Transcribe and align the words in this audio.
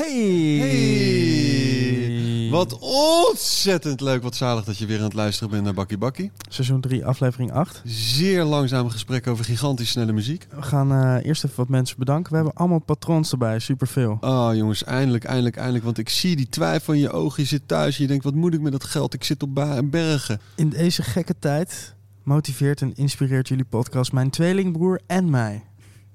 Hey! 0.00 0.58
Hey! 0.58 2.48
Wat 2.50 2.78
ontzettend 2.78 4.00
leuk, 4.00 4.22
wat 4.22 4.36
zalig 4.36 4.64
dat 4.64 4.78
je 4.78 4.86
weer 4.86 4.98
aan 4.98 5.04
het 5.04 5.14
luisteren 5.14 5.50
bent 5.50 5.64
naar 5.64 5.74
Bakkie 5.74 5.98
Bakkie. 5.98 6.30
Seizoen 6.48 6.80
3, 6.80 7.06
aflevering 7.06 7.52
8. 7.52 7.82
Zeer 7.84 8.44
langzame 8.44 8.90
gesprek 8.90 9.26
over 9.26 9.44
gigantisch 9.44 9.90
snelle 9.90 10.12
muziek. 10.12 10.46
We 10.50 10.62
gaan 10.62 10.92
eh, 10.92 11.26
eerst 11.26 11.44
even 11.44 11.56
wat 11.56 11.68
mensen 11.68 11.98
bedanken. 11.98 12.30
We 12.30 12.36
hebben 12.36 12.54
allemaal 12.54 12.78
patrons 12.78 13.32
erbij, 13.32 13.58
superveel. 13.58 14.16
Oh 14.20 14.50
jongens, 14.54 14.84
eindelijk, 14.84 15.24
eindelijk, 15.24 15.56
eindelijk. 15.56 15.84
Want 15.84 15.98
ik 15.98 16.08
zie 16.08 16.36
die 16.36 16.48
twijfel 16.48 16.92
in 16.92 17.00
je 17.00 17.10
ogen. 17.10 17.42
Je 17.42 17.48
zit 17.48 17.68
thuis 17.68 17.96
en 17.96 18.02
je 18.02 18.08
denkt, 18.08 18.24
wat 18.24 18.34
moet 18.34 18.54
ik 18.54 18.60
met 18.60 18.72
dat 18.72 18.84
geld? 18.84 19.14
Ik 19.14 19.24
zit 19.24 19.42
op 19.42 19.54
bergen. 19.84 20.40
In 20.56 20.68
deze 20.68 21.02
gekke 21.02 21.34
tijd 21.38 21.94
motiveert 22.22 22.80
en 22.80 22.94
inspireert 22.94 23.48
jullie 23.48 23.64
podcast 23.64 24.12
mijn 24.12 24.30
tweelingbroer 24.30 25.00
en 25.06 25.30
mij. 25.30 25.64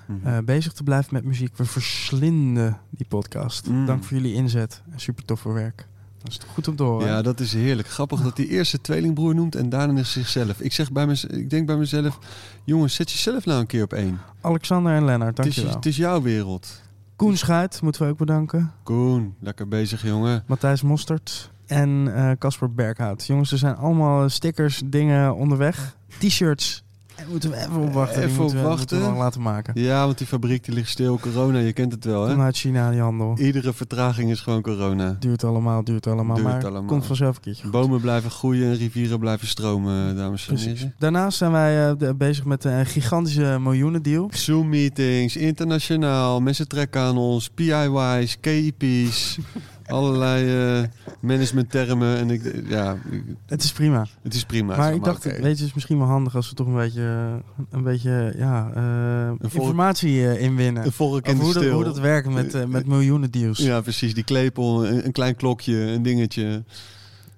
Mhm. 0.08 0.28
eh, 0.28 0.38
bezig 0.46 0.74
te 0.74 0.84
blijven 0.84 1.14
met 1.14 1.24
muziek. 1.24 1.58
We 1.58 1.66
verslinden 1.66 2.78
die 2.90 3.06
podcast. 3.10 3.68
Mm. 3.70 3.86
Dank 3.86 4.04
voor 4.04 4.18
jullie 4.18 4.34
inzet 4.34 4.82
en 4.92 5.00
super 5.00 5.26
tof 5.26 5.40
voor 5.40 5.54
werk. 5.54 5.88
Dat 6.24 6.30
is 6.34 6.40
goed 6.54 6.68
om 6.68 6.76
te 6.76 6.84
horen. 6.84 7.08
Ja, 7.08 7.22
dat 7.22 7.40
is 7.40 7.54
heerlijk. 7.54 7.88
Grappig 7.88 8.22
dat 8.22 8.38
hij 8.38 8.48
eerst 8.48 8.70
zijn 8.70 8.82
tweelingbroer 8.82 9.36
noemt 9.36 9.56
en 9.56 9.70
daarna 9.70 10.04
zichzelf. 10.04 10.60
Ik 10.62 10.74
zeg 10.74 10.92
bij 10.92 11.08
mezelf, 11.08 11.32
ik 11.32 11.50
denk 11.50 11.66
bij 11.68 11.76
mezelf, 11.78 12.20
jongens, 12.64 12.96
zet 12.96 13.12
jezelf 13.12 13.46
nou 13.46 13.60
een 13.60 13.66
keer 13.68 13.84
op 13.84 13.94
één. 13.94 14.20
Alexander 14.42 14.96
en 14.96 15.06
Lennart, 15.06 15.36
dankjewel. 15.36 15.74
het 15.74 15.86
is 15.86 15.98
jouw 15.98 16.22
wereld. 16.22 16.82
Koen 17.16 17.38
Schuit 17.38 17.82
moeten 17.82 18.02
we 18.02 18.10
ook 18.10 18.18
bedanken. 18.18 18.72
Koen, 18.84 19.36
lekker 19.40 19.68
bezig 19.68 20.04
jongen. 20.04 20.44
Matthijs 20.48 20.82
Mostert 20.82 21.52
en 21.66 22.16
eh, 22.16 22.32
Casper 22.40 22.74
Berghout. 22.74 23.26
Jongens, 23.26 23.52
er 23.52 23.58
zijn 23.58 23.76
allemaal 23.76 24.30
stickers, 24.30 24.82
dingen 24.86 25.36
onderweg. 25.36 25.98
T-shirts. 26.20 26.84
En 27.16 27.26
moeten 27.30 27.50
we 27.50 27.58
even 27.58 27.76
opwachten. 27.82 28.24
Even 28.24 28.36
moeten 28.42 28.58
we- 28.58 28.64
opwachten. 28.64 28.98
moeten 28.98 29.00
we 29.02 29.14
nog 29.14 29.24
laten 29.24 29.42
maken. 29.42 29.82
Ja, 29.82 30.06
want 30.06 30.18
die 30.18 30.28
fabriek 30.28 30.64
die 30.66 30.74
ligt 30.74 30.90
stil. 30.90 31.20
Corona, 31.20 31.60
je 31.60 31.74
kent 31.74 31.92
het 31.92 32.06
wel 32.06 32.26
hè? 32.28 32.34
Kom 32.34 32.42
uit 32.44 32.58
China, 32.58 32.92
die 32.92 33.00
handel. 33.02 33.38
Iedere 33.38 33.74
vertraging 33.74 34.32
is 34.32 34.40
gewoon 34.40 34.62
corona. 34.62 35.16
Duurt 35.20 35.44
allemaal, 35.44 35.84
duurt 35.84 36.08
allemaal. 36.08 36.36
Duurt 36.36 36.48
maar 36.48 36.64
allemaal. 36.66 36.86
komt 36.86 37.06
vanzelf 37.06 37.36
een 37.36 37.42
keertje 37.42 37.64
goed. 37.64 37.72
Bomen 37.72 38.02
blijven 38.02 38.32
groeien 38.32 38.70
en 38.72 38.76
rivieren 38.78 39.20
blijven 39.20 39.48
stromen, 39.48 40.16
dames 40.16 40.48
en 40.48 40.58
heren. 40.58 40.94
Daarnaast 41.00 41.38
zijn 41.38 41.52
wij 41.52 41.90
eh, 41.90 42.10
bezig 42.18 42.46
met 42.46 42.64
een 42.64 42.86
gigantische 42.86 43.58
miljoenendeal. 43.62 44.30
Zoom-meetings, 44.34 45.36
internationaal, 45.36 46.42
mensen 46.42 46.68
trekken 46.68 47.02
aan 47.02 47.18
ons, 47.18 47.50
PIY's, 47.50 48.38
KIP's, 48.40 49.38
allerlei 49.88 50.80
eh 50.82 50.88
managementtermen. 51.20 52.18
En 52.18 52.30
ik, 52.30 52.64
ja, 52.68 52.98
Het 53.46 53.64
is 53.64 53.72
prima. 53.72 54.08
het 54.24 54.34
is 54.34 54.44
prima. 54.44 54.76
maar 54.76 54.86
zeg 54.86 54.96
ik 54.96 55.04
dacht, 55.04 55.24
weet 55.24 55.36
je, 55.42 55.48
het 55.48 55.60
is 55.60 55.74
misschien 55.74 55.98
wel 55.98 56.08
handig 56.08 56.36
als 56.36 56.50
we 56.50 56.56
toch 56.56 56.68
een 56.68 56.76
beetje, 56.76 57.42
een 57.70 57.84
beetje 57.84 58.34
ja, 58.38 58.72
eh, 58.76 59.50
informatie 59.52 60.28
eh, 60.28 60.42
inwinnen. 60.42 60.84
Een 60.86 61.22
in 61.24 61.38
hoe, 61.38 61.54
dat, 61.54 61.66
hoe 61.66 61.84
dat 61.84 62.00
werkt 62.00 62.30
met, 62.30 62.70
met 62.70 62.88
miljoenen 62.88 63.32
deals. 63.32 63.58
Ja, 63.58 63.82
precies. 63.82 64.14
Die 64.14 64.24
klepel, 64.24 64.88
een, 64.88 65.06
een 65.06 65.12
klein 65.12 65.36
klokje, 65.36 65.76
een 65.76 66.04
dingetje. 66.04 66.64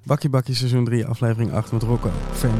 Bakkie 0.03 0.29
Bakkie 0.29 0.55
seizoen 0.55 0.85
3, 0.85 1.05
aflevering 1.05 1.51
8 1.51 1.71
met 1.71 1.83
Rocco. 1.83 2.11
Fan 2.31 2.59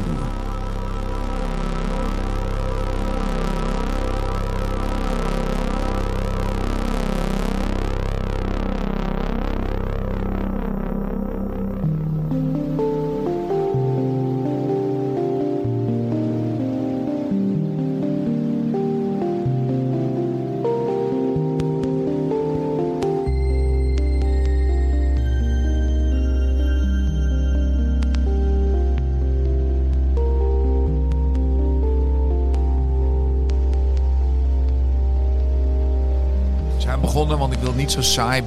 saai, 38.02 38.42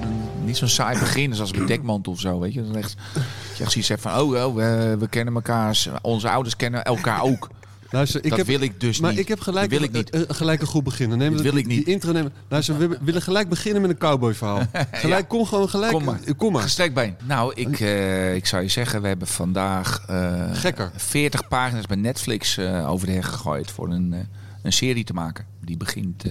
niet 0.46 0.58
zo 0.58 0.68
saai 0.68 1.00
beginnen 1.00 1.36
zoals 1.36 1.52
bij 1.52 1.66
Dekmantel 1.66 2.12
of 2.14 2.20
zo, 2.20 2.40
weet 2.40 2.54
je. 2.54 2.64
Dan 2.64 2.76
echt, 2.76 2.96
dat 3.14 3.24
je 3.58 3.64
echt 3.64 3.72
zoiets 3.72 3.90
hebt 3.90 4.02
van, 4.02 4.20
oh, 4.20 4.46
oh 4.46 4.56
we, 4.56 4.96
we 5.00 5.08
kennen 5.08 5.34
elkaar, 5.34 5.84
onze 6.02 6.30
ouders 6.30 6.56
kennen 6.56 6.84
elkaar 6.84 7.22
ook. 7.24 7.50
Luister, 7.94 8.24
ik 8.24 8.30
dat 8.30 8.38
heb, 8.38 8.48
wil 8.48 8.62
ik 8.62 8.80
dus 8.80 9.00
maar 9.00 9.12
niet. 9.12 9.20
ik 9.20 9.28
heb 9.28 9.40
gelijk, 9.40 9.70
Dat 9.70 9.80
wil 9.80 9.88
ik 9.88 9.94
niet. 9.94 10.26
Gelijk 10.36 10.62
een 10.62 10.68
goed 10.68 10.84
beginnen. 10.84 11.18
Neem 11.18 11.34
Dat 11.34 11.44
dat- 11.44 11.52
wil 11.52 11.62
ik 11.62 11.68
niet. 11.68 11.86
Die 11.86 11.94
intro 11.94 12.12
nemen. 12.12 12.34
Luister, 12.48 12.78
we 12.78 12.98
willen 13.02 13.22
gelijk 13.22 13.50
beginnen 13.50 13.82
met 13.82 13.92
een 13.92 13.98
cowboy 13.98 14.34
verhaal. 14.34 14.62
Gelijk, 14.92 15.28
kom 15.28 15.46
gewoon 15.46 15.70
gelijk. 15.70 15.92
Kom 15.92 16.04
maar. 16.04 16.20
Kom 16.38 16.52
maar. 16.52 16.62
Gestrekt 16.62 16.94
been. 16.94 17.16
Nou, 17.24 17.54
ik, 17.56 17.80
eh, 17.80 18.36
ik 18.36 18.46
zou 18.46 18.62
je 18.64 18.68
zeggen, 18.70 19.02
we 19.02 19.08
hebben 19.08 19.28
vandaag 19.28 20.04
eh, 20.08 20.44
Gekker. 20.54 20.92
40 20.96 21.48
pagina's 21.48 21.86
bij 21.86 21.98
Netflix 21.98 22.58
eh, 22.58 22.90
over 22.90 23.08
de 23.08 23.14
heg 23.14 23.28
gegooid 23.28 23.72
voor 23.72 23.90
een, 23.92 24.28
een 24.64 24.74
serie 24.74 25.04
te 25.04 25.14
maken. 25.14 25.46
Die 25.62 25.78
begint 25.78 26.24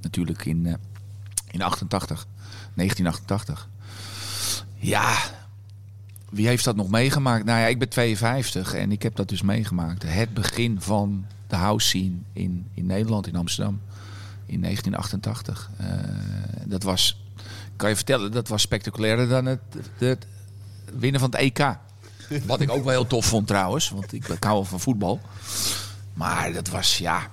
natuurlijk 0.00 0.44
in, 0.44 0.76
in 1.50 1.62
88, 1.62 2.26
1988. 2.78 3.68
Ja, 4.74 5.16
wie 6.30 6.46
heeft 6.46 6.64
dat 6.64 6.76
nog 6.76 6.88
meegemaakt? 6.88 7.44
Nou 7.44 7.60
ja, 7.60 7.66
ik 7.66 7.78
ben 7.78 7.88
52 7.88 8.74
en 8.74 8.92
ik 8.92 9.02
heb 9.02 9.16
dat 9.16 9.28
dus 9.28 9.42
meegemaakt. 9.42 10.02
Het 10.02 10.34
begin 10.34 10.80
van 10.80 11.24
de 11.46 11.56
house 11.56 11.86
scene 11.86 12.16
in, 12.32 12.66
in 12.74 12.86
Nederland, 12.86 13.26
in 13.26 13.36
Amsterdam, 13.36 13.80
in 14.46 14.60
1988. 14.60 15.70
Eh, 15.76 15.86
dat 16.64 16.82
was, 16.82 17.20
kan 17.76 17.88
je 17.88 17.96
vertellen, 17.96 18.32
dat 18.32 18.48
was 18.48 18.62
spectaculairder 18.62 19.28
dan 19.28 19.46
het, 19.46 19.60
het 19.98 20.26
winnen 20.98 21.20
van 21.20 21.30
het 21.30 21.40
EK. 21.40 21.76
Wat 22.46 22.60
ik 22.60 22.70
ook 22.70 22.84
wel 22.84 22.92
heel 22.92 23.06
tof 23.06 23.26
vond 23.26 23.46
trouwens, 23.46 23.90
want 23.90 24.12
ik, 24.12 24.26
hou 24.26 24.54
wel 24.54 24.64
van 24.64 24.80
voetbal. 24.80 25.20
Maar 26.12 26.52
dat 26.52 26.68
was, 26.68 26.98
ja, 26.98 27.28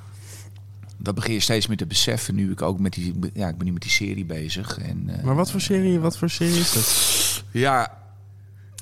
dat 0.97 1.15
begin 1.15 1.33
je 1.33 1.39
steeds 1.39 1.67
meer 1.67 1.77
te 1.77 1.85
beseffen 1.85 2.35
nu 2.35 2.51
ik 2.51 2.61
ook 2.61 2.79
met 2.79 2.93
die, 2.93 3.13
ja, 3.33 3.47
ik 3.47 3.57
ben 3.57 3.65
nu 3.65 3.73
met 3.73 3.81
die 3.81 3.91
serie 3.91 4.25
bezig. 4.25 4.77
En, 4.77 5.09
eh, 5.09 5.23
Maar 5.23 5.35
wat 5.35 5.51
voor 5.51 5.61
serie, 5.61 5.99
wat 5.99 6.17
voor 6.17 6.29
serie 6.29 6.59
is 6.59 6.73
dat? 6.73 7.43
ja. 7.51 7.91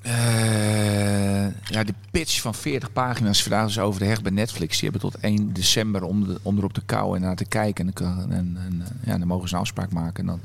eh, 0.01 1.46
ja, 1.63 1.84
de 1.84 1.94
pitch 2.12 2.41
van 2.41 2.56
40 2.56 2.94
pagina's 2.94 3.41
vandaag 3.44 3.66
dus 3.66 3.79
over 3.79 4.00
de 4.00 4.06
heg 4.06 4.22
bij 4.22 4.31
Netflix. 4.31 4.79
Die 4.79 4.90
hebben 4.90 5.12
tot 5.12 5.22
1 5.22 5.53
december 5.53 6.03
om, 6.03 6.28
de, 6.28 6.40
om 6.41 6.57
erop 6.57 6.74
te 6.74 6.81
kouwen 6.85 7.18
en 7.19 7.25
naar 7.25 7.35
te 7.35 7.46
kijken. 7.46 7.85
En, 7.88 7.91
dan 7.94 8.31
en, 8.31 8.57
en 8.66 8.81
eh, 8.81 9.07
ja, 9.07 9.18
dan 9.18 9.28
mogen 9.28 9.50
ze 9.50 9.56
een 9.56 9.62
afspraak 9.62 9.91
maken. 9.91 10.19
En 10.19 10.25
dan 10.25 10.41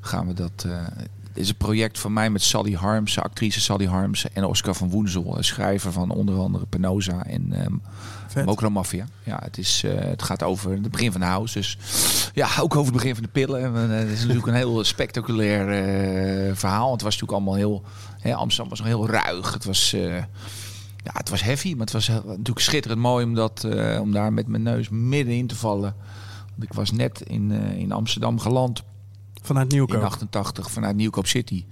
gaan 0.00 0.26
we 0.26 0.34
dat... 0.34 0.64
eh, 0.66 0.72
het 1.32 1.40
is 1.42 1.48
een 1.48 1.56
project 1.56 1.98
van 1.98 2.12
mij 2.12 2.30
met 2.30 2.42
Sally 2.42 2.72
Harms, 2.72 3.18
actrice 3.18 3.60
Sally 3.60 3.86
Harms 3.86 4.32
en 4.32 4.44
Oscar 4.44 4.74
van 4.74 4.90
Woensel, 4.90 5.36
schrijver 5.40 5.92
van 5.92 6.10
onder 6.10 6.38
andere 6.38 6.66
Penosa 6.66 7.24
en 7.24 7.52
ehm. 7.52 7.74
Mokro 8.44 8.70
Mafia. 8.70 9.06
Ja, 9.24 9.38
het, 9.42 9.58
is, 9.58 9.82
eh, 9.84 9.94
het 9.94 10.22
gaat 10.22 10.42
over 10.42 10.70
het 10.70 10.90
begin 10.90 11.12
van 11.12 11.20
de 11.20 11.26
house. 11.26 11.58
Dus 11.58 11.78
ja, 12.34 12.48
ook 12.60 12.76
over 12.76 12.92
het 12.92 13.02
begin 13.02 13.14
van 13.14 13.22
de 13.22 13.28
pillen. 13.28 13.62
En, 13.62 13.90
eh, 13.90 13.98
het 13.98 14.08
is 14.08 14.20
natuurlijk 14.20 14.46
een 14.46 14.54
heel 14.54 14.84
spectaculair 14.84 15.68
eh, 15.68 16.54
verhaal. 16.54 16.92
Het 16.92 17.02
was 17.02 17.12
natuurlijk 17.12 17.32
allemaal 17.32 17.54
heel... 17.54 17.82
Hè, 18.18 18.34
Amsterdam 18.34 18.68
was 18.68 18.78
nog 18.78 18.88
heel 18.88 19.08
ruig. 19.08 19.52
Het 19.52 19.64
was... 19.64 19.90
ja, 21.04 21.10
het 21.12 21.28
was 21.28 21.42
heavy, 21.42 21.70
maar 21.70 21.80
het 21.80 21.92
was 21.92 22.08
natuurlijk 22.08 22.58
schitterend 22.58 23.00
mooi 23.00 23.24
om, 23.24 23.34
dat, 23.34 23.66
om 24.00 24.12
daar 24.12 24.32
met 24.32 24.46
mijn 24.46 24.62
neus 24.62 24.88
middenin 24.88 25.46
te 25.46 25.56
vallen. 25.56 25.94
Want 26.50 26.62
ik 26.62 26.72
was 26.72 26.90
net 26.90 27.20
in, 27.20 27.50
in 27.52 27.92
Amsterdam 27.92 28.38
geland 28.38 28.82
Vanuit 29.42 29.68
in 29.68 29.74
Nieuwkoop. 29.76 30.02
88 30.02 30.70
vanuit 30.70 30.96
Nieuwkoop 30.96 31.26
City. 31.26 31.64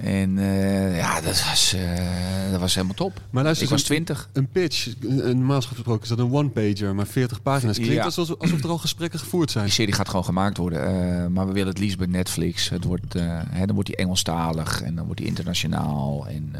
En 0.00 0.38
eh, 0.38 0.96
ja, 0.96 1.20
dat 1.20 1.44
was, 1.48 1.72
eh, 1.74 2.50
dat 2.50 2.60
was 2.60 2.74
helemaal 2.74 2.94
top. 2.96 3.20
Maar 3.30 3.42
luister, 3.44 3.64
ik 3.64 3.70
was 3.72 3.80
een- 3.80 3.86
20. 3.86 4.28
Een 4.32 4.48
pitch, 4.48 4.88
normaal 5.18 5.60
gesproken 5.62 6.02
is 6.02 6.08
dat 6.08 6.18
een 6.18 6.32
one-pager, 6.32 6.94
maar 6.94 7.06
40 7.06 7.42
pagina's. 7.42 7.76
Klinkt 7.76 7.94
Ja. 7.94 8.04
alsof, 8.04 8.38
alsof 8.38 8.62
er 8.62 8.68
al 8.68 8.78
gesprekken 8.78 9.18
gevoerd 9.18 9.50
zijn. 9.50 9.64
Die 9.64 9.72
serie 9.74 9.94
gaat 9.94 10.08
gewoon 10.08 10.24
gemaakt 10.24 10.56
worden. 10.56 10.86
eh, 10.86 11.26
maar 11.26 11.46
we 11.46 11.52
willen 11.52 11.68
het 11.68 11.78
liefst 11.78 11.98
bij 11.98 12.06
Netflix. 12.06 12.68
Het 12.68 12.84
wordt, 12.84 13.12
hè, 13.50 13.66
dan 13.66 13.74
wordt 13.74 13.88
die 13.88 13.96
Engelstalig 13.98 14.82
en 14.82 14.94
dan 14.94 15.04
wordt 15.04 15.20
die 15.20 15.28
internationaal. 15.30 16.26
En, 16.28 16.50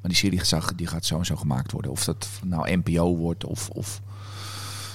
maar 0.00 0.10
die 0.10 0.14
serie 0.16 0.38
gaat, 0.38 0.72
die 0.76 0.86
gaat 0.86 1.04
zo 1.06 1.18
en 1.18 1.26
zo 1.26 1.36
gemaakt 1.36 1.72
worden. 1.72 1.90
Of 1.90 2.04
dat 2.04 2.28
nou 2.44 2.76
NPO 2.76 3.16
wordt 3.16 3.44
of... 3.44 3.68
of 3.68 4.00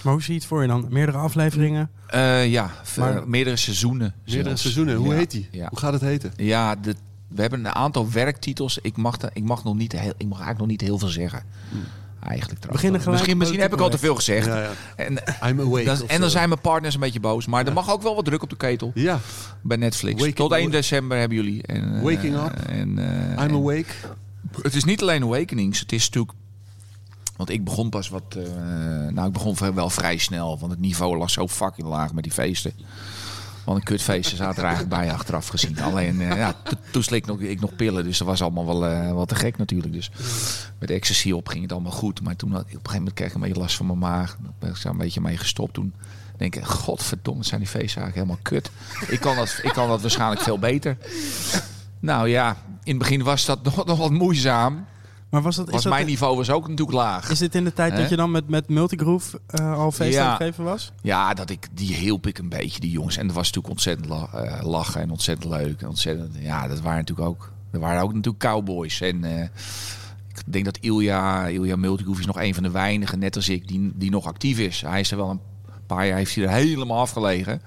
Maar 0.05 0.13
hoe 0.13 0.23
zie 0.23 0.33
je 0.33 0.39
het 0.39 0.47
voor 0.47 0.61
je 0.61 0.67
dan? 0.67 0.85
Meerdere 0.89 1.17
afleveringen? 1.17 1.89
eh, 2.07 2.51
ja, 2.51 2.71
Maar- 2.97 3.27
meerdere 3.27 3.55
seizoenen. 3.55 4.13
Meerdere 4.25 4.43
zelfs. 4.47 4.61
seizoenen. 4.61 4.95
Hoe 4.95 5.07
Ja, 5.07 5.13
heet 5.13 5.31
die? 5.31 5.47
Ja, 5.51 5.67
Hoe 5.69 5.79
gaat 5.79 5.93
het 5.93 6.01
heten? 6.01 6.31
ja 6.37 6.75
de, 6.75 6.95
we 7.27 7.41
hebben 7.41 7.59
een 7.59 7.71
aantal 7.75 8.11
werktitels. 8.11 8.77
Ik 8.81 8.97
mag, 8.97 9.17
ik 9.33 9.43
mag, 9.43 9.63
nog 9.63 9.75
niet 9.75 9.91
heel, 9.91 10.13
ik 10.17 10.27
mag 10.27 10.39
eigenlijk 10.39 10.59
nog 10.59 10.67
niet 10.67 10.81
heel 10.81 10.99
veel 10.99 11.07
zeggen. 11.07 11.43
Eigenlijk 12.19 12.59
trouwens. 12.61 12.83
Beginnen 12.83 12.99
gelijk 13.01 13.09
misschien 13.11 13.37
misschien 13.37 13.59
heb 13.61 13.73
ik 13.73 13.79
al 13.79 13.89
te 13.89 13.97
veel 13.97 14.15
gezegd. 14.15 14.45
Ja, 14.45 14.61
ja. 14.61 14.69
En, 14.95 15.13
I'm 15.49 15.59
awake. 15.59 15.83
dat- 15.85 16.01
of 16.01 16.09
en 16.09 16.21
dan 16.21 16.29
zijn 16.29 16.49
mijn 16.49 16.61
partners 16.61 16.93
een 16.93 16.99
beetje 16.99 17.19
boos. 17.19 17.45
Maar 17.45 17.65
er 17.67 17.73
mag 17.73 17.91
ook 17.91 18.01
wel 18.01 18.15
wat 18.15 18.25
druk 18.25 18.43
op 18.43 18.49
de 18.49 18.55
ketel. 18.57 18.91
Ja, 18.95 19.19
Bij 19.61 19.77
Netflix. 19.77 20.15
Waking- 20.15 20.35
Tot 20.35 20.51
1 20.51 20.71
december 20.71 21.17
hebben 21.17 21.37
jullie. 21.37 21.63
En, 21.63 21.95
eh, 21.95 22.01
Waking 22.01 22.35
up. 22.35 22.55
En, 22.67 22.97
eh, 22.99 23.31
I'm 23.31 23.37
en- 23.37 23.51
awake. 23.55 23.85
het 24.61 24.75
is 24.75 24.83
niet 24.83 25.01
alleen 25.01 25.23
Awakenings. 25.23 25.79
Het 25.79 25.91
is 25.91 26.03
natuurlijk... 26.09 26.37
Want 27.35 27.49
ik 27.49 27.63
begon 27.63 27.89
pas 27.89 28.09
wat... 28.09 28.23
eh, 28.37 28.43
nou, 29.13 29.27
ik 29.27 29.33
begon 29.33 29.73
wel 29.73 29.89
vrij 29.89 30.17
snel. 30.17 30.59
Want 30.59 30.71
het 30.71 30.81
niveau 30.81 31.17
lag 31.17 31.29
zo 31.29 31.47
fucking 31.47 31.87
laag 31.87 32.13
met 32.13 32.23
die 32.23 32.33
feesten. 32.33 32.71
Want 33.65 33.77
een 33.77 33.83
kutfeestje 33.83 34.35
zaten 34.35 34.57
er 34.57 34.67
eigenlijk 34.69 34.95
bij 34.95 35.11
achteraf 35.13 35.47
gezien. 35.47 35.79
Alleen, 35.81 36.21
eh, 36.21 36.37
ja, 36.37 36.53
to- 36.63 36.75
toen 36.91 37.03
slikte 37.03 37.31
ik 37.31 37.39
nog, 37.39 37.49
ik 37.49 37.59
nog 37.61 37.75
pillen. 37.75 38.03
Dus 38.03 38.17
dat 38.17 38.27
was 38.27 38.41
allemaal 38.41 38.65
wel, 38.65 38.79
wel 39.15 39.25
te 39.25 39.35
gek 39.35 39.57
natuurlijk. 39.57 39.93
Dus 39.93 40.11
met 40.79 40.89
ecstasy 40.89 41.31
op 41.31 41.47
ging 41.47 41.61
het 41.63 41.71
allemaal 41.71 41.91
goed. 41.91 42.21
Maar 42.21 42.35
toen 42.35 42.51
had, 42.51 42.61
op 42.61 42.65
een 42.67 42.71
gegeven 42.73 42.97
moment 42.97 43.13
kreeg 43.15 43.27
ik 43.27 43.33
een 43.35 43.41
beetje 43.41 43.59
last 43.59 43.75
van 43.75 43.85
mijn 43.85 43.99
maag. 43.99 44.37
Daar 44.41 44.51
ben 44.59 44.69
ik 44.69 44.75
zo 44.75 44.89
een 44.89 44.97
beetje 44.97 45.21
mee 45.21 45.37
gestopt. 45.37 45.73
Toen 45.73 45.93
denk 46.37 46.55
ik, 46.55 46.63
godverdomme, 46.65 47.43
zijn 47.43 47.59
die 47.59 47.69
feesten 47.69 48.01
eigenlijk 48.01 48.15
helemaal 48.29 48.61
kut. 48.61 48.71
Ik 49.09 49.19
kan 49.19 49.35
dat, 49.35 49.59
ik 49.63 49.71
kan 49.73 49.87
dat 49.87 50.01
waarschijnlijk 50.01 50.41
veel 50.41 50.59
beter. 50.59 50.97
Nou 51.99 52.29
ja, 52.29 52.57
in 52.83 52.89
het 52.93 52.97
begin 52.97 53.23
was 53.23 53.45
dat 53.45 53.63
nog, 53.63 53.85
nog 53.85 53.97
wat 53.97 54.11
moeizaam. 54.11 54.85
Maar 55.29 55.41
was 55.41 55.55
dat, 55.55 55.67
is, 55.67 55.73
Was 55.73 55.83
dat 55.83 55.93
mijn 55.93 56.05
niveau 56.05 56.37
was 56.37 56.49
ook 56.49 56.67
natuurlijk 56.67 56.97
laag. 56.97 57.29
is 57.29 57.39
dit 57.39 57.55
in 57.55 57.63
de 57.63 57.73
tijd 57.73 57.95
dat 57.95 58.09
je 58.09 58.15
dan 58.15 58.31
met, 58.31 58.49
met 58.49 58.69
Multigroove 58.69 59.39
eh, 59.47 59.73
al 59.77 59.91
feest 59.91 60.13
Ja. 60.13 60.23
aan 60.25 60.29
het 60.33 60.41
geven 60.41 60.63
was? 60.63 60.91
Ja, 61.01 61.33
dat 61.33 61.49
ik, 61.49 61.67
die 61.73 61.95
hielp 61.95 62.27
ik 62.27 62.37
een 62.37 62.49
beetje, 62.49 62.79
die 62.79 62.91
jongens. 62.91 63.17
En 63.17 63.27
dat 63.27 63.35
was 63.35 63.45
natuurlijk 63.45 63.73
ontzettend 63.73 64.07
la- 64.09 64.29
eh, 64.33 64.65
lachen 64.65 65.01
en 65.01 65.09
ontzettend 65.11 65.51
leuk. 65.53 65.81
En 65.81 65.87
ontzettend, 65.87 66.35
ja, 66.39 66.67
dat 66.67 66.81
waren 66.81 66.97
natuurlijk 66.99 67.27
ook, 67.27 67.51
er 67.71 67.79
waren 67.79 68.01
ook 68.01 68.13
natuurlijk 68.13 68.43
cowboys. 68.43 69.01
En 69.01 69.23
eh, 69.23 69.41
ik 70.29 70.41
denk 70.45 70.65
dat 70.65 70.77
Ilja, 70.77 71.47
Ilja 71.47 71.75
Multigroove 71.75 72.19
is 72.19 72.25
nog 72.25 72.39
een 72.41 72.53
van 72.53 72.63
de 72.63 72.71
weinigen, 72.71 73.19
net 73.19 73.35
als 73.35 73.49
ik, 73.49 73.67
die, 73.67 73.91
die 73.95 74.09
nog 74.11 74.25
actief 74.25 74.57
is. 74.59 74.81
Hij 74.81 74.99
is 74.99 75.11
er 75.11 75.17
wel 75.17 75.29
een 75.29 75.39
paar 75.85 76.07
jaar, 76.07 76.17
heeft 76.17 76.35
hij 76.35 76.43
er 76.43 76.49
helemaal 76.51 76.99
afgelegen. 76.99 77.61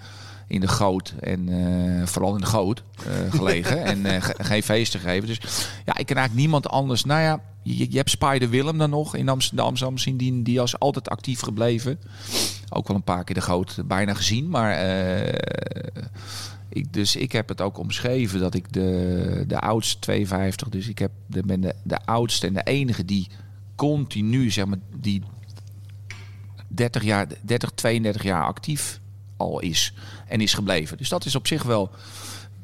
In 0.48 0.60
de 0.60 0.68
goot 0.68 1.14
en 1.20 1.48
eh, 1.48 2.06
vooral 2.06 2.34
in 2.34 2.40
de 2.40 2.46
goot 2.46 2.82
eh, 3.06 3.32
gelegen 3.32 3.84
en 4.06 4.22
ge- 4.22 4.34
geen 4.38 4.62
feesten 4.62 5.00
gegeven. 5.00 5.28
Dus 5.28 5.38
ja, 5.84 5.96
ik 5.96 6.06
ken 6.06 6.16
eigenlijk 6.16 6.34
niemand 6.34 6.68
anders. 6.68 7.04
Nou 7.04 7.20
ja, 7.20 7.40
je, 7.62 7.90
je 7.90 7.96
hebt 7.96 8.10
Spider 8.10 8.48
Willem 8.50 8.78
dan 8.78 8.90
nog 8.90 9.14
in 9.16 9.28
Amsterdam, 9.28 9.66
Amsterdam 9.66 9.98
zien, 9.98 10.16
die, 10.16 10.42
die 10.42 10.62
is 10.62 10.78
altijd 10.78 11.08
actief 11.08 11.40
gebleven. 11.40 11.98
Ook 12.68 12.88
wel 12.88 12.96
een 12.96 13.02
paar 13.02 13.24
keer 13.24 13.34
de 13.34 13.40
goot 13.40 13.82
bijna 13.86 14.14
gezien. 14.14 14.48
Maar 14.48 14.78
ik, 16.68 16.92
dus 16.92 17.16
ik 17.16 17.32
heb 17.32 17.48
het 17.48 17.60
ook 17.60 17.78
omschreven 17.78 18.40
dat 18.40 18.54
ik 18.54 18.72
de, 18.72 19.44
de 19.46 19.58
oudste 19.60 19.98
52, 19.98 20.68
dus 20.68 20.88
ik 20.88 20.98
heb 20.98 21.10
de, 21.26 21.42
ben 21.46 21.60
de, 21.60 21.74
de 21.82 21.98
oudste 22.04 22.46
en 22.46 22.54
de 22.54 22.62
enige 22.62 23.04
die 23.04 23.28
continu, 23.76 24.50
zeg 24.50 24.66
maar, 24.66 24.78
die 25.00 25.22
30 26.68 27.02
jaar, 27.02 27.26
30, 27.42 27.70
32 27.74 28.22
jaar 28.22 28.44
actief 28.44 29.00
al 29.36 29.60
is 29.60 29.94
en 30.28 30.40
is 30.40 30.54
gebleven. 30.54 30.96
Dus 30.96 31.08
dat 31.08 31.24
is 31.24 31.34
op 31.34 31.46
zich 31.46 31.62
wel, 31.62 31.90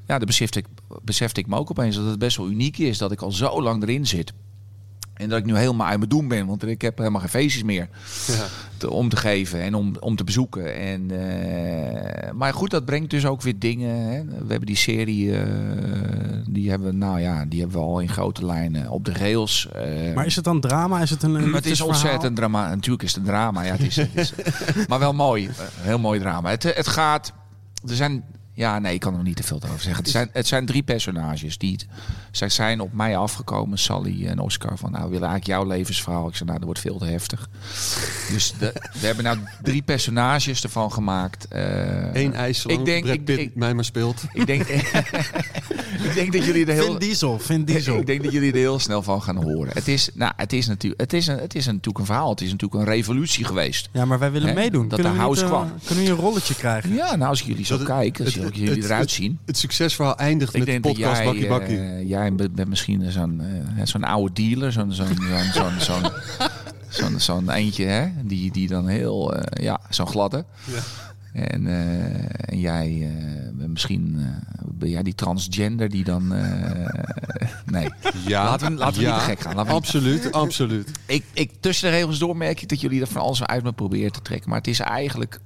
ja, 0.06 0.18
dat 0.18 0.26
besefte 0.26 0.58
ik, 0.58 0.66
besefte 1.02 1.40
ik 1.40 1.46
me 1.46 1.56
ook 1.56 1.70
opeens 1.70 1.96
dat 1.96 2.06
het 2.06 2.18
best 2.18 2.36
wel 2.36 2.50
uniek 2.50 2.78
is 2.78 2.98
dat 2.98 3.12
ik 3.12 3.22
al 3.22 3.32
zo 3.32 3.62
lang 3.62 3.82
erin 3.82 4.06
zit. 4.06 4.32
En 5.14 5.28
dat 5.28 5.38
ik 5.38 5.44
nu 5.44 5.56
helemaal 5.56 5.86
uit 5.86 5.98
mijn 5.98 6.10
doen 6.10 6.28
ben, 6.28 6.46
want 6.46 6.66
ik 6.66 6.82
heb 6.82 6.98
helemaal 6.98 7.20
geen 7.20 7.28
feestjes 7.30 7.62
meer 7.62 7.88
Ja. 8.26 8.46
te, 8.76 8.90
om 8.90 9.08
te 9.08 9.16
geven 9.16 9.60
en 9.60 9.74
om, 9.74 9.96
om 10.00 10.16
te 10.16 10.24
bezoeken. 10.24 10.74
En, 10.76 11.10
eh, 11.10 12.32
maar 12.32 12.52
goed, 12.54 12.70
dat 12.70 12.84
brengt 12.84 13.10
dus 13.10 13.26
ook 13.26 13.42
weer 13.42 13.58
dingen. 13.58 13.96
Hè. 14.00 14.24
We 14.24 14.34
hebben 14.48 14.66
die 14.66 14.76
serie, 14.76 15.36
eh, 15.38 15.46
die 16.48 16.70
hebben, 16.70 16.88
we, 16.88 16.96
nou 16.96 17.20
ja, 17.20 17.44
die 17.44 17.60
hebben 17.60 17.78
we 17.78 17.84
al 17.84 17.98
in 18.00 18.08
grote 18.08 18.44
lijnen 18.46 18.90
op 18.90 19.04
de 19.04 19.12
rails. 19.12 19.68
eh, 19.72 20.14
Maar 20.14 20.26
is 20.26 20.36
het 20.36 20.44
dan 20.44 20.60
drama? 20.60 21.00
Is 21.00 21.10
het 21.10 21.22
een, 21.22 21.54
het 21.54 21.66
is 21.66 21.80
ontzettend 21.80 22.36
drama. 22.36 22.68
Natuurlijk 22.68 23.02
is 23.02 23.08
het 23.14 23.18
een 23.20 23.28
drama. 23.28 23.62
Ja, 23.62 23.72
het 23.72 23.80
is, 23.86 23.96
het 23.96 24.08
is- 24.14 24.32
maar 24.88 24.98
wel 24.98 25.12
mooi. 25.14 25.50
Heel 25.80 25.98
mooi 25.98 26.20
drama. 26.20 26.50
Het, 26.50 26.62
het 26.62 26.88
gaat. 26.88 27.32
Er 27.86 27.94
zijn. 27.96 28.24
Ja, 28.56 28.78
nee, 28.78 28.94
ik 28.94 29.00
kan 29.00 29.16
er 29.16 29.22
niet 29.22 29.36
te 29.36 29.42
veel 29.42 29.56
over 29.64 29.80
zeggen. 29.80 30.02
Het 30.02 30.12
zijn, 30.12 30.28
het 30.32 30.46
zijn 30.46 30.66
drie 30.66 30.82
personages 30.82 31.58
die. 31.58 31.78
Zij 32.30 32.48
zijn 32.48 32.80
op 32.80 32.92
mij 32.92 33.16
afgekomen, 33.16 33.78
Sally 33.78 34.26
en 34.26 34.38
Oscar. 34.38 34.78
Van 34.78 34.90
nou, 34.90 35.04
we 35.04 35.10
willen 35.10 35.28
eigenlijk 35.28 35.60
jouw 35.60 35.76
levensverhaal. 35.76 36.28
Ik 36.28 36.34
zei, 36.34 36.44
nou, 36.44 36.56
dat 36.58 36.66
wordt 36.66 36.80
veel 36.80 36.98
te 36.98 37.04
heftig. 37.04 37.48
Dus 38.30 38.54
de, 38.58 38.72
we 39.00 39.06
hebben 39.06 39.24
nou 39.24 39.38
drie 39.62 39.82
personages 39.82 40.62
ervan 40.62 40.92
gemaakt. 40.92 41.48
Eh, 41.48 42.14
Eén 42.14 42.34
ijsland, 42.34 42.78
ik 42.78 42.84
denk- 42.84 43.02
Brad 43.04 43.14
ik- 43.14 43.24
Pitt 43.24 43.38
ik- 43.40 43.54
mij 43.54 43.74
maar 43.74 43.84
speelt. 43.84 44.22
Ik 44.32 44.46
denk, 44.46 44.62
ik 46.08 46.14
denk 46.14 46.32
dat 46.32 46.44
jullie 46.44 46.66
er 46.66 46.72
heel. 46.72 46.84
Vin 46.90 46.98
Diesel, 46.98 47.38
Vin 47.38 47.64
Diesel. 47.70 47.98
Ik 47.98 48.06
denk 48.06 48.22
dat 48.22 48.32
jullie 48.32 48.50
er 48.52 48.58
heel 48.58 48.78
snel 48.78 49.02
van 49.02 49.22
gaan 49.22 49.42
horen. 49.42 49.74
Het 49.74 49.88
is, 49.88 50.08
nou, 50.14 50.32
het 50.36 50.52
is, 50.52 50.66
natuurlijk, 50.66 51.00
het 51.00 51.12
is, 51.12 51.26
een, 51.26 51.38
het 51.38 51.54
is 51.54 51.66
natuurlijk 51.66 51.98
een 51.98 52.04
verhaal. 52.04 52.30
Het 52.30 52.40
is 52.40 52.50
natuurlijk 52.50 52.80
een 52.80 52.94
revolutie 52.94 53.44
geweest. 53.44 53.88
Ja, 53.92 54.04
maar 54.04 54.18
wij 54.18 54.30
willen 54.30 54.48
Hè, 54.48 54.54
meedoen. 54.54 54.88
dat 54.88 55.00
kunnen, 55.00 55.12
de 55.12 55.18
niet, 55.18 55.26
house 55.26 55.42
eh, 55.42 55.48
kwam. 55.48 55.72
kunnen 55.86 56.04
we 56.04 56.10
een 56.10 56.16
rolletje 56.16 56.54
krijgen? 56.54 56.94
Ja, 56.94 57.16
nou, 57.16 57.30
als 57.30 57.40
ik 57.40 57.46
jullie 57.46 57.64
zo 57.64 57.78
Dat- 57.78 57.86
het- 58.44 58.56
jullie 58.56 58.74
het- 58.74 58.84
eruit 58.84 59.10
zien. 59.10 59.38
Het 59.46 59.56
succesverhaal 59.58 60.16
eindigt 60.16 60.54
Ik 60.54 60.58
met 60.58 60.68
de 60.68 60.80
podcast 60.80 61.16
jij, 61.16 61.24
Bakkie 61.24 61.46
Bakkie. 61.48 61.78
eh, 61.78 62.08
jij 62.08 62.34
bent 62.34 62.68
misschien 62.68 63.12
zo'n 63.12 63.40
eh, 63.76 63.84
zo'n 63.86 64.04
oude 64.04 64.32
dealer, 64.32 64.72
zo'n 64.72 64.92
zo'n 64.92 65.06
zo'n 65.54 65.80
zo'n 65.80 66.02
zo'n 66.88 67.20
zo'n 67.20 67.50
eentje, 67.50 67.84
hè? 67.84 68.08
Die, 68.24 68.52
die 68.52 68.68
dan 68.68 68.88
heel, 68.88 69.34
eh, 69.34 69.64
ja, 69.64 69.80
zo'n 69.90 70.06
gladde. 70.06 70.44
Ja. 70.64 70.80
En, 71.34 71.66
eh, 71.66 72.52
en 72.52 72.60
jij 72.60 72.98
eh, 73.02 73.66
misschien 73.66 74.14
eh, 74.18 74.64
ben 74.64 74.88
jij 74.88 75.02
die 75.02 75.14
transgender 75.14 75.88
die 75.88 76.04
dan. 76.04 76.28
nee. 77.66 77.88
ja, 78.26 78.44
Laten 78.44 78.66
we- 78.72 78.78
laten 78.78 79.00
we 79.00 79.06
niet 79.06 79.14
te 79.14 79.20
gek 79.20 79.40
gaan. 79.40 79.66
Absoluut, 79.68 80.32
absoluut. 80.32 80.90
Ik, 81.06 81.24
ik, 81.32 81.50
tussen 81.60 81.90
de 81.90 81.96
regels 81.96 82.18
door 82.18 82.36
merk 82.36 82.62
ik 82.62 82.68
dat 82.68 82.80
jullie 82.80 83.00
er 83.00 83.06
van 83.06 83.22
alles 83.22 83.44
uit 83.44 83.62
me 83.64 83.72
proberen 83.72 84.12
te 84.12 84.22
trekken. 84.22 84.48
Maar 84.48 84.58
het 84.58 84.66
is 84.68 84.80
eigenlijk. 84.80 85.40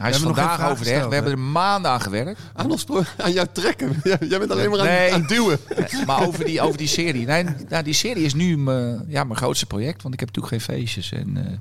Hij 0.00 0.10
is 0.10 0.16
vandaag 0.16 0.52
overlegd. 0.54 0.78
gesteld, 0.78 1.08
We 1.08 1.14
hebben 1.14 1.32
er 1.32 1.38
maanden 1.38 1.90
aan 1.90 2.00
gewerkt. 2.00 2.40
Aan, 2.54 2.70
ons 2.70 2.86
aan 3.16 3.32
jou 3.32 3.46
trekken. 3.52 4.00
Jij 4.28 4.38
bent 4.38 4.50
alleen 4.50 4.70
maar 4.70 4.80
aan, 4.80 4.86
Nee. 4.86 5.12
aan 5.12 5.26
duwen. 5.26 5.58
Maar 6.06 6.26
over 6.26 6.44
die, 6.44 6.60
over 6.60 6.78
die 6.78 6.86
serie. 6.88 7.26
Nee, 7.26 7.44
nou, 7.68 7.82
die 7.84 7.94
serie 7.94 8.24
is 8.24 8.34
nu 8.34 8.58
mijn, 8.58 9.04
ja, 9.08 9.24
mijn 9.24 9.38
grootste 9.38 9.66
project. 9.66 10.02
Want 10.02 10.14
ik 10.14 10.20
heb 10.20 10.34
natuurlijk 10.34 10.64
geen 10.64 10.76
feestjes. 10.76 11.12
En 11.12 11.60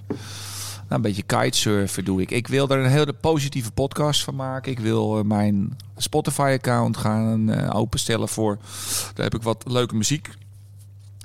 nou, 0.89 1.01
een 1.01 1.01
beetje 1.01 1.23
kitesurfen 1.23 2.05
doe 2.05 2.21
ik. 2.21 2.31
Ik 2.31 2.47
wil 2.47 2.69
er 2.69 2.79
een 2.79 2.91
hele 2.91 3.13
positieve 3.13 3.71
podcast 3.71 4.23
van 4.23 4.35
maken. 4.35 4.71
Ik 4.71 4.79
wil 4.79 5.17
eh, 5.17 5.23
mijn 5.23 5.77
Spotify-account 5.97 6.97
gaan 6.97 7.49
eh, 7.49 7.75
openstellen 7.75 8.27
voor. 8.27 8.57
Daar 9.13 9.25
heb 9.25 9.35
ik 9.35 9.41
wat 9.41 9.63
leuke 9.67 9.95
muziek 9.95 10.29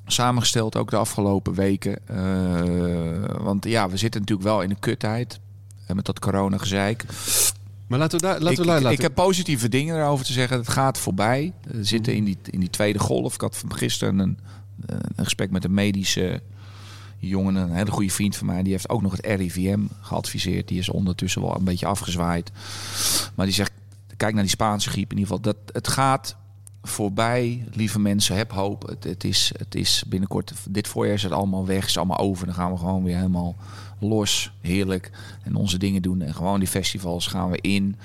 samengesteld 0.07 0.77
ook 0.77 0.91
de 0.91 0.97
afgelopen 0.97 1.55
weken. 1.55 2.07
Eh, 2.07 3.43
want 3.43 3.65
ja, 3.65 3.89
we 3.89 3.97
zitten 3.97 4.21
natuurlijk 4.21 4.49
wel 4.49 4.63
in 4.63 4.71
een 4.71 4.79
kuttijd. 4.79 5.41
En 5.87 5.97
met 5.97 6.05
dat 6.05 6.19
corona-gezeik. 6.19 7.05
Maar 7.87 7.99
laten 7.99 8.21
we 8.21 8.27
daar, 8.27 8.41
laten 8.41 8.51
ik, 8.51 8.59
we 8.59 8.65
daar 8.65 8.77
ik, 8.77 8.83
laten. 8.83 8.99
ik 8.99 9.03
heb 9.03 9.15
positieve 9.15 9.69
dingen 9.69 9.97
erover 9.97 10.25
te 10.25 10.33
zeggen. 10.33 10.59
Het 10.59 10.69
gaat 10.69 10.99
voorbij. 10.99 11.53
We 11.63 11.85
zitten 11.85 12.15
in 12.15 12.25
die, 12.25 12.39
in 12.51 12.61
die 12.61 12.71
tweede 12.71 12.99
golf. 12.99 13.35
Ik 13.35 13.41
had 13.41 13.57
van 13.57 13.75
gisteren 13.75 14.19
een, 14.19 14.39
een 14.87 15.25
gesprek 15.25 15.51
met 15.51 15.65
een 15.65 15.75
medische 15.75 16.43
jongen. 17.27 17.57
Een 17.57 17.75
hele 17.75 17.91
goede 17.91 18.11
vriend 18.11 18.37
van 18.37 18.47
mij. 18.47 18.63
Die 18.63 18.73
heeft 18.73 18.89
ook 18.89 19.03
nog 19.03 19.13
het 19.17 19.27
RIVM 19.27 19.81
geadviseerd. 20.01 20.69
Die 20.69 20.79
is 20.79 20.89
ondertussen 20.89 21.43
wel 21.43 21.57
een 21.57 21.65
beetje 21.65 21.87
afgezwaaid. 21.87 22.51
Maar 23.35 23.47
die 23.47 23.55
zegt, 23.55 23.73
kijk 24.17 24.33
naar 24.33 24.43
die 24.43 24.53
Spaanse 24.53 24.91
griep 24.91 25.11
in 25.13 25.19
ieder 25.19 25.37
geval. 25.37 25.53
Dat, 25.53 25.75
het 25.75 25.89
gaat 25.89 26.37
voorbij. 26.83 27.65
Lieve 27.73 27.99
mensen, 27.99 28.37
heb 28.37 28.53
hoop. 28.53 28.89
Het, 28.89 29.05
het, 29.05 29.25
is, 29.25 29.53
het 29.57 29.75
is 29.75 30.05
binnenkort, 30.07 30.53
dit 30.69 30.89
voorjaar 30.89 31.15
is 31.15 31.23
het 31.23 31.33
allemaal 31.33 31.67
weg. 31.67 31.87
is 31.87 31.97
allemaal 31.97 32.19
over. 32.19 32.47
Dan 32.47 32.55
gaan 32.55 32.73
we 32.73 32.79
gewoon 32.79 33.05
weer 33.05 33.17
helemaal 33.17 33.57
los. 33.99 34.53
Heerlijk. 34.61 35.11
En 35.43 35.55
onze 35.55 35.79
dingen 35.79 36.03
doen. 36.03 36.23
En 36.23 36.35
gewoon 36.35 36.59
die 36.59 36.69
festivals 36.69 37.27
gaan 37.27 37.51
we 37.51 37.59
in. 37.61 37.97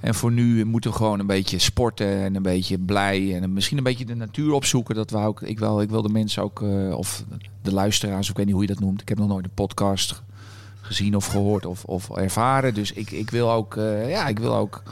En 0.00 0.14
voor 0.14 0.32
nu 0.32 0.64
moeten 0.64 0.90
we 0.90 0.96
gewoon 0.96 1.20
een 1.20 1.26
beetje 1.26 1.58
sporten 1.58 2.22
en 2.22 2.34
een 2.34 2.42
beetje 2.42 2.78
blij 2.78 3.34
en 3.34 3.52
misschien 3.52 3.78
een 3.78 3.84
beetje 3.84 4.04
de 4.04 4.14
natuur 4.14 4.52
opzoeken. 4.52 4.94
Dat 4.94 5.12
ik, 5.40 5.58
wil, 5.58 5.80
ik 5.80 5.90
wil 5.90 6.02
de 6.02 6.08
mensen 6.08 6.42
ook, 6.42 6.62
eh, 6.62 6.96
of 6.96 7.24
de 7.62 7.72
luisteraars, 7.72 8.30
ik 8.30 8.36
weet 8.36 8.46
niet 8.46 8.54
hoe 8.54 8.64
je 8.64 8.72
dat 8.74 8.80
noemt. 8.80 9.00
Ik 9.00 9.08
heb 9.08 9.18
nog 9.18 9.28
nooit 9.28 9.44
een 9.44 9.50
podcast 9.54 10.22
gezien 10.80 11.16
of 11.16 11.26
gehoord 11.26 11.66
of, 11.66 11.84
of 11.84 12.10
ervaren. 12.10 12.74
Dus 12.74 12.92
ik, 12.92 13.10
ik 13.10 13.30
wil 13.30 13.52
ook, 13.52 13.76
eh, 13.76 14.10
ja, 14.10 14.28
ik 14.28 14.38
wil 14.38 14.56
ook. 14.56 14.82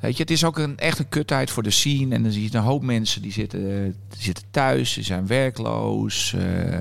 Weet 0.00 0.16
je, 0.16 0.22
het 0.22 0.30
is 0.30 0.44
ook 0.44 0.58
een 0.58 0.78
echt 0.78 0.98
een 0.98 1.08
kuttijd 1.08 1.50
voor 1.50 1.62
de 1.62 1.70
scene. 1.70 2.14
En 2.14 2.22
dan 2.22 2.32
zie 2.32 2.42
je 2.42 2.56
een 2.56 2.62
hoop 2.62 2.82
mensen 2.82 3.22
die 3.22 3.32
zitten, 3.32 3.82
die 4.08 4.22
zitten 4.22 4.44
thuis, 4.50 4.94
die 4.94 5.04
zijn 5.04 5.26
werkloos, 5.26 6.32
eh, 6.32 6.78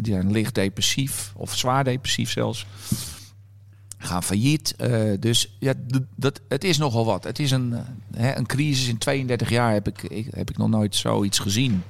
die 0.00 0.12
zijn 0.12 0.32
licht 0.32 0.54
depressief 0.54 1.32
of 1.36 1.56
zwaar 1.56 1.84
depressief 1.84 2.30
zelfs 2.30 2.66
gaan 4.02 4.22
failliet. 4.22 4.74
Eh, 4.76 5.02
dus 5.20 5.56
ja, 5.58 5.72
dat, 6.16 6.40
het 6.48 6.64
is 6.64 6.78
nogal 6.78 7.04
wat. 7.04 7.24
Het 7.24 7.38
is 7.38 7.50
een, 7.50 7.72
eh, 7.74 7.80
hè, 8.16 8.36
een 8.36 8.46
crisis. 8.46 8.88
In 8.88 8.98
32 8.98 9.50
jaar 9.50 9.72
heb 9.72 9.88
ik, 9.88 10.02
ik, 10.02 10.26
heb 10.30 10.50
ik 10.50 10.56
nog 10.56 10.68
nooit 10.68 10.96
zoiets 10.96 11.38
gezien. 11.38 11.82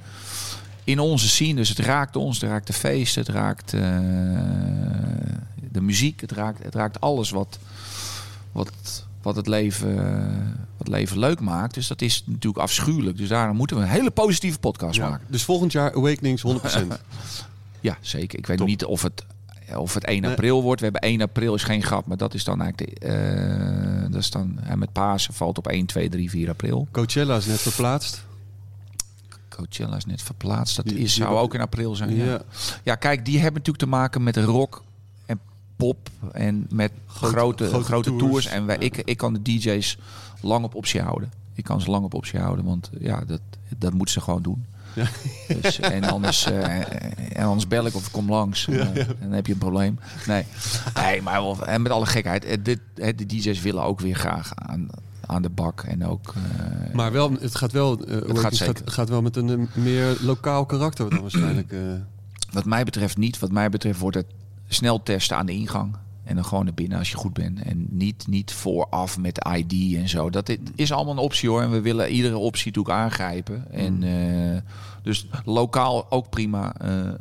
In 0.83 0.99
onze 0.99 1.29
scene. 1.29 1.55
Dus 1.55 1.69
het 1.69 1.79
raakt 1.79 2.15
ons, 2.15 2.41
het 2.41 2.49
raakt 2.49 2.67
de 2.67 2.73
feesten, 2.73 3.21
het 3.21 3.31
raakt 3.31 3.73
eh, 3.73 3.81
de 5.71 5.81
muziek. 5.81 6.21
Het 6.21 6.31
raakt, 6.31 6.63
het 6.63 6.75
raakt 6.75 7.01
alles 7.01 7.29
wat, 7.29 7.59
wat, 8.51 8.71
wat, 9.21 9.35
het 9.35 9.47
leven, 9.47 9.95
wat 10.77 10.87
het 10.87 10.87
leven 10.87 11.19
leuk 11.19 11.39
maakt. 11.39 11.73
Dus 11.73 11.87
dat 11.87 12.01
is 12.01 12.23
natuurlijk 12.25 12.63
afschuwelijk. 12.63 13.17
Dus 13.17 13.29
daarom 13.29 13.57
moeten 13.57 13.77
we 13.77 13.83
een 13.83 13.89
hele 13.89 14.11
positieve 14.11 14.59
podcast 14.59 14.95
Ja. 14.95 15.09
maken. 15.09 15.25
Dus 15.29 15.43
volgend 15.43 15.71
jaar 15.71 15.95
Awakenings 15.95 16.43
100%. 16.47 16.87
Ja, 17.83 17.97
zeker. 18.01 18.39
Ik 18.39 18.47
weet 18.47 18.57
Top. 18.57 18.67
niet 18.67 18.85
of 18.85 19.01
het, 19.01 19.25
of 19.75 19.93
het 19.93 20.05
1 20.05 20.21
Nee. 20.21 20.31
april 20.31 20.61
wordt. 20.63 20.79
We 20.81 20.89
hebben 20.91 21.09
1 21.09 21.21
april 21.21 21.53
is 21.53 21.63
geen 21.63 21.83
grap, 21.83 22.05
maar 22.05 22.17
dat 22.17 22.33
is 22.33 22.43
dan 22.43 22.61
eigenlijk 22.61 22.99
de, 22.99 23.07
eh, 23.07 24.11
dat 24.11 24.21
is 24.21 24.29
dan 24.31 24.57
hè, 24.61 24.77
met 24.77 24.91
Pasen 24.91 25.33
valt 25.33 25.57
op 25.57 25.67
1, 25.67 25.85
2, 25.85 26.09
3, 26.09 26.29
4 26.29 26.49
april. 26.49 26.87
Coachella 26.91 27.35
is 27.35 27.45
net 27.45 27.59
verplaatst. 27.59 28.23
Coachella 29.49 29.95
is 29.95 30.05
net 30.05 30.21
verplaatst. 30.21 30.75
Dat 30.75 30.85
Die- 30.85 30.93
is, 30.97 31.13
die- 31.15 31.23
zou 31.23 31.37
ook 31.37 31.53
in 31.53 31.61
april 31.61 31.95
zijn. 31.95 32.15
Ja. 32.15 32.25
Ja. 32.25 32.41
ja, 32.83 32.95
kijk, 32.95 33.25
die 33.25 33.35
hebben 33.35 33.53
natuurlijk 33.53 33.77
te 33.83 33.89
maken 33.89 34.23
met 34.23 34.37
rock 34.37 34.83
en 35.25 35.39
pop 35.75 36.09
en 36.31 36.67
met 36.69 36.91
Grote- 37.07 37.33
grote, 37.37 37.67
grote 37.67 37.83
grote, 37.85 38.09
tours. 38.09 38.21
tours. 38.21 38.45
En 38.45 38.65
wij, 38.65 38.75
Ja. 38.75 38.81
ik, 38.81 38.97
ik 38.97 39.17
kan 39.17 39.33
de 39.33 39.41
DJ's 39.41 39.97
lang 40.41 40.63
op 40.65 40.75
optie 40.75 41.01
houden. 41.01 41.31
Ik 41.53 41.63
kan 41.63 41.81
ze 41.81 41.89
lang 41.91 42.03
op 42.05 42.13
optie 42.13 42.39
houden, 42.39 42.65
want 42.65 42.89
eh, 42.93 43.05
ja, 43.05 43.23
dat, 43.25 43.41
dat 43.77 43.93
moeten 43.93 44.13
ze 44.13 44.21
gewoon 44.21 44.41
doen. 44.41 44.65
Ja. 44.93 45.05
Dus, 45.61 45.79
en, 45.79 46.03
anders, 46.03 46.45
eh, 46.45 46.79
en 47.37 47.43
anders 47.45 47.67
bel 47.67 47.85
ik 47.85 47.95
of 47.95 48.05
ik 48.05 48.11
kom 48.11 48.29
langs. 48.29 48.67
En, 48.67 48.79
eh, 48.95 49.07
en 49.07 49.15
dan 49.21 49.31
heb 49.31 49.45
je 49.47 49.53
een 49.53 49.57
probleem. 49.59 49.99
Nee, 50.27 50.45
nee 50.93 51.21
maar 51.21 51.41
wel- 51.41 51.65
en 51.65 51.81
met 51.81 51.91
alle 51.91 52.05
gekheid. 52.05 52.45
eh, 52.45 52.57
Dit, 52.63 52.79
eh, 52.95 53.17
de 53.17 53.25
DJ's 53.25 53.61
willen 53.61 53.83
ook 53.83 53.99
weer 53.99 54.15
graag 54.15 54.51
aan, 54.55 54.87
aan 55.25 55.41
de 55.41 55.49
bak. 55.49 55.81
En 55.81 56.05
ook... 56.05 56.33
eh, 56.35 56.93
Maar 56.93 57.11
wel, 57.11 57.31
het 57.39 57.55
gaat 57.55 57.71
wel, 57.71 58.05
eh, 58.05 58.17
gaat 58.35 58.43
het, 58.43 58.55
zeker. 58.55 58.91
gaat 58.91 59.09
wel 59.09 59.21
met 59.21 59.35
een 59.35 59.49
eh, 59.49 59.83
meer 59.83 60.17
lokaal 60.21 60.65
karakter 60.65 61.09
dan 61.09 61.21
waarschijnlijk. 61.21 61.71
eh. 61.71 61.79
Wat 62.51 62.65
mij 62.65 62.83
betreft 62.83 63.17
niet. 63.17 63.39
Wat 63.39 63.51
mij 63.51 63.69
betreft 63.69 63.99
wordt 63.99 64.15
het 64.17 64.25
snel 64.67 65.03
testen 65.03 65.37
aan 65.37 65.45
de 65.45 65.51
ingang. 65.53 65.95
En 66.23 66.35
dan 66.35 66.45
gewoon 66.45 66.63
naar 66.63 66.73
binnen 66.73 66.97
als 66.97 67.11
je 67.11 67.17
goed 67.17 67.33
bent. 67.33 67.61
En 67.61 67.87
niet, 67.89 68.27
niet 68.27 68.53
vooraf 68.53 69.17
met 69.17 69.47
ID 69.57 69.95
en 69.95 70.09
zo. 70.09 70.29
Dat 70.29 70.57
is 70.75 70.91
allemaal 70.91 71.13
een 71.13 71.19
optie 71.19 71.49
hoor. 71.49 71.61
En 71.61 71.71
we 71.71 71.81
willen 71.81 72.09
iedere 72.09 72.37
optie 72.37 72.65
natuurlijk 72.65 72.95
aangrijpen. 72.95 73.71
En, 73.71 74.03
eh, 74.03 74.61
dus 75.03 75.27
lokaal 75.45 76.11
ook 76.11 76.29
prima. 76.29 76.75
Eh, 76.77 77.07
eh, 77.07 77.13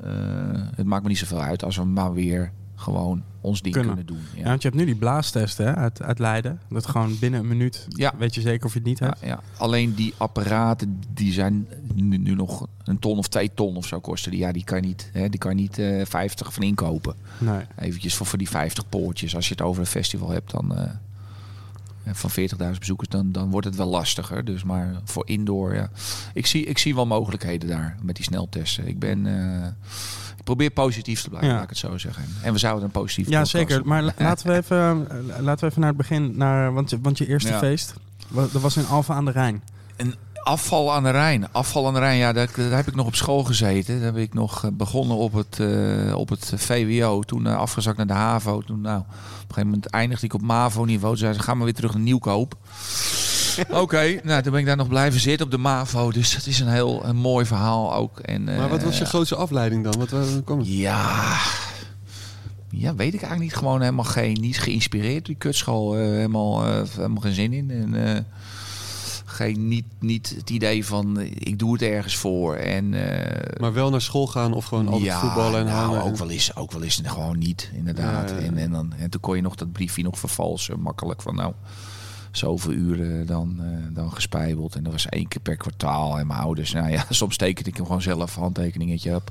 het 0.75 0.87
maakt 0.87 1.03
me 1.03 1.09
niet 1.09 1.19
zoveel 1.19 1.41
uit 1.41 1.65
als 1.65 1.77
we 1.77 1.85
maar 1.85 2.13
weer 2.13 2.53
gewoon 2.81 3.23
ons 3.41 3.63
ding 3.63 3.75
Kunnen. 3.75 3.95
kunnen, 3.95 4.15
doen. 4.15 4.25
Ja, 4.35 4.43
Ja. 4.43 4.49
want 4.49 4.63
je 4.63 4.69
hebt 4.69 4.81
nu 4.81 4.87
die 4.87 4.97
blaastesten 4.97 5.67
hè, 5.67 5.75
uit, 5.75 6.03
uit 6.03 6.19
Leiden. 6.19 6.61
Dat 6.69 6.87
gewoon 6.87 7.19
binnen 7.19 7.41
een 7.41 7.49
minuut 7.49 7.87
Ja. 7.89 8.13
weet 8.19 8.35
je 8.35 8.41
zeker 8.41 8.67
of 8.67 8.73
je 8.73 8.79
het 8.79 8.89
niet 8.89 8.99
Ja, 8.99 9.07
hebt. 9.07 9.21
ja. 9.21 9.41
Alleen 9.57 9.95
die 9.95 10.15
apparaten 10.17 11.01
die 11.15 11.33
zijn 11.33 11.67
nu, 11.95 12.17
nu 12.17 12.35
nog 12.35 12.67
een 12.85 12.99
ton 12.99 13.19
of 13.19 13.29
twee 13.29 13.51
ton 13.55 13.77
of 13.77 13.87
zo 13.87 14.01
kosten. 14.01 14.31
Die, 14.31 14.41
ja, 14.41 14.53
die 14.53 14.65
kan 14.65 14.81
je 14.81 14.87
niet, 14.87 15.11
hè, 15.13 15.29
die 15.29 15.39
kan 15.41 15.57
je 15.57 15.63
niet 15.63 15.79
eh 15.79 16.05
50 16.07 16.53
van 16.53 16.63
inkopen. 16.63 17.15
Nee. 17.39 17.61
Eventjes 17.79 18.15
voor, 18.15 18.27
voor 18.27 18.39
die 18.39 18.49
50 18.49 18.89
poortjes. 18.89 19.35
Als 19.37 19.47
je 19.49 19.53
het 19.55 19.63
over 19.63 19.81
een 19.81 19.87
festival 19.87 20.29
hebt, 20.31 20.51
dan 20.51 20.77
eh, 20.77 20.91
van 22.07 22.31
40.000 22.31 22.79
bezoekers, 22.79 23.09
dan, 23.09 23.33
dan 23.33 23.51
wordt 23.51 23.67
het 23.67 23.77
wel 23.77 23.89
lastiger. 23.89 24.45
Dus 24.45 24.63
maar 24.65 24.95
voor 25.05 25.27
indoor, 25.29 25.75
ja. 25.75 25.91
Ik 26.35 26.47
zie, 26.47 26.65
ik 26.65 26.79
zie 26.79 26.95
wel 26.95 27.07
mogelijkheden 27.07 27.69
daar 27.69 27.97
met 28.03 28.15
die 28.17 28.25
sneltesten. 28.25 28.87
Ik 28.89 28.99
ben. 28.99 29.27
eh, 29.27 29.67
ik 30.37 30.45
probeer 30.45 30.71
positief 30.71 31.23
te 31.23 31.29
blijven, 31.29 31.49
Ja. 31.49 31.55
laat 31.55 31.65
ik 31.65 31.69
het 31.71 31.79
zo 31.79 31.99
zeggen. 31.99 32.25
En 32.43 32.53
we 32.53 32.59
zouden 32.59 32.85
een 32.85 32.91
positief 32.91 33.29
Ja, 33.29 33.45
zeker. 33.45 33.79
doen. 33.79 33.89
Maar 33.89 34.03
la- 34.03 34.15
laten 34.29 34.47
we 34.47 34.57
even, 34.57 35.07
eh, 35.11 35.39
laten 35.43 35.65
we 35.65 35.71
even 35.71 35.81
naar 35.81 35.89
het 35.89 35.99
begin. 35.99 36.37
Naar, 36.37 36.73
want, 36.73 36.91
je- 36.91 37.01
want 37.01 37.19
je 37.19 37.27
eerste 37.29 37.49
Ja. 37.51 37.59
feest, 37.59 37.95
dat 38.29 38.51
was 38.53 38.77
in 38.77 38.87
Alphen 38.87 39.15
aan 39.15 39.25
de 39.25 39.31
Rijn. 39.31 39.63
Een 39.97 40.15
afval 40.43 40.93
aan 40.93 41.03
de 41.03 41.11
Rijn. 41.11 41.53
Afval 41.53 41.87
aan 41.87 41.95
de 41.95 42.01
Rijn, 42.01 42.19
ja, 42.19 42.33
daar, 42.33 42.49
daar 42.57 42.77
heb 42.77 42.89
ik 42.89 42.95
nog 42.95 43.07
op 43.07 43.15
school 43.15 43.45
gezeten. 43.45 43.97
Daar 43.97 44.05
heb 44.05 44.17
ik 44.17 44.35
nog 44.35 44.65
eh, 44.65 44.71
begonnen 44.73 45.17
op 45.17 45.33
het, 45.33 45.61
eh, 45.61 46.15
op 46.15 46.29
het 46.29 46.53
VWO. 46.57 47.23
Toen 47.23 47.47
eh, 47.47 47.57
afgezakt 47.57 47.97
naar 47.97 48.07
de 48.07 48.13
HAVO. 48.13 48.61
Toen, 48.61 48.81
nou, 48.81 48.99
op 48.99 49.07
een 49.07 49.39
gegeven 49.41 49.65
moment 49.65 49.87
eindigde 49.87 50.27
ik 50.27 50.35
op 50.35 50.43
MAVO-niveau. 50.43 51.11
Toen 51.11 51.23
zei 51.23 51.33
ze, 51.33 51.41
ga 51.41 51.55
maar 51.55 51.65
weer 51.65 51.75
terug 51.75 51.93
naar 51.93 52.03
Nieuwkoop. 52.03 52.55
Oké, 53.83 54.21
nou, 54.23 54.43
toen 54.43 54.53
ben 54.53 54.61
ik 54.61 54.67
daar 54.67 54.77
nog 54.77 54.89
blijven 54.89 55.21
zitten 55.21 55.47
op 55.47 55.53
de 55.53 55.59
MAVO. 55.59 56.13
Dus 56.13 56.35
dat 56.35 56.47
is 56.47 56.61
een 56.61 56.69
heel 56.69 57.05
een 57.05 57.17
mooi 57.17 57.47
verhaal 57.47 57.95
ook. 57.95 58.19
En, 58.19 58.45
maar 58.45 58.69
wat 58.69 58.83
was 58.83 58.99
je 58.99 59.05
grootste 59.05 59.37
afleiding 59.37 59.85
dan? 59.85 59.99
Wat 59.99 60.11
waar 60.11 60.43
kwam 60.45 60.59
het? 60.59 60.69
ja. 60.69 61.37
Ja, 62.73 62.95
weet 62.95 63.15
ik 63.15 63.21
eigenlijk 63.21 63.41
niet. 63.41 63.55
Gewoon 63.55 63.81
helemaal 63.81 64.05
geen, 64.05 64.37
niet 64.41 64.61
geïnspireerd. 64.61 65.27
Die 65.27 65.35
kutschool, 65.35 65.95
helemaal, 65.95 66.65
helemaal 66.65 67.23
geen 67.23 67.35
zin 67.35 67.53
in. 67.53 67.71
En, 67.71 68.27
geen, 69.41 69.69
niet, 69.69 69.85
niet 69.99 70.35
het 70.37 70.51
idee 70.51 70.87
van, 70.87 71.19
eh, 71.19 71.31
ik 71.31 71.59
doe 71.59 71.73
het 71.73 71.83
ergens 71.83 72.17
voor. 72.17 72.55
En, 72.55 72.95
eh, 72.95 73.61
Maar 73.61 73.73
wel 73.73 73.91
naar 73.91 74.01
school 74.01 74.27
gaan 74.27 74.53
of 74.53 74.65
gewoon 74.65 74.89
altijd 74.89 75.13
voetballen 75.15 75.61
en 75.61 75.67
nou, 75.67 75.79
hangen? 75.79 76.03
ook 76.03 76.17
wel 76.17 76.31
eens, 76.31 76.57
ook 76.57 76.73
wel 76.73 76.83
eens 76.83 77.01
gewoon 77.05 77.39
niet, 77.39 77.71
inderdaad. 77.75 78.31
Ja, 78.31 78.35
ja, 78.37 78.43
ja. 78.43 78.47
En, 78.47 78.57
en, 78.57 78.71
dan, 78.71 78.93
en 78.99 79.11
toen 79.11 79.21
kon 79.21 79.37
je 79.37 79.43
nog 79.43 79.55
dat 79.55 79.73
briefje 79.73 80.03
nog 80.03 80.19
vervalsen, 80.19 80.81
makkelijk. 80.81 81.23
Van 81.23 81.35
nou, 81.35 81.53
zoveel 82.31 82.73
uren 82.73 83.27
dan, 83.27 83.57
eh, 83.61 83.95
dan 83.95 84.13
gespijbeld. 84.13 84.75
En 84.75 84.83
dat 84.83 84.93
was 84.93 85.09
één 85.09 85.29
keer 85.29 85.41
per 85.41 85.57
kwartaal. 85.57 86.19
En 86.19 86.27
mijn 86.27 86.41
ouders, 86.41 86.73
nou 86.73 86.91
ja, 86.91 87.05
soms 87.11 87.37
tekende 87.37 87.71
ik 87.71 87.77
hem 87.77 87.87
gewoon 87.87 88.03
zelf, 88.03 88.35
handtekeningetje 88.35 89.15
op. 89.15 89.31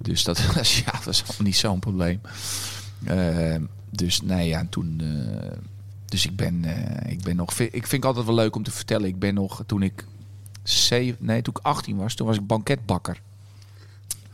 Dus 0.00 0.24
dat 0.24 0.46
was, 0.54 0.78
ja, 0.78 0.92
dat 0.92 1.04
was 1.04 1.24
niet 1.38 1.56
zo'n 1.56 1.78
probleem. 1.78 2.20
Dus 3.90 4.20
nee, 4.22 4.48
ja, 4.48 4.58
en 4.58 4.68
toen... 4.68 5.02
dus 6.06 6.24
ik 6.26 6.36
ben, 6.36 6.64
eh, 6.64 7.12
ik 7.12 7.22
ben 7.22 7.36
nog... 7.36 7.52
Ik 7.58 7.70
vind 7.86 7.90
het 7.92 8.04
altijd 8.04 8.26
wel 8.26 8.34
leuk 8.34 8.56
om 8.56 8.62
te 8.62 8.70
vertellen. 8.70 9.08
Ik 9.08 9.18
ben 9.18 9.34
nog, 9.34 9.62
toen 9.66 9.82
ik... 9.82 10.04
Zeven, 10.62 11.16
nee, 11.20 11.42
toen 11.42 11.54
ik 11.58 11.64
18 11.66 11.96
was, 11.96 12.14
toen 12.14 12.26
was 12.26 12.36
ik 12.36 12.46
banketbakker. 12.46 13.20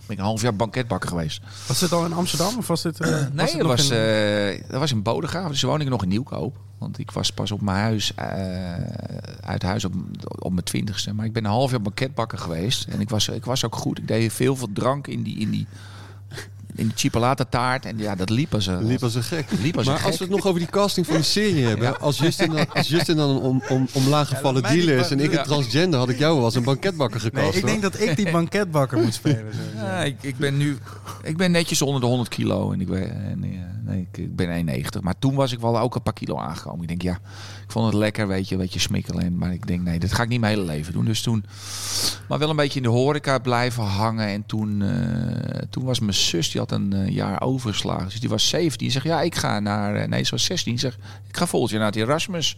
Ben 0.06 0.16
ik 0.16 0.18
een 0.18 0.24
half 0.24 0.42
jaar 0.42 0.56
banketbakker 0.56 1.08
geweest. 1.08 1.42
Was 1.66 1.78
dit 1.80 1.92
al 1.92 2.04
in 2.04 2.12
Amsterdam 2.12 2.56
of 2.58 2.66
was 2.66 2.82
dit... 2.82 3.00
eh, 3.00 3.26
Nee, 3.32 3.56
dat 3.56 3.66
was, 3.66 3.90
in- 3.90 3.96
eh, 3.96 4.62
dat 4.70 4.80
was 4.80 4.90
in 4.92 5.02
Bodegraven. 5.02 5.50
Dus 5.50 5.60
toen 5.60 5.68
woonde 5.68 5.84
ik 5.84 5.90
nog 5.90 6.02
in 6.02 6.08
Nieuwkoop. 6.08 6.56
Want 6.78 6.98
ik 6.98 7.10
was 7.10 7.32
pas 7.32 7.50
op 7.50 7.60
mijn 7.60 7.76
huis, 7.78 8.12
uit 9.40 9.62
huis 9.62 9.84
op, 9.84 9.92
op 10.38 10.52
mijn 10.52 10.64
twintigste. 10.64 11.12
Maar 11.14 11.26
ik 11.26 11.32
ben 11.32 11.44
een 11.44 11.50
half 11.50 11.70
jaar 11.70 11.82
banketbakker 11.82 12.38
geweest. 12.38 12.88
En 12.88 13.00
ik 13.00 13.08
was, 13.10 13.28
ik 13.28 13.44
was 13.44 13.64
ook 13.64 13.76
goed. 13.76 13.98
Ik 13.98 14.08
deed 14.08 14.32
veel 14.32 14.56
veel 14.56 14.68
drank 14.72 15.06
in 15.06 15.22
die, 15.22 15.38
in 15.38 15.50
die, 15.50 15.66
in 16.74 16.86
die 16.86 16.96
chipolata 16.96 17.44
taart. 17.44 17.86
En 17.86 17.98
ja, 17.98 18.14
dat 18.14 18.30
liep 18.30 18.54
als 18.54 18.66
een, 18.66 18.86
Liep 18.86 19.02
als 19.02 19.14
een 19.14 19.22
gek. 19.22 19.46
liep 19.62 19.76
als 19.76 19.86
Maar 19.86 20.02
als 20.04 20.18
we 20.18 20.24
het 20.24 20.32
nog 20.32 20.46
over 20.46 20.60
die 20.60 20.68
casting 20.68 21.06
van 21.06 21.16
de 21.16 21.22
serie 21.22 21.64
hebben. 21.64 22.00
Als, 22.00 22.18
Justin 22.18 22.50
dan, 22.50 22.72
als 22.72 22.88
Justin 22.88 23.16
dan 23.16 23.30
een 23.30 23.40
om, 23.40 23.62
om, 23.68 23.88
omlaag 23.92 24.28
gevallen 24.28 24.62
Ja, 24.62 24.68
dealer 24.68 24.98
is 24.98 25.10
en 25.10 25.20
ik 25.20 25.32
een 25.32 25.44
transgender, 25.44 25.98
had 25.98 26.08
ik 26.08 26.18
jou 26.18 26.34
wel 26.36 26.44
als 26.44 26.54
een 26.54 26.62
banketbakker 26.62 27.20
gekast. 27.20 27.50
Nee, 27.50 27.60
ik 27.60 27.66
denk 27.66 27.82
dat 27.82 28.00
ik 28.00 28.16
die 28.16 28.30
banketbakker 28.40 28.98
moet 28.98 29.14
spelen. 29.14 29.52
Ja, 29.76 30.02
ik, 30.02 30.16
ik 30.20 30.36
ben 30.36 30.56
nu 30.56 30.78
ik 31.22 31.36
ben 31.36 31.50
netjes 31.50 31.82
onder 31.82 32.00
de 32.00 32.06
100 32.06 32.28
kilo 32.28 32.72
en 32.72 32.80
ik 32.80 32.88
ben, 32.88 33.24
en, 33.24 33.44
eh, 33.44 33.50
nee, 33.84 34.00
ik, 34.12 34.18
ik 34.18 34.36
ben 34.36 34.68
1,90. 34.68 35.00
Maar 35.00 35.18
toen 35.18 35.34
was 35.34 35.52
ik 35.52 35.58
wel 35.58 35.78
ook 35.78 35.94
een 35.94 36.02
paar 36.02 36.12
kilo 36.12 36.36
aangekomen. 36.38 36.82
Ik 36.82 36.88
denk, 36.88 37.02
ja, 37.02 37.12
ik 37.64 37.70
vond 37.70 37.86
het 37.86 37.94
lekker, 37.94 38.28
weet 38.28 38.48
je, 38.48 38.56
weet 38.56 38.72
je, 38.72 38.78
smikkelen. 38.80 39.24
En, 39.24 39.38
maar 39.38 39.52
ik 39.52 39.66
denk, 39.66 39.82
nee, 39.82 39.98
dat 39.98 40.12
ga 40.12 40.22
ik 40.22 40.28
niet 40.28 40.40
mijn 40.40 40.54
hele 40.54 40.66
leven 40.66 40.92
doen. 40.92 41.04
Dus 41.04 41.22
toen, 41.22 41.44
maar 42.28 42.38
wel 42.38 42.50
een 42.50 42.56
beetje 42.56 42.76
in 42.76 42.82
de 42.82 42.88
horeca 42.92 43.38
blijven 43.38 43.82
hangen. 43.82 44.26
En 44.28 44.46
toen, 44.46 44.82
eh, 44.82 45.58
toen 45.70 45.84
was 45.84 46.00
mijn 46.00 46.14
zus, 46.14 46.50
die 46.50 46.60
had 46.60 46.70
een 46.72 46.92
eh, 46.92 47.08
jaar 47.08 47.40
overgeslagen. 47.42 48.04
Dus 48.08 48.20
die 48.20 48.28
was 48.28 48.48
17. 48.48 48.78
Die 48.78 48.90
zegt, 48.90 49.04
ja, 49.04 49.20
ik 49.20 49.34
ga 49.34 49.60
naar, 49.60 49.94
eh, 49.94 50.08
nee, 50.08 50.24
ze 50.24 50.30
was 50.30 50.44
16. 50.44 50.72
Die 50.72 50.80
zegt, 50.80 50.98
ik 51.28 51.36
ga 51.36 51.46
volgend 51.46 51.70
jaar 51.70 51.80
naar 51.80 51.90
het 51.90 52.00
Erasmus. 52.00 52.56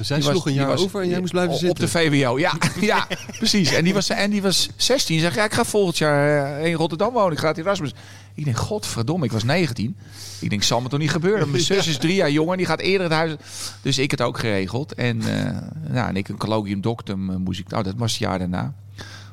Zij 0.00 0.16
Die 0.16 0.24
was- 0.26 0.34
sloeg 0.34 0.46
een 0.46 0.52
jaar 0.54 0.66
was- 0.66 0.82
over 0.82 1.00
en 1.02 1.08
jij 1.08 1.20
moest 1.20 1.32
blijven 1.32 1.52
op 1.54 1.58
zitten. 1.60 1.84
Op 1.84 1.92
de 1.92 1.98
VWO, 1.98 2.38
ja, 2.38 2.52
ja 2.80 3.06
precies. 3.38 3.72
En 3.72 3.84
die, 3.84 3.94
was, 3.94 4.08
en 4.08 4.30
die 4.30 4.42
was 4.42 4.68
16. 4.76 5.20
Zeg, 5.20 5.34
ja, 5.34 5.44
ik 5.44 5.52
ga 5.54 5.64
volgend 5.64 5.98
jaar 5.98 6.60
in 6.60 6.74
Rotterdam 6.74 7.12
wonen. 7.12 7.32
Ik 7.32 7.38
ga 7.38 7.44
naar 7.44 7.54
het 7.54 7.64
Erasmus. 7.64 7.94
Ik 8.36 8.44
denk, 8.44 8.56
godverdomme, 8.56 9.24
ik 9.24 9.32
was 9.32 9.44
19. 9.44 9.96
Ik 10.40 10.50
denk, 10.50 10.62
zal 10.62 10.80
me 10.80 10.88
toch 10.88 10.98
niet 10.98 11.10
gebeuren. 11.10 11.50
Mijn 11.50 11.62
zus 11.72 11.86
is 11.86 11.98
drie 11.98 12.14
jaar 12.14 12.30
jonger 12.30 12.52
en 12.52 12.58
die 12.58 12.66
gaat 12.66 12.80
eerder 12.80 13.02
het 13.06 13.16
huis. 13.16 13.34
Dus 13.82 13.98
ik 13.98 14.10
het 14.10 14.22
ook 14.22 14.38
geregeld. 14.38 14.94
En, 14.94 15.20
eh, 15.20 15.56
nou, 15.92 16.08
en 16.08 16.16
ik 16.16 16.28
een 16.28 16.36
colloquium 16.36 16.80
doctum 16.80 17.30
eh, 17.30 17.36
moest 17.36 17.60
ik. 17.60 17.72
Oh, 17.72 17.84
dat 17.84 17.94
was 17.96 18.10
het 18.10 18.20
jaar 18.20 18.38
daarna. 18.38 18.74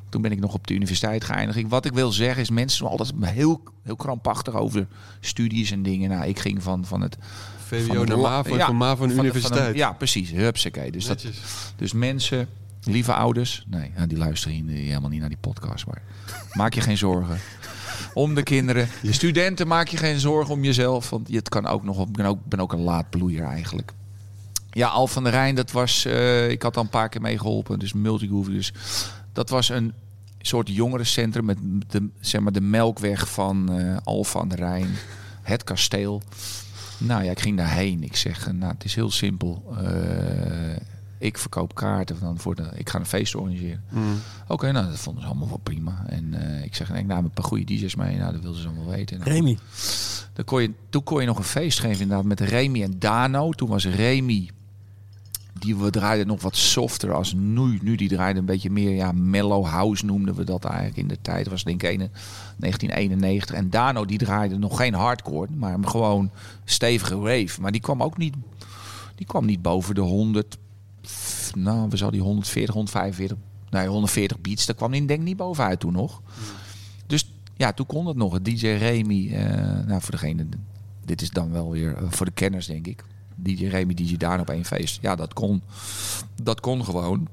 Toen 0.09 0.21
ben 0.21 0.31
ik 0.31 0.39
nog 0.39 0.53
op 0.53 0.67
de 0.67 0.73
universiteit 0.73 1.23
geëindigd. 1.23 1.69
Wat 1.69 1.85
ik 1.85 1.93
wil 1.93 2.11
zeggen 2.11 2.41
is, 2.41 2.49
mensen 2.49 2.77
zijn 2.77 2.89
altijd 2.89 3.11
heel, 3.21 3.63
heel 3.83 3.95
krampachtig 3.95 4.53
over 4.53 4.87
studies 5.19 5.71
en 5.71 5.83
dingen. 5.83 6.09
Nou, 6.09 6.27
ik 6.27 6.39
ging 6.39 6.63
van, 6.63 6.85
van 6.85 7.01
het... 7.01 7.17
van 7.57 7.79
VWO 7.79 7.99
het 7.99 8.09
naar 8.09 8.17
MAVO 8.17 8.55
ja, 8.55 8.65
van 8.65 8.75
MAVO 8.75 8.87
naar 8.87 8.97
van 8.97 9.15
van 9.15 9.25
universiteit. 9.25 9.75
ja, 9.75 9.91
precies. 9.91 10.31
Hupsakee. 10.31 10.91
Dus 10.91 11.05
dat, 11.05 11.25
dus 11.75 11.93
mensen, 11.93 12.47
lieve 12.83 13.13
ouders, 13.13 13.65
nee, 13.67 13.91
nou, 13.95 14.07
die 14.07 14.17
luisteren 14.17 14.57
hier 14.57 14.77
helemaal 14.77 15.09
niet 15.09 15.19
naar 15.19 15.29
die 15.29 15.37
podcast, 15.41 15.85
maar 15.85 16.01
maak 16.53 16.73
je 16.73 16.81
geen 16.81 16.97
zorgen. 16.97 17.39
Om 18.13 18.35
de 18.35 18.43
kinderen. 18.43 18.87
De 19.01 19.13
studenten 19.13 19.67
maak 19.67 19.87
je 19.87 19.97
geen 19.97 20.19
zorgen 20.19 20.53
om 20.53 20.63
jezelf, 20.63 21.09
want 21.09 21.27
het 21.33 21.49
kan 21.49 21.67
ook 21.67 21.83
nog. 21.83 22.01
Ik 22.07 22.11
ben 22.11 22.25
ook, 22.25 22.39
ben 22.45 22.59
ook 22.59 22.73
een 22.73 22.81
laadbloeier 22.81 23.43
eigenlijk. 23.43 23.93
Ja, 24.71 24.87
Al 24.87 25.07
van 25.07 25.23
der 25.23 25.31
Rijn, 25.31 25.55
dat 25.55 25.71
was. 25.71 26.05
eh, 26.05 26.49
ik 26.49 26.61
had 26.61 26.77
al 26.77 26.83
een 26.83 26.89
paar 26.89 27.09
keer 27.09 27.21
meegeholpen, 27.21 27.79
dus 27.79 27.93
multigroove. 27.93 28.51
Dus 28.51 28.73
dat 29.33 29.49
was 29.49 29.69
een 29.69 29.93
soort 30.41 30.69
jongerencentrum 30.69 31.45
met 31.45 31.57
de, 31.87 32.07
zeg 32.19 32.41
maar, 32.41 32.51
de 32.51 32.61
melkweg 32.61 33.29
van 33.29 33.71
eh 33.79 33.97
Al 34.03 34.23
van 34.23 34.47
der 34.47 34.57
Rijn, 34.57 34.87
het 35.41 35.63
kasteel. 35.63 36.21
Nou 36.97 37.23
ja, 37.23 37.31
ik 37.31 37.39
ging 37.39 37.57
daarheen. 37.57 38.03
Ik 38.03 38.15
zeg, 38.15 38.47
eh, 38.47 38.53
nou, 38.53 38.73
het 38.73 38.83
is 38.83 38.95
heel 38.95 39.11
simpel. 39.11 39.75
Ik 41.23 41.37
verkoop 41.37 41.75
kaarten 41.75 42.17
dan 42.19 42.39
voor 42.39 42.55
de. 42.55 42.69
Ik 42.75 42.89
ga 42.89 42.99
een 42.99 43.05
feest 43.05 43.35
organiseren. 43.35 43.83
Mm. 43.89 44.15
Oké, 44.47 44.71
nou, 44.71 44.85
dat 44.89 44.99
vonden 44.99 45.21
ze 45.23 45.27
allemaal 45.29 45.47
wel 45.47 45.59
prima. 45.63 46.03
En 46.07 46.33
eh, 46.57 46.63
ik 46.63 46.75
zeg, 46.75 46.91
ik 46.93 47.05
nam 47.05 47.23
een 47.23 47.31
paar 47.31 47.45
goede 47.45 47.63
DJ's 47.63 47.95
mee. 47.95 48.17
Nou, 48.17 48.31
dat 48.33 48.41
wilden 48.41 48.61
ze 48.61 48.67
allemaal 48.67 48.87
weten. 48.89 49.17
Nou, 49.19 49.29
Remy. 49.31 49.57
dan 50.33 50.45
kon 50.45 50.61
je, 50.61 50.71
toen 50.89 51.03
kon 51.03 51.21
je 51.21 51.27
nog 51.27 51.37
een 51.37 51.43
feest 51.43 51.79
geven 51.79 52.01
inderdaad 52.01 52.25
met 52.25 52.39
Remy 52.39 52.83
en 52.83 52.99
Dano. 52.99 53.51
Toen 53.51 53.69
was 53.69 53.85
Remy, 53.85 54.49
die 55.59 55.75
we 55.75 55.89
draaiden 55.89 56.27
nog 56.27 56.41
wat 56.41 56.55
softer 56.55 57.13
als 57.13 57.33
nu. 57.33 57.79
Nu 57.81 57.95
die 57.95 58.09
draaide 58.09 58.39
een 58.39 58.45
beetje 58.45 58.69
meer, 58.71 58.95
ja, 58.95 59.11
mellow 59.11 59.65
house 59.65 60.05
noemden 60.05 60.35
we 60.35 60.43
dat 60.43 60.65
eigenlijk 60.65 60.97
in 60.97 61.07
de 61.07 61.17
tijd. 61.21 61.47
was 61.47 61.63
denk 61.63 61.83
ik 61.83 61.89
ene- 61.89 62.09
1991. 62.57 63.55
En 63.55 63.69
Dano 63.69 64.05
die 64.05 64.17
draaide 64.17 64.57
nog 64.57 64.77
geen 64.77 64.93
hardcore, 64.93 65.47
maar 65.55 65.77
gewoon 65.81 66.31
stevige 66.65 67.15
rave. 67.15 67.61
Maar 67.61 67.71
die 67.71 67.81
kwam 67.81 68.03
ook 68.03 68.17
niet, 68.17 68.35
die 69.15 69.25
kwam 69.27 69.45
niet 69.45 69.61
boven 69.61 69.95
de 69.95 70.01
100, 70.01 70.57
nou, 71.55 71.89
we 71.89 71.97
zouden 71.97 72.19
die 72.19 72.29
140, 72.29 72.73
145, 72.73 73.37
nee, 73.69 73.87
140 73.87 74.39
beats. 74.39 74.65
Daar 74.65 74.75
kwam 74.75 74.91
die 74.91 75.05
denk 75.05 75.19
ik 75.19 75.25
niet 75.25 75.37
bovenuit 75.37 75.79
toen 75.79 75.93
nog. 75.93 76.21
Dus 77.07 77.33
ja, 77.55 77.73
toen 77.73 77.85
kon 77.85 78.07
het 78.07 78.17
nog. 78.17 78.41
DJ 78.41 78.67
Remy, 78.67 79.33
eh, 79.33 79.85
nou 79.85 80.01
voor 80.01 80.11
degene 80.11 80.45
dit 81.05 81.21
is 81.21 81.29
dan 81.29 81.51
wel 81.51 81.71
weer 81.71 81.97
eh, 81.97 82.03
voor 82.09 82.25
de 82.25 82.31
kenners, 82.31 82.65
denk 82.65 82.87
ik. 82.87 83.03
DJ 83.35 83.65
Remy, 83.65 83.93
DJ 83.93 84.17
Daan 84.17 84.39
op 84.39 84.49
één 84.49 84.65
feest. 84.65 85.01
Ja, 85.01 85.15
dat 85.15 85.33
kon, 85.33 85.61
dat 86.43 86.59
kon 86.59 86.85
gewoon. 86.85 87.27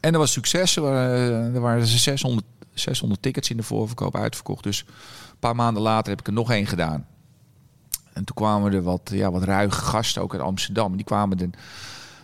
En 0.00 0.12
er 0.12 0.18
was 0.18 0.32
succes. 0.32 0.76
Er 0.76 0.82
waren, 0.82 1.54
er 1.54 1.60
waren 1.60 1.86
600, 1.86 2.46
600 2.74 3.22
tickets 3.22 3.50
in 3.50 3.56
de 3.56 3.62
voorverkoop 3.62 4.16
uitverkocht. 4.16 4.62
Dus 4.62 4.84
een 5.30 5.38
paar 5.38 5.56
maanden 5.56 5.82
later 5.82 6.10
heb 6.10 6.20
ik 6.20 6.26
er 6.26 6.32
nog 6.32 6.50
één 6.50 6.66
gedaan. 6.66 7.06
En 8.12 8.24
toen 8.24 8.36
kwamen 8.36 8.72
er 8.72 8.82
wat, 8.82 9.10
ja, 9.12 9.30
wat 9.30 9.42
ruige 9.42 9.80
gasten 9.80 10.22
ook 10.22 10.32
uit 10.32 10.42
Amsterdam. 10.42 10.96
Die 10.96 11.04
kwamen 11.04 11.40
er, 11.40 11.48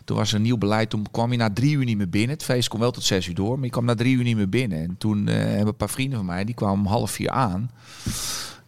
toen 0.09 0.17
was 0.17 0.31
er 0.31 0.37
een 0.37 0.43
nieuw 0.43 0.59
beleid. 0.59 0.91
Toen 0.91 1.07
kwam 1.11 1.33
je 1.33 1.39
na 1.39 1.51
drie 1.53 1.77
uur 1.77 1.85
niet 1.85 1.97
meer 1.97 2.09
binnen. 2.09 2.31
Het 2.31 2.45
feest 2.45 2.69
kon 2.69 2.81
wel 2.81 2.91
tot 2.91 3.05
zes 3.05 3.27
uur 3.27 3.35
door. 3.35 3.55
Maar 3.55 3.65
je 3.65 3.71
kwam 3.71 3.85
na 3.85 3.95
drie 3.95 4.17
uur 4.17 4.23
niet 4.23 4.37
meer 4.37 4.49
binnen. 4.49 4.79
En 4.79 4.95
toen 4.99 5.29
eh, 5.29 5.37
hebben 5.37 5.67
een 5.67 5.77
paar 5.77 5.91
vrienden 5.91 6.19
van 6.19 6.27
mij, 6.27 6.45
die 6.45 6.55
kwamen 6.55 6.79
om 6.79 6.87
half 6.87 7.11
vier 7.11 7.31
aan. 7.31 7.71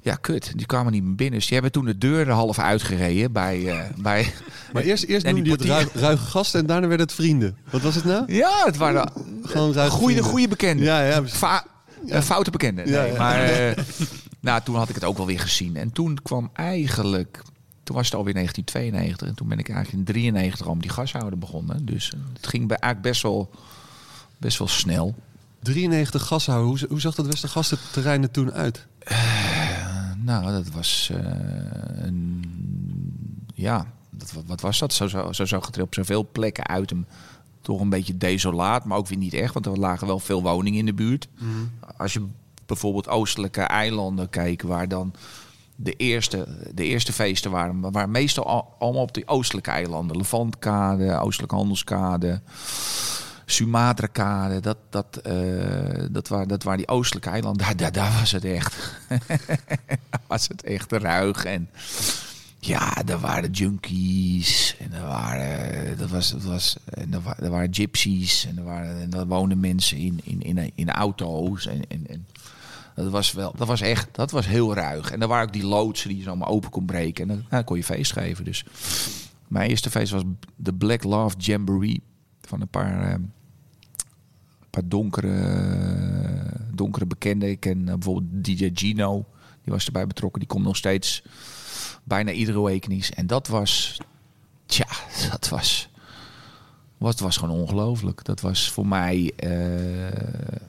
Ja, 0.00 0.14
kut. 0.14 0.52
Die 0.56 0.66
kwamen 0.66 0.92
niet 0.92 1.02
meer 1.02 1.14
binnen. 1.14 1.38
Dus 1.38 1.44
die 1.44 1.52
hebben 1.52 1.72
toen 1.72 1.84
de 1.84 1.98
deur 1.98 2.28
er 2.28 2.32
half 2.32 2.58
uitgereden 2.58 3.32
bij... 3.32 3.68
eh, 3.68 3.78
bij 3.96 4.32
Maar 4.72 4.82
eerst, 4.82 5.04
eerst 5.04 5.26
noemde 5.26 5.42
die 5.42 5.50
je 5.50 5.58
het 5.58 5.66
ruige, 5.66 5.98
ruige 5.98 6.24
gasten 6.24 6.60
en 6.60 6.66
daarna 6.66 6.86
werden 6.86 7.06
het 7.06 7.14
vrienden. 7.14 7.56
Wat 7.70 7.80
was 7.80 7.94
het 7.94 8.04
nou? 8.04 8.32
ja, 8.32 8.62
het 8.64 8.76
waren 8.76 9.12
Gewoon 9.42 9.72
ruige 9.72 9.96
goede, 9.96 10.22
goede 10.22 10.48
bekenden. 10.48 10.84
Ja, 10.84 11.02
ja. 11.02 11.26
Fa 11.26 11.64
eh, 12.08 12.20
foute 12.20 12.50
bekenden. 12.50 12.90
Nee, 12.90 13.12
ja. 13.12 13.18
maar 13.18 13.42
eh, 13.50 13.84
nou, 14.40 14.62
toen 14.62 14.74
had 14.74 14.88
ik 14.88 14.94
het 14.94 15.04
ook 15.04 15.16
wel 15.16 15.26
weer 15.26 15.40
gezien. 15.40 15.76
En 15.76 15.92
toen 15.92 16.18
kwam 16.22 16.50
eigenlijk... 16.52 17.42
Toen 17.90 17.98
was 17.98 18.08
het 18.08 18.18
alweer 18.18 18.34
1992. 18.34 19.28
En 19.28 19.34
toen 19.34 19.48
ben 19.48 19.58
ik 19.58 19.68
eigenlijk 19.68 19.98
in 20.08 20.14
93 20.14 20.66
al 20.66 20.72
met 20.74 20.82
die 20.82 20.90
gashouder 20.92 21.38
begonnen. 21.38 21.84
Dus 21.86 22.12
eh, 22.12 22.20
het 22.32 22.46
ging 22.46 22.68
bij, 22.68 22.76
eigenlijk 22.76 23.12
best 23.12 23.22
wel, 23.22 23.50
best 24.38 24.58
wel 24.58 24.68
snel. 24.68 25.14
93 25.62 26.26
gashouden. 26.26 26.68
Hoe, 26.68 26.88
hoe 26.88 27.00
zag 27.00 27.14
dat 27.14 27.26
Westergastenterrein 27.26 28.22
er 28.22 28.30
toen 28.30 28.52
uit? 28.52 28.86
Eh, 28.98 30.12
nou, 30.16 30.50
dat 30.52 30.68
was 30.70 31.10
eh, 31.14 31.18
een... 32.04 32.44
Ja, 33.54 33.86
dat, 34.10 34.32
wat- 34.46 34.60
was 34.60 34.78
dat? 34.78 34.92
Zo, 34.92 35.08
zo, 35.08 35.32
zo 35.32 35.44
zag 35.44 35.66
het 35.66 35.76
er 35.76 35.82
op 35.82 35.94
zoveel 35.94 36.28
plekken 36.32 36.66
uit. 36.66 36.90
Hem 36.90 37.06
toch 37.60 37.80
een 37.80 37.88
beetje 37.88 38.16
desolaat, 38.16 38.84
maar 38.84 38.98
ook 38.98 39.08
weer 39.08 39.18
niet 39.18 39.34
echt. 39.34 39.54
Want 39.54 39.66
er 39.66 39.78
lagen 39.78 40.06
wel 40.06 40.18
veel 40.18 40.42
woningen 40.42 40.78
in 40.78 40.86
de 40.86 40.94
buurt. 40.94 41.28
Als 41.96 42.12
je 42.12 42.26
bijvoorbeeld 42.66 43.08
oostelijke 43.08 43.60
eilanden 43.62 44.28
kijkt, 44.30 44.62
waar 44.62 44.88
dan 44.88 45.14
de 45.82 45.92
eerste, 45.92 46.46
de 46.74 46.84
eerste 46.84 47.12
feesten 47.12 47.50
waren, 47.50 47.80
waren 47.92 48.10
meestal 48.10 48.46
al- 48.46 48.74
allemaal 48.78 49.02
op 49.02 49.14
die 49.14 49.28
oostelijke 49.28 49.70
eilanden. 49.70 50.16
Levantkade, 50.16 51.18
Oostelijke 51.18 51.54
Handelskade, 51.54 52.40
Sumatra-kade. 53.46 54.60
Dat, 54.60 54.76
dat, 54.90 55.16
eh, 55.16 56.04
dat, 56.10 56.28
waren, 56.28 56.48
dat 56.48 56.62
waren 56.62 56.78
die 56.78 56.88
oostelijke 56.88 57.28
eilanden. 57.30 57.66
Daar, 57.66 57.76
daar, 57.76 57.92
daar 57.92 58.18
was 58.20 58.32
het 58.32 58.44
echt. 58.44 58.76
was 60.26 60.48
het 60.48 60.62
echt 60.62 60.92
ruig. 60.92 61.44
En 61.44 61.68
ja, 62.58 62.92
daar 63.04 63.20
waren 63.20 63.50
junkies. 63.50 64.76
En 64.78 64.92
er 64.92 65.06
waren, 65.06 65.98
dat 65.98 66.10
was, 66.10 66.30
dat 66.30 66.42
was, 66.44 66.76
en 66.84 67.12
er, 67.14 67.20
wa- 67.22 67.38
er 67.38 67.50
waren 67.50 67.74
gypsies. 67.74 68.46
En 68.46 68.58
er, 68.58 68.64
waren, 68.64 69.00
en 69.00 69.12
er 69.12 69.26
woonden 69.26 69.60
mensen 69.60 69.96
in, 69.96 70.20
in, 70.24 70.42
in, 70.42 70.72
in 70.74 70.90
auto's. 70.90 71.66
En, 71.66 71.80
en, 71.88 72.06
en 72.08 72.26
dat 73.02 73.10
was 73.10 73.32
wel, 73.32 73.52
dat 73.56 73.66
was 73.66 73.80
echt, 73.80 74.08
dat 74.12 74.30
was 74.30 74.46
heel 74.46 74.74
ruig. 74.74 75.10
En 75.10 75.22
er 75.22 75.28
waren 75.28 75.46
ook 75.46 75.52
die 75.52 75.66
loodsen 75.66 76.08
die 76.08 76.18
je 76.18 76.22
zomaar 76.22 76.48
open 76.48 76.70
kon 76.70 76.84
breken. 76.84 77.28
En 77.28 77.36
dan 77.36 77.46
nou, 77.50 77.64
kon 77.64 77.76
je 77.76 77.84
feest 77.84 78.12
geven. 78.12 78.44
Dus 78.44 78.64
mijn 79.48 79.70
eerste 79.70 79.90
feest 79.90 80.12
was 80.12 80.22
de 80.56 80.74
Black 80.74 81.04
Love 81.04 81.36
Jamboree. 81.38 82.02
Van 82.40 82.60
een 82.60 82.68
paar, 82.68 83.02
eh, 83.02 83.10
een 83.10 83.32
paar 84.70 84.88
donkere, 84.88 86.60
donkere 86.74 87.06
bekenden. 87.06 87.50
Ik 87.50 87.60
ken 87.60 87.88
eh, 87.88 87.94
bijvoorbeeld 87.94 88.44
DJ 88.44 88.70
Gino. 88.74 89.26
Die 89.62 89.72
was 89.72 89.86
erbij 89.86 90.06
betrokken. 90.06 90.40
Die 90.40 90.48
komt 90.48 90.64
nog 90.64 90.76
steeds 90.76 91.22
bijna 92.04 92.32
iedere 92.32 92.62
weekenies. 92.62 93.10
En 93.10 93.26
dat 93.26 93.48
was, 93.48 94.00
tja, 94.66 94.86
dat 95.30 95.48
was, 95.48 95.88
wat 96.98 97.18
was 97.18 97.36
gewoon 97.36 97.60
ongelooflijk. 97.60 98.24
Dat 98.24 98.40
was 98.40 98.70
voor 98.70 98.86
mij, 98.86 99.32
eh, 99.36 100.60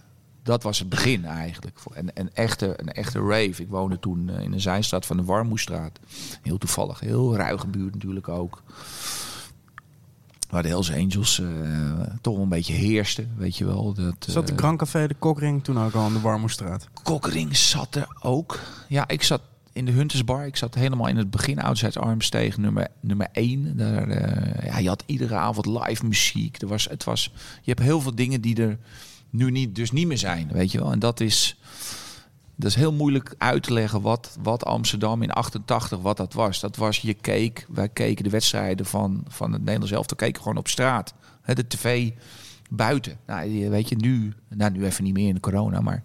dat 0.43 0.63
was 0.63 0.79
het 0.79 0.89
begin 0.89 1.25
eigenlijk. 1.25 1.79
En 1.93 2.09
een 2.13 2.29
echte, 2.33 2.73
een 2.77 2.91
echte 2.91 3.19
rave. 3.19 3.61
Ik 3.61 3.69
woonde 3.69 3.99
toen 3.99 4.29
eh, 4.29 4.43
in 4.43 4.53
een 4.53 4.61
zijstraat 4.61 5.05
van 5.05 5.17
de 5.17 5.23
Warmoestraat. 5.23 5.99
Heel 6.41 6.57
toevallig, 6.57 6.99
heel 6.99 7.35
ruige 7.35 7.67
buurt 7.67 7.93
natuurlijk 7.93 8.27
ook. 8.27 8.63
Waar 10.49 10.61
de 10.61 10.67
Hells 10.67 10.93
Angels 10.93 11.39
eh, 11.39 11.47
toch 12.21 12.33
wel 12.33 12.43
een 12.43 12.49
beetje 12.49 12.73
heersten, 12.73 13.31
weet 13.37 13.57
je 13.57 13.65
wel. 13.65 13.93
Dat, 13.93 14.15
Zat 14.19 14.47
de 14.47 14.53
eh, 14.53 14.59
Grand 14.59 14.77
Café 14.77 15.07
de 15.07 15.13
Kokring 15.13 15.63
toen 15.63 15.79
ook 15.79 15.93
al 15.93 16.01
aan 16.01 16.13
de 16.13 16.19
Warmoestraat? 16.19 16.87
Kokkering 17.03 17.57
zat 17.57 17.95
er 17.95 18.07
ook. 18.21 18.59
Ja, 18.87 19.07
ik 19.07 19.23
zat 19.23 19.41
in 19.73 19.85
de 19.85 19.91
Huntersbar. 19.91 20.45
Ik 20.45 20.57
zat 20.57 20.75
helemaal 20.75 21.07
in 21.07 21.17
het 21.17 21.31
begin 21.31 21.59
Outside 21.59 21.99
Armsteeg 21.99 22.57
nummer, 22.57 22.87
nummer 22.99 23.27
1. 23.31 23.77
Daar, 23.77 24.09
eh, 24.09 24.65
ja, 24.65 24.77
je 24.77 24.87
had 24.87 25.03
iedere 25.05 25.35
avond 25.35 25.65
live 25.65 26.05
muziek. 26.05 26.61
Er 26.61 26.67
was, 26.67 26.89
het 26.89 27.03
was, 27.03 27.33
je 27.61 27.71
hebt 27.71 27.81
heel 27.81 28.01
veel 28.01 28.15
dingen 28.15 28.41
die 28.41 28.61
er 28.61 28.77
nu 29.31 29.51
niet, 29.51 29.75
dus 29.75 29.91
niet 29.91 30.07
meer 30.07 30.17
zijn, 30.17 30.49
weet 30.51 30.71
je 30.71 30.79
wel. 30.79 30.91
En 30.91 30.99
dat 30.99 31.19
is, 31.19 31.59
dat 32.55 32.69
is 32.69 32.75
heel 32.75 32.93
moeilijk 32.93 33.35
uit 33.37 33.63
te 33.63 33.73
leggen 33.73 34.01
wat, 34.01 34.37
wat 34.41 34.65
Amsterdam 34.65 35.21
in 35.21 35.31
88, 35.31 35.99
wat 35.99 36.17
dat 36.17 36.33
was. 36.33 36.59
Dat 36.59 36.75
was, 36.75 36.99
je 36.99 37.13
keek, 37.13 37.65
wij 37.69 37.89
keken 37.89 38.23
de 38.23 38.29
wedstrijden 38.29 38.85
van, 38.85 39.23
van 39.27 39.51
het 39.51 39.61
Nederlands 39.61 39.91
elftal, 39.91 40.17
keken 40.17 40.41
gewoon 40.41 40.57
op 40.57 40.67
straat. 40.67 41.13
Hè, 41.41 41.53
de 41.53 41.67
tv 41.67 42.11
buiten. 42.69 43.17
Nou, 43.25 43.69
weet 43.69 43.89
je, 43.89 43.95
nu, 43.95 44.33
nou, 44.49 44.71
nu 44.71 44.85
even 44.85 45.03
niet 45.03 45.13
meer 45.13 45.27
in 45.27 45.33
de 45.33 45.39
corona, 45.39 45.81
maar 45.81 46.03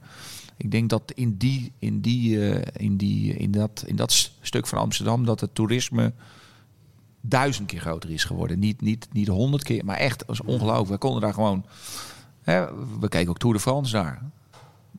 ik 0.57 0.71
denk 0.71 0.91
dat 0.91 1.13
in, 1.15 1.37
die, 1.37 1.73
in, 1.79 2.01
die, 2.01 2.51
eh, 2.51 2.85
in, 2.85 2.97
die, 2.97 3.35
in, 3.35 3.51
dat, 3.51 3.85
in 3.87 3.97
dat 3.97 4.31
stuk 4.41 4.67
van 4.67 4.79
Amsterdam 4.79 5.25
dat 5.25 5.41
het 5.41 5.55
toerisme 5.55 6.13
duizend 7.21 7.67
keer 7.67 7.81
groter 7.81 8.11
is 8.11 8.25
geworden. 8.25 8.59
Niet, 8.59 8.81
niet, 8.81 9.09
niet 9.13 9.29
honderd 9.29 9.63
keer, 9.63 9.85
maar 9.85 9.97
echt, 9.97 10.27
dat 10.27 10.41
ongelooflijk. 10.45 10.89
We 10.89 10.99
konden 10.99 11.21
daar 11.21 11.35
gewoon... 11.35 11.65
Hè, 12.47 12.67
we 13.01 13.09
keken 13.09 13.29
ook 13.29 13.39
Tour 13.39 13.55
de 13.55 13.61
France 13.61 13.93
daar. 13.93 14.19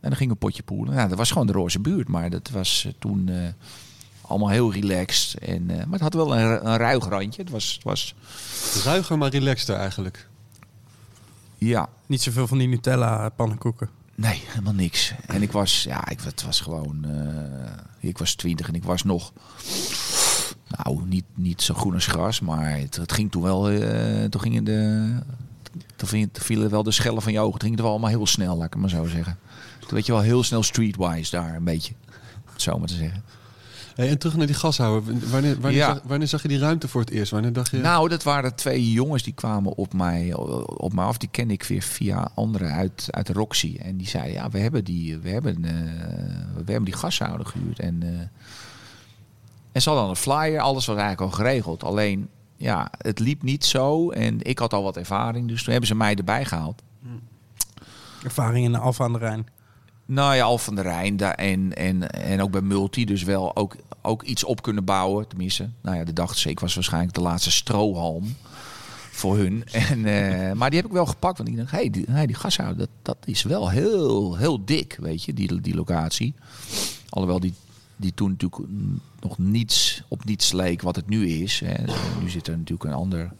En 0.01 0.10
dan 0.10 0.15
gingen 0.15 0.33
we 0.33 0.39
potje 0.39 0.63
poelen. 0.63 0.95
Nou, 0.95 1.10
dat 1.10 1.17
was 1.17 1.31
gewoon 1.31 1.47
de 1.47 1.53
roze 1.53 1.79
buurt, 1.79 2.07
maar 2.07 2.29
dat 2.29 2.49
was 2.49 2.86
eh, 2.86 2.93
toen 2.99 3.29
eh, 3.29 3.47
allemaal 4.21 4.49
heel 4.49 4.73
relaxed. 4.73 5.39
En, 5.39 5.69
eh, 5.69 5.77
maar 5.77 5.91
het 5.91 6.01
had 6.01 6.13
wel 6.13 6.38
een, 6.38 6.67
een 6.67 6.77
ruig 6.77 7.07
randje. 7.07 7.41
Het 7.41 7.51
was, 7.51 7.73
het 7.73 7.83
was 7.83 8.15
Ruiger, 8.83 9.17
maar 9.17 9.29
relaxter 9.29 9.75
eigenlijk. 9.75 10.27
ja, 11.57 11.89
Niet 12.05 12.21
zoveel 12.21 12.47
van 12.47 12.57
die 12.57 12.67
Nutella 12.67 13.29
pannenkoeken. 13.29 13.89
Nee, 14.15 14.43
helemaal 14.47 14.73
niks. 14.73 15.13
En 15.25 15.41
ik 15.41 15.51
was, 15.51 15.83
ja, 15.83 16.10
ik, 16.10 16.21
het 16.21 16.43
was 16.43 16.60
gewoon, 16.62 17.05
eh, 17.05 18.10
ik 18.10 18.17
was 18.17 18.36
twintig 18.36 18.67
en 18.67 18.73
ik 18.75 18.83
was 18.83 19.03
nog, 19.03 19.31
nou, 20.67 21.01
niet, 21.05 21.25
niet 21.33 21.62
zo 21.62 21.73
groen 21.73 21.93
als 21.93 22.07
gras, 22.07 22.39
maar 22.39 22.77
het, 22.77 22.95
het 22.95 23.12
ging 23.12 23.31
toen 23.31 23.41
wel, 23.41 23.69
eh, 23.69 24.23
toen 24.25 24.41
gingen 24.41 24.63
de, 24.63 25.12
toen 25.96 26.30
vielen 26.34 26.70
wel 26.70 26.84
de 26.84 26.92
schellen 26.92 27.22
van 27.22 27.32
je 27.32 27.40
ogen. 27.40 27.54
Het 27.54 27.63
ging 27.63 27.76
er 27.76 27.82
wel 27.82 27.92
allemaal 27.92 28.10
heel 28.10 28.28
snel, 28.28 28.56
laat 28.56 28.66
ik 28.66 28.72
het 28.74 28.82
maar 28.82 28.90
zo 28.90 29.06
zeggen. 29.06 29.38
Toen 29.80 29.90
weet 29.90 30.06
je 30.06 30.12
wel 30.12 30.22
heel 30.22 30.44
snel 30.44 30.63
streetwise 30.63 31.32
daar, 31.32 31.56
een 31.56 31.63
beetje, 31.63 31.94
om 32.46 32.52
het 32.54 32.62
zo 32.62 32.78
maar 32.78 32.88
te 32.88 32.94
zeggen. 32.94 33.24
Hey, 33.96 34.10
en 34.10 34.18
terug 34.18 34.36
naar 34.38 34.46
die 34.46 34.56
gashouder. 34.56 35.13
Wanneer, 35.30 35.60
wanneer, 35.60 35.80
Ja. 35.80 35.88
zag, 35.94 36.02
wanneer 36.04 36.28
zag 36.28 36.42
je 36.42 36.48
die 36.48 36.60
ruimte 36.60 36.88
voor 36.88 37.02
het 37.02 37.10
eerst? 37.10 37.32
Wanneer 37.32 37.54
dacht 37.54 37.72
je... 37.72 37.78
Nou, 37.78 38.10
dat 38.10 38.24
waren 38.24 38.56
twee 38.56 38.92
jongens 38.92 39.24
die 39.24 39.34
kwamen 39.34 39.76
op 39.76 39.94
mij, 39.94 40.34
op 40.66 40.94
mij 40.94 41.06
af. 41.06 41.18
Die 41.18 41.30
kende 41.32 41.54
ik 41.54 41.63
weer 41.63 41.82
via 41.82 42.32
anderen 42.36 42.72
uit, 42.72 43.08
uit 43.12 43.28
de 43.28 43.34
Roxy. 43.34 43.78
En 43.82 43.98
die 43.98 44.08
zeiden, 44.08 44.34
ja, 44.34 44.50
we 44.50 44.60
hebben 44.60 44.84
die, 44.84 45.18
we 45.18 45.30
hebben, 45.30 45.66
eh, 45.66 45.72
we 46.56 46.72
hebben 46.72 46.84
die 46.84 46.94
gashouder 46.94 47.46
gehuurd. 47.46 47.80
En, 47.80 48.04
eh, 48.04 48.10
en 49.72 49.82
ze 49.82 49.90
hadden 49.90 50.10
een 50.10 50.16
flyer, 50.16 50.60
alles 50.60 50.86
was 50.86 50.98
eigenlijk 50.98 51.32
al 51.32 51.38
geregeld. 51.38 51.84
Alleen, 51.84 52.30
ja, 52.58 52.91
het 52.98 53.20
liep 53.20 53.43
niet 53.43 53.65
zo. 53.65 54.10
En 54.10 54.41
ik 54.41 54.60
had 54.60 54.74
al 54.74 54.84
wat 54.84 54.98
ervaring, 54.98 55.48
dus 55.48 55.63
toen 55.63 55.72
hebben 55.72 55.89
ze 55.89 55.96
mij 55.96 56.15
erbij 56.15 56.46
gehaald. 56.46 56.84
Ervaring 58.24 58.65
in 58.65 58.72
de 58.72 58.78
Alfa 58.78 59.04
aan 59.04 59.13
de 59.13 59.20
Rijn. 59.20 59.48
Nou 60.06 60.36
ja, 60.36 60.43
Al 60.43 60.58
van 60.58 60.76
der 60.76 60.84
Rijn 60.84 61.20
en, 61.20 61.76
en, 61.76 62.10
en 62.12 62.41
ook 62.41 62.52
bij 62.52 62.62
Multi. 62.62 63.06
Dus 63.06 63.24
wel 63.24 63.56
ook, 63.56 63.76
ook 64.02 64.24
iets 64.24 64.43
op 64.43 64.62
kunnen 64.62 64.86
bouwen. 64.86 65.28
Tenminste, 65.28 65.70
nou 65.82 65.98
ja, 65.98 66.04
de 66.04 66.13
dachten 66.13 66.39
ze. 66.39 66.50
Ik 66.50 66.60
was 66.60 66.76
waarschijnlijk 66.76 67.13
de 67.13 67.22
laatste 67.22 67.52
strohalm 67.52 68.36
voor 69.12 69.38
hun. 69.38 69.63
En, 69.72 70.06
eh, 70.06 70.54
maar 70.54 70.70
die 70.70 70.80
heb 70.80 70.88
ik 70.88 70.96
wel 70.96 71.06
gepakt. 71.06 71.38
Want 71.38 71.50
ik 71.50 71.58
dacht, 71.58 71.72
hé, 71.72 71.78
hey, 71.78 71.89
die, 71.89 72.06
hey, 72.10 72.26
die 72.26 72.36
gashouder, 72.36 72.78
dat, 72.78 72.89
dat 73.02 73.17
is 73.26 73.43
wel 73.43 73.70
heel, 73.70 74.38
heel 74.38 74.65
dik, 74.65 74.98
weet 75.02 75.24
je, 75.24 75.34
die, 75.34 75.62
die 75.62 75.76
locatie. 75.76 76.34
Alhoewel 77.10 77.39
die, 77.39 77.54
die 77.97 78.13
toen 78.13 78.29
natuurlijk 78.29 78.71
nog 79.19 79.38
niets 79.38 80.03
op 80.07 80.25
niets 80.25 80.51
leek 80.51 80.81
wat 80.81 80.95
het 80.95 81.10
nu 81.10 81.29
is. 81.29 81.60
Hè. 81.65 81.83
Nu 82.21 82.29
zit 82.29 82.47
er 82.47 82.57
natuurlijk 82.57 82.89
een 82.89 82.97
ander... 82.97 83.31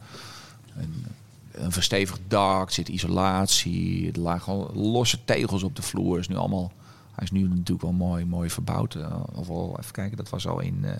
Een, 0.78 1.06
een 1.52 1.72
verstevigd 1.72 2.22
dak, 2.28 2.72
zit 2.72 2.88
isolatie, 2.88 4.12
er 4.12 4.20
lagen 4.20 4.54
losse 4.74 5.26
tegels 5.26 5.64
op 5.64 5.76
de 5.76 5.82
vloer. 5.82 6.20
Is 6.20 6.28
nu 6.28 6.36
allemaal, 6.36 6.72
hij 7.12 7.24
is 7.24 7.32
nu 7.32 7.42
natuurlijk 7.42 7.82
wel 7.82 7.92
mooi, 7.92 8.26
mooi 8.26 8.50
verbouwd. 8.50 8.96
Eh, 8.96 9.20
of 9.34 9.50
al, 9.50 9.78
even 9.80 9.92
kijken, 9.92 10.18
dat 10.18 10.30
was 10.30 10.48
al 10.48 10.60
in 10.60 10.86
eh 10.86 10.92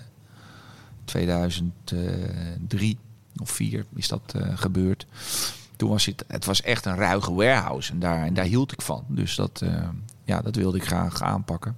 2003 1.08 2.98
of 3.36 3.50
4 3.50 3.84
is 3.94 4.08
dat 4.08 4.34
eh, 4.34 4.58
gebeurd. 4.58 5.06
Toen 5.76 5.88
was 5.90 6.06
het, 6.06 6.24
het 6.26 6.44
was 6.44 6.62
echt 6.62 6.84
een 6.84 6.96
ruige 6.96 7.32
warehouse 7.32 7.92
en 7.92 7.98
daar, 7.98 8.24
en 8.24 8.34
daar 8.34 8.44
hield 8.44 8.72
ik 8.72 8.82
van. 8.82 9.04
Dus 9.08 9.34
dat, 9.34 9.62
eh, 9.62 9.88
ja, 10.24 10.40
dat 10.40 10.56
wilde 10.56 10.76
ik 10.76 10.84
graag 10.84 11.22
aanpakken. 11.22 11.76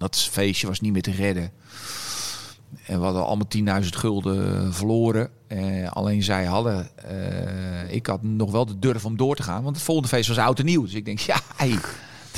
Dat 0.00 0.16
feestje 0.16 0.66
was 0.66 0.80
niet 0.80 0.92
meer 0.92 1.02
te 1.02 1.10
redden. 1.10 1.50
en 2.86 2.98
we 2.98 3.04
hadden 3.04 3.26
allemaal 3.26 3.80
10.000 3.82 3.88
gulden 3.88 4.74
verloren. 4.74 5.30
Eh, 5.46 5.90
alleen 5.90 6.22
zij 6.22 6.44
hadden, 6.44 6.88
eh, 6.96 7.92
ik 7.92 8.06
had 8.06 8.22
nog 8.22 8.50
wel 8.50 8.66
de 8.66 8.78
durf 8.78 9.04
om 9.04 9.16
door 9.16 9.36
te 9.36 9.42
gaan. 9.42 9.62
Want 9.62 9.76
het 9.76 9.84
volgende 9.84 10.08
feest 10.08 10.28
was 10.28 10.38
oud 10.38 10.58
en 10.58 10.64
nieuw. 10.64 10.82
Dus 10.82 10.94
ik 10.94 11.04
denk, 11.04 11.18
ja, 11.18 11.40
hey, 11.56 11.78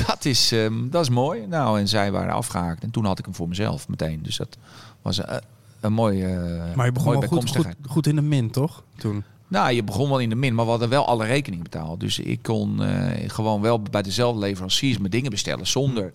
dat, 0.07 0.25
is, 0.25 0.53
ehm, 0.53 0.88
dat 0.90 1.03
is 1.03 1.09
mooi. 1.09 1.46
Nou, 1.46 1.79
en 1.79 1.88
zij 1.88 2.12
waren 2.12 2.35
afgehaakt. 2.35 2.83
En 2.83 2.90
toen 2.90 3.05
had 3.05 3.18
ik 3.18 3.25
hem 3.25 3.35
voor 3.35 3.48
mezelf 3.48 3.88
meteen. 3.88 4.22
Dus 4.22 4.37
dat 4.37 4.57
was 5.03 5.18
een, 5.18 5.40
een 5.81 5.92
mooie 5.92 6.27
eh, 6.27 6.75
Maar 6.75 6.87
je 6.87 6.92
begon 6.92 7.12
wel 7.12 7.29
goed, 7.29 7.66
goed, 7.87 8.07
in 8.07 8.14
de 8.14 8.22
min, 8.22 8.51
toch? 8.51 8.83
Toen. 8.96 9.25
Nou, 9.48 9.72
je 9.72 9.83
begon 9.83 10.09
wel 10.09 10.18
in 10.18 10.29
de 10.29 10.35
min, 10.35 10.55
maar 10.55 10.64
we 10.64 10.70
hadden 10.70 10.88
wel 10.88 11.07
alle 11.07 11.25
rekeningen 11.25 11.64
betaald. 11.64 12.01
Dus 12.01 12.18
ik 12.18 12.42
kon 12.42 12.83
eh, 12.83 13.31
gewoon 13.31 13.61
wel 13.61 13.83
bij 13.83 14.03
dezelfde 14.03 14.40
leveranciers 14.40 14.98
mijn 14.98 15.11
dingen 15.11 15.31
bestellen 15.31 15.66
zonder, 15.66 16.12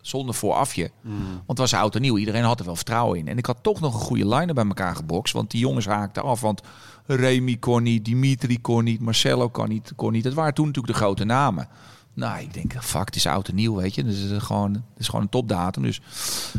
zonder 0.00 0.34
voorafje. 0.34 0.90
Want 1.02 1.46
het 1.46 1.58
was 1.58 1.74
oud 1.74 1.94
en 1.94 2.00
nieuw. 2.00 2.18
Iedereen 2.18 2.44
had 2.44 2.58
er 2.58 2.64
wel 2.66 2.76
vertrouwen 2.76 3.18
in. 3.18 3.28
En 3.28 3.38
ik 3.38 3.46
had 3.46 3.62
toch 3.62 3.80
nog 3.80 3.94
een 3.94 4.00
goede 4.00 4.28
line 4.28 4.52
bij 4.52 4.66
elkaar 4.66 4.96
gebokst. 4.96 5.32
Want 5.32 5.50
die 5.50 5.60
jongens 5.60 5.86
haakten 5.86 6.22
af. 6.22 6.40
Want 6.40 6.62
Remy 7.06 7.56
kon 7.56 7.82
niet, 7.82 8.04
Dimitri 8.04 8.60
kon 8.60 8.84
niet, 8.84 9.00
Marcelo 9.00 9.48
kon 9.48 9.68
niet. 9.68 9.92
Kon 9.96 10.12
niet. 10.12 10.24
Het 10.24 10.34
waren 10.34 10.54
toen 10.54 10.66
natuurlijk 10.66 10.94
de 10.94 11.00
grote 11.00 11.24
namen. 11.24 11.68
Nou, 12.14 12.40
ik 12.40 12.54
denk, 12.54 12.82
fuck, 12.82 13.06
het 13.06 13.16
is 13.16 13.26
oud 13.26 13.48
en 13.48 13.54
nieuw, 13.54 13.74
weet 13.74 13.94
je. 13.94 14.04
Dus 14.04 14.18
het 14.18 14.30
is 14.30 14.42
gewoon, 14.42 14.72
het 14.72 14.98
is 14.98 15.06
gewoon 15.06 15.22
een 15.22 15.28
topdatum. 15.28 15.82
Dus 15.82 16.00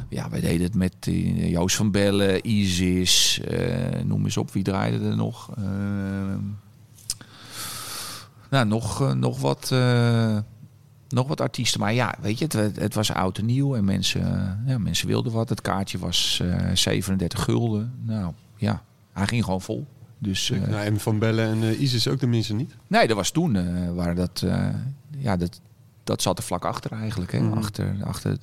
ja, 0.09 0.29
wij 0.29 0.41
deden 0.41 0.63
het 0.63 0.75
met 0.75 0.95
eh, 0.99 1.49
Joost 1.49 1.75
van 1.75 1.91
Bellen, 1.91 2.47
Isis, 2.47 3.39
eh, 3.39 4.03
noem 4.03 4.23
eens 4.23 4.37
op, 4.37 4.51
wie 4.51 4.63
draaide 4.63 5.05
er 5.05 5.15
nog? 5.15 5.49
Eh, 5.57 5.63
nou, 8.49 8.65
nog, 8.65 9.15
nog, 9.15 9.39
wat, 9.39 9.69
nog 11.11 11.27
wat 11.27 11.41
artiesten. 11.41 11.79
Maar 11.79 11.93
ja, 11.93 12.15
weet 12.21 12.39
je, 12.39 12.45
het, 12.57 12.75
het 12.75 12.93
was 12.93 13.11
oud 13.11 13.37
en 13.37 13.45
nieuw. 13.45 13.75
En 13.75 13.85
mensen, 13.85 14.21
eh, 14.65 14.69
ja, 14.71 14.77
mensen 14.77 15.07
wilden 15.07 15.31
wat. 15.31 15.49
Het 15.49 15.61
kaartje 15.61 15.97
was 15.97 16.39
eh 16.43 16.69
37 16.73 17.43
gulden. 17.43 17.93
Nou, 18.03 18.33
ja, 18.55 18.83
hij 19.13 19.27
ging 19.27 19.43
gewoon 19.43 19.61
vol. 19.61 19.87
Dus 20.17 20.51
eh, 20.51 20.61
Nou, 20.61 20.83
en 20.83 20.99
Van 20.99 21.19
Bellen 21.19 21.47
en 21.47 21.69
eh, 21.69 21.81
Isis 21.81 22.07
ook 22.07 22.19
tenminste 22.19 22.53
niet. 22.53 22.75
nee, 22.87 23.07
dat 23.07 23.15
was 23.17 23.31
toen 23.31 23.55
eh, 23.55 23.91
waar 23.93 24.15
dat, 24.15 24.41
eh, 24.45 24.67
ja, 25.17 25.37
dat, 25.37 25.61
dat 26.03 26.21
zat 26.21 26.37
er 26.37 26.43
vlak 26.43 26.65
achter 26.65 26.91
eigenlijk. 26.91 27.31
Hè? 27.31 27.39
Mhm. 27.39 27.57
Achter, 27.57 27.95
achter 28.03 28.37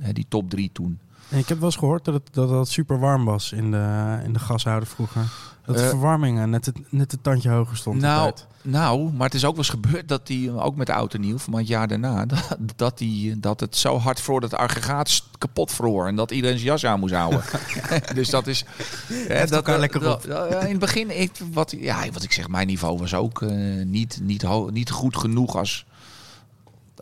eh, 0.00 0.08
die 0.12 0.26
top 0.28 0.50
drie 0.50 0.70
toen. 0.72 0.98
En 1.28 1.38
ik 1.38 1.48
heb 1.48 1.58
wel 1.58 1.66
eens 1.66 1.76
gehoord 1.76 2.04
dat 2.04 2.14
het, 2.14 2.28
dat 2.32 2.50
het 2.50 2.68
super 2.68 2.98
warm 2.98 3.24
was 3.24 3.52
in 3.52 3.70
de, 3.70 4.18
in 4.24 4.32
de 4.32 4.38
gashouder 4.38 4.88
vroeger. 4.88 5.22
Dat 5.66 5.76
de 5.76 5.82
Eh, 5.82 5.88
verwarming 5.88 6.38
eh, 6.38 6.44
net, 6.44 6.66
het, 6.66 6.76
net 6.90 7.16
tandje 7.22 7.50
hoger 7.50 7.76
stond. 7.76 8.00
Nou, 8.00 8.32
nou, 8.62 9.12
maar 9.12 9.26
het 9.26 9.34
is 9.34 9.44
ook 9.44 9.50
wel 9.56 9.58
eens 9.58 9.68
gebeurd 9.68 10.08
dat 10.08 10.26
die, 10.26 10.52
ook 10.60 10.76
met 10.76 10.86
de 10.86 10.92
auto 10.92 11.18
nieuw, 11.18 11.38
van 11.38 11.54
het 11.56 11.66
jaar 11.68 11.88
daarna, 11.88 12.26
dat, 12.26 12.56
dat, 12.76 12.98
die, 12.98 13.40
dat 13.40 13.60
het 13.60 13.76
zo 13.76 13.98
hard 13.98 14.20
vroor 14.20 14.40
dat 14.40 14.50
het 14.50 14.60
aggregaat 14.60 15.22
kapot 15.38 15.72
vroor 15.72 16.06
en 16.06 16.16
dat 16.16 16.30
iedereen 16.30 16.56
zijn 16.58 16.70
jas 16.70 16.86
aan 16.86 17.00
moest 17.00 17.14
houden. 17.14 17.42
dus 18.14 18.28
dat 18.30 18.46
is... 18.46 18.64
hè, 19.08 19.34
elkaar 19.34 19.78
lekker 19.78 20.00
dat- 20.00 20.22
dat- 20.22 20.62
in 20.62 20.70
het 20.70 20.78
begin, 20.78 21.20
ik, 21.20 21.30
wat, 21.52 21.74
ja, 21.78 22.10
wat 22.12 22.22
ik 22.22 22.32
zeg, 22.32 22.48
mijn 22.48 22.66
niveau 22.66 22.98
was 22.98 23.14
ook 23.14 23.42
eh, 23.42 23.84
niet, 23.84 24.18
niet, 24.22 24.44
niet 24.72 24.90
goed 24.90 25.16
genoeg 25.16 25.56
als, 25.56 25.86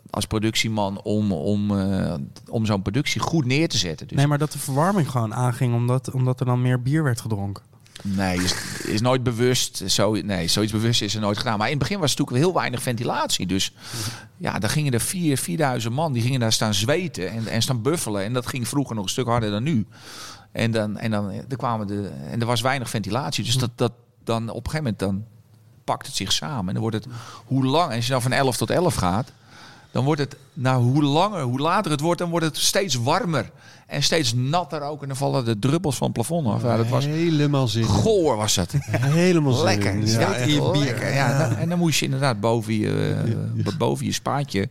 als 0.09 0.25
productieman 0.25 1.01
om, 1.01 1.31
om, 1.31 1.79
eh, 1.79 2.13
om 2.49 2.65
zo'n 2.65 2.81
productie 2.81 3.21
goed 3.21 3.45
neer 3.45 3.67
te 3.69 3.77
zetten. 3.77 4.07
Dus 4.07 4.17
Nee, 4.17 4.27
maar 4.27 4.37
dat 4.37 4.51
de 4.51 4.59
verwarming 4.59 5.09
gewoon 5.09 5.33
aanging 5.33 5.73
omdat, 5.73 6.11
omdat 6.11 6.39
er 6.39 6.45
dan 6.45 6.61
meer 6.61 6.81
bier 6.81 7.03
werd 7.03 7.21
gedronken. 7.21 7.63
Nee, 8.03 8.37
is, 8.37 8.53
is 8.83 9.01
nooit 9.01 9.23
bewust. 9.23 9.83
Zo, 9.85 10.11
nee, 10.11 10.47
zoiets 10.47 10.71
bewust 10.71 11.01
is 11.01 11.15
er 11.15 11.21
nooit 11.21 11.37
gedaan. 11.37 11.57
Maar 11.57 11.67
in 11.67 11.73
het 11.73 11.81
begin 11.81 11.99
was 11.99 12.13
er 12.13 12.19
natuurlijk 12.19 12.45
heel 12.45 12.55
weinig 12.59 12.81
ventilatie. 12.81 13.45
Dus 13.47 13.73
ja, 14.37 14.59
daar 14.59 14.69
gingen 14.69 14.93
er 14.93 14.99
vier, 14.99 15.37
4000 15.37 15.93
man. 15.93 16.13
Die 16.13 16.21
gingen 16.21 16.39
daar 16.39 16.53
staan 16.53 16.73
zweten 16.73 17.31
en, 17.31 17.47
en 17.47 17.61
staan 17.61 17.81
buffelen. 17.81 18.23
En 18.23 18.33
dat 18.33 18.47
ging 18.47 18.67
vroeger 18.67 18.95
nog 18.95 19.03
een 19.03 19.09
stuk 19.09 19.27
harder 19.27 19.51
dan 19.51 19.63
nu. 19.63 19.85
En 20.51 20.71
dan, 20.71 20.97
en 20.97 21.11
dan 21.11 21.31
er 21.31 21.57
kwamen 21.57 21.87
de. 21.87 22.11
En 22.31 22.39
er 22.39 22.45
was 22.47 22.61
weinig 22.61 22.89
ventilatie. 22.89 23.43
Dus 23.43 23.57
dat, 23.57 23.71
dat 23.75 23.93
dan 24.23 24.49
op 24.49 24.65
een 24.65 24.71
gegeven 24.71 24.77
moment 24.83 24.99
dan 24.99 25.25
pakt 25.83 26.05
het 26.05 26.15
zich 26.15 26.31
samen. 26.31 26.67
En 26.67 26.73
dan 26.73 26.81
wordt 26.81 26.95
het 26.95 27.07
hoe 27.45 27.65
lang. 27.65 27.93
Als 27.93 28.05
je 28.05 28.11
dan 28.11 28.21
van 28.21 28.31
11 28.31 28.57
tot 28.57 28.69
11 28.69 28.95
gaat. 28.95 29.31
Dan 29.93 30.03
wordt 30.05 30.21
het, 30.21 30.35
nou 30.53 30.83
hoe 30.83 31.03
langer, 31.03 31.41
hoe 31.41 31.59
later 31.59 31.91
het 31.91 31.99
wordt, 31.99 32.19
dan 32.19 32.29
wordt 32.29 32.45
het 32.45 32.57
steeds 32.57 32.95
warmer. 32.95 33.51
En 33.87 34.03
steeds 34.03 34.33
natter 34.33 34.81
ook. 34.81 35.01
En 35.01 35.07
dan 35.07 35.17
vallen 35.17 35.45
de 35.45 35.59
druppels 35.59 35.95
van 35.95 36.05
het 36.07 36.15
plafond 36.15 36.47
af. 36.47 36.61
Ja, 36.63 36.77
dat 36.77 36.87
was 36.87 37.05
Helemaal 37.05 37.67
zin. 37.67 37.81
in. 37.81 37.87
goor 37.87 38.35
was 38.35 38.55
het. 38.55 38.73
Helemaal 38.91 39.53
zin 39.53 39.63
Lekker. 39.65 40.07
Ja, 40.07 40.35
Ja, 40.45 40.71
lekker. 40.71 41.13
Ja, 41.13 41.37
dan- 41.47 41.57
en 41.57 41.69
dan 41.69 41.77
moest 41.77 41.99
je 41.99 42.05
inderdaad 42.05 42.39
boven 42.39 42.73
je, 42.73 43.15
eh, 43.65 43.77
boven 43.77 44.05
je 44.05 44.11
spaatje... 44.11 44.69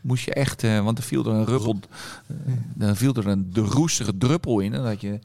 Moest 0.00 0.24
je 0.24 0.32
echt... 0.34 0.64
eh, 0.64 0.84
want 0.84 0.98
er 0.98 1.04
viel 1.04 1.24
er 1.24 1.32
een 1.32 1.44
ruppel... 1.44 1.78
eh, 2.26 2.36
dan 2.74 2.96
viel 2.96 3.14
er 3.14 3.26
een 3.26 3.50
roestige 3.54 4.18
druppel 4.18 4.60
in. 4.60 4.74
En 4.74 4.82
dat 4.82 5.00
je... 5.00 5.18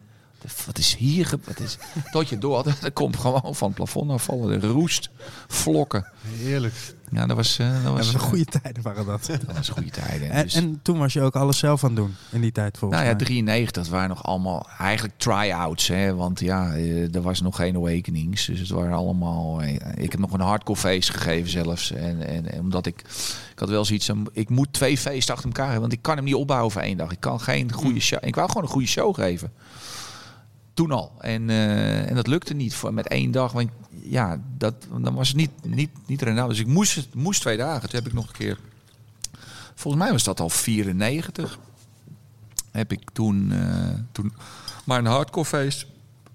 Wat 0.65 0.77
is 0.77 0.95
hier... 0.95 1.29
Wat 1.45 1.60
is, 1.60 1.77
tot 2.12 2.29
je 2.29 2.38
door 2.38 2.55
had. 2.55 2.65
Dat 2.81 2.93
komt 2.93 3.17
gewoon 3.17 3.55
van 3.55 3.67
het 3.67 3.75
plafond 3.77 4.12
afvallen. 4.12 4.60
De 4.60 4.67
roest. 4.67 5.10
Vlokken. 5.47 6.05
Heerlijk. 6.38 6.73
Ja, 7.11 7.25
dat 7.25 7.35
was... 7.35 7.59
eh, 7.59 7.73
dat 7.73 7.81
Ja, 7.83 7.91
was, 7.91 8.11
dat 8.11 8.21
eh, 8.21 8.27
goede 8.27 8.45
tijden 8.45 8.83
waren 8.83 9.05
dat. 9.05 9.25
dat 9.45 9.55
was 9.55 9.69
goede 9.69 9.89
tijden. 9.89 10.29
En, 10.31 10.43
Dus- 10.43 10.53
en 10.53 10.79
toen 10.81 10.97
was 10.97 11.13
je 11.13 11.21
ook 11.21 11.35
alles 11.35 11.57
zelf 11.57 11.83
aan 11.83 11.89
het 11.89 11.97
doen 11.97 12.15
in 12.31 12.41
die 12.41 12.51
tijd 12.51 12.77
volgens 12.77 12.99
nou 13.01 13.11
ja, 13.11 13.15
mij. 13.17 13.25
93, 13.25 13.71
dat 13.71 13.87
waren 13.87 14.09
nog 14.09 14.23
allemaal 14.23 14.67
eigenlijk 14.77 15.13
try-outs. 15.17 15.87
Hè? 15.87 16.15
Want 16.15 16.39
ja, 16.39 16.73
eh, 16.73 17.15
er 17.15 17.21
was 17.21 17.41
nog 17.41 17.55
geen 17.55 17.75
awakenings. 17.75 18.45
Dus 18.45 18.59
het 18.59 18.69
waren 18.69 18.97
allemaal... 18.97 19.63
Ik 19.95 20.11
heb 20.11 20.19
nog 20.19 20.31
een 20.33 20.39
hardcore 20.39 20.79
feest 20.79 21.09
gegeven 21.09 21.49
zelfs. 21.49 21.91
En, 21.91 22.27
en, 22.27 22.51
en 22.51 22.59
omdat 22.59 22.85
ik... 22.85 22.99
Ik 23.51 23.59
had 23.59 23.69
wel 23.69 23.85
zoiets. 23.85 24.11
Ik 24.31 24.49
moet 24.49 24.73
twee 24.73 24.97
feesten 24.97 25.33
achter 25.33 25.49
elkaar 25.49 25.63
hebben. 25.65 25.81
Want 25.81 25.93
ik 25.93 26.01
kan 26.01 26.15
hem 26.15 26.25
niet 26.25 26.35
opbouwen 26.35 26.71
voor 26.71 26.81
één 26.81 26.97
dag. 26.97 27.11
Ik 27.11 27.19
kan 27.19 27.39
geen 27.39 27.71
goede 27.71 27.99
show... 27.99 28.19
Ik 28.25 28.35
wou 28.35 28.47
gewoon 28.47 28.63
een 28.63 28.69
goede 28.69 28.87
show 28.87 29.15
geven. 29.15 29.51
Toen 30.77 30.91
al. 30.91 31.11
En, 31.19 31.49
eh, 31.49 32.09
en 32.09 32.15
dat 32.15 32.27
lukte 32.27 32.53
niet 32.53 32.75
voor, 32.75 32.93
met 32.93 33.07
één 33.07 33.31
dag. 33.31 33.51
Want 33.51 33.69
ja, 34.03 34.41
dat, 34.57 34.75
dan 35.01 35.13
was 35.13 35.27
het 35.27 35.37
niet, 35.37 35.51
niet, 35.63 35.89
niet 36.05 36.21
rendabel. 36.21 36.49
Dus 36.49 36.59
ik 36.59 36.67
moest, 36.67 37.07
moest 37.13 37.41
twee 37.41 37.57
dagen. 37.57 37.89
Toen 37.89 37.99
heb 37.99 38.07
ik 38.07 38.13
nog 38.13 38.27
een 38.27 38.33
keer... 38.33 38.57
Volgens 39.75 40.03
mij 40.03 40.11
was 40.11 40.23
dat 40.23 40.39
al 40.39 40.49
94 40.49 41.59
heb 42.71 42.91
ik 42.91 43.09
toen, 43.13 43.51
eh, 43.51 43.89
toen 44.11 44.33
maar 44.85 44.99
een 44.99 45.05
hardcore 45.05 45.45
feest 45.45 45.85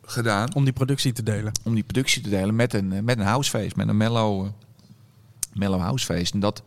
gedaan. 0.05 0.55
Om 0.55 0.65
die 0.65 0.73
productie 0.73 1.13
te 1.13 1.23
delen. 1.23 1.53
Om 1.65 1.75
die 1.75 1.85
productie 1.85 2.23
te 2.23 2.31
delen 2.31 2.57
met 2.57 2.75
een, 2.75 3.05
met 3.05 3.19
een 3.19 3.27
housefeest. 3.27 3.77
Met 3.77 3.89
een 3.89 3.97
mellow, 3.97 4.49
mellow 5.53 5.81
housefeest. 5.81 6.35
En 6.35 6.41
dat, 6.41 6.63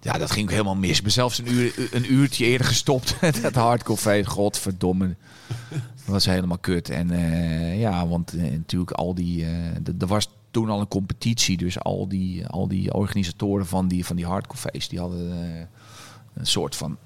ja, 0.00 0.18
dat 0.18 0.30
ging 0.30 0.44
ook 0.44 0.50
helemaal 0.50 0.76
mis. 0.76 0.96
Ik 0.96 1.02
ben 1.02 1.12
zelfs 1.12 1.38
een, 1.38 1.52
uur, 1.52 1.88
een 1.92 2.12
uurtje 2.12 2.44
eerder 2.44 2.66
gestopt. 2.66 3.16
dat 3.42 3.54
hardcore 3.54 3.98
feest. 3.98 4.28
Godverdomme. 4.28 5.16
Dat 6.10 6.24
was 6.24 6.34
helemaal 6.34 6.58
kut. 6.58 6.90
En 6.90 7.10
eh, 7.10 7.80
ja, 7.80 8.06
want 8.06 8.32
eh, 8.32 8.50
natuurlijk 8.50 8.90
al 8.90 9.14
die... 9.14 9.44
eh, 9.44 10.00
er 10.00 10.06
was 10.06 10.28
toen 10.50 10.70
al 10.70 10.80
een 10.80 10.88
competitie. 10.88 11.56
Dus 11.56 11.80
al 11.80 12.08
die, 12.08 12.46
al 12.46 12.68
die 12.68 12.94
organisatoren 12.94 13.66
van 13.66 13.88
die, 13.88 14.06
van 14.06 14.16
die 14.16 14.26
hardcore 14.26 14.58
feest... 14.58 14.90
die 14.90 14.98
hadden 14.98 15.30
een 16.34 16.46
soort 16.46 16.76
van 16.76 16.98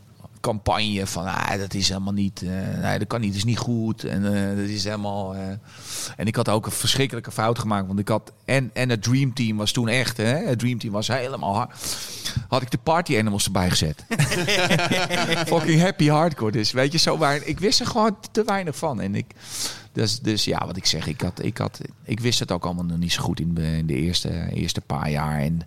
campagne 0.45 1.07
van 1.07 1.25
ah, 1.27 1.59
dat 1.59 1.75
is 1.75 1.89
helemaal 1.89 2.13
niet, 2.13 2.43
eh, 2.43 2.83
nee, 2.83 2.99
dat 2.99 3.07
kan 3.09 3.21
niet, 3.21 3.29
dat 3.29 3.39
is 3.39 3.45
niet 3.45 3.59
goed 3.59 4.05
en 4.05 4.25
eh, 4.35 4.57
dat 4.57 4.69
is 4.69 4.85
helemaal. 4.85 5.35
eh. 5.35 5.49
En 6.17 6.27
ik 6.27 6.37
had 6.37 6.49
ook 6.49 6.67
een 6.67 6.73
verschrikkelijke 6.73 7.31
fout 7.31 7.59
gemaakt, 7.59 7.87
want 7.87 7.99
ik 7.99 8.09
had 8.09 8.33
en 8.45 8.71
en 8.73 8.89
het 8.89 9.03
Dream 9.03 9.35
Team 9.35 9.57
was 9.57 9.73
toen 9.73 9.89
echt, 9.89 10.17
hè, 10.17 10.25
het 10.25 10.59
Dream 10.59 10.79
Team 10.79 10.93
was 10.93 11.09
helemaal 11.09 11.55
hard. 11.55 11.97
Had 12.49 12.63
ik 12.63 12.71
de 12.71 12.79
Party 12.83 13.19
Animals 13.19 13.45
erbij 13.45 13.71
gezet. 13.71 14.05
Fucking 15.53 15.81
happy 15.81 16.09
hardcore, 16.09 16.53
dus 16.53 16.73
weet 16.73 16.93
je 16.93 16.99
zo 16.99 17.19
waar. 17.19 17.43
Ik 17.45 17.61
wist 17.61 17.81
er 17.81 17.87
gewoon 17.87 18.17
te 18.33 18.45
weinig 18.45 18.77
van 18.77 19.01
en 19.01 19.15
ik. 19.15 19.27
Dus, 19.93 20.21
dus 20.21 20.45
ja, 20.45 20.67
wat 20.67 20.77
ik 20.77 20.87
zeg, 20.87 21.07
ik, 21.07 21.21
had, 21.21 21.45
ik, 21.45 21.59
had, 21.59 21.81
ik 22.05 22.21
wist 22.21 22.39
het 22.39 22.53
ook 22.53 22.65
allemaal 22.65 22.85
nog 22.85 22.99
niet 22.99 23.13
zo 23.13 23.23
goed 23.23 23.41
in 23.41 23.55
de, 23.55 23.77
in 23.77 23.87
de 23.87 23.95
eerste, 23.95 24.49
eerste 24.53 24.81
paar 24.81 25.11
jaar. 25.11 25.41
En 25.41 25.61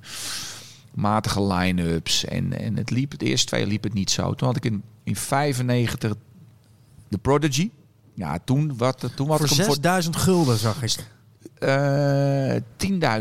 matige 0.97 1.43
line-ups. 1.43 2.25
En, 2.25 2.59
en 2.59 2.77
het 2.77 2.89
liep, 2.89 3.11
het 3.11 3.21
eerste 3.21 3.47
twee 3.47 3.67
liep 3.67 3.83
het 3.83 3.93
niet 3.93 4.11
zo. 4.11 4.33
Toen 4.33 4.47
had 4.47 4.57
ik 4.57 4.65
in, 4.65 4.83
in 5.03 5.15
95 5.15 6.13
de 7.07 7.17
Prodigy. 7.17 7.69
Ja, 8.13 8.37
toen, 8.45 8.77
wat, 8.77 8.99
toen 9.15 9.27
had 9.29 9.37
Voor 9.37 9.45
ik 9.45 9.51
hem 9.53 9.65
voor 9.65 9.73
6000 9.73 10.15
gulden 10.15 10.57
zag 10.57 10.83
ik. 10.83 10.95
eh 11.59 12.55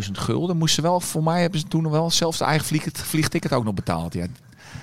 10.000 0.04 0.10
gulden. 0.12 0.56
Moesten 0.56 0.82
wel, 0.82 1.00
voor 1.00 1.22
mij 1.22 1.40
hebben 1.40 1.60
ze 1.60 1.66
toen 1.66 1.82
nog 1.82 1.92
wel 1.92 2.10
zelfs 2.10 2.38
de 2.38 2.44
eigen 2.44 2.66
vlieg, 2.66 2.86
vliegticket 2.92 3.52
ook 3.52 3.64
nog 3.64 3.74
betaald. 3.74 4.14
Ja, 4.14 4.26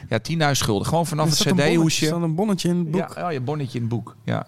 ja 0.10 0.20
10.000 0.32 0.36
gulden. 0.52 0.88
Gewoon 0.88 1.06
vanaf 1.06 1.40
Er 1.40 1.50
het 1.50 1.60
er 1.60 1.70
cd-hoesje. 1.70 2.06
staat 2.06 2.22
een 2.22 2.36
bonnetje 2.36 2.70
in 2.70 2.78
het 2.78 2.92
boek. 2.92 3.14
Ja, 3.16 3.26
oh, 3.26 3.32
je 3.32 3.42
bonnetje 3.42 3.76
in 3.78 3.84
het 3.84 3.90
boek. 3.94 4.16
Ja, 4.24 4.48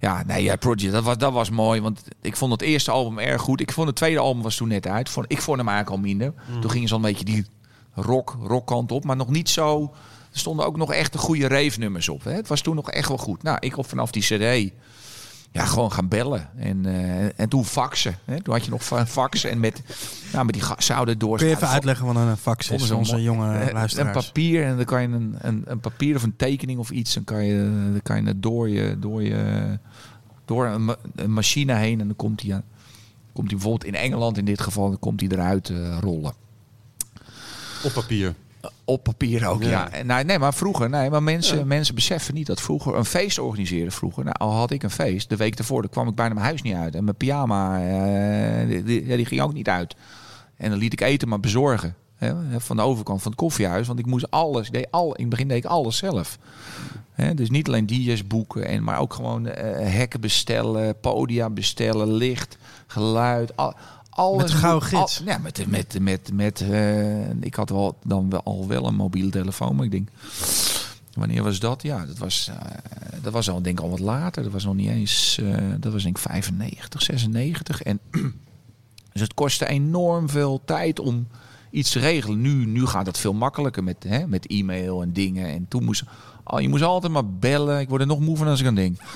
ja 0.00 0.22
nee, 0.26 0.42
ja, 0.42 0.56
Prodigy, 0.56 0.90
dat 0.90 1.04
was, 1.04 1.18
dat 1.18 1.32
was 1.32 1.50
mooi. 1.50 1.80
Want 1.80 2.02
ik 2.22 2.36
vond 2.36 2.52
het 2.52 2.62
eerste 2.62 2.90
album 2.90 3.18
erg 3.18 3.40
goed. 3.42 3.60
Ik 3.60 3.72
vond 3.72 3.86
het 3.86 3.96
tweede 3.96 4.18
album 4.18 4.42
was 4.42 4.56
toen 4.56 4.68
net 4.68 4.86
uit. 4.86 5.08
Vond, 5.08 5.26
ik 5.28 5.40
vond 5.42 5.58
hem 5.58 5.68
eigenlijk 5.68 5.96
al 5.96 6.02
minder. 6.08 6.32
Toen 6.60 6.70
gingen 6.70 6.88
ze 6.88 6.94
al 6.94 7.00
een 7.00 7.06
beetje 7.10 7.24
die 7.24 7.46
rock, 8.02 8.36
rockkant 8.42 8.92
op. 8.92 9.04
Maar 9.04 9.16
nog 9.16 9.28
niet 9.30 9.48
zo... 9.48 9.82
Er 10.32 10.38
stonden 10.38 10.66
ook 10.66 10.76
nog 10.76 10.92
echt 10.92 11.12
de 11.12 11.18
goede 11.18 11.48
rave-nummers 11.48 12.08
op. 12.08 12.24
Hè? 12.24 12.32
Het 12.32 12.48
was 12.48 12.60
toen 12.60 12.74
nog 12.74 12.90
echt 12.90 13.08
wel 13.08 13.18
goed. 13.18 13.42
Nou, 13.42 13.56
ik 13.60 13.76
op 13.76 13.86
vanaf 13.88 14.10
die 14.10 14.22
cd... 14.22 14.72
Ja, 15.50 15.64
gewoon 15.64 15.92
gaan 15.92 16.08
bellen. 16.08 16.48
En, 16.56 16.86
eh, 16.86 17.40
en 17.40 17.48
toen 17.48 17.64
faxen. 17.64 18.18
Hè? 18.24 18.42
Toen 18.42 18.54
had 18.54 18.64
je 18.64 18.70
nog 18.70 18.84
fa- 18.84 19.06
faxen. 19.06 19.50
En 19.50 19.60
met, 19.60 19.82
nou, 20.32 20.44
met 20.44 20.54
die 20.54 20.62
zouden 20.78 21.18
door. 21.18 21.38
Kun 21.38 21.46
je 21.46 21.54
even 21.54 21.68
uitleggen 21.68 22.06
wat 22.06 22.16
een 22.16 22.36
fax 22.36 22.70
is, 22.70 22.86
ze 22.86 22.96
onze 22.96 23.12
mooi. 23.12 23.24
jonge 23.24 23.54
Eh, 23.58 23.66
Een 23.66 23.72
luisteraars? 23.72 24.26
papier 24.26 24.64
en 24.64 24.76
dan 24.76 24.84
kan 24.84 25.02
je 25.02 25.08
een, 25.08 25.36
een, 25.38 25.62
een 25.66 25.80
papier 25.80 26.16
of 26.16 26.22
een 26.22 26.36
tekening 26.36 26.78
of 26.78 26.90
iets, 26.90 27.14
dan 27.14 27.24
kan 27.24 27.44
je, 27.44 27.62
dan 27.92 28.00
kan 28.02 28.20
je 28.22 28.26
het 28.28 28.42
door 28.42 28.68
je, 28.68 28.98
door 28.98 29.22
je 29.22 29.78
door 30.44 30.66
een, 30.66 30.84
ma- 30.84 30.96
een 31.14 31.32
machine 31.32 31.74
heen 31.74 32.00
en 32.00 32.06
dan 32.06 32.16
komt 32.16 32.42
hij, 32.42 32.54
aan- 32.54 32.64
komt 33.32 33.46
hij 33.50 33.58
bijvoorbeeld 33.58 33.84
in 33.94 33.94
Engeland 34.00 34.38
in 34.38 34.44
dit 34.44 34.60
geval, 34.60 34.88
dan 34.88 34.98
komt 34.98 35.20
hij 35.20 35.28
eruit 35.30 35.68
eh, 35.68 35.98
rollen. 36.00 36.32
Op 37.84 37.92
papier. 37.92 38.34
Op 38.84 39.02
papier 39.02 39.46
ook, 39.48 39.62
ja. 39.62 39.68
Ja. 39.68 39.90
En 39.90 40.06
Nee, 40.06 40.24
nee, 40.24 40.38
maar 40.38 40.54
vroeger, 40.54 40.90
nee, 40.90 41.10
maar 41.10 41.22
mensen, 41.22 41.58
Ja. 41.58 41.64
mensen 41.64 41.94
beseffen 41.94 42.34
niet 42.34 42.46
dat 42.46 42.60
vroeger 42.60 42.94
een 42.96 43.04
feest 43.04 43.38
organiseren 43.38 43.92
vroeger. 43.92 44.24
Nou, 44.24 44.36
al 44.38 44.52
had 44.52 44.70
ik 44.70 44.82
een 44.82 44.90
feest, 44.90 45.28
de 45.28 45.36
week 45.36 45.56
daarvoor, 45.56 45.80
dan 45.82 45.90
kwam 45.90 46.08
ik 46.08 46.14
bijna 46.14 46.34
mijn 46.34 46.46
huis 46.46 46.62
niet 46.62 46.74
uit. 46.74 46.94
En 46.94 47.04
mijn 47.04 47.16
pyjama, 47.16 47.80
eh, 47.80 48.68
die, 48.68 48.82
die, 48.82 49.06
ja, 49.06 49.16
die 49.16 49.26
ging 49.26 49.40
ook 49.40 49.52
niet 49.52 49.68
uit. 49.68 49.96
En 50.56 50.70
dan 50.70 50.78
liet 50.78 50.92
ik 50.92 51.00
eten 51.00 51.28
maar 51.28 51.40
bezorgen. 51.40 51.94
Hè, 52.16 52.60
van 52.60 52.76
de 52.76 52.82
overkant 52.82 53.22
van 53.22 53.30
het 53.30 53.40
koffiehuis. 53.40 53.86
Want 53.86 53.98
ik 53.98 54.06
moest 54.06 54.30
alles, 54.30 54.66
ik 54.66 54.72
deed 54.72 54.90
al, 54.90 55.14
in 55.14 55.20
het 55.20 55.30
begin 55.30 55.48
deed 55.48 55.56
ik 55.64 55.70
alles 55.70 55.96
zelf. 55.96 56.38
Hè, 57.12 57.34
dus 57.34 57.50
niet 57.50 57.68
alleen 57.68 57.86
DJ's 57.86 58.26
boeken, 58.26 58.66
en, 58.66 58.82
maar 58.84 58.98
ook 58.98 59.14
gewoon 59.14 59.46
eh, 59.46 59.92
hekken 59.92 60.20
bestellen, 60.20 61.00
podia 61.00 61.50
bestellen, 61.50 62.12
licht, 62.12 62.56
geluid. 62.86 63.56
Al, 63.56 63.74
alles 64.18 64.52
Met 64.52 64.72
moet- 64.72 64.82
gids. 64.82 65.20
al- 65.20 65.26
ja, 65.26 65.38
met, 65.38 65.66
met, 65.68 65.98
met, 66.00 66.30
met 66.32 66.60
eh, 66.60 67.30
ik 67.40 67.54
had 67.54 67.70
wel, 67.70 67.98
dan 68.04 68.30
wel, 68.30 68.42
al 68.42 68.66
wel 68.66 68.86
een 68.86 68.94
mobiele 68.94 69.30
telefoon, 69.30 69.76
maar 69.76 69.84
ik 69.84 69.90
denk, 69.90 70.08
wanneer 71.12 71.42
was 71.42 71.58
dat? 71.58 71.82
Ja, 71.82 72.06
dat 72.06 72.18
was, 72.18 72.50
eh, 72.60 72.68
dat 73.22 73.32
was 73.32 73.50
al 73.50 73.62
denk 73.62 73.78
ik 73.78 73.84
al 73.84 73.90
wat 73.90 73.98
later. 73.98 74.42
Dat 74.42 74.52
was 74.52 74.64
nog 74.64 74.74
niet 74.74 74.90
eens, 74.90 75.38
eh, 75.42 75.56
dat 75.80 75.92
was 75.92 76.02
denk 76.02 76.16
ik 76.16 76.22
95, 76.22 77.02
96. 77.02 77.82
En 77.82 77.98
dus 79.12 79.20
het 79.22 79.34
kostte 79.34 79.66
enorm 79.66 80.28
veel 80.28 80.62
tijd 80.64 80.98
om 81.00 81.26
iets 81.70 81.90
te 81.90 81.98
regelen. 81.98 82.40
Nu, 82.40 82.66
nu 82.66 82.86
gaat 82.86 83.06
het 83.06 83.18
veel 83.18 83.34
makkelijker 83.34 83.84
met, 83.84 84.04
hè, 84.08 84.26
met 84.26 84.46
e-mail 84.46 85.02
en 85.02 85.12
dingen. 85.12 85.46
En 85.48 85.66
toen 85.68 85.84
moest 85.84 86.02
oh, 86.50 86.60
je 86.60 86.68
moest 86.68 86.82
altijd 86.82 87.12
maar 87.12 87.26
bellen. 87.30 87.80
Ik 87.80 87.88
word 87.88 88.00
er 88.00 88.06
nog 88.06 88.20
moe 88.20 88.36
van 88.36 88.46
als 88.46 88.60
ik 88.60 88.66
aan 88.66 88.74
denk. 88.74 88.96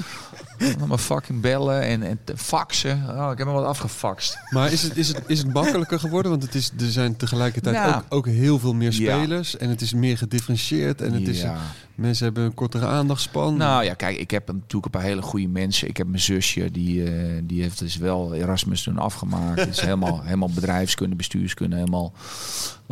Maar 0.88 0.98
fucking 0.98 1.40
bellen 1.40 1.82
en, 1.82 2.02
en 2.02 2.18
te 2.24 2.36
faxen. 2.36 3.04
Oh, 3.08 3.28
ik 3.32 3.38
heb 3.38 3.46
me 3.46 3.52
wat 3.52 3.64
afgefaxt. 3.64 4.38
Maar 4.50 4.72
is 4.72 4.82
het, 4.82 4.96
is, 4.96 5.08
het, 5.08 5.22
is 5.26 5.38
het 5.38 5.52
makkelijker 5.52 5.98
geworden? 6.00 6.30
Want 6.30 6.42
het 6.42 6.54
is, 6.54 6.70
er 6.80 6.90
zijn 6.90 7.16
tegelijkertijd 7.16 7.74
Ja. 7.76 7.96
ook, 7.96 8.04
ook 8.08 8.26
heel 8.26 8.58
veel 8.58 8.74
meer 8.74 8.92
Ja. 8.92 9.16
spelers. 9.16 9.56
En 9.56 9.68
het 9.68 9.80
is 9.80 9.92
meer 9.94 10.18
gedifferentieerd. 10.18 11.00
En 11.00 11.12
het 11.12 11.28
is, 11.28 11.40
Ja. 11.40 11.56
mensen 11.94 12.24
hebben 12.24 12.44
een 12.44 12.54
kortere 12.54 12.86
aandachtspan. 12.86 13.56
Nou 13.56 13.84
ja, 13.84 13.94
kijk, 13.94 14.16
ik 14.18 14.30
heb 14.30 14.46
natuurlijk 14.46 14.84
een 14.84 14.90
paar 14.90 15.02
hele 15.02 15.22
goede 15.22 15.48
mensen. 15.48 15.88
Ik 15.88 15.96
heb 15.96 16.06
mijn 16.06 16.20
zusje, 16.22 16.70
die, 16.70 17.04
eh, 17.04 17.40
die 17.44 17.62
heeft 17.62 17.78
dus 17.78 17.96
wel 17.96 18.34
Erasmus 18.34 18.82
toen 18.82 18.98
afgemaakt. 18.98 19.56
Die 19.56 19.66
is 19.66 19.80
helemaal, 19.90 20.22
helemaal 20.22 20.50
bedrijfskunde, 20.54 21.16
bestuurskunde, 21.16 21.76
helemaal. 21.76 22.12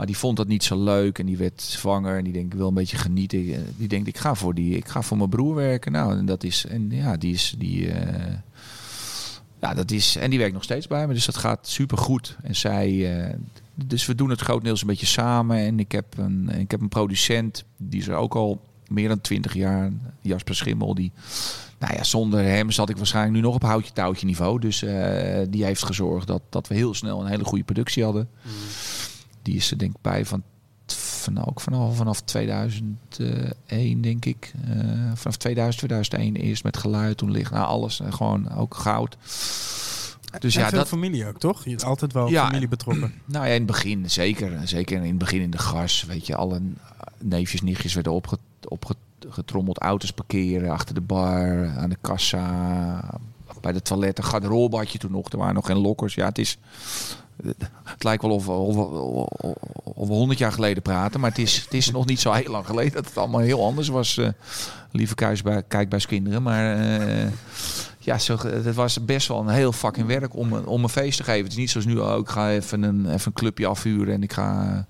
Maar 0.00 0.08
die 0.08 0.18
vond 0.18 0.36
dat 0.36 0.48
niet 0.48 0.64
zo 0.64 0.82
leuk 0.82 1.18
en 1.18 1.26
die 1.26 1.36
werd 1.36 1.62
zwanger 1.62 2.16
en 2.16 2.24
die 2.24 2.32
denkt, 2.32 2.52
ik 2.52 2.58
wil 2.58 2.68
een 2.68 2.74
beetje 2.74 2.96
genieten. 2.96 3.38
Eh, 3.38 3.58
Die 3.76 3.88
denkt, 3.88 4.08
ik 4.08 4.18
ga 4.18 4.34
voor, 4.34 4.54
die, 4.54 4.76
ik 4.76 4.88
ga 4.88 5.02
voor 5.02 5.16
mijn 5.16 5.28
broer 5.28 5.54
werken. 5.54 5.92
Nou, 5.92 6.16
en 6.18 6.26
dat 6.26 6.44
is, 6.44 6.66
en 6.66 6.90
ja, 6.90 7.16
die 7.16 7.32
is, 7.32 7.54
die, 7.58 7.90
eh, 7.90 8.34
ja, 9.60 9.74
dat 9.74 9.90
is, 9.90 10.16
en 10.16 10.30
die 10.30 10.38
werkt 10.38 10.54
nog 10.54 10.62
steeds 10.62 10.86
bij 10.86 11.06
me, 11.06 11.14
dus 11.14 11.24
dat 11.24 11.36
gaat 11.36 11.68
super 11.68 11.98
goed. 11.98 12.36
En 12.42 12.56
zij, 12.56 13.18
eh, 13.18 13.34
dus 13.74 14.06
we 14.06 14.14
doen 14.14 14.30
het 14.30 14.40
grotendeels 14.40 14.80
een 14.80 14.86
beetje 14.86 15.06
samen. 15.06 15.56
En 15.56 15.78
ik 15.78 15.92
heb 15.92 16.18
een, 16.18 16.48
ik 16.48 16.70
heb 16.70 16.80
een 16.80 16.88
producent, 16.88 17.64
die 17.76 18.00
is 18.00 18.08
er 18.08 18.16
ook 18.16 18.34
al 18.34 18.60
meer 18.88 19.08
dan 19.08 19.20
twintig 19.20 19.54
jaar, 19.54 19.92
Jasper 20.20 20.54
Schimmel, 20.54 20.94
die, 20.94 21.12
nou 21.78 21.94
ja, 21.94 22.04
zonder 22.04 22.42
hem 22.42 22.70
zat 22.70 22.88
ik 22.88 22.96
waarschijnlijk 22.96 23.34
nu 23.34 23.40
nog 23.40 23.54
op 23.54 23.62
houtje 23.62 23.92
touwtje 23.92 24.26
niveau. 24.26 24.60
Dus 24.60 24.78
die 25.50 25.64
heeft 25.64 25.84
gezorgd 25.84 26.26
dat, 26.26 26.42
dat 26.48 26.68
we 26.68 26.74
heel 26.74 26.94
snel 26.94 27.20
een 27.20 27.30
hele 27.30 27.44
goede 27.44 27.64
productie 27.64 28.04
hadden. 28.04 28.28
Die 29.42 29.56
is 29.56 29.70
er 29.70 29.78
denk 29.78 29.94
ik 29.94 30.02
bij 30.02 30.26
van, 30.26 30.42
van 30.86 31.46
ook 31.46 31.60
vanaf, 31.60 31.96
vanaf 31.96 32.20
2001 32.20 34.00
denk 34.00 34.24
ik. 34.24 34.52
Eh, 34.68 34.78
vanaf 35.14 35.36
2000, 35.36 35.76
2001 35.76 36.36
eerst 36.36 36.64
met 36.64 36.76
geluid, 36.76 37.16
toen 37.16 37.30
licht, 37.30 37.50
nou 37.50 37.66
alles, 37.66 38.00
eh, 38.00 38.12
gewoon 38.12 38.54
ook 38.54 38.74
goud. 38.74 39.16
Dus 40.38 40.54
en 40.54 40.62
ja, 40.62 40.68
veel 40.68 40.78
dat, 40.78 40.88
familie 40.88 41.26
ook, 41.26 41.38
toch? 41.38 41.64
Je 41.64 41.70
hebt 41.70 41.84
altijd 41.84 42.12
wel 42.12 42.28
Ja, 42.28 42.46
familie 42.46 42.68
betrokken. 42.68 43.12
nou 43.24 43.46
ja, 43.46 43.52
in 43.52 43.58
het 43.58 43.66
begin 43.66 44.10
zeker. 44.10 44.68
Zeker 44.68 44.96
in 44.96 45.08
het 45.08 45.18
begin 45.18 45.40
in 45.40 45.50
de 45.50 45.58
gas. 45.58 46.04
Weet 46.04 46.26
je, 46.26 46.36
alle 46.36 46.60
neefjes, 47.18 47.62
nichtjes 47.62 47.94
werden 47.94 48.12
opge, 48.12 48.38
opgetrommeld. 48.68 49.78
Auto's 49.78 50.10
parkeren, 50.12 50.70
achter 50.70 50.94
de 50.94 51.00
bar, 51.00 51.68
aan 51.68 51.90
de 51.90 51.98
kassa, 52.00 53.20
bij 53.60 53.72
de 53.72 53.82
toiletten. 53.82 54.24
Garderobe 54.24 54.76
had 54.76 54.92
je 54.92 54.98
toen 54.98 55.10
nog. 55.10 55.28
Er 55.28 55.38
waren 55.38 55.54
nog 55.54 55.66
geen 55.66 55.78
lokkers. 55.78 56.14
Ja, 56.14 56.26
het 56.26 56.38
is... 56.38 56.58
Het 57.84 58.04
lijkt 58.04 58.22
wel 58.22 58.30
of, 58.30 58.46
we- 58.46 58.52
of, 58.52 58.74
we- 58.74 59.54
of 59.84 60.08
we 60.08 60.14
honderd 60.14 60.38
jaar 60.38 60.52
geleden 60.52 60.82
praten. 60.82 61.20
Maar 61.20 61.30
het 61.30 61.38
is, 61.38 61.56
het 61.56 61.74
is 61.74 61.90
nog 61.90 62.06
niet 62.06 62.20
zo 62.20 62.32
heel 62.32 62.50
lang 62.50 62.66
geleden 62.66 62.92
dat 62.92 63.04
het 63.06 63.16
allemaal 63.18 63.40
heel 63.40 63.64
anders 63.64 63.88
was. 63.88 64.18
eh 64.18 64.28
lieve 64.92 65.14
kijkbuiskinderen. 65.68 66.42
Maar 66.42 66.76
eh, 67.00 67.26
ja, 67.98 68.18
zo, 68.18 68.36
het 68.46 68.74
was 68.74 69.04
best 69.04 69.28
wel 69.28 69.40
een 69.40 69.48
heel 69.48 69.72
fucking 69.72 70.06
werk 70.06 70.36
om, 70.36 70.52
om 70.52 70.82
een 70.82 70.88
feest 70.88 71.16
te 71.16 71.24
geven. 71.24 71.42
Het 71.42 71.52
is 71.52 71.58
niet 71.58 71.70
zoals 71.70 71.86
nu, 71.86 71.98
oh, 71.98 72.18
ik 72.18 72.28
ga 72.28 72.50
even 72.50 72.82
een, 72.82 73.06
even 73.06 73.20
een 73.26 73.32
clubje 73.32 73.66
afhuren 73.66 74.14
en 74.14 74.22
ik 74.22 74.32
ga 74.32 74.86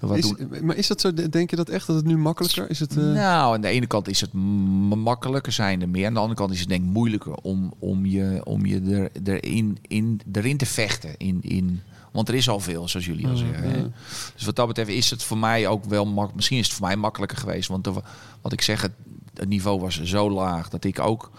wat 0.00 0.16
Is, 0.18 0.28
doen. 0.28 0.48
maar 0.62 0.76
is 0.76 0.86
dat 0.86 1.00
zo? 1.00 1.14
Denk 1.14 1.50
je 1.50 1.56
dat 1.56 1.68
echt 1.68 1.86
dat 1.86 1.96
het 1.96 2.04
nu 2.04 2.16
makkelijker 2.18 2.70
is? 2.70 2.78
Het, 2.80 2.96
eh, 2.96 3.04
Nou, 3.04 3.54
aan 3.54 3.60
de 3.60 3.68
ene 3.68 3.86
kant 3.86 4.08
is 4.08 4.20
het 4.20 4.32
makkelijker 4.32 5.52
zijn 5.52 5.80
er 5.82 5.88
meer. 5.88 6.06
Aan 6.06 6.14
de 6.14 6.20
andere 6.20 6.38
kant 6.38 6.52
is 6.52 6.60
het 6.60 6.68
denk 6.68 6.84
ik 6.84 6.90
moeilijker 6.90 7.34
om, 7.34 7.72
om 7.78 8.06
je, 8.06 8.40
om 8.44 8.66
je 8.66 8.80
er, 8.80 9.10
erin, 9.24 9.78
in, 9.82 10.20
erin 10.32 10.56
te 10.56 10.66
vechten. 10.66 11.16
In, 11.16 11.38
in, 11.42 11.80
want 12.12 12.28
er 12.28 12.34
is 12.34 12.48
al 12.48 12.60
veel, 12.60 12.88
zoals 12.88 13.06
jullie 13.06 13.26
al 13.26 13.36
zeggen. 13.36 13.70
hè. 13.70 13.76
ja. 13.76 13.88
Dus 14.34 14.44
wat 14.44 14.56
dat 14.56 14.66
betreft 14.66 14.90
is 14.90 15.10
het 15.10 15.22
voor 15.22 15.38
mij 15.38 15.68
ook 15.68 15.84
wel 15.84 16.30
Misschien 16.34 16.58
is 16.58 16.66
het 16.66 16.76
voor 16.76 16.86
mij 16.86 16.96
makkelijker 16.96 17.38
geweest. 17.38 17.68
Want 17.68 17.86
wa- 17.86 18.02
wat 18.40 18.52
ik 18.52 18.60
zeg, 18.62 18.82
het, 18.82 18.92
het 19.34 19.48
niveau 19.48 19.80
was 19.80 20.02
zo 20.02 20.30
laag 20.30 20.68
dat 20.68 20.84
ik 20.84 20.98
ook. 20.98 21.30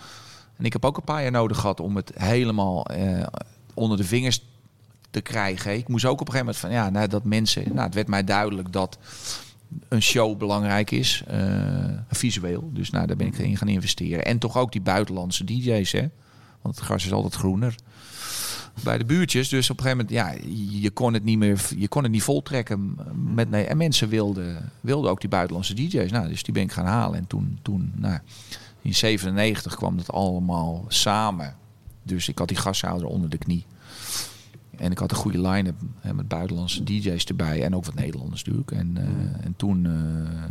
En 0.57 0.65
ik 0.65 0.73
heb 0.73 0.85
ook 0.85 0.97
een 0.97 1.03
paar 1.03 1.21
jaar 1.21 1.31
nodig 1.31 1.59
gehad 1.59 1.79
om 1.79 1.95
het 1.95 2.11
helemaal 2.15 2.85
eh, 2.85 3.25
onder 3.73 3.97
de 3.97 4.03
vingers 4.03 4.41
te 5.17 5.31
krijgen. 5.31 5.77
Ik 5.77 5.87
moest 5.87 6.05
ook 6.05 6.21
op 6.21 6.27
een 6.27 6.33
gegeven 6.33 6.45
moment 6.45 6.57
van 6.57 6.71
ja, 6.71 6.89
nou, 6.89 7.07
dat 7.07 7.23
mensen. 7.23 7.63
Nou, 7.73 7.85
het 7.85 7.93
werd 7.93 8.07
mij 8.07 8.23
duidelijk 8.23 8.71
dat 8.71 8.97
een 9.87 10.01
show 10.01 10.37
belangrijk 10.37 10.91
is, 10.91 11.23
eh, 11.27 11.39
visueel. 12.09 12.69
Dus 12.73 12.89
nou, 12.89 13.07
daar 13.07 13.15
ben 13.15 13.27
ik 13.27 13.37
in 13.37 13.57
gaan 13.57 13.67
investeren. 13.67 14.25
En 14.25 14.37
toch 14.37 14.57
ook 14.57 14.71
die 14.71 14.81
buitenlandse 14.81 15.43
DJ's, 15.43 15.91
hè? 15.91 16.07
Want 16.61 16.75
het 16.75 16.85
gras 16.85 17.05
is 17.05 17.11
altijd 17.11 17.33
groener 17.33 17.75
bij 18.83 18.97
de 18.97 19.05
buurtjes. 19.05 19.49
Dus 19.49 19.69
op 19.69 19.77
een 19.77 19.83
gegeven 19.83 20.05
moment, 20.05 20.41
ja, 20.41 20.49
je 20.79 20.89
kon 20.89 21.13
het 21.13 21.23
niet 21.23 21.37
meer, 21.37 21.61
je 21.77 21.87
kon 21.87 22.03
het 22.03 22.11
niet 22.11 22.23
voltrekken 22.23 22.97
met 23.33 23.49
nee. 23.49 23.65
En 23.65 23.77
mensen 23.77 24.09
wilden, 24.09 24.71
wilden 24.81 25.11
ook 25.11 25.19
die 25.19 25.29
buitenlandse 25.29 25.73
DJ's. 25.73 26.11
Nou, 26.11 26.27
dus 26.27 26.43
die 26.43 26.53
ben 26.53 26.63
ik 26.63 26.71
gaan 26.71 26.85
halen. 26.85 27.19
En 27.19 27.27
toen, 27.27 27.59
toen, 27.61 27.91
nou, 27.95 28.19
in 28.81 28.95
97 28.95 29.75
kwam 29.75 29.97
dat 29.97 30.11
allemaal 30.11 30.85
samen. 30.87 31.55
Dus 32.03 32.27
ik 32.27 32.37
had 32.37 32.47
die 32.47 32.57
gashouder 32.57 33.07
onder 33.07 33.29
de 33.29 33.37
knie. 33.37 33.65
En 34.77 34.91
ik 34.91 34.97
had 34.97 35.11
een 35.11 35.17
goede 35.17 35.41
line-up 35.41 35.75
hè, 35.99 36.13
met 36.13 36.27
buitenlandse 36.27 36.83
DJ's 36.83 37.25
erbij. 37.25 37.63
En 37.63 37.75
ook 37.75 37.85
wat 37.85 37.95
Nederlanders 37.95 38.43
natuurlijk. 38.43 38.71
En, 38.71 38.97
eh, 38.97 39.45
en 39.45 39.53
toen, 39.55 39.85
eh, 39.85 40.43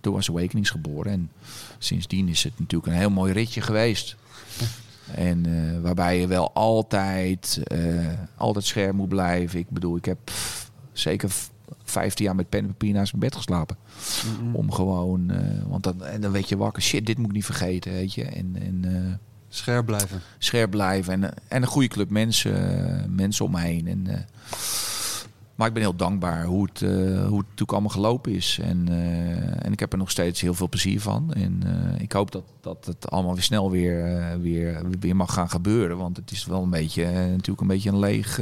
toen 0.00 0.14
was 0.14 0.28
Awakenings 0.30 0.70
geboren. 0.70 1.12
En 1.12 1.30
sindsdien 1.78 2.28
is 2.28 2.44
het 2.44 2.52
natuurlijk 2.58 2.92
een 2.92 2.98
heel 2.98 3.10
mooi 3.10 3.32
ritje 3.32 3.60
geweest. 3.60 4.16
En 5.14 5.46
eh, 5.46 5.80
waarbij 5.80 6.20
je 6.20 6.26
wel 6.26 6.52
altijd, 6.52 7.62
altijd 8.36 8.64
scherp 8.64 8.94
moet 8.94 9.08
blijven. 9.08 9.58
Ik 9.58 9.70
bedoel, 9.70 9.96
ik 9.96 10.04
heb 10.04 10.18
pff, 10.24 10.70
zeker 10.92 11.30
v- 11.30 11.48
15 11.84 12.24
jaar 12.24 12.34
met 12.34 12.48
pen 12.48 12.60
en 12.60 12.66
papier 12.66 12.92
naast 12.92 13.12
mijn 13.12 13.24
bed 13.24 13.36
geslapen. 13.36 13.76
Om 14.52 14.72
gewoon, 14.72 15.32
want 15.68 15.82
dan, 15.82 16.04
en 16.04 16.20
dan 16.20 16.32
weet 16.32 16.48
je 16.48 16.56
wakker, 16.56 16.82
shit, 16.82 17.06
dit 17.06 17.18
moet 17.18 17.26
ik 17.26 17.32
niet 17.32 17.44
vergeten, 17.44 17.92
weet 17.92 18.14
je. 18.14 18.24
En, 18.24 18.56
en 18.60 18.84
Scherp 19.54 19.86
blijven. 19.86 20.20
scherp 20.38 20.70
blijven. 20.70 21.12
En, 21.12 21.24
eh, 21.24 21.36
en 21.48 21.62
een 21.62 21.68
goede 21.68 21.88
club 21.88 22.10
mensen, 22.10 22.54
eh, 22.54 23.04
mensen 23.08 23.44
om 23.44 23.50
me 23.50 23.60
heen. 23.60 23.88
En, 23.88 24.06
eh, 24.06 24.18
maar 25.54 25.66
ik 25.66 25.72
ben 25.72 25.82
heel 25.82 25.96
dankbaar 25.96 26.44
hoe 26.44 26.68
het, 26.72 26.80
hoe 26.80 27.38
het 27.38 27.48
natuurlijk 27.48 27.72
allemaal 27.72 27.90
gelopen 27.90 28.32
is. 28.32 28.58
En, 28.62 28.88
en 29.62 29.72
ik 29.72 29.80
heb 29.80 29.92
er 29.92 29.98
nog 29.98 30.10
steeds 30.10 30.40
heel 30.40 30.54
veel 30.54 30.68
plezier 30.68 31.00
van. 31.00 31.32
En 31.34 31.62
ik 31.98 32.12
hoop 32.12 32.32
dat, 32.32 32.44
dat 32.60 32.84
het 32.86 33.10
allemaal 33.10 33.34
weer 33.34 33.42
snel 33.42 33.70
weer, 33.70 34.22
weer, 34.40 34.82
weer 35.00 35.16
mag 35.16 35.32
gaan 35.32 35.50
gebeuren. 35.50 35.96
Want 35.96 36.16
het 36.16 36.30
is 36.30 36.46
wel 36.46 36.62
een 36.62 36.70
beetje, 36.70 37.04
natuurlijk 37.04 37.60
een 37.60 37.66
beetje 37.66 37.90
een 37.90 37.98
leeg, 37.98 38.40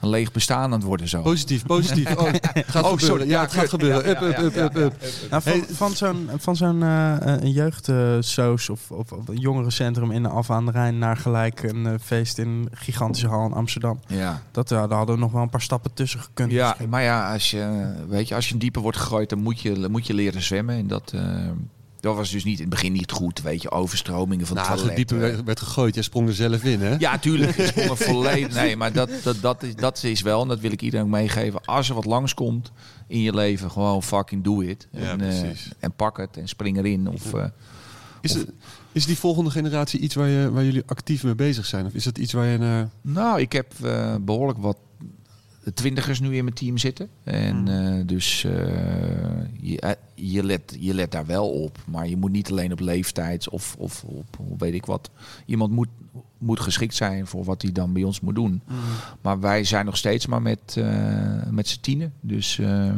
een 0.00 0.08
leeg 0.08 0.32
bestaan 0.32 0.62
aan 0.62 0.72
het 0.72 0.82
worden 0.82 1.08
zo. 1.08 1.22
Positief, 1.22 1.66
positief. 1.66 2.14
Oh, 2.20 2.32
het 2.32 2.46
gaat 2.66 2.84
Oh, 2.84 2.90
gebeuren. 2.90 3.00
sorry. 3.00 3.28
Ja, 3.28 3.40
het 3.40 3.52
gaat 3.52 3.68
gebeuren. 3.68 4.08
Up, 4.08 4.20
up, 4.20 4.56
up, 4.56 4.76
up. 4.76 4.94
Nou, 5.30 5.42
van, 5.42 5.64
van 5.70 5.90
zo'n 5.92 6.28
van 6.38 6.56
zo'n 6.56 6.82
eh, 6.82 7.16
eh, 7.34 7.42
een 7.42 7.50
jeugdsoos 7.52 8.68
of, 8.68 8.90
of, 8.90 9.12
of 9.12 9.28
een 9.28 9.36
jongerencentrum 9.38 10.10
in 10.10 10.22
de 10.22 10.28
Alphen 10.28 10.54
aan 10.54 10.66
de 10.66 10.70
Rijn 10.72 10.98
naar 10.98 11.16
gelijk 11.16 11.62
een 11.62 11.86
eh, 11.86 11.94
feest 12.02 12.38
in 12.38 12.48
een 12.48 12.68
gigantische 12.72 13.28
hal 13.28 13.46
in 13.46 13.52
Amsterdam. 13.52 14.00
Ja. 14.06 14.42
Dat, 14.50 14.68
ja, 14.68 14.86
daar 14.86 14.96
hadden 14.96 15.14
we 15.14 15.20
nog 15.20 15.32
wel 15.32 15.42
een 15.42 15.50
paar 15.50 15.62
stappen 15.62 15.92
tussen 15.94 16.20
gekund. 16.20 16.52
Ja, 16.52 16.66
misschien. 16.68 16.88
maar 16.88 17.02
ja, 17.02 17.32
als 17.32 17.50
je, 17.50 17.92
weet 18.08 18.28
je, 18.28 18.34
als 18.34 18.48
je 18.48 18.56
dieper 18.56 18.82
wordt 18.82 18.98
gegooid, 18.98 19.28
dan 19.28 19.38
moet 19.42 19.60
je, 19.60 19.86
moet 19.90 20.06
je 20.06 20.14
leren 20.14 20.42
zwemmen. 20.42 20.76
En 20.76 20.86
dat, 20.86 21.12
eh, 21.14 21.22
dat 22.00 22.16
was 22.16 22.30
dus 22.30 22.44
niet 22.44 22.54
in 22.56 22.60
het 22.60 22.70
begin 22.70 22.92
niet 22.92 23.10
goed, 23.12 23.42
weet 23.42 23.62
je, 23.62 23.70
overstromingen 23.70 24.46
van 24.46 24.56
Nou, 24.56 24.90
het 24.90 25.10
werd, 25.10 25.44
werd 25.44 25.60
gegooid, 25.60 25.94
jij 25.94 26.02
sprong 26.02 26.28
er 26.28 26.34
zelf 26.34 26.64
in, 26.64 26.80
hè? 26.80 26.94
Ja, 26.98 27.18
tuurlijk. 27.18 27.56
Ik 27.56 27.66
sprong 27.66 27.90
er 27.90 27.96
volledig. 28.14 28.54
Nee, 28.54 28.76
maar 28.76 28.92
dat, 28.92 29.10
dat, 29.22 29.36
dat, 29.40 29.62
is, 29.62 29.74
dat 29.74 30.02
is 30.02 30.20
wel, 30.20 30.42
en 30.42 30.48
dat 30.48 30.60
wil 30.60 30.72
ik 30.72 30.82
iedereen 30.82 31.06
ook 31.06 31.12
meegeven. 31.12 31.60
Als 31.64 31.88
er 31.88 31.94
wat 31.94 32.04
langskomt 32.04 32.72
in 33.06 33.20
je 33.20 33.34
leven, 33.34 33.70
gewoon 33.70 34.02
fucking 34.02 34.44
do 34.44 34.60
it. 34.60 34.88
Ja, 34.92 35.10
en, 35.10 35.20
eh, 35.20 35.48
en 35.78 35.92
pak 35.96 36.16
het 36.16 36.36
en 36.36 36.48
spring 36.48 36.78
erin. 36.78 37.08
Of, 37.08 37.34
eh, 37.34 37.44
Is, 38.20 38.32
Of- 38.32 38.38
het, 38.40 38.50
is 38.92 39.06
die 39.06 39.18
volgende 39.18 39.50
generatie 39.50 40.00
iets 40.00 40.14
waar, 40.14 40.28
je, 40.28 40.50
waar 40.50 40.64
jullie 40.64 40.82
actief 40.86 41.22
mee 41.22 41.34
bezig 41.34 41.66
zijn? 41.66 41.86
Of 41.86 41.92
is 41.94 42.04
dat 42.04 42.18
iets 42.18 42.32
waar 42.32 42.46
je 42.46 42.58
naar... 42.58 42.88
Nou, 43.00 43.40
ik 43.40 43.52
heb 43.52 43.72
eh, 43.82 44.14
behoorlijk 44.20 44.58
wat 44.58 44.76
twintigers 45.74 46.20
nu 46.20 46.36
in 46.36 46.44
mijn 46.44 46.56
team 46.56 46.78
zitten. 46.78 47.08
En 47.24 47.56
Hmm. 47.56 47.68
eh, 47.68 48.06
dus 48.06 48.44
eh, 48.44 48.52
je, 49.60 49.80
eh, 49.80 49.90
je, 50.14 50.44
let, 50.44 50.76
je 50.78 50.94
let 50.94 51.12
daar 51.12 51.26
wel 51.26 51.50
op. 51.50 51.78
Maar 51.86 52.08
je 52.08 52.16
moet 52.16 52.30
niet 52.32 52.50
alleen 52.50 52.72
op 52.72 52.80
leeftijd 52.80 53.48
of, 53.48 53.76
of 53.78 54.04
op 54.04 54.36
hoe 54.36 54.58
weet 54.58 54.74
ik 54.74 54.86
wat. 54.86 55.10
Iemand 55.46 55.72
moet, 55.72 55.88
moet 56.38 56.60
geschikt 56.60 56.94
zijn 56.94 57.26
voor 57.26 57.44
wat 57.44 57.62
hij 57.62 57.72
dan 57.72 57.92
bij 57.92 58.02
ons 58.02 58.20
moet 58.20 58.34
doen. 58.34 58.62
Maar 59.20 59.40
wij 59.40 59.64
zijn 59.64 59.84
nog 59.84 59.96
steeds 59.96 60.26
maar 60.26 60.42
met, 60.42 60.74
eh, 60.76 61.46
met 61.50 61.68
z'n 61.68 61.80
tienen. 61.80 62.12
Dus 62.20 62.58
eh, 62.58 62.92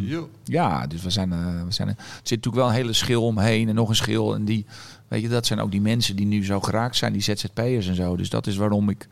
ja, 0.45 0.87
dus 0.87 1.03
we 1.03 1.11
zijn, 1.11 1.31
we 1.67 1.73
zijn, 1.73 1.89
er 1.89 1.95
zit 1.99 2.23
natuurlijk 2.23 2.55
wel 2.55 2.69
een 2.69 2.75
hele 2.75 2.93
schil 2.93 3.25
omheen 3.25 3.69
en 3.69 3.75
nog 3.75 3.89
een 3.89 3.97
schil. 3.97 4.35
En 4.35 4.45
die, 4.45 4.67
weet 5.09 5.23
je, 5.23 5.29
dat 5.29 5.47
zijn 5.47 5.61
ook 5.61 5.71
die 5.71 5.81
mensen 5.81 6.17
die 6.17 6.27
nu 6.27 6.45
zo 6.45 6.61
geraakt 6.61 6.97
zijn, 6.97 7.13
die 7.13 7.23
ZZP'ers 7.23 7.87
en 7.89 7.95
zo. 7.95 8.17
Dus 8.17 8.31
dat 8.31 8.47
is 8.47 8.57
waarom 8.57 8.89
ik 8.89 9.09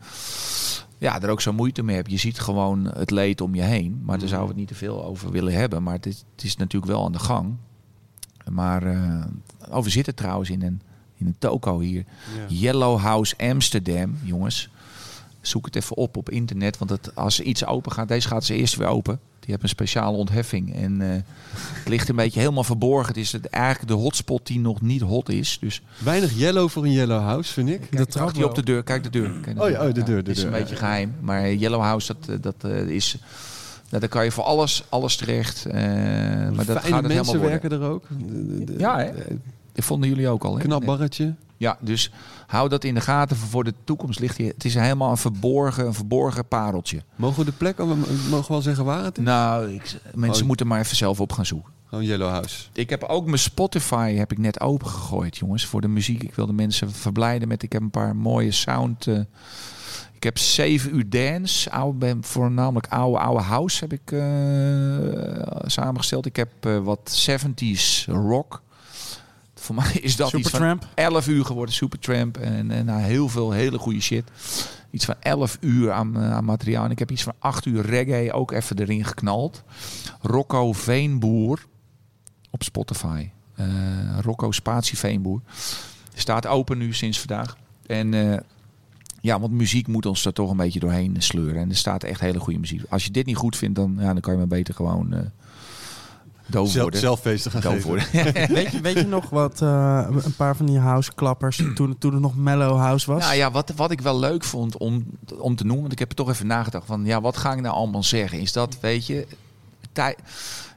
ja, 1.01 1.21
er 1.21 1.29
ook 1.29 1.41
zo 1.41 1.53
moeite 1.53 1.83
mee 1.83 1.95
heb. 1.95 2.07
Je 2.07 2.17
ziet 2.17 2.39
gewoon 2.39 2.85
het 2.85 3.11
leed 3.11 3.41
om 3.41 3.55
je 3.55 3.61
heen. 3.61 4.01
Maar 4.03 4.19
daar 4.19 4.27
zouden 4.27 4.55
we 4.55 4.61
het 4.61 4.69
niet 4.69 4.79
te 4.79 4.85
veel 4.85 5.05
over 5.05 5.31
willen 5.31 5.53
hebben. 5.53 5.83
Maar 5.83 5.93
het 5.93 6.05
is, 6.05 6.23
het 6.35 6.43
is 6.43 6.55
natuurlijk 6.57 6.91
wel 6.91 7.05
aan 7.05 7.11
de 7.11 7.19
gang. 7.19 7.55
Maar 8.51 8.83
oh, 9.69 9.83
we 9.83 9.89
zitten 9.89 10.15
trouwens 10.15 10.49
in 10.49 10.61
een, 10.61 10.81
in 11.15 11.25
een 11.25 11.35
toko 11.37 11.79
hier. 11.79 12.05
Yellow 12.47 12.99
House 12.99 13.35
Amsterdam, 13.37 14.17
jongens. 14.23 14.69
Zoek 15.41 15.65
het 15.65 15.75
even 15.75 15.95
op 15.97 16.17
op 16.17 16.29
internet. 16.29 16.77
Want 16.77 16.89
het, 16.91 17.15
als 17.15 17.39
iets 17.39 17.65
open 17.65 17.91
gaat, 17.91 18.07
deze 18.07 18.27
gaat 18.27 18.43
ze 18.45 18.55
eerst 18.55 18.75
weer 18.75 18.87
open. 18.87 19.19
Die 19.39 19.49
hebben 19.49 19.63
een 19.69 19.75
speciale 19.75 20.17
ontheffing. 20.17 20.75
En 20.75 21.01
eh, 21.01 21.07
het 21.53 21.87
ligt 21.87 22.09
een 22.09 22.15
beetje 22.15 22.39
helemaal 22.39 22.63
verborgen. 22.63 23.07
Het 23.07 23.17
is 23.17 23.31
het, 23.31 23.45
eigenlijk 23.45 23.87
de 23.87 23.97
hotspot 23.99 24.47
die 24.47 24.59
nog 24.59 24.81
niet 24.81 25.01
hot 25.01 25.29
is. 25.29 25.57
Dus 25.59 25.81
Weinig 25.97 26.33
yellow 26.37 26.69
voor 26.69 26.83
een 26.83 26.91
yellow 26.91 27.21
house, 27.21 27.53
vind 27.53 27.69
ik. 27.69 27.97
De 27.97 28.05
trap 28.05 28.23
Kijk 28.25 28.35
die 28.37 28.45
op 28.45 28.55
de 28.55 28.63
deur. 28.63 28.83
Kijk 28.83 29.03
de 29.03 29.09
deur. 29.09 29.31
Kijk 29.41 29.61
Oh 29.61 29.69
ja, 29.69 29.87
oh, 29.87 29.93
de 29.93 30.03
deur, 30.03 30.23
de 30.23 30.29
Het 30.29 30.37
is 30.37 30.43
deur, 30.43 30.45
een 30.45 30.59
beetje 30.59 30.73
ja. 30.73 30.79
geheim. 30.79 31.15
Maar 31.21 31.53
Yellow 31.53 31.81
House, 31.81 32.15
dat, 32.19 32.29
eh, 32.29 32.35
dat 32.41 32.55
eh, 32.71 32.87
is... 32.87 33.17
Nou, 33.89 33.99
daar 34.01 34.09
kan 34.11 34.23
je 34.23 34.31
voor 34.31 34.43
alles, 34.43 34.83
alles 34.89 35.15
terecht. 35.15 35.65
eh, 35.65 35.73
maar 35.73 36.53
dat 36.55 36.65
gaat 36.65 36.75
het 36.75 36.83
helemaal 36.83 37.01
mensen 37.01 37.39
worden. 37.39 37.49
werken 37.61 37.71
er 37.71 37.87
ook. 37.87 38.03
De- 38.27 38.63
de- 38.63 38.73
Ja, 38.77 38.97
hè? 38.97 39.11
Dat 39.73 39.85
vonden 39.85 40.09
jullie 40.09 40.27
ook 40.29 40.43
al, 40.43 40.55
hè? 40.57 40.61
Knap 40.63 40.85
barretje. 40.85 41.33
Ja, 41.57 41.77
dus 41.79 42.11
hou 42.47 42.69
dat 42.69 42.83
in 42.83 42.93
de 42.93 43.01
gaten 43.01 43.37
voor- 43.37 43.63
de 43.63 43.73
toekomst. 43.83 44.19
Ligt 44.19 44.37
hier. 44.37 44.53
Het 44.53 44.65
is 44.65 44.73
helemaal 44.75 45.11
een 45.11 45.17
verborgen, 45.17 45.85
een 45.85 45.93
verborgen 45.93 46.47
pareltje. 46.47 47.01
Mogen 47.15 47.39
we 47.39 47.45
de 47.45 47.57
plek, 47.57 47.79
al- 47.79 47.85
mogen 47.95 48.29
we 48.29 48.45
wel 48.47 48.61
zeggen 48.61 48.85
waar 48.85 49.03
het 49.03 49.17
is? 49.17 49.23
Nou, 49.23 49.69
ik, 49.73 49.95
mensen 50.15 50.41
Oh. 50.41 50.47
moeten 50.47 50.67
maar 50.67 50.79
even 50.79 50.95
zelf 50.95 51.19
op 51.19 51.31
gaan 51.31 51.45
zoeken. 51.45 51.71
Gewoon 51.85 52.05
yellow 52.05 52.29
house. 52.29 52.65
Ik 52.73 52.89
heb 52.89 53.03
ook 53.03 53.25
mijn 53.25 53.39
Spotify 53.39 54.13
heb 54.15 54.31
ik 54.31 54.37
net 54.37 54.59
opengegooid, 54.61 55.37
jongens, 55.37 55.65
voor 55.65 55.81
de 55.81 55.87
muziek. 55.87 56.23
Ik 56.23 56.35
wil 56.35 56.45
de 56.45 56.53
mensen 56.53 56.91
verblijden 56.91 57.47
met. 57.47 57.63
Ik 57.63 57.71
heb 57.71 57.81
een 57.81 57.89
paar 57.89 58.15
mooie 58.15 58.51
sound. 58.51 59.07
eh, 59.07 59.19
ik 60.13 60.23
heb 60.23 60.37
7 60.37 60.95
uur 60.95 61.09
dance, 61.09 61.71
oude, 61.71 61.97
ben 61.97 62.23
voornamelijk 62.23 62.87
oude, 62.87 63.17
oude 63.19 63.43
house 63.43 63.79
heb 63.79 63.93
ik 63.93 64.11
eh, 64.11 64.19
samengesteld. 65.65 66.25
Ik 66.25 66.35
heb 66.35 66.49
eh, 66.59 66.77
wat 66.77 67.27
70s 67.29 68.05
rock. 68.07 68.61
Voor 69.61 69.75
mij 69.75 69.91
is 70.01 70.15
dat 70.15 70.33
iets 70.33 70.49
van 70.49 70.59
Supertramp. 70.59 70.87
11 70.95 71.27
uur 71.27 71.45
geworden, 71.45 71.75
Supertramp. 71.75 72.37
En, 72.37 72.71
en 72.71 72.85
nou, 72.85 73.01
heel 73.01 73.29
veel 73.29 73.51
hele 73.51 73.77
goede 73.77 74.01
shit. 74.01 74.23
Iets 74.91 75.05
van 75.05 75.15
11 75.19 75.57
uur 75.59 75.91
aan, 75.91 76.21
eh, 76.21 76.33
aan 76.33 76.45
materiaal. 76.45 76.85
En 76.85 76.91
ik 76.91 76.99
heb 76.99 77.11
iets 77.11 77.23
van 77.23 77.33
8 77.39 77.65
uur 77.65 77.85
reggae 77.85 78.33
ook 78.33 78.51
even 78.51 78.79
erin 78.79 79.05
geknald. 79.05 79.63
Rocco 80.21 80.73
Veenboer 80.73 81.65
op 82.49 82.63
Spotify. 82.63 83.29
Eh, 83.55 83.67
Rocco 84.21 84.51
Spatie 84.51 84.97
Veenboer. 84.97 85.41
Staat 86.13 86.47
open 86.47 86.77
nu 86.77 86.93
sinds 86.93 87.19
vandaag. 87.19 87.57
En 87.85 88.13
eh, 88.13 88.39
ja, 89.21 89.39
want 89.39 89.51
muziek 89.51 89.87
moet 89.87 90.05
ons 90.05 90.25
er 90.25 90.33
toch 90.33 90.49
een 90.51 90.57
beetje 90.57 90.79
doorheen 90.79 91.15
sleuren. 91.19 91.61
En 91.61 91.69
er 91.69 91.75
staat 91.75 92.03
echt 92.03 92.19
hele 92.19 92.39
goede 92.39 92.59
muziek. 92.59 92.83
Als 92.89 93.03
je 93.03 93.11
dit 93.11 93.25
niet 93.25 93.37
goed 93.37 93.57
vindt, 93.57 93.75
dan, 93.75 93.95
ja, 93.99 94.13
dan 94.13 94.21
kan 94.21 94.31
je 94.33 94.39
maar 94.39 94.47
beter 94.47 94.73
gewoon 94.73 95.13
eh 95.13 95.19
doof 96.51 96.69
Zelf, 96.69 96.81
worden. 96.81 96.99
zelffeesten 96.99 97.51
gaan 97.51 97.61
doof 97.61 97.73
geven. 97.73 97.87
worden. 97.87 98.33
weet, 98.55 98.71
je, 98.71 98.81
weet 98.81 98.95
je 98.97 99.05
nog 99.07 99.29
wat 99.29 99.61
eh, 99.61 100.07
een 100.23 100.35
paar 100.35 100.55
van 100.55 100.65
die 100.65 100.79
houseklappers 100.79 101.57
toen, 101.75 101.97
toen 101.97 102.11
het 102.11 102.21
nog 102.21 102.35
mellow 102.35 102.77
house 102.77 103.11
was? 103.11 103.23
Nou 103.23 103.35
ja, 103.35 103.51
wat, 103.51 103.73
wat 103.75 103.91
ik 103.91 104.01
wel 104.01 104.19
leuk 104.19 104.43
vond 104.43 104.77
om, 104.77 105.05
om 105.37 105.55
te 105.55 105.63
noemen, 105.63 105.81
want 105.81 105.93
ik 105.93 105.99
heb 105.99 106.09
er 106.09 106.15
toch 106.15 106.29
even 106.29 106.47
nagedacht 106.47 106.85
van, 106.85 107.05
ja, 107.05 107.21
wat 107.21 107.37
ga 107.37 107.53
ik 107.53 107.61
nou 107.61 107.75
allemaal 107.75 108.03
zeggen? 108.03 108.39
Is 108.39 108.51
dat, 108.51 108.77
weet 108.79 109.05
je, 109.05 109.27
tij, 109.91 110.15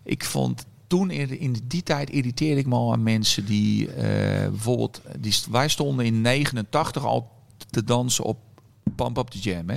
ik 0.02 0.24
vond 0.24 0.64
toen 0.86 1.10
in, 1.10 1.40
in 1.40 1.56
die 1.64 1.82
tijd 1.82 2.10
irriteerde 2.10 2.60
ik 2.60 2.66
me 2.66 2.74
al 2.74 2.92
aan 2.92 3.02
mensen 3.02 3.44
die 3.44 3.92
eh, 3.92 4.48
bijvoorbeeld, 4.48 5.00
die, 5.18 5.34
wij 5.50 5.68
stonden 5.68 6.06
in 6.06 6.20
89 6.20 7.04
al 7.04 7.30
te 7.70 7.84
dansen 7.84 8.24
op 8.24 8.38
Pump 8.96 9.16
Up 9.16 9.28
the 9.28 9.38
Jam, 9.38 9.68
hè? 9.68 9.76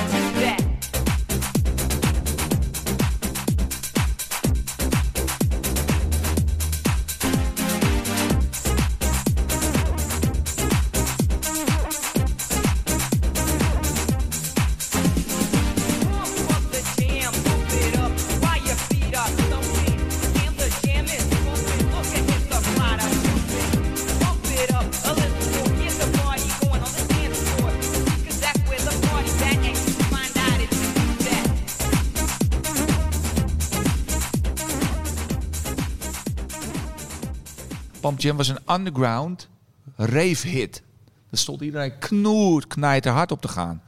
Jam 38.21 38.37
was 38.37 38.47
een 38.47 38.75
underground 38.75 39.49
rave 39.95 40.47
hit. 40.47 40.81
Daar 41.29 41.39
stond 41.39 41.61
iedereen 41.61 41.97
knoert, 41.99 42.67
knijter 42.67 43.11
hard 43.11 43.31
op 43.31 43.41
te 43.41 43.47
gaan. 43.47 43.81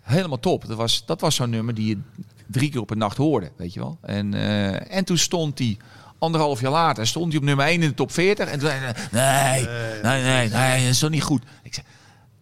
Helemaal 0.00 0.40
top. 0.40 0.66
Dat 0.66 0.76
was, 0.76 1.06
dat 1.06 1.20
was 1.20 1.34
zo'n 1.34 1.50
nummer 1.50 1.74
die 1.74 1.86
je 1.86 1.98
drie 2.46 2.70
keer 2.70 2.80
op 2.80 2.90
een 2.90 2.98
nacht 2.98 3.16
hoorde, 3.16 3.50
weet 3.56 3.72
je 3.72 3.80
wel. 3.80 3.98
En, 4.02 4.34
eh, 4.34 4.96
en 4.96 5.04
toen 5.04 5.18
stond 5.18 5.58
hij, 5.58 5.76
anderhalf 6.18 6.60
jaar 6.60 6.70
later, 6.70 7.06
stond 7.06 7.28
hij 7.28 7.36
op 7.36 7.44
nummer 7.44 7.66
1 7.66 7.82
in 7.82 7.88
de 7.88 7.94
top 7.94 8.12
40. 8.12 8.48
En 8.48 8.58
toen 8.58 8.68
zei 8.68 8.80
hij, 8.80 8.94
nee, 9.12 9.66
nee, 10.02 10.22
nee, 10.22 10.48
nee, 10.48 10.80
dat 10.80 10.90
is 10.90 10.98
toch 10.98 11.10
niet 11.10 11.22
goed. 11.22 11.42
Ik 11.62 11.74
zei, 11.74 11.86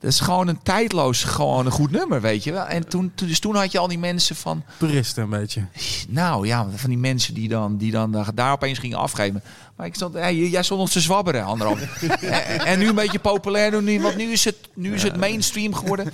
dat 0.03 0.11
is 0.11 0.21
gewoon 0.21 0.49
een 0.49 0.63
tijdloos, 0.63 1.25
gewoon 1.25 1.67
een 1.67 1.73
goed 1.73 1.91
nummer, 1.91 2.21
weet 2.21 2.45
je 2.45 2.53
wel. 2.53 2.65
En 2.67 2.89
toen, 2.89 3.13
toen- 3.15 3.29
dus 3.29 3.41
toen 3.41 3.55
had 3.57 3.73
je 3.73 3.79
al 3.79 3.89
die 3.89 3.99
mensen 3.99 4.37
van, 4.37 4.63
Puristen 4.79 5.23
een 5.23 5.31
beetje. 5.31 5.65
nou 6.09 6.47
ja, 6.47 6.67
van 6.75 6.91
die 6.91 6.99
mensen 6.99 7.35
die 7.35 7.49
dan, 7.49 7.77
die 7.77 7.91
dan 7.91 8.25
daar- 8.35 8.53
opeens 8.53 8.79
gingen 8.79 8.99
afgeven. 8.99 9.43
Maar 9.77 9.87
ik 9.87 9.95
stond, 9.95 10.15
hey, 10.15 10.37
jij 10.49 10.63
stond 10.63 10.81
ons 10.81 10.93
te 10.93 11.01
zwabberen, 11.01 11.45
anderhalf. 11.45 11.81
en, 12.23 12.61
en 12.61 12.79
nu 12.79 12.89
een 12.89 12.95
beetje 12.95 13.19
populair 13.19 13.71
doen, 13.71 14.01
want 14.01 14.17
nu 14.17 14.25
is 14.33 14.45
het, 14.45 14.57
nu 14.75 14.95
is 14.95 15.03
het 15.03 15.17
mainstream 15.17 15.75
geworden. 15.75 16.13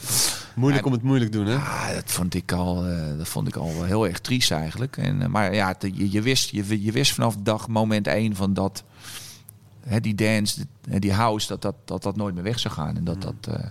Moeilijk 0.54 0.86
om 0.86 0.92
het 0.92 1.02
moeilijk 1.02 1.32
doen, 1.32 1.46
hè? 1.46 1.54
Ah, 1.56 1.88
dat 1.94 2.04
vond 2.06 2.34
ik 2.34 2.52
al, 2.52 2.84
eh, 2.86 3.18
dat 3.18 3.28
vond 3.28 3.48
ik 3.48 3.56
al 3.56 3.74
wel 3.74 3.84
heel 3.84 4.06
erg 4.06 4.18
triest 4.18 4.50
eigenlijk. 4.50 4.96
En, 4.96 5.22
eh, 5.22 5.28
maar 5.28 5.54
ja, 5.54 5.74
je, 5.94 6.10
je, 6.10 6.22
wist, 6.22 6.50
je, 6.50 6.82
je 6.84 6.92
wist 6.92 7.12
vanaf 7.14 7.34
dag 7.38 7.68
moment 7.68 8.06
één 8.06 8.36
van 8.36 8.54
dat 8.54 8.82
hè, 9.88 10.00
die 10.00 10.14
dance, 10.14 10.66
die, 10.98 11.12
house, 11.12 11.48
dat 11.48 11.62
dat, 11.62 11.74
dat 11.84 12.02
dat 12.02 12.16
nooit 12.16 12.34
meer 12.34 12.42
weg 12.42 12.58
zou 12.58 12.74
gaan. 12.74 12.96
En 12.96 13.04
dat 13.04 13.22
dat. 13.22 13.34
eh, 13.48 13.64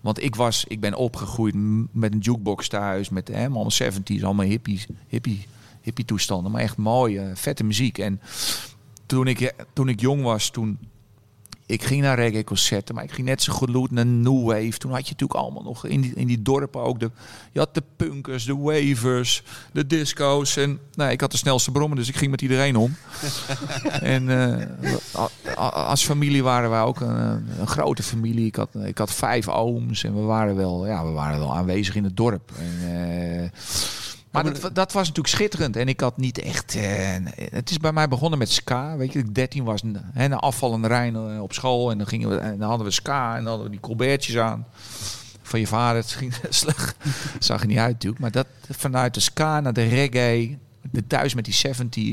want 0.00 0.22
ik 0.22 0.34
was, 0.34 0.64
ik 0.68 0.80
ben 0.80 0.94
opgegroeid 0.94 1.54
met 1.92 2.12
een 2.12 2.18
jukebox 2.18 2.68
thuis, 2.68 3.08
met 3.08 3.28
hè, 3.28 3.40
allemaal 3.42 3.70
70s, 3.82 4.22
allemaal 4.22 4.46
hippie, 4.46 4.86
hippie, 5.08 5.46
hippie 5.80 6.04
toestanden, 6.04 6.52
maar 6.52 6.62
echt 6.62 6.76
mooie, 6.76 7.30
vette 7.34 7.64
muziek. 7.64 7.98
En 7.98 8.20
toen 9.06 9.26
ik, 9.26 9.54
toen 9.72 9.88
ik 9.88 10.00
jong 10.00 10.22
was, 10.22 10.50
toen 10.50 10.78
ik 11.70 11.82
ging 11.82 12.02
naar 12.02 12.18
reggae 12.18 12.44
concerten, 12.44 12.94
maar 12.94 13.04
ik 13.04 13.12
ging 13.12 13.26
net 13.26 13.42
zo 13.42 13.52
goed 13.52 13.90
naar 13.90 14.06
New 14.06 14.44
Wave. 14.44 14.78
Toen 14.78 14.92
had 14.92 15.06
je 15.06 15.12
natuurlijk 15.12 15.40
allemaal 15.40 15.62
nog 15.62 15.86
in 15.86 16.00
die, 16.00 16.12
in 16.14 16.26
die 16.26 16.42
dorpen 16.42 16.80
ook 16.80 17.00
de, 17.00 17.10
je 17.52 17.58
had 17.58 17.74
de 17.74 17.82
punkers, 17.96 18.44
de 18.44 18.56
wavers, 18.56 19.42
de 19.72 19.86
disco's 19.86 20.56
en 20.56 20.78
nou, 20.94 21.10
ik 21.10 21.20
had 21.20 21.30
de 21.30 21.36
snelste 21.36 21.70
brommen, 21.70 21.98
dus 21.98 22.08
ik 22.08 22.16
ging 22.16 22.30
met 22.30 22.42
iedereen 22.42 22.76
om. 22.76 22.96
en 24.16 24.30
eh, 24.30 25.24
als 25.72 26.04
familie 26.04 26.42
waren 26.42 26.70
wij 26.70 26.82
ook 26.82 27.00
een, 27.00 27.46
een 27.58 27.66
grote 27.66 28.02
familie. 28.02 28.46
Ik 28.46 28.56
had, 28.56 28.74
ik 28.74 28.98
had 28.98 29.12
vijf 29.12 29.48
ooms 29.48 30.04
en 30.04 30.14
we 30.14 30.20
waren 30.22 30.56
wel, 30.56 30.86
ja, 30.86 31.04
we 31.04 31.10
waren 31.10 31.38
wel 31.38 31.56
aanwezig 31.56 31.94
in 31.94 32.04
het 32.04 32.16
dorp. 32.16 32.52
En, 32.58 32.78
eh, 32.80 33.50
Maar 34.30 34.44
dat, 34.44 34.60
dat 34.74 34.92
was 34.92 35.08
natuurlijk 35.08 35.34
schitterend. 35.34 35.76
En 35.76 35.88
ik 35.88 36.00
had 36.00 36.16
niet 36.16 36.38
echt... 36.38 36.74
eh, 36.74 37.16
het 37.50 37.70
is 37.70 37.76
bij 37.78 37.92
mij 37.92 38.08
begonnen 38.08 38.38
met 38.38 38.50
ska. 38.50 38.96
Weet 38.96 39.12
je, 39.12 39.18
dat 39.18 39.28
ik 39.28 39.34
13 39.34 39.64
was. 39.64 39.82
Hè, 40.12 40.28
na 40.28 40.36
afvallende 40.36 40.88
Rijn 40.88 41.14
eh, 41.16 41.42
op 41.42 41.52
school. 41.52 41.90
En 41.90 41.98
dan, 41.98 42.06
gingen 42.06 42.28
we, 42.28 42.36
en 42.36 42.58
dan 42.58 42.68
hadden 42.68 42.86
we 42.86 42.92
ska. 42.92 43.28
En 43.30 43.36
dan 43.38 43.46
hadden 43.46 43.64
we 43.64 43.70
die 43.70 43.80
colbertjes 43.80 44.36
aan. 44.36 44.66
Van 45.42 45.60
je 45.60 45.66
vader. 45.66 46.02
Het 46.02 46.10
ging 46.12 46.34
slecht. 46.50 46.96
zag 47.38 47.60
er 47.60 47.66
niet 47.66 47.78
uit 47.78 47.92
natuurlijk. 47.92 48.20
Maar 48.22 48.30
dat 48.30 48.46
vanuit 48.70 49.14
de 49.14 49.20
ska 49.20 49.60
naar 49.60 49.72
de 49.72 49.84
reggae. 49.88 50.58
De 50.90 51.06
thuis 51.06 51.34
met 51.34 51.44
die 51.44 51.60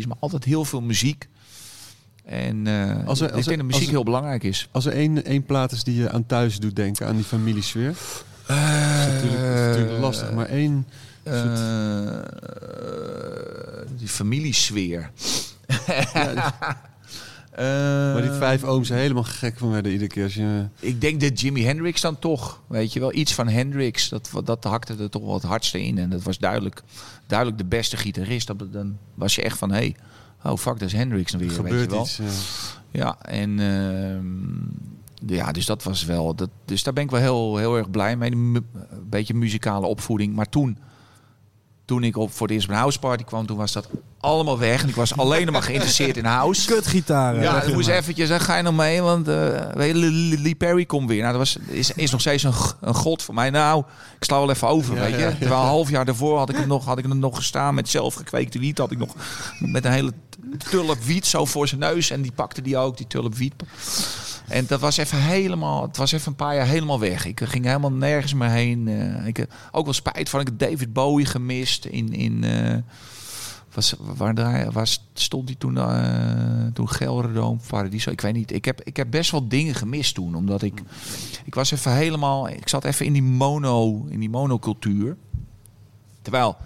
70s. 0.04 0.08
Maar 0.08 0.18
altijd 0.20 0.44
heel 0.44 0.66
veel 0.66 0.82
muziek. 0.82 1.28
En 2.26 2.68
eh, 2.68 3.08
Als 3.08 3.20
er- 3.22 3.28
ik 3.30 3.34
als 3.36 3.46
denk 3.46 3.58
dat 3.58 3.68
muziek 3.68 3.86
er- 3.88 3.94
heel 3.94 4.04
belangrijk 4.04 4.44
is. 4.44 4.70
Als 4.72 4.86
er 4.86 4.94
één, 4.94 5.26
één 5.26 5.44
plaat 5.44 5.72
is 5.72 5.84
die 5.84 5.96
je 5.96 6.12
aan 6.12 6.26
thuis 6.26 6.60
doet 6.60 6.76
denken, 6.76 7.08
aan 7.08 7.16
die 7.16 7.26
familiesfeer. 7.26 7.94
Dat 8.48 8.58
is 8.58 9.14
natuurlijk, 9.14 9.42
dat 9.44 9.60
is 9.60 9.66
natuurlijk 9.66 10.00
lastig, 10.00 10.32
maar 10.34 10.46
één... 10.46 10.88
Eh, 11.28 12.20
die 13.98 14.08
familiesfeer. 14.08 15.12
Eh, 17.52 17.66
Waar 18.14 18.22
die 18.22 18.32
vijf 18.32 18.64
ooms 18.64 18.90
helemaal 18.90 19.24
gek 19.24 19.58
van 19.58 19.72
werden 19.72 19.92
iedere 19.92 20.10
keer 20.10 20.24
als 20.24 20.34
je... 20.34 20.66
Ik 20.80 21.02
denk 21.02 21.22
dat 21.22 21.40
Jimi 21.40 21.64
Hendrix 21.64 22.02
dan 22.02 22.20
toch, 22.20 22.62
weet 22.68 22.94
je 22.94 23.00
wel, 23.00 23.14
iets 23.14 23.34
van 23.34 23.48
Hendrix, 23.48 24.10
dat, 24.10 24.32
dat 24.44 24.64
hakte 24.64 24.96
er 25.00 25.10
toch 25.10 25.24
wel 25.24 25.34
het 25.34 25.44
hardste 25.44 25.84
in. 25.84 25.98
En 25.98 26.10
dat 26.10 26.24
was 26.24 26.38
duidelijk, 26.38 26.84
duidelijk 27.28 27.58
de 27.58 27.66
beste 27.66 27.98
gitarist. 27.98 28.48
Dat, 28.48 28.74
dan 28.74 28.98
was 29.14 29.36
je 29.36 29.42
echt 29.42 29.58
van, 29.58 29.72
hé, 29.72 29.76
hey, 29.78 29.96
oh 30.44 30.58
fuck, 30.58 30.80
dat 30.80 30.88
is 30.88 30.94
Hendrix 30.94 31.32
dan 31.32 31.40
weer, 31.40 31.50
weet 31.50 31.58
je 31.58 31.64
gebeurt 31.64 31.92
wel. 31.92 32.02
iets. 32.02 32.18
ja. 32.18 32.26
Ja, 32.92 33.18
en 33.22 33.60
ehm, 33.60 35.36
ja, 35.36 35.52
dus 35.52 35.66
dat 35.66 35.84
was 35.84 36.06
wel, 36.06 36.36
dat, 36.36 36.50
dus 36.66 36.84
daar 36.84 36.94
ben 36.94 37.04
ik 37.04 37.12
wel 37.12 37.20
heel, 37.20 37.58
heel 37.58 37.78
erg 37.78 37.90
blij 37.90 38.16
mee. 38.16 38.32
Een 38.32 38.66
beetje 39.10 39.34
muzikale 39.34 39.86
opvoeding. 39.86 40.36
Maar 40.36 40.50
toen, 40.50 40.78
toen 41.88 42.04
ik 42.04 42.18
op 42.18 42.34
voor 42.34 42.48
de 42.48 42.54
eerste 42.54 42.74
house 42.74 43.00
party 43.00 43.24
kwam, 43.24 43.46
toen 43.46 43.58
was 43.58 43.72
dat 43.72 43.88
allemaal 44.20 44.60
weg. 44.60 44.82
En 44.84 44.90
ik 44.90 44.96
was 44.96 45.18
alleen 45.18 45.52
maar 45.52 45.62
geïnteresseerd 45.64 46.18
in 46.18 46.26
house. 46.26 46.68
Kutgitaren. 46.74 47.42
Ja, 47.42 47.60
dan 47.60 47.74
moest 47.74 47.88
eventjes, 47.88 48.30
dan 48.30 48.40
ga 48.40 48.56
je 48.58 48.64
nog 48.64 48.76
mee, 48.76 49.02
want 49.02 49.28
eh 49.28 49.88
je, 49.88 49.94
Lee 50.42 50.56
Perry 50.56 50.86
komt 50.86 51.08
weer. 51.10 51.22
Nou, 51.22 51.38
dat 51.38 51.40
was, 51.42 51.58
is, 51.68 51.92
is 51.92 52.12
nog 52.12 52.22
steeds 52.22 52.44
een, 52.44 52.54
een 52.82 52.94
god 52.96 53.24
voor 53.24 53.34
mij. 53.34 53.50
Nou, 53.50 53.84
ik 54.20 54.24
sla 54.24 54.40
wel 54.40 54.50
even 54.50 54.68
over, 54.68 54.96
Ja, 54.96 55.02
weet 55.02 55.12
je. 55.12 55.18
ja, 55.18 55.28
ja. 55.30 55.36
Terwijl 55.36 55.62
een 55.62 55.68
half 55.68 55.90
jaar 55.90 56.06
daarvoor 56.06 56.38
had 56.38 56.50
ik 56.50 56.56
hem 56.56 56.68
nog, 56.68 56.86
had 56.86 56.98
ik 56.98 57.06
hem 57.06 57.20
nog 57.20 57.36
gestaan 57.36 57.76
met 57.76 57.90
zelfgekweekte 57.90 58.60
wiet. 58.60 58.78
Had 58.78 58.92
ik 58.92 58.98
nog 58.98 59.14
met 59.60 59.86
een 59.86 59.92
hele 59.92 60.14
tulp 60.70 61.04
wiet 61.04 61.26
zo 61.26 61.46
voor 61.46 61.68
zijn 61.68 61.80
neus. 61.80 62.10
En 62.10 62.22
die 62.22 62.32
pakte 62.32 62.62
die 62.62 62.78
ook, 62.78 62.98
die 62.98 63.08
tulp 63.08 63.36
wiet. 63.36 63.54
En 64.48 64.66
dat 64.68 64.80
was 64.80 64.98
even 64.98 65.22
helemaal, 65.22 65.82
het 65.82 65.98
was 65.98 66.12
even 66.12 66.28
een 66.28 66.36
paar 66.36 66.56
jaar 66.56 66.68
helemaal 66.68 67.00
weg. 67.00 67.26
Ik 67.26 67.42
ging 67.44 67.66
helemaal 67.66 67.92
nergens 67.92 68.34
meer 68.34 68.50
heen. 68.50 68.88
Eh, 68.88 69.28
ik 69.28 69.48
ook 69.72 69.84
wel 69.84 69.94
spijt 69.94 70.30
van, 70.30 70.40
ik 70.40 70.46
heb 70.48 70.60
David 70.60 70.94
Bowie 70.94 71.26
gemist 71.26 71.86
in... 71.86 72.14
in 72.14 72.44
eh, 72.44 72.78
was, 73.74 73.96
waar, 74.00 74.34
draai- 74.34 74.70
waar 74.70 74.98
stond 75.14 75.48
hij 75.48 75.58
toen? 75.58 75.78
eh 75.78 76.66
toen 76.74 76.90
Gelderdoom, 76.90 77.60
Paradiso. 77.68 78.12
Ik 78.12 78.22
weet 78.22 78.34
niet. 78.34 78.52
Ik 78.52 78.66
heb, 78.66 78.82
ik 78.84 78.98
heb 78.98 79.12
best 79.12 79.32
wel 79.32 79.48
dingen 79.48 79.76
gemist 79.76 80.16
toen. 80.16 80.36
Omdat 80.36 80.62
ik... 80.62 80.82
Ik 81.46 81.56
was 81.56 81.72
even 81.72 81.94
helemaal... 81.96 82.50
Ik 82.50 82.70
zat 82.70 82.86
even 82.86 83.06
in 83.06 83.14
die 83.14 83.24
mono... 83.24 84.06
In 84.10 84.20
die 84.20 84.30
monocultuur. 84.30 85.18
Terwijl 86.22 86.58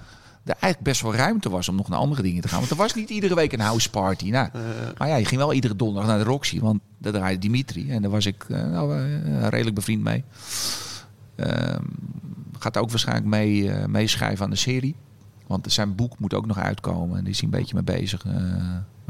er 0.44 0.52
eigenlijk 0.60 0.84
best 0.84 1.02
wel 1.02 1.16
ruimte 1.16 1.50
was 1.50 1.70
om 1.70 1.76
nog 1.76 1.88
naar 1.90 2.00
andere 2.00 2.22
dingen 2.22 2.42
te 2.42 2.48
gaan. 2.48 2.60
Want 2.60 2.72
er 2.72 2.78
was 2.78 2.94
niet 2.94 3.10
iedere 3.10 3.36
week 3.36 3.54
een 3.54 3.60
house 3.60 3.90
party. 3.90 4.30
Nou, 4.30 4.50
maar 4.98 5.08
ja, 5.08 5.16
je 5.16 5.26
ging 5.26 5.42
wel 5.42 5.54
iedere 5.54 5.76
donderdag 5.76 6.10
naar 6.10 6.18
de 6.18 6.30
Roxy. 6.30 6.60
Want 6.60 6.82
daar 6.98 7.14
draaide 7.14 7.40
Dimitri. 7.40 7.92
En 7.92 8.02
daar 8.02 8.12
was 8.12 8.26
ik 8.26 8.44
eh, 8.50 8.64
nou, 8.64 8.98
eh, 8.98 9.48
redelijk 9.48 9.76
bevriend 9.76 10.04
mee. 10.04 10.24
Ehm, 11.36 11.84
gaat 12.60 12.78
ook 12.78 12.90
waarschijnlijk 12.90 13.28
mee, 13.28 13.72
eh, 13.72 13.86
meeschrijven 13.86 14.46
aan 14.46 14.52
de 14.52 14.56
serie. 14.56 14.96
Want 15.48 15.72
zijn 15.72 15.96
boek 15.96 16.20
moet 16.20 16.34
ook 16.34 16.46
nog 16.46 16.58
uitkomen. 16.58 17.18
En 17.18 17.24
die 17.24 17.34
is 17.34 17.40
hij 17.40 17.50
een 17.52 17.60
beetje 17.60 17.74
mee 17.74 17.84
bezig. 17.84 18.26
eh, 18.26 18.34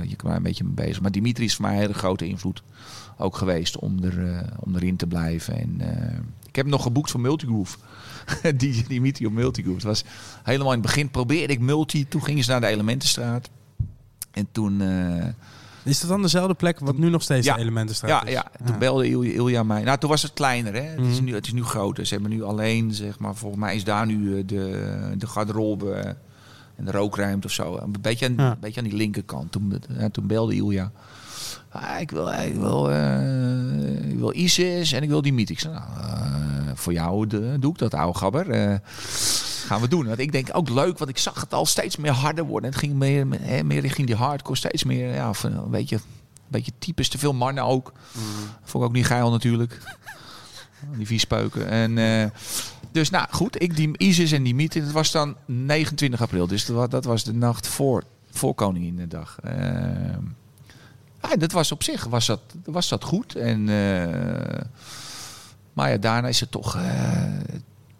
je, 0.10 0.16
een 0.24 0.44
beetje 0.44 0.64
mee 0.64 0.74
bezig. 0.74 1.02
Maar 1.02 1.12
Dimitri 1.12 1.46
is 1.46 1.56
voor 1.56 1.66
mij 1.66 1.74
een 1.74 1.80
hele 1.80 1.94
grote 1.94 2.28
invloed 2.28 2.64
ook 3.18 3.36
geweest 3.36 3.78
om, 3.78 4.04
er, 4.04 4.28
eh, 4.28 4.48
om 4.60 4.76
erin 4.76 4.96
te 4.96 5.08
blijven. 5.08 5.58
En, 5.60 5.76
eh, 5.80 6.20
ik 6.52 6.58
heb 6.58 6.66
hem 6.66 6.74
nog 6.74 6.84
geboekt 6.84 7.12
voor 7.12 7.20
Multigroove. 7.20 7.78
die 8.56 8.86
Dimitri 8.88 9.26
op 9.26 9.32
Multigroove. 9.34 9.76
Het 9.78 9.86
was 9.86 10.04
helemaal 10.44 10.74
in 10.74 10.78
het 10.80 10.88
begin 10.88 11.10
probeerde 11.10 11.54
ik 11.54 11.60
multi. 11.60 12.08
Toen 12.08 12.24
gingen 12.24 12.44
ze 12.44 12.52
naar 12.52 12.62
de 12.62 12.68
Elementenstraat. 12.68 13.50
En 14.32 14.48
toen... 14.52 14.82
eh, 14.82 15.28
Is 15.84 16.00
dat 16.00 16.10
dan 16.10 16.22
dezelfde 16.22 16.54
plek 16.54 16.80
wat 16.80 16.98
nu 16.98 17.10
nog 17.10 17.22
steeds 17.22 17.46
Ja. 17.48 17.54
de 17.56 17.62
Elementenstraat 17.62 18.10
ja, 18.10 18.26
is? 18.26 18.32
ja, 18.34 18.46
toen 18.66 18.78
belde 18.80 19.08
Ilja, 19.10 19.32
Ilja 19.34 19.64
mij. 19.64 19.84
Nou, 19.84 19.98
toen 19.98 20.10
was 20.10 20.22
het 20.22 20.34
kleiner, 20.34 20.74
hè. 20.74 20.82
Het, 20.82 21.00
is 21.00 21.16
Mhm. 21.16 21.24
nu, 21.24 21.34
het 21.34 21.46
is 21.46 21.54
nu 21.54 21.64
groter. 21.64 22.06
Ze 22.06 22.14
hebben 22.14 22.32
nu 22.32 22.44
alleen, 22.44 22.94
zeg 22.94 23.20
maar, 23.20 23.36
volgens 23.36 23.62
mij 23.62 23.76
is 23.76 23.84
daar 23.84 24.06
nu 24.06 24.38
eh, 24.38 24.44
de, 24.48 25.14
de 25.18 25.28
garderobe 25.28 25.92
eh, 25.94 26.10
en 26.76 26.86
de 26.86 26.92
rookruimte 26.92 27.48
of 27.48 27.54
zo. 27.54 27.78
Een 27.78 27.96
beetje 28.02 28.26
aan, 28.28 28.34
Ja. 28.38 28.52
een 28.52 28.58
beetje 28.60 28.82
aan 28.82 28.88
die 28.88 28.98
linkerkant. 28.98 29.52
Toen, 29.52 29.82
toen 30.12 30.28
belde 30.28 30.56
Ilja. 30.56 30.92
Ah, 31.70 32.00
ik 32.00 32.12
wil, 32.12 32.28
ik 32.32 32.56
wil, 32.56 32.92
eh, 32.92 34.10
ik 34.12 34.18
wil 34.18 34.34
ISIS 34.36 34.92
en 34.92 35.04
ik 35.04 35.10
wil 35.10 35.22
die. 35.22 35.46
Ik 35.50 35.60
zei, 35.60 35.74
nou, 35.74 35.86
eh, 36.00 36.72
voor 36.76 36.94
jou 36.94 37.28
de- 37.28 37.56
doe 37.60 37.72
ik 37.72 37.78
dat, 37.78 37.94
ouwe 37.94 38.14
gabber. 38.18 38.50
Eh, 38.50 38.76
gaan 39.66 39.82
we 39.82 39.88
doen. 39.88 40.06
Want 40.06 40.20
ik 40.20 40.32
denk 40.32 40.50
ook 40.52 40.70
leuk, 40.70 40.98
want 40.98 41.10
ik 41.10 41.18
zag 41.18 41.42
het 41.42 41.54
al 41.54 41.66
steeds 41.66 41.98
meer 41.98 42.12
harder 42.12 42.44
worden. 42.46 42.70
Het 42.70 42.80
ging 42.80 42.94
meer, 42.94 43.26
hè, 43.42 43.64
meer 43.64 43.82
richting 43.82 44.08
die 44.08 44.16
hardcore, 44.16 44.58
steeds 44.58 44.84
meer, 44.84 45.14
ja, 45.14 45.32
een 45.44 45.70
beetje, 45.70 45.96
een 45.96 46.02
beetje 46.48 46.72
types, 46.80 47.10
te 47.10 47.18
veel 47.18 47.34
mannen 47.34 47.64
ook. 47.64 47.92
Vond 48.64 48.84
ik 48.84 48.90
ook 48.90 48.96
niet 48.96 49.06
geil 49.06 49.32
natuurlijk. 49.32 49.78
Die 50.98 51.08
viespeuken. 51.08 51.70
En, 51.70 52.32
dus 52.92 53.10
nou 53.10 53.28
goed, 53.32 53.62
ik 53.62 53.76
die 53.76 53.98
ISIS 53.98 54.32
en 54.32 54.44
die 54.44 54.56
Miet. 54.56 54.74
Het 54.74 54.92
was 54.92 55.12
dan 55.12 55.36
29 55.46 56.22
april. 56.22 56.48
Dus 56.48 56.66
dat 56.66 56.76
wa- 56.76 56.88
dat 56.88 57.06
was 57.06 57.24
de 57.24 57.34
nacht 57.34 57.68
voor, 57.68 58.04
voor 58.32 58.54
Koninginnedag. 58.54 59.38
Eh 59.44 59.54
ja, 61.30 61.36
dat 61.36 61.52
was 61.52 61.72
op 61.72 61.84
zich 61.84 62.06
was 62.06 62.26
dat, 62.26 62.42
was 62.66 62.90
dat 62.90 63.04
goed. 63.04 63.36
En, 63.36 63.70
eh, 63.70 64.62
maar 65.74 65.90
ja, 65.92 65.98
daarna 65.98 66.28
is 66.28 66.40
het 66.40 66.52
toch... 66.52 66.76
eh, 66.76 67.24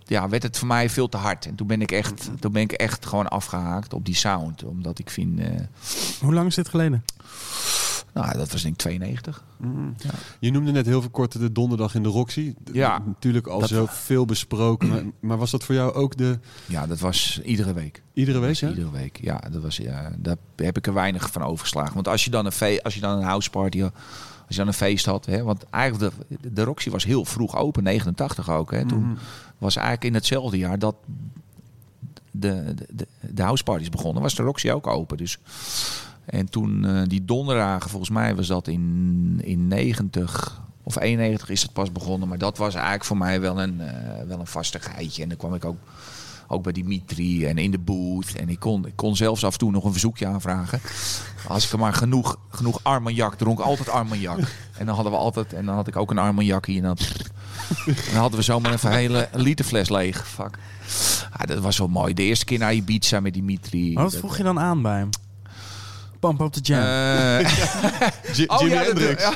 ja, 0.06 0.30
werd 0.30 0.44
het 0.44 0.58
voor 0.58 0.68
mij 0.68 0.90
veel 0.90 1.10
te 1.10 1.18
hard. 1.18 1.46
En 1.46 1.56
toen 1.56 1.68
ben 1.68 1.82
ik 1.82 1.92
echt, 1.92 2.30
toen 2.40 2.52
ben 2.52 2.62
ik 2.62 2.72
echt 2.72 3.06
gewoon 3.06 3.28
afgehaakt 3.28 3.94
op 3.94 4.06
die 4.06 4.16
sound. 4.16 4.64
Omdat 4.64 5.00
ik 5.00 5.10
vind... 5.10 5.40
eh, 5.40 5.48
Hoe 6.22 6.34
lang 6.34 6.48
is 6.48 6.56
dit 6.56 6.70
geleden? 6.70 7.04
Nou, 8.14 8.38
dat 8.38 8.52
was 8.52 8.62
denk 8.62 8.74
ik 8.74 8.80
92. 8.80 9.44
Ja. 9.98 10.10
Je 10.40 10.52
noemde 10.52 10.72
net 10.72 10.86
heel 10.86 11.02
veel 11.02 11.10
kort 11.10 11.40
de 11.40 11.52
donderdag 11.52 11.96
in 11.96 12.04
de 12.04 12.10
Roxy. 12.10 12.54
Ja. 12.72 13.02
Natuurlijk 13.06 13.48
al 13.48 13.60
Dat- 13.60 13.70
zo 13.70 13.86
veel 13.90 14.26
besproken. 14.26 14.88
Maar, 14.90 15.04
maar 15.30 15.38
was 15.38 15.52
dat 15.52 15.64
voor 15.64 15.76
jou 15.76 15.94
ook 15.94 16.18
de 16.18 16.40
Ja, 16.66 16.88
dat 16.88 17.00
was 17.00 17.42
iedere 17.44 17.74
week. 17.74 18.02
iedere 18.14 18.40
week? 18.40 18.56
Ja? 18.56 18.70
Iedere 18.70 18.92
week. 18.92 19.20
Ja, 19.22 19.42
dat 19.52 19.62
was, 19.62 19.78
ja, 19.78 20.12
daar 20.18 20.36
heb 20.56 20.78
ik 20.78 20.88
er 20.88 20.94
weinig 20.94 21.32
van 21.32 21.42
overgeslagen. 21.44 21.94
Want 21.94 22.08
als 22.08 22.24
je 22.24 22.30
dan 22.32 22.46
een, 22.46 22.52
fe 22.52 22.80
als 22.84 22.94
je 22.96 23.02
dan 23.02 23.18
een 23.18 23.24
house 23.26 23.50
party 23.50 23.80
had, 23.82 23.94
als 24.48 24.56
je 24.56 24.58
dan 24.58 24.68
een 24.68 24.74
feest 24.74 25.06
had. 25.06 25.26
Hè, 25.26 25.44
want 25.44 25.64
eigenlijk 25.70 26.14
de, 26.42 26.54
de 26.54 26.64
Roxy 26.64 26.90
was 26.90 27.04
heel 27.06 27.26
vroeg 27.26 27.56
open, 27.56 27.84
89 27.84 28.50
ook. 28.50 28.72
Hè. 28.72 28.86
Toen 28.86 29.04
Mhm. 29.04 29.16
was 29.58 29.76
eigenlijk 29.76 30.06
in 30.06 30.14
hetzelfde 30.14 30.58
jaar 30.58 30.80
dat 30.80 30.96
de, 32.32 32.74
de, 32.76 32.86
de, 32.90 33.08
de 33.34 33.42
house 33.44 33.64
parties 33.64 33.90
begonnen, 33.90 34.22
was 34.22 34.36
de 34.36 34.44
Roxy 34.44 34.70
ook 34.72 34.88
open. 34.88 35.18
Dus. 35.18 35.38
En 36.26 36.50
toen 36.50 36.86
eh, 36.86 37.02
die 37.08 37.26
donderdagen, 37.26 37.90
volgens 37.90 38.12
mij 38.12 38.36
was 38.36 38.48
dat 38.48 38.68
in, 38.68 39.40
in 39.44 39.68
90 39.68 40.62
of 40.84 41.00
91 41.00 41.50
is 41.50 41.62
het 41.62 41.74
pas 41.74 41.92
begonnen. 41.92 42.28
Maar 42.28 42.38
dat 42.38 42.58
was 42.58 42.74
eigenlijk 42.74 43.06
voor 43.06 43.18
mij 43.18 43.42
wel 43.42 43.62
een, 43.62 43.82
eh, 43.82 44.28
wel 44.28 44.40
een 44.40 44.48
vastigheidje. 44.48 45.24
En 45.24 45.30
dan 45.30 45.38
kwam 45.38 45.54
ik 45.54 45.66
ook, 45.66 45.78
ook 46.48 46.64
bij 46.64 46.72
Dimitri 46.72 47.46
en 47.46 47.58
in 47.58 47.72
de 47.72 47.80
booth. 47.80 48.36
En 48.36 48.50
ik 48.50 48.60
kon, 48.60 48.86
ik 48.88 48.96
kon 48.96 49.16
zelfs 49.16 49.44
af 49.46 49.52
en 49.54 49.60
toe 49.60 49.72
nog 49.72 49.84
een 49.84 49.92
verzoekje 49.92 50.28
aanvragen. 50.28 50.80
Als 51.48 51.66
ik 51.66 51.72
er 51.72 51.80
maar 51.80 51.94
genoeg, 51.94 52.38
genoeg 52.50 52.80
Armagnac 52.84 53.36
dronk, 53.36 53.60
altijd 53.60 53.90
Armagnac. 53.90 54.40
En 54.78 54.86
dan 54.86 54.96
hadden 54.96 55.14
we 55.14 55.18
altijd, 55.20 55.54
en 55.54 55.66
dan 55.66 55.76
had 55.76 55.88
ik 55.88 55.96
ook 55.96 56.12
een 56.12 56.18
Armagnac 56.18 56.66
hier. 56.66 56.78
En 56.78 56.84
dan, 56.84 56.98
en 57.86 57.96
dan 58.12 58.16
hadden 58.22 58.40
we 58.40 58.46
zomaar 58.46 58.84
een 58.84 58.92
hele 58.92 59.30
literfles 59.34 59.90
leeg. 59.90 60.28
Fuck. 60.28 60.58
Ah, 61.32 61.48
dat 61.48 61.60
was 61.60 61.78
wel 61.78 61.88
mooi. 61.88 62.14
De 62.14 62.24
eerste 62.24 62.46
keer 62.46 62.60
naar 62.60 62.74
Ibiza 62.74 63.20
met 63.20 63.34
Dimitri. 63.34 63.94
Wat 63.94 64.04
Dat- 64.12 64.20
vroeg 64.20 64.38
je 64.38 64.44
dan 64.44 64.60
aan 64.60 64.82
bij 64.82 64.98
hem? 64.98 65.10
Pump 66.22 66.42
up 66.42 66.52
the 66.52 66.60
jam. 66.62 66.82
J- 68.34 68.44
Oh, 68.48 68.60
Jimi 68.60 68.72
ja, 68.74 68.84
dat- 68.84 68.86
Hendrix. 68.86 69.30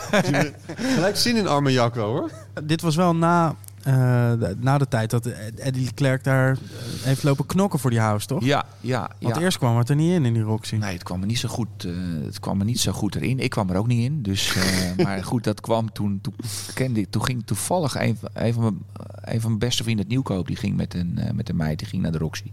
Gelijk 0.96 1.16
zin 1.16 1.36
in 1.36 1.48
Armagnac 1.48 1.96
wel 1.96 2.08
hoor. 2.08 2.32
Dit 2.64 2.82
was 2.82 2.96
wel 2.96 3.16
na, 3.16 3.56
eh, 3.84 3.94
de, 4.40 4.56
na 4.60 4.78
de 4.78 4.88
tijd 4.88 5.10
dat 5.10 5.26
Eddie 5.56 5.84
Leclerc 5.84 6.24
daar 6.24 6.52
eh, 6.52 6.58
heeft 7.04 7.24
lopen 7.24 7.46
knokken 7.46 7.80
voor 7.80 7.90
die 7.90 8.00
house, 8.00 8.28
toch? 8.28 8.44
ja, 8.44 8.66
ja, 8.82 9.10
Want 9.20 9.36
ja. 9.36 9.42
eerst 9.42 9.58
kwam 9.58 9.78
het 9.78 9.90
er 9.90 9.96
niet 9.96 10.12
in, 10.14 10.26
in 10.26 10.34
die 10.34 10.42
Roxy. 10.44 10.76
Nee, 10.76 10.94
het 10.94 11.04
kwam 11.04 11.22
er 11.22 11.28
niet 11.28 11.40
zo 11.40 11.50
goed, 11.50 11.68
eh, 11.86 11.92
het 12.26 12.40
kwam 12.40 12.60
er 12.60 12.66
niet 12.66 12.80
zo 12.80 12.92
goed 12.92 13.16
erin. 13.16 13.40
Ik 13.40 13.50
kwam 13.50 13.70
er 13.70 13.78
ook 13.78 13.88
niet 13.88 14.04
in. 14.06 14.22
Dus, 14.22 14.56
eh, 14.56 14.64
maar 15.06 15.24
goed, 15.24 15.44
dat 15.44 15.62
kwam 15.62 15.92
toen. 15.92 16.20
Toen, 16.22 16.36
kende 16.74 17.00
ik, 17.00 17.12
toen 17.12 17.24
ging 17.26 17.46
toevallig 17.46 17.96
een, 18.00 18.18
van- 18.20 18.30
een, 18.34 18.54
van 18.54 18.62
mijn, 18.64 18.78
een 19.22 19.42
van 19.42 19.50
mijn 19.50 19.60
beste 19.60 19.84
vrienden, 19.84 20.04
het 20.06 20.14
Nieuwkoop, 20.14 20.48
die 20.48 20.56
ging 20.56 20.76
met 20.78 20.94
een, 20.94 21.20
met 21.34 21.50
een 21.50 21.56
meid, 21.56 21.80
die 21.80 21.88
ging 21.88 22.02
naar 22.02 22.12
de 22.12 22.18
Roxy. 22.18 22.52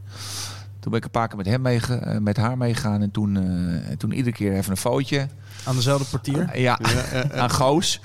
Toen 0.83 0.91
ben 0.91 1.01
ik 1.01 1.05
een 1.07 1.11
paar 1.11 1.29
keer 1.29 1.37
met, 1.37 1.47
hem 1.47 1.61
meege, 1.63 1.95
eh, 1.95 2.19
met 2.19 2.37
haar 2.37 2.57
meegegaan. 2.57 3.03
En 3.03 3.11
toen, 3.11 3.37
eh, 3.37 3.91
en 3.91 3.99
toen 3.99 4.13
iedere 4.13 4.37
keer 4.37 4.53
even 4.53 4.71
een 4.71 4.77
foutje. 4.77 5.29
Aan 5.65 5.75
dezelfde 5.77 6.05
portier. 6.11 6.59
Ja, 6.59 6.79
aan 7.35 7.51
Goos. 7.51 8.01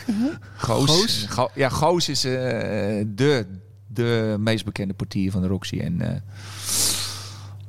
Goos. 0.57 0.89
Goos? 0.89 1.25
Go- 1.29 1.49
ja, 1.55 1.69
Goos 1.69 2.09
is 2.09 2.23
eh, 2.23 2.31
de, 3.07 3.45
de 3.87 4.35
meest 4.39 4.65
bekende 4.65 4.93
portier 4.93 5.31
van 5.31 5.41
de 5.41 5.47
Roxy. 5.47 5.79
En, 5.79 6.01
eh, 6.01 6.21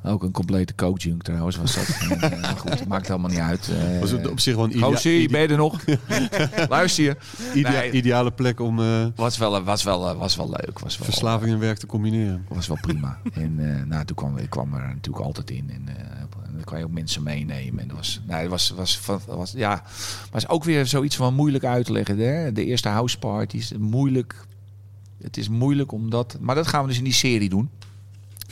Ook 0.04 0.22
een 0.22 0.30
complete 0.32 0.72
junk 0.94 1.22
trouwens 1.22 1.56
was 1.56 1.74
dat. 1.74 1.88
Eh, 1.88 2.08
maar 2.40 2.56
goed, 2.58 2.70
het 2.70 2.88
maakt 2.88 3.06
helemaal 3.08 3.30
niet 3.30 3.38
uit. 3.38 3.68
Eh, 3.68 4.00
Was 4.00 4.10
het 4.10 4.28
op 4.30 4.40
zich 4.40 4.54
wel 4.54 4.64
een 4.64 4.70
idea- 4.76 4.84
Gozer, 4.86 5.14
ide- 5.20 5.32
ben 5.32 5.40
je 5.40 5.48
er 5.48 5.56
nog? 5.56 5.80
Luister 6.68 7.04
je. 7.04 7.16
idea- 7.54 7.70
Nee. 7.70 7.90
ideale 7.90 8.30
plek 8.30 8.60
om 8.60 8.78
eh, 8.80 9.06
Was 9.14 9.38
wel, 9.38 9.62
was 9.62 9.82
wel, 9.82 10.16
was 10.16 10.36
wel 10.36 10.48
leuk. 10.50 10.78
Was 10.78 10.98
wel, 10.98 11.04
verslaving 11.06 11.52
en 11.52 11.58
werk 11.58 11.78
te 11.78 11.86
combineren. 11.86 12.44
was 12.48 12.66
wel 12.66 12.78
prima. 12.80 13.18
En 13.32 13.54
eh, 13.78 13.84
nou, 13.86 14.04
toen 14.04 14.16
kwam 14.16 14.36
ik 14.36 14.50
kwam 14.50 14.74
er 14.74 14.86
natuurlijk 14.88 15.24
altijd 15.24 15.50
in. 15.50 15.70
En, 15.70 15.82
eh, 15.96 16.20
en 16.46 16.54
dan 16.54 16.64
kan 16.64 16.78
je 16.78 16.84
ook 16.84 16.90
mensen 16.92 17.22
meenemen. 17.22 17.80
En 17.80 17.88
dat 17.88 17.96
was, 17.96 18.20
nou, 18.26 18.40
het 18.40 18.50
was, 18.50 18.70
was, 18.76 19.00
was, 19.06 19.20
was, 19.26 19.52
ja, 19.52 19.82
was 20.30 20.48
ook 20.48 20.64
weer 20.64 20.86
zoiets 20.86 21.16
van 21.16 21.34
moeilijk 21.34 21.64
uit 21.64 21.84
te 21.86 21.92
leggen. 21.92 22.18
Hè? 22.18 22.52
De 22.52 22.64
eerste 22.64 22.88
house 22.88 23.18
parties, 23.18 23.72
moeilijk. 23.78 24.46
Het 25.22 25.36
is 25.36 25.48
moeilijk 25.48 25.92
omdat. 25.92 26.36
Maar 26.40 26.54
dat 26.54 26.66
gaan 26.66 26.82
we 26.82 26.88
dus 26.88 26.98
in 26.98 27.04
die 27.04 27.12
serie 27.12 27.48
doen. 27.48 27.70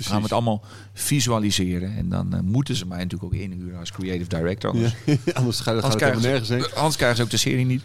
Gaan 0.04 0.16
we 0.16 0.22
het 0.22 0.32
allemaal 0.32 0.62
visualiseren. 0.92 1.96
En 1.96 2.08
dan 2.08 2.34
eh, 2.34 2.40
moeten 2.40 2.74
ze 2.76 2.86
mij 2.86 2.96
natuurlijk 2.98 3.34
ook 3.34 3.40
inhuren 3.40 3.78
als 3.78 3.92
creative 3.92 4.28
director. 4.28 4.70
Anders, 4.70 4.94
Ja, 5.04 5.32
anders 5.34 5.60
ga- 5.60 5.80
gaat 5.80 6.00
het 6.00 6.20
ze- 6.22 6.26
nergens 6.28 6.48
heen. 6.48 6.74
anders 6.74 6.96
krijgen 6.96 7.16
ze 7.16 7.22
ook 7.22 7.30
de 7.30 7.36
serie 7.36 7.64
niet. 7.66 7.82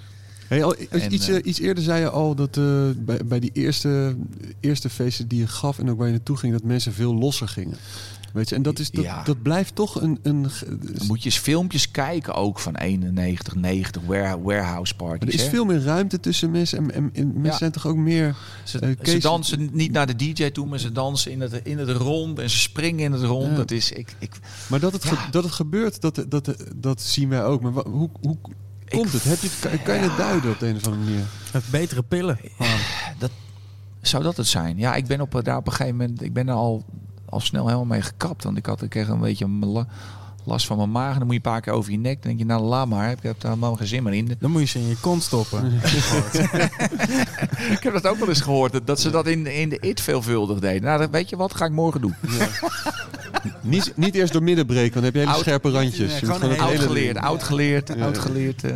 Hey, 0.48 0.64
al, 0.64 0.76
En, 0.90 1.14
iets, 1.14 1.28
eh, 1.28 1.36
eh, 1.36 1.46
iets 1.46 1.60
eerder 1.60 1.84
zei 1.84 2.00
je 2.00 2.10
al 2.10 2.36
dat 2.36 2.58
eh, 2.58 2.64
bij, 2.98 3.20
bij 3.26 3.40
die 3.40 3.50
eerste, 3.54 4.16
eerste 4.60 4.90
feesten 4.90 5.28
die 5.28 5.40
je 5.40 5.48
gaf 5.48 5.80
en 5.80 5.90
ook 5.90 5.98
waar 5.98 6.08
je 6.08 6.14
naartoe 6.14 6.38
ging, 6.38 6.54
dat 6.54 6.64
mensen 6.64 6.94
veel 6.94 7.16
losser 7.16 7.48
gingen. 7.48 7.78
Weet 8.34 8.50
je, 8.50 8.56
en 8.56 8.62
dat, 8.62 8.80
is, 8.80 8.92
dat, 8.92 9.04
Ja. 9.04 9.24
dat 9.24 9.42
blijft 9.42 9.76
toch 9.76 10.02
een. 10.02 10.20
een 10.22 10.42
Dan 10.42 11.08
moet 11.08 11.20
je 11.24 11.26
eens 11.26 11.38
filmpjes 11.40 11.92
kijken 11.92 12.34
ook 12.34 12.60
van 12.60 12.76
91, 12.76 13.56
90 13.56 14.02
ware- 14.06 14.42
warehouse 14.42 14.94
er 14.94 14.98
parties. 15.06 15.34
is 15.36 15.44
hè. 15.44 15.50
veel 15.50 15.66
meer 15.66 15.82
ruimte 15.84 16.20
tussen 16.20 16.52
mensen 16.52 16.78
en, 16.78 16.92
en, 16.94 17.10
en 17.14 17.26
mensen 17.28 17.44
Ja. 17.52 17.58
zijn 17.58 17.72
toch 17.72 17.88
ook 17.88 17.96
meer. 17.96 18.36
Ze, 18.64 18.80
Eh, 18.80 18.90
ze 19.04 19.18
dansen 19.18 19.70
niet 19.72 19.92
naar 19.92 20.08
de 20.08 20.16
DJ 20.34 20.50
toe, 20.50 20.68
maar 20.68 20.80
ze 20.80 20.92
dansen 20.92 21.32
in 21.32 21.42
het, 21.42 21.62
in 21.64 21.78
het 21.78 21.90
rond 21.90 22.40
en 22.40 22.50
ze 22.50 22.58
springen 22.58 23.06
in 23.06 23.12
het 23.12 23.24
rond. 23.24 23.50
Ja. 23.50 23.56
Dat 23.56 23.72
is, 23.72 23.92
ik, 23.92 24.16
ik, 24.20 24.32
Maar 24.68 24.80
dat 24.80 24.94
het, 24.94 25.06
ge- 25.06 25.30
dat 25.32 25.44
het 25.44 25.54
gebeurt, 25.54 26.02
dat, 26.02 26.26
dat, 26.28 26.56
dat 26.76 27.02
zien 27.02 27.30
wij 27.30 27.44
ook. 27.44 27.62
Maar 27.62 27.72
hoe, 27.88 28.10
hoe 28.22 28.38
komt 28.90 29.14
het? 29.14 29.24
Heb 29.24 29.40
je 29.42 29.48
het? 29.48 29.60
Kan, 29.60 29.84
kan 29.84 29.96
je 29.96 30.02
het 30.02 30.18
duiden 30.18 30.52
op 30.52 30.60
de 30.60 30.68
een 30.68 30.76
of 30.76 30.86
andere 30.88 31.04
manier? 31.04 31.24
Met 31.54 31.64
betere 31.72 32.04
pillen. 32.04 32.38
Gewoon. 32.58 33.30
zou 34.02 34.24
dat 34.24 34.38
het 34.38 34.48
zijn? 34.48 34.78
Ja, 34.78 34.96
ik 34.96 35.06
ben 35.08 35.22
op, 35.22 35.40
daar 35.44 35.58
op 35.58 35.66
een 35.68 35.72
gegeven 35.74 35.98
moment, 35.98 36.22
ik 36.24 36.34
ben 36.34 36.48
er 36.48 36.54
al, 36.54 36.86
al 37.32 37.40
snel 37.40 37.64
helemaal 37.66 37.86
mee 37.86 38.02
gekapt. 38.02 38.44
Want 38.44 38.58
ik 38.58 38.66
had 38.66 38.82
ik 38.82 38.90
kreeg 38.90 39.08
een 39.08 39.20
beetje 39.20 39.48
last 40.44 40.66
van 40.66 40.78
mijn 40.78 40.92
maag. 40.92 41.12
En 41.14 41.18
dan 41.18 41.28
moet 41.28 41.36
je 41.36 41.42
een 41.46 41.52
paar 41.52 41.62
keer 41.62 41.74
over 41.74 41.92
je 41.92 41.98
nek. 41.98 42.14
Dan 42.14 42.22
denk 42.24 42.40
je, 42.40 42.46
nou 42.46 42.62
laat 42.62 42.88
maar. 42.88 43.12
Ik 43.12 43.18
heb 43.22 43.42
daar 43.42 43.52
helemaal 43.52 43.76
geen 43.76 43.88
zin 43.88 44.04
meer 44.04 44.14
in. 44.14 44.36
Dan 44.40 44.52
moet 44.52 44.62
je 44.62 44.68
ze 44.68 44.80
in 44.80 44.88
je 44.88 44.98
kont 45.02 45.24
stoppen. 45.24 45.74
ik 47.72 47.80
heb 47.84 47.94
dat 47.94 48.08
ook 48.08 48.18
wel 48.18 48.28
eens 48.30 48.42
gehoord. 48.42 48.72
Dat, 48.72 48.88
dat 48.88 49.00
ze 49.00 49.10
dat 49.10 49.28
in, 49.28 49.48
in 49.48 49.70
de 49.70 49.78
IT 49.80 50.02
veelvuldig 50.02 50.60
deden. 50.60 50.82
Nou, 50.84 51.08
weet 51.12 51.30
je 51.30 51.36
wat? 51.36 51.56
Ga 51.56 51.66
ik 51.66 51.72
morgen 51.72 52.02
doen. 52.02 52.16
Niet, 53.62 53.92
niet 53.96 54.16
eerst 54.16 54.34
door 54.34 54.44
midden 54.44 54.66
breken, 54.66 54.94
want 54.94 54.94
dan 54.94 55.04
heb 55.04 55.14
je 55.14 55.20
hele 55.20 55.32
Oud- 55.32 55.42
scherpe 55.42 55.70
randjes. 55.72 56.22
Moet 56.22 56.38
gewoon 56.38 56.60
Oud 56.60 56.80
geleerd, 56.80 57.18
oud 57.18 57.44
geleerd, 57.44 57.92
Ja. 57.96 58.04
oud 58.06 58.18
geleerd. 58.18 58.64
eh. 58.64 58.72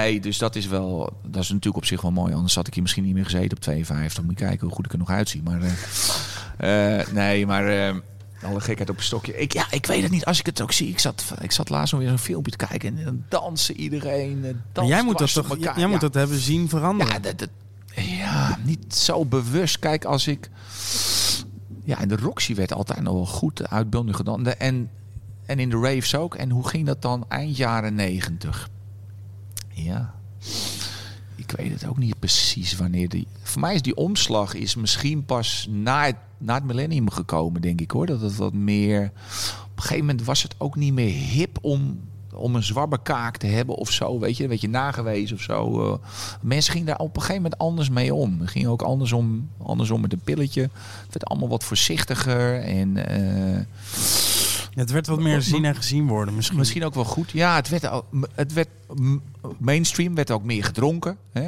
Nee, 0.00 0.20
dus 0.20 0.38
dat 0.38 0.56
is 0.56 0.66
wel, 0.66 1.12
dat 1.26 1.42
is 1.42 1.48
natuurlijk 1.48 1.76
op 1.76 1.84
zich 1.84 2.00
wel 2.00 2.10
mooi. 2.12 2.34
Anders 2.34 2.54
had 2.54 2.66
ik 2.66 2.72
hier 2.74 2.82
misschien 2.82 3.04
niet 3.04 3.14
meer 3.14 3.24
gezeten 3.24 3.56
op 3.56 3.62
52. 3.62 4.24
Moet 4.24 4.38
je 4.38 4.44
kijken 4.44 4.66
hoe 4.66 4.74
goed 4.76 4.84
ik 4.86 4.92
er 4.92 4.98
nog 4.98 5.10
uitzie. 5.10 5.42
Maar 5.42 5.60
eh, 6.58 7.00
eh, 7.00 7.08
nee, 7.08 7.46
maar 7.46 7.66
eh, 7.88 7.94
alle 8.42 8.60
gekheid 8.60 8.90
op 8.90 8.96
een 8.96 9.02
stokje. 9.02 9.36
Ik, 9.38 9.52
ja, 9.52 9.66
ik 9.70 9.86
weet 9.86 10.02
het 10.02 10.10
niet. 10.10 10.24
Als 10.24 10.38
ik 10.38 10.46
het 10.46 10.60
ook 10.60 10.72
zie, 10.72 10.88
ik 10.88 10.98
zat, 10.98 11.34
ik 11.40 11.52
zat 11.52 11.68
laatst 11.68 11.92
nog 11.92 12.00
weer 12.00 12.10
zo'n 12.10 12.18
filmpje 12.18 12.50
te 12.56 12.66
kijken 12.66 12.98
en 12.98 13.04
dan 13.04 13.24
dansen 13.28 13.76
iedereen. 13.76 14.60
jij 14.84 15.02
moet 15.04 15.18
dat 15.18 15.32
toch 15.32 15.48
elkaar. 15.50 15.78
jij 15.78 15.86
moet 15.86 15.94
Ja. 16.00 16.06
dat 16.08 16.14
hebben 16.14 16.38
zien 16.38 16.68
veranderen. 16.68 17.12
Ja, 17.12 17.18
dat, 17.18 17.38
dat- 17.38 17.48
ja, 17.96 18.58
niet 18.64 18.94
zo 18.94 19.24
bewust. 19.24 19.78
Kijk, 19.78 20.04
als 20.04 20.26
ik... 20.26 20.50
Ja, 21.84 22.00
en 22.00 22.08
de 22.08 22.16
Roxy 22.16 22.54
werd 22.54 22.72
altijd 22.72 23.00
nog 23.00 23.14
wel 23.14 23.26
goed 23.26 23.68
uitbeelding 23.68 24.16
gedaan. 24.16 24.46
En, 24.46 24.90
en 25.46 25.58
in 25.58 25.70
de 25.70 25.78
raves 25.80 26.14
ook. 26.14 26.34
En 26.34 26.50
hoe 26.50 26.68
ging 26.68 26.86
dat 26.86 27.02
dan 27.02 27.24
eind 27.28 27.56
jaren 27.56 27.94
negentig? 27.94 28.68
Ja, 29.74 30.14
ik 31.34 31.50
weet 31.50 31.72
het 31.72 31.86
ook 31.86 31.98
niet 31.98 32.18
precies 32.18 32.76
wanneer 32.76 33.08
die... 33.08 33.26
Voor 33.42 33.60
mij 33.60 33.74
is 33.74 33.82
die 33.82 33.96
omslag 33.96 34.54
is 34.54 34.74
misschien 34.74 35.24
pas 35.24 35.68
na 35.70 36.04
het, 36.04 36.16
na 36.38 36.54
het 36.54 36.64
millennium 36.64 37.10
gekomen, 37.10 37.60
denk 37.60 37.80
ik 37.80 37.90
hoor. 37.90 38.06
Dat 38.06 38.20
het 38.20 38.36
wat 38.36 38.52
meer... 38.52 39.12
Op 39.64 39.76
een 39.76 39.82
gegeven 39.82 40.06
moment 40.06 40.24
was 40.24 40.42
het 40.42 40.54
ook 40.58 40.76
niet 40.76 40.92
meer 40.92 41.12
hip 41.12 41.58
om, 41.60 42.00
om 42.34 42.54
een 42.54 42.62
zwabberkaak 42.62 43.36
te 43.36 43.46
hebben 43.46 43.74
of 43.74 43.90
zo. 43.90 44.18
Weet 44.18 44.36
je, 44.36 44.42
een 44.42 44.48
beetje 44.48 44.68
nagewezen 44.68 45.36
of 45.36 45.42
zo. 45.42 45.90
Eh, 45.92 45.98
mensen 46.40 46.72
gingen 46.72 46.86
daar 46.86 46.98
op 46.98 47.16
een 47.16 47.22
gegeven 47.22 47.42
moment 47.42 47.60
anders 47.60 47.88
mee 47.88 48.14
om. 48.14 48.40
Het 48.40 48.50
ging 48.50 48.66
ook 48.66 48.82
andersom, 48.82 49.48
andersom 49.62 50.00
met 50.00 50.12
een 50.12 50.20
pilletje. 50.24 50.62
Het 50.62 51.12
werd 51.12 51.24
allemaal 51.24 51.48
wat 51.48 51.64
voorzichtiger. 51.64 52.60
En 52.60 53.06
eh, 53.06 53.60
Het 54.74 54.90
werd 54.90 55.06
wat 55.06 55.20
meer 55.20 55.42
zien 55.42 55.64
en 55.64 55.74
gezien 55.76 56.06
worden 56.06 56.34
misschien. 56.34 56.58
misschien 56.58 56.84
ook 56.84 56.94
wel 56.94 57.04
goed. 57.04 57.30
Ja, 57.30 57.54
het 57.54 57.68
werd, 57.68 57.88
ook- 57.88 58.06
het 58.34 58.52
werd 58.52 58.68
mainstream 59.58 60.14
werd 60.14 60.30
ook 60.30 60.44
meer 60.44 60.64
gedronken. 60.64 61.16
Hè? 61.32 61.42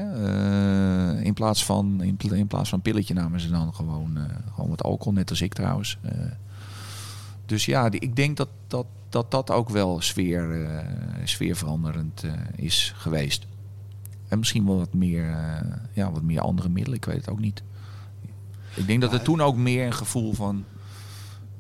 Eh, 1.14 1.24
in, 1.24 1.35
plaats 1.35 1.64
van, 1.64 2.03
in, 2.03 2.16
pla- 2.16 2.37
in 2.37 2.47
plaats 2.47 2.68
van 2.68 2.81
pilletje 2.83 3.14
namen 3.14 3.41
ze 3.41 3.49
dan 3.51 3.74
gewoon, 3.74 4.16
eh, 4.16 4.22
gewoon 4.55 4.70
wat 4.70 4.83
alcohol, 4.83 5.12
net 5.12 5.31
als 5.31 5.41
ik 5.41 5.55
trouwens. 5.55 5.99
Eh, 6.03 6.12
dus 7.47 7.64
ja, 7.64 7.89
die, 7.89 8.01
ik 8.01 8.16
denk 8.16 8.37
dat 8.37 8.49
dat, 8.66 8.87
dat, 9.09 9.31
dat 9.31 9.51
ook 9.51 9.68
wel 9.68 10.01
sfeer, 10.01 10.70
sfeerveranderend 11.24 12.24
is 12.57 12.93
geweest. 12.97 13.47
En 14.29 14.39
misschien 14.39 14.66
wel 14.66 14.77
wat 14.77 14.95
meer, 14.95 15.27
ja, 15.93 16.11
wat 16.11 16.22
meer 16.22 16.41
andere 16.41 16.68
middelen, 16.68 16.99
ik 16.99 17.05
weet 17.05 17.16
het 17.16 17.29
ook 17.31 17.41
niet. 17.41 17.62
Ik 18.74 18.87
denk 18.87 19.01
dat 19.01 19.12
er 19.12 19.22
toen 19.22 19.41
ook 19.41 19.57
meer 19.57 19.87
een 19.87 19.93
gevoel 19.95 20.33
van 20.33 20.64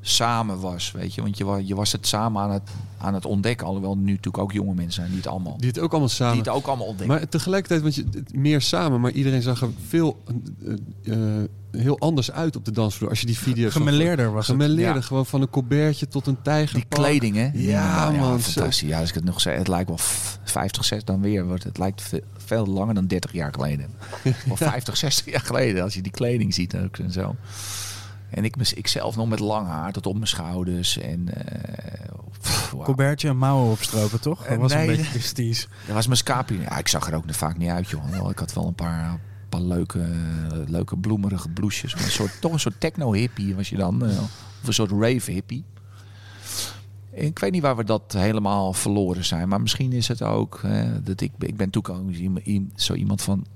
samen 0.08 0.60
was, 0.60 0.92
weet 0.92 1.14
je. 1.14 1.22
Want 1.22 1.38
je, 1.38 1.62
je 1.66 1.74
was 1.74 1.92
het 1.92 2.06
samen 2.06 2.42
aan 2.42 2.50
het, 2.50 2.62
aan 2.98 3.14
het 3.14 3.24
ontdekken. 3.24 3.66
Alhoewel 3.66 3.96
nu 3.96 4.10
natuurlijk 4.10 4.38
ook 4.38 4.52
jonge 4.52 4.74
mensen 4.74 4.92
zijn 4.94 5.08
die 5.08 5.16
het 5.16 5.26
allemaal, 5.26 5.56
Die 5.58 5.68
het 5.68 5.78
ook 5.78 5.90
allemaal 5.90 6.08
samen. 6.08 6.32
die 6.34 6.42
het 6.42 6.52
ook 6.52 6.66
allemaal 6.66 6.86
ontdekken. 6.86 7.16
Maar 7.16 7.28
tegelijkertijd, 7.28 7.82
want 7.82 7.94
je, 7.94 8.04
meer 8.32 8.60
samen, 8.60 9.00
maar 9.00 9.10
iedereen 9.10 9.42
zag 9.42 9.60
er 9.62 9.68
veel 9.88 10.22
eh, 11.04 11.12
eh, 11.12 11.44
heel 11.70 11.98
anders 11.98 12.30
uit 12.30 12.56
op 12.56 12.64
de 12.64 12.70
dansvloer. 12.70 13.08
Als 13.08 13.20
je 13.20 13.26
die 13.26 13.38
video's 13.38 13.72
zag. 13.72 13.82
Gemeleerder 13.82 14.32
was 14.32 14.46
het. 14.46 14.56
Gemeleerde, 14.56 14.94
Ja. 14.98 15.00
gewoon 15.04 15.26
van 15.26 15.40
een 15.42 15.50
colbertje 15.50 16.08
tot 16.08 16.26
een 16.26 16.42
tijger. 16.42 16.74
die 16.74 16.84
kleding, 16.88 17.36
hè? 17.36 17.50
Ja, 17.54 18.10
man, 18.10 18.40
fantastisch. 18.40 18.88
Ja, 18.88 19.00
als 19.00 19.08
ik 19.08 19.14
het 19.14 19.24
nog 19.24 19.40
zeg, 19.40 19.56
het 19.56 19.68
lijkt 19.68 19.88
wel 19.88 19.98
f- 19.98 20.38
50, 20.44 20.84
60 20.84 21.08
dan 21.14 21.20
weer. 21.24 21.46
wordt 21.46 21.64
Het 21.64 21.78
lijkt 21.78 22.02
ve- 22.02 22.22
veel 22.36 22.66
langer 22.66 22.94
dan 22.94 23.06
30 23.06 23.32
jaar 23.32 23.52
geleden. 23.52 23.86
Of 24.50 24.58
50, 24.58 24.96
60 24.96 25.26
jaar 25.32 25.40
geleden, 25.40 25.82
als 25.82 25.94
je 25.94 26.02
die 26.02 26.12
kleding 26.12 26.54
ziet 26.54 26.76
ook 26.76 26.96
en 26.98 27.12
zo. 27.12 27.34
En 28.36 28.44
ik, 28.44 28.56
ik 28.56 28.86
zelf 28.86 29.16
nog 29.16 29.28
met 29.28 29.38
lang 29.40 29.66
haar 29.66 29.92
tot 29.92 30.06
op 30.06 30.14
mijn 30.14 30.26
schouders. 30.26 30.98
En, 30.98 31.28
eh, 31.34 32.10
pff, 32.40 32.70
wauw. 32.70 32.84
Colbertje 32.84 33.28
en 33.28 33.36
mouwen 33.36 33.70
opstropen, 33.70 34.20
toch? 34.20 34.38
Dat 34.42 34.46
Eh, 34.48 34.58
was 34.58 34.72
nee. 34.72 34.80
een 34.88 34.96
beetje 34.96 35.10
prestige. 35.10 35.66
Dat 35.86 35.94
was 35.94 36.06
mijn 36.06 36.18
scapi. 36.18 36.60
Ja, 36.60 36.78
ik 36.78 36.88
zag 36.88 37.06
er 37.10 37.14
ook 37.16 37.24
vaak 37.26 37.56
niet 37.58 37.68
uit, 37.70 37.88
joh. 37.88 38.30
Ik 38.30 38.38
had 38.38 38.52
wel 38.52 38.66
een 38.66 38.74
paar, 38.74 39.20
paar 39.48 39.60
leuke, 39.60 40.10
leuke 40.66 40.96
bloemerige. 40.96 41.48
Maar 41.54 41.64
Een 42.04 42.10
soort, 42.10 42.40
toch 42.40 42.52
een 42.52 42.60
soort 42.60 42.80
techno-hippie 42.80 43.54
was 43.54 43.68
je 43.68 43.76
dan. 43.76 44.04
eh, 44.06 44.18
Of 44.62 44.66
een 44.66 44.72
soort 44.74 44.90
rave-hippie. 44.90 45.64
Ik 47.12 47.38
weet 47.38 47.52
niet 47.52 47.62
waar 47.62 47.76
we 47.76 47.84
dat 47.84 48.12
helemaal 48.16 48.72
verloren 48.72 49.24
zijn. 49.24 49.48
Maar 49.48 49.60
misschien 49.60 49.92
is 49.92 50.08
het 50.08 50.22
ook 50.22 50.60
eh, 50.64 50.82
dat 51.02 51.20
ik, 51.20 51.32
ik 51.38 51.56
ben 51.56 51.66
natuurlijk 51.72 51.88
ook 51.88 52.10
iem- 52.10 52.38
iem- 52.42 52.70
zo 52.74 52.94
iemand 52.94 53.22
van... 53.22 53.46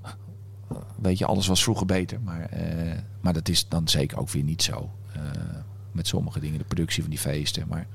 Weet 1.01 1.17
je, 1.17 1.25
alles 1.25 1.47
was 1.47 1.63
vroeger 1.63 1.85
beter. 1.85 2.19
Maar, 2.23 2.41
eh, 2.49 2.97
maar 3.21 3.33
dat 3.33 3.49
is 3.49 3.65
dan 3.67 3.87
zeker 3.87 4.19
ook 4.19 4.29
weer 4.29 4.43
niet 4.43 4.63
zo. 4.63 4.89
eh, 5.13 5.21
met 5.91 6.07
sommige 6.07 6.39
dingen, 6.39 6.57
de 6.57 6.63
productie 6.63 7.01
van 7.01 7.09
die 7.11 7.19
feesten. 7.19 7.65
Maar 7.67 7.87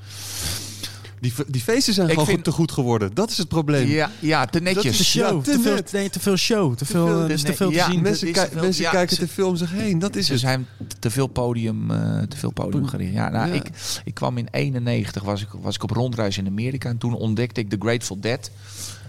Die, 1.21 1.33
die 1.49 1.61
feesten 1.61 1.95
zijn 1.95 2.07
Ik 2.07 2.13
gewoon 2.13 2.29
vind- 2.29 2.45
te 2.45 2.51
goed 2.51 2.73
geworden. 2.73 3.15
Dat 3.15 3.31
is 3.31 3.37
het 3.39 3.49
probleem. 3.49 3.89
ja, 3.89 4.11
ja, 4.19 4.47
te 4.47 4.61
netjes. 4.61 4.97
De 4.99 5.05
show. 5.05 5.37
Ja, 5.37 5.43
te 5.43 5.51
te, 5.51 5.61
veel, 5.61 5.79
nee, 5.93 6.11
te 6.11 6.21
veel 6.21 6.37
show. 6.37 6.75
Te 6.75 6.85
veel, 6.85 7.07
veel- 7.07 7.27
dus 7.27 7.43
te 7.43 7.53
veel 7.55 7.69
te 7.69 7.75
ja, 7.75 7.91
zien. 7.91 8.03
Mensen, 8.03 8.27
is 8.29 8.33
ki- 8.35 8.41
te 8.45 8.51
veel- 8.51 8.61
mensen 8.63 8.83
ja, 8.85 8.91
kijken 8.91 9.17
ze- 9.17 9.23
de 9.23 9.29
film 9.29 9.51
en 9.51 9.57
zeggen, 9.59 9.79
hé, 9.79 9.99
dat 9.99 10.17
is 10.17 10.27
Ze 10.27 10.33
het. 10.33 10.41
zijn 10.41 10.67
te 10.99 11.11
veel 11.11 11.27
podium, 11.27 11.91
eh, 11.91 12.23
te 12.23 12.37
veel 12.37 12.51
podium 12.53 12.87
gericht. 12.87 13.13
Ja, 13.13 13.29
nou, 13.29 13.49
Ja. 13.49 13.55
Ik, 13.55 13.71
ik 14.05 14.15
kwam 14.15 14.39
in 14.39 14.49
91, 14.51 15.23
was 15.23 15.43
ik, 15.43 15.49
was 15.61 15.75
ik 15.75 15.83
op 15.83 15.91
rondreis 15.91 16.39
in 16.39 16.47
Amerika. 16.47 16.89
En 16.89 16.99
toen 16.99 17.15
ontdekte 17.15 17.61
ik 17.61 17.69
The 17.71 17.77
Grateful 17.79 18.21
Dead. 18.21 18.51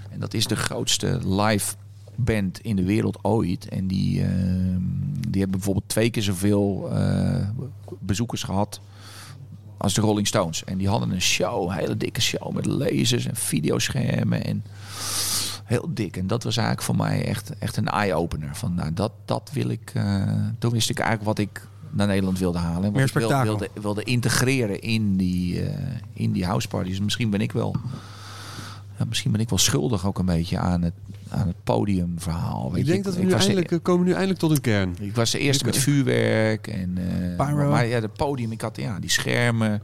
En 0.10 0.20
dat 0.20 0.34
is 0.34 0.46
de 0.48 0.56
grootste 0.56 1.20
live 1.30 1.74
band 2.18 2.60
in 2.60 2.76
de 2.76 2.84
wereld 2.84 3.20
ooit. 3.22 3.70
En 3.70 3.88
die, 3.88 4.22
eh, 4.22 4.30
die 5.30 5.42
hebben 5.42 5.58
bijvoorbeeld 5.58 5.90
twee 5.90 6.10
keer 6.10 6.24
zoveel 6.24 6.90
eh, 6.92 7.48
bezoekers 8.00 8.44
gehad 8.44 8.80
als 9.78 9.94
de 9.94 10.02
Rolling 10.02 10.28
Stones. 10.28 10.64
En 10.64 10.78
die 10.78 10.90
hadden 10.90 11.12
een 11.12 11.22
show, 11.22 11.70
een 11.70 11.78
hele 11.78 11.98
dikke 11.98 12.22
show 12.22 12.54
met 12.54 12.66
lasers 12.66 13.26
en 13.26 13.36
videoschermen 13.36 14.44
en 14.44 14.64
heel 15.64 15.90
dik. 15.94 16.18
En 16.18 16.28
dat 16.28 16.44
was 16.44 16.58
eigenlijk 16.58 16.88
voor 16.88 16.96
mij 16.96 17.26
echt, 17.26 17.58
echt 17.58 17.78
een 17.78 17.88
eye-opener. 17.88 18.56
Van 18.56 18.74
nou, 18.74 18.94
dat, 18.94 19.12
dat 19.26 19.50
wil 19.54 19.70
ik. 19.70 19.92
eh, 19.94 20.24
toen 20.60 20.72
wist 20.72 20.90
ik 20.90 21.00
eigenlijk 21.00 21.38
wat 21.38 21.48
ik 21.48 21.68
naar 21.90 22.08
Nederland 22.08 22.40
wilde 22.40 22.58
halen. 22.58 22.82
Wat 22.82 23.14
Meer 23.14 23.24
ik 23.38 23.44
wilde, 23.44 23.70
wilde 23.82 24.04
integreren 24.04 24.82
in 24.82 25.18
die, 25.18 25.62
eh 25.64 25.96
in 26.14 26.32
die 26.32 26.46
houseparties. 26.46 27.00
Misschien 27.00 27.30
ben 27.30 27.42
ik 27.42 27.52
wel 27.52 27.76
ja, 28.98 29.06
misschien 29.06 29.32
ben 29.32 29.42
ik 29.42 29.50
wel 29.50 29.58
schuldig 29.58 30.06
ook 30.06 30.20
een 30.20 30.26
beetje 30.26 30.58
aan 30.58 30.82
het, 30.82 30.94
aan 31.30 31.48
het 31.48 31.64
podiumverhaal. 31.64 32.72
Weet 32.72 32.80
Ik 32.80 32.86
je. 32.86 32.92
denk 32.92 33.04
dat 33.04 33.16
we 33.16 33.22
nu 33.24 33.28
de- 33.30 33.36
eindelijk, 33.36 33.70
we 33.70 33.80
komen 33.80 34.06
nu 34.06 34.12
eindelijk 34.12 34.40
tot 34.40 34.52
een 34.52 34.62
kern. 34.62 34.96
ik 35.00 35.16
was 35.16 35.32
de 35.32 35.40
eerste 35.40 35.66
met 35.66 35.78
vuurwerk 35.78 36.68
en 36.68 36.98
eh, 36.98 37.46
Pyro. 37.46 37.70
maar 37.70 37.86
ja, 37.86 38.00
de 38.00 38.08
podium. 38.08 38.52
Ik 38.52 38.62
had 38.62 38.78
ja, 38.78 39.00
die 39.00 39.10
schermen 39.10 39.82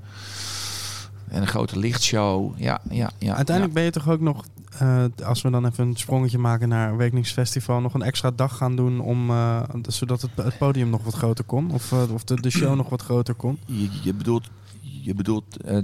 en 1.27 1.41
een 1.41 1.47
grote 1.47 1.79
lichtshow. 1.79 2.53
Ja, 2.59 2.81
ja, 2.89 3.11
ja. 3.17 3.35
Uiteindelijk 3.35 3.75
ben 3.75 3.83
je 3.83 3.91
toch 3.91 4.09
ook 4.09 4.19
nog, 4.21 4.45
eh, 4.79 5.03
als 5.23 5.41
we 5.41 5.49
dan 5.49 5.65
even 5.65 5.87
een 5.87 5.95
sprongetje 5.95 6.37
maken 6.37 6.69
naar 6.69 6.87
een 6.87 6.93
Awakeningsfestival, 6.93 7.81
nog 7.81 7.93
een 7.93 8.01
extra 8.01 8.31
dag 8.31 8.57
gaan 8.57 8.75
doen 8.75 8.99
om, 8.99 9.29
eh, 9.29 9.61
zodat 9.87 10.21
het, 10.21 10.31
het 10.35 10.57
podium 10.57 10.89
nog 10.89 11.03
wat 11.03 11.13
groter 11.13 11.43
kon? 11.43 11.71
Of, 11.71 11.91
eh, 11.91 12.13
of 12.13 12.23
de, 12.23 12.41
de 12.41 12.49
show 12.49 12.75
nog 12.75 12.89
wat 12.89 13.01
groter 13.01 13.33
kon? 13.33 13.57
Je, 13.65 13.89
je 14.03 14.13
bedoelt, 14.13 14.49
je 14.81 15.13
bedoelt 15.15 15.57
eh, 15.65 15.77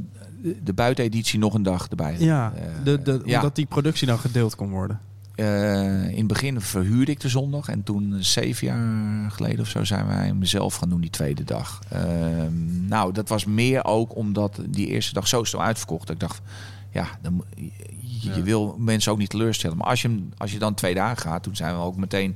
de 0.63 0.73
buiteneditie 0.73 1.39
nog 1.39 1.53
een 1.53 1.63
dag 1.63 1.87
erbij. 1.89 2.15
Ja, 2.19 2.53
Eh, 2.55 2.61
de, 2.83 3.01
de, 3.01 3.21
ja. 3.25 3.35
omdat 3.35 3.55
die 3.55 3.65
productie 3.65 4.07
dan 4.07 4.19
gedeeld 4.19 4.55
kon 4.55 4.69
worden. 4.69 4.99
Eh, 5.39 6.09
in 6.09 6.17
het 6.17 6.27
begin 6.27 6.61
verhuurde 6.61 7.11
ik 7.11 7.19
de 7.19 7.29
zondag. 7.29 7.67
En 7.67 7.83
toen, 7.83 8.13
eh, 8.13 8.19
zeven 8.21 8.67
jaar 8.67 9.31
geleden 9.31 9.59
of 9.59 9.67
zo, 9.67 9.83
zijn 9.83 10.07
wij 10.07 10.25
hem 10.25 10.43
zelf 10.43 10.75
gaan 10.75 10.89
doen 10.89 11.01
die 11.01 11.09
tweede 11.09 11.43
dag. 11.43 11.81
Ehm, 11.89 12.87
nou, 12.87 13.13
dat 13.13 13.29
was 13.29 13.45
meer 13.45 13.85
ook 13.85 14.15
omdat 14.15 14.59
die 14.69 14.87
eerste 14.87 15.13
dag 15.13 15.27
zo 15.27 15.43
snel 15.43 15.63
uitverkocht. 15.63 16.07
Dat 16.07 16.15
ik 16.15 16.21
dacht, 16.21 16.41
ja, 16.91 17.07
dan, 17.21 17.43
je, 17.55 17.71
je 18.21 18.35
Ja. 18.35 18.41
wil 18.41 18.75
mensen 18.79 19.11
ook 19.11 19.17
niet 19.17 19.29
teleurstellen. 19.29 19.77
Maar 19.77 19.87
als 19.87 20.01
je, 20.01 20.27
als 20.37 20.51
je 20.51 20.59
dan 20.59 20.73
twee 20.73 20.93
dagen 20.93 21.17
gaat, 21.17 21.43
toen 21.43 21.55
zijn 21.55 21.75
we 21.75 21.81
ook 21.81 21.95
meteen 21.95 22.35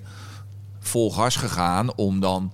vol 0.80 1.12
gas 1.12 1.36
gegaan 1.36 1.96
om 1.96 2.20
dan... 2.20 2.52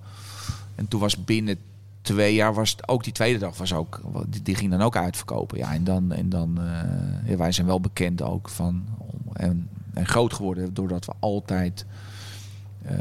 En 0.74 0.88
toen 0.88 1.00
was 1.00 1.24
binnen 1.24 1.56
twee 2.02 2.34
jaar 2.34 2.54
was 2.54 2.70
het 2.70 2.88
ook 2.88 3.04
die 3.04 3.12
tweede 3.12 3.38
dag 3.38 3.56
was 3.56 3.72
ook 3.72 4.00
die, 4.28 4.42
die 4.42 4.54
ging 4.54 4.70
dan 4.70 4.80
ook 4.80 4.96
uitverkopen 4.96 5.58
ja 5.58 5.72
en 5.72 5.84
dan 5.84 6.12
en 6.12 6.28
dan 6.28 6.60
eh, 7.26 7.36
wij 7.36 7.52
zijn 7.52 7.66
wel 7.66 7.80
bekend 7.80 8.22
ook 8.22 8.48
van 8.48 8.84
en, 9.32 9.68
en 9.94 10.06
groot 10.06 10.32
geworden 10.34 10.74
doordat 10.74 11.04
we 11.04 11.12
altijd 11.18 11.86
eh, 12.82 12.94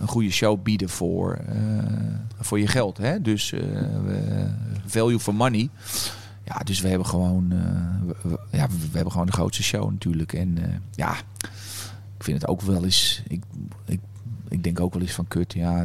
een 0.00 0.08
goede 0.08 0.30
show 0.30 0.62
bieden 0.62 0.88
voor, 0.88 1.32
eh, 1.34 1.56
voor 2.40 2.58
je 2.60 2.66
geld 2.66 2.96
hè 2.98 3.20
dus 3.22 3.50
we- 3.50 4.50
value 4.86 5.20
for 5.20 5.34
money 5.34 5.68
ja 6.44 6.58
dus 6.64 6.80
we 6.80 6.88
hebben 6.88 7.06
gewoon 7.06 7.52
ja 8.50 8.68
we, 8.68 8.88
hebben 8.92 9.12
gewoon 9.12 9.26
de 9.26 9.32
grootste 9.32 9.62
show 9.62 9.90
natuurlijk 9.90 10.32
en 10.32 10.58
ja 10.94 11.14
ik 12.16 12.24
vind 12.24 12.40
het 12.40 12.50
ook 12.50 12.60
wel 12.62 12.84
eens 12.84 13.22
ik, 13.28 13.42
ik 13.84 14.00
ik 14.48 14.62
denk 14.64 14.80
ook 14.80 14.92
wel 14.92 15.02
eens 15.02 15.12
van 15.12 15.28
kut, 15.28 15.52
ja, 15.52 15.82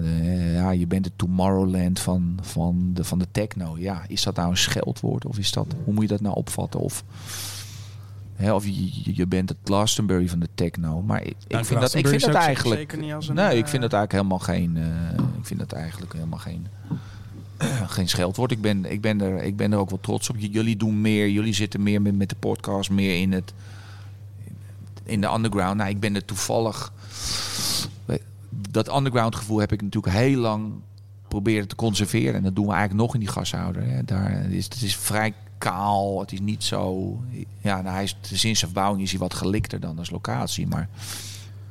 ja 0.53 0.71
je 0.71 0.87
bent 0.87 1.05
het 1.05 1.17
Tomorrowland 1.17 1.99
van, 1.99 2.37
van, 2.41 2.91
de, 2.93 3.03
van 3.03 3.19
de 3.19 3.27
techno. 3.31 3.77
Ja, 3.77 4.01
is 4.07 4.23
dat 4.23 4.35
nou 4.35 4.49
een 4.49 4.57
scheldwoord 4.57 5.25
of 5.25 5.37
is 5.37 5.51
dat, 5.51 5.75
hoe 5.83 5.93
moet 5.93 6.03
je 6.03 6.09
dat 6.09 6.21
nou 6.21 6.35
opvatten? 6.35 6.79
Of, 6.79 7.03
hè, 8.39 8.53
of 8.53 8.65
je, 8.65 9.13
je- 9.15 9.27
bent 9.27 9.49
het 9.49 9.57
Glastonbury 9.63 10.29
van 10.29 10.39
de 10.39 10.49
techno. 10.55 11.01
Maar 11.01 11.21
ik, 11.23 11.27
ik 11.27 11.51
Nou, 11.51 11.65
vind 11.65 11.79
dat, 11.81 11.93
ik 11.93 12.07
vind 12.07 12.21
dat 12.21 12.33
eigenlijk, 12.35 12.79
zeker 12.79 12.97
niet 12.97 13.13
als 13.13 13.27
een, 13.27 13.35
nee, 13.35 13.57
ik 13.57 13.63
eh, 13.63 13.69
vind 13.69 13.81
dat 13.81 13.93
eigenlijk 13.93 14.11
helemaal 14.11 14.39
geen, 14.39 14.77
eh, 14.77 15.23
ik 15.39 15.45
vind 15.45 15.59
dat 15.59 15.71
eigenlijk 15.71 16.13
helemaal 16.13 16.39
geen, 16.39 16.67
geen 17.95 18.09
scheldwoord. 18.09 18.51
Ik 18.51 18.61
ben, 18.61 18.91
ik, 18.91 19.01
ben 19.01 19.21
er, 19.21 19.43
ik 19.43 19.55
ben 19.55 19.71
er 19.71 19.77
ook 19.77 19.89
wel 19.89 19.99
trots 20.01 20.29
op. 20.29 20.35
J- 20.37 20.49
Jullie 20.51 20.77
doen 20.77 21.01
meer, 21.01 21.29
jullie 21.29 21.53
zitten 21.53 21.83
meer 21.83 22.01
met, 22.01 22.15
met 22.17 22.29
de 22.29 22.35
podcast, 22.39 22.89
meer 22.89 23.21
in 23.21 23.31
het, 23.31 23.53
in 25.03 25.21
de 25.21 25.33
underground. 25.33 25.77
Nou, 25.77 25.89
ik 25.89 25.99
ben 25.99 26.15
er 26.15 26.25
toevallig 26.25 26.91
dat 28.71 28.95
underground 28.95 29.35
gevoel 29.35 29.59
heb 29.59 29.71
ik 29.71 29.81
natuurlijk 29.81 30.13
heel 30.15 30.39
lang 30.39 30.71
proberen 31.27 31.67
te 31.67 31.75
conserveren. 31.75 32.33
En 32.35 32.43
dat 32.43 32.55
doen 32.55 32.65
we 32.65 32.71
eigenlijk 32.73 33.01
nog 33.01 33.13
in 33.13 33.19
die 33.19 33.29
gashouder. 33.29 33.83
Hè. 33.83 34.03
Daar 34.03 34.51
is, 34.51 34.63
het 34.63 34.81
is 34.81 34.95
vrij 34.95 35.33
kaal. 35.59 36.19
Het 36.19 36.31
is 36.31 36.39
niet 36.39 36.63
zo... 36.63 37.17
Ja, 37.61 37.81
nou, 37.81 37.93
hij 37.93 38.03
is, 38.03 38.15
sinds 38.21 38.41
zijn 38.59 38.71
verbouwing 38.71 39.03
is 39.03 39.09
hij 39.11 39.19
wat 39.19 39.33
gelikter 39.33 39.79
dan 39.79 39.97
als 39.99 40.09
locatie. 40.09 40.67
Maar 40.67 40.89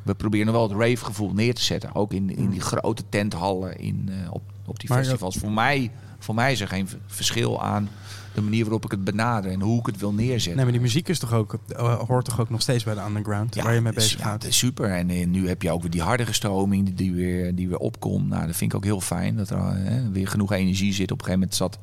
we 0.02 0.14
proberen 0.14 0.46
nog 0.46 0.54
wel 0.54 0.68
het 0.68 0.78
rave 0.88 1.04
gevoel 1.04 1.32
neer 1.32 1.54
te 1.54 1.62
zetten. 1.62 1.94
Ook 1.94 2.12
in, 2.12 2.36
in 2.36 2.50
die 2.50 2.60
grote 2.60 3.02
tenthallen 3.08 3.78
in, 3.78 4.08
eh, 4.08 4.30
op, 4.32 4.42
op 4.64 4.80
die 4.80 4.88
Maar- 4.88 4.98
festivals. 4.98 5.36
Voor 5.36 5.52
mij, 5.52 5.90
voor 6.18 6.34
mij 6.34 6.52
is 6.52 6.60
er 6.60 6.68
geen 6.68 6.88
verschil 7.06 7.62
aan 7.62 7.88
de 8.34 8.40
manier 8.44 8.62
waarop 8.64 8.84
ik 8.84 8.90
het 8.90 9.04
benader. 9.04 9.50
En 9.50 9.60
hoe 9.60 9.78
ik 9.78 9.86
het 9.86 9.98
wil 9.98 10.12
neerzetten. 10.12 10.54
Nee, 10.54 10.62
maar 10.64 10.72
die 10.72 10.80
muziek 10.82 11.08
is 11.08 11.18
toch 11.18 11.32
ook, 11.32 11.58
eh, 11.68 11.94
hoort 11.98 12.24
toch 12.24 12.40
ook 12.40 12.50
nog 12.50 12.60
steeds 12.62 12.84
bij 12.84 12.94
de 12.94 13.00
underground, 13.00 13.54
waar 13.54 13.74
je 13.74 13.80
mee 13.80 13.92
bezig 13.92 14.18
ja, 14.18 14.24
gaat? 14.24 14.42
het 14.42 14.50
is 14.52 14.58
super. 14.58 14.90
En 14.90 15.10
eh, 15.10 15.26
nu 15.26 15.48
heb 15.48 15.62
je 15.62 15.70
ook 15.70 15.80
weer 15.82 15.90
die 15.90 16.02
hardere 16.02 16.32
stroming 16.32 16.84
die- 16.84 16.94
die 16.94 17.12
weer, 17.12 17.54
die 17.54 17.68
weer 17.68 17.78
opkomt. 17.78 18.28
Nou, 18.28 18.46
dat 18.46 18.56
vind 18.56 18.70
ik 18.70 18.76
ook 18.76 18.84
heel 18.84 19.00
fijn. 19.00 19.36
Dat 19.36 19.50
er 19.50 19.76
weer 20.12 20.28
genoeg 20.28 20.52
energie 20.52 20.92
zit. 20.92 21.10
Op 21.12 21.18
een 21.18 21.24
gegeven 21.24 21.40
moment 21.40 21.54
zat, 21.54 21.78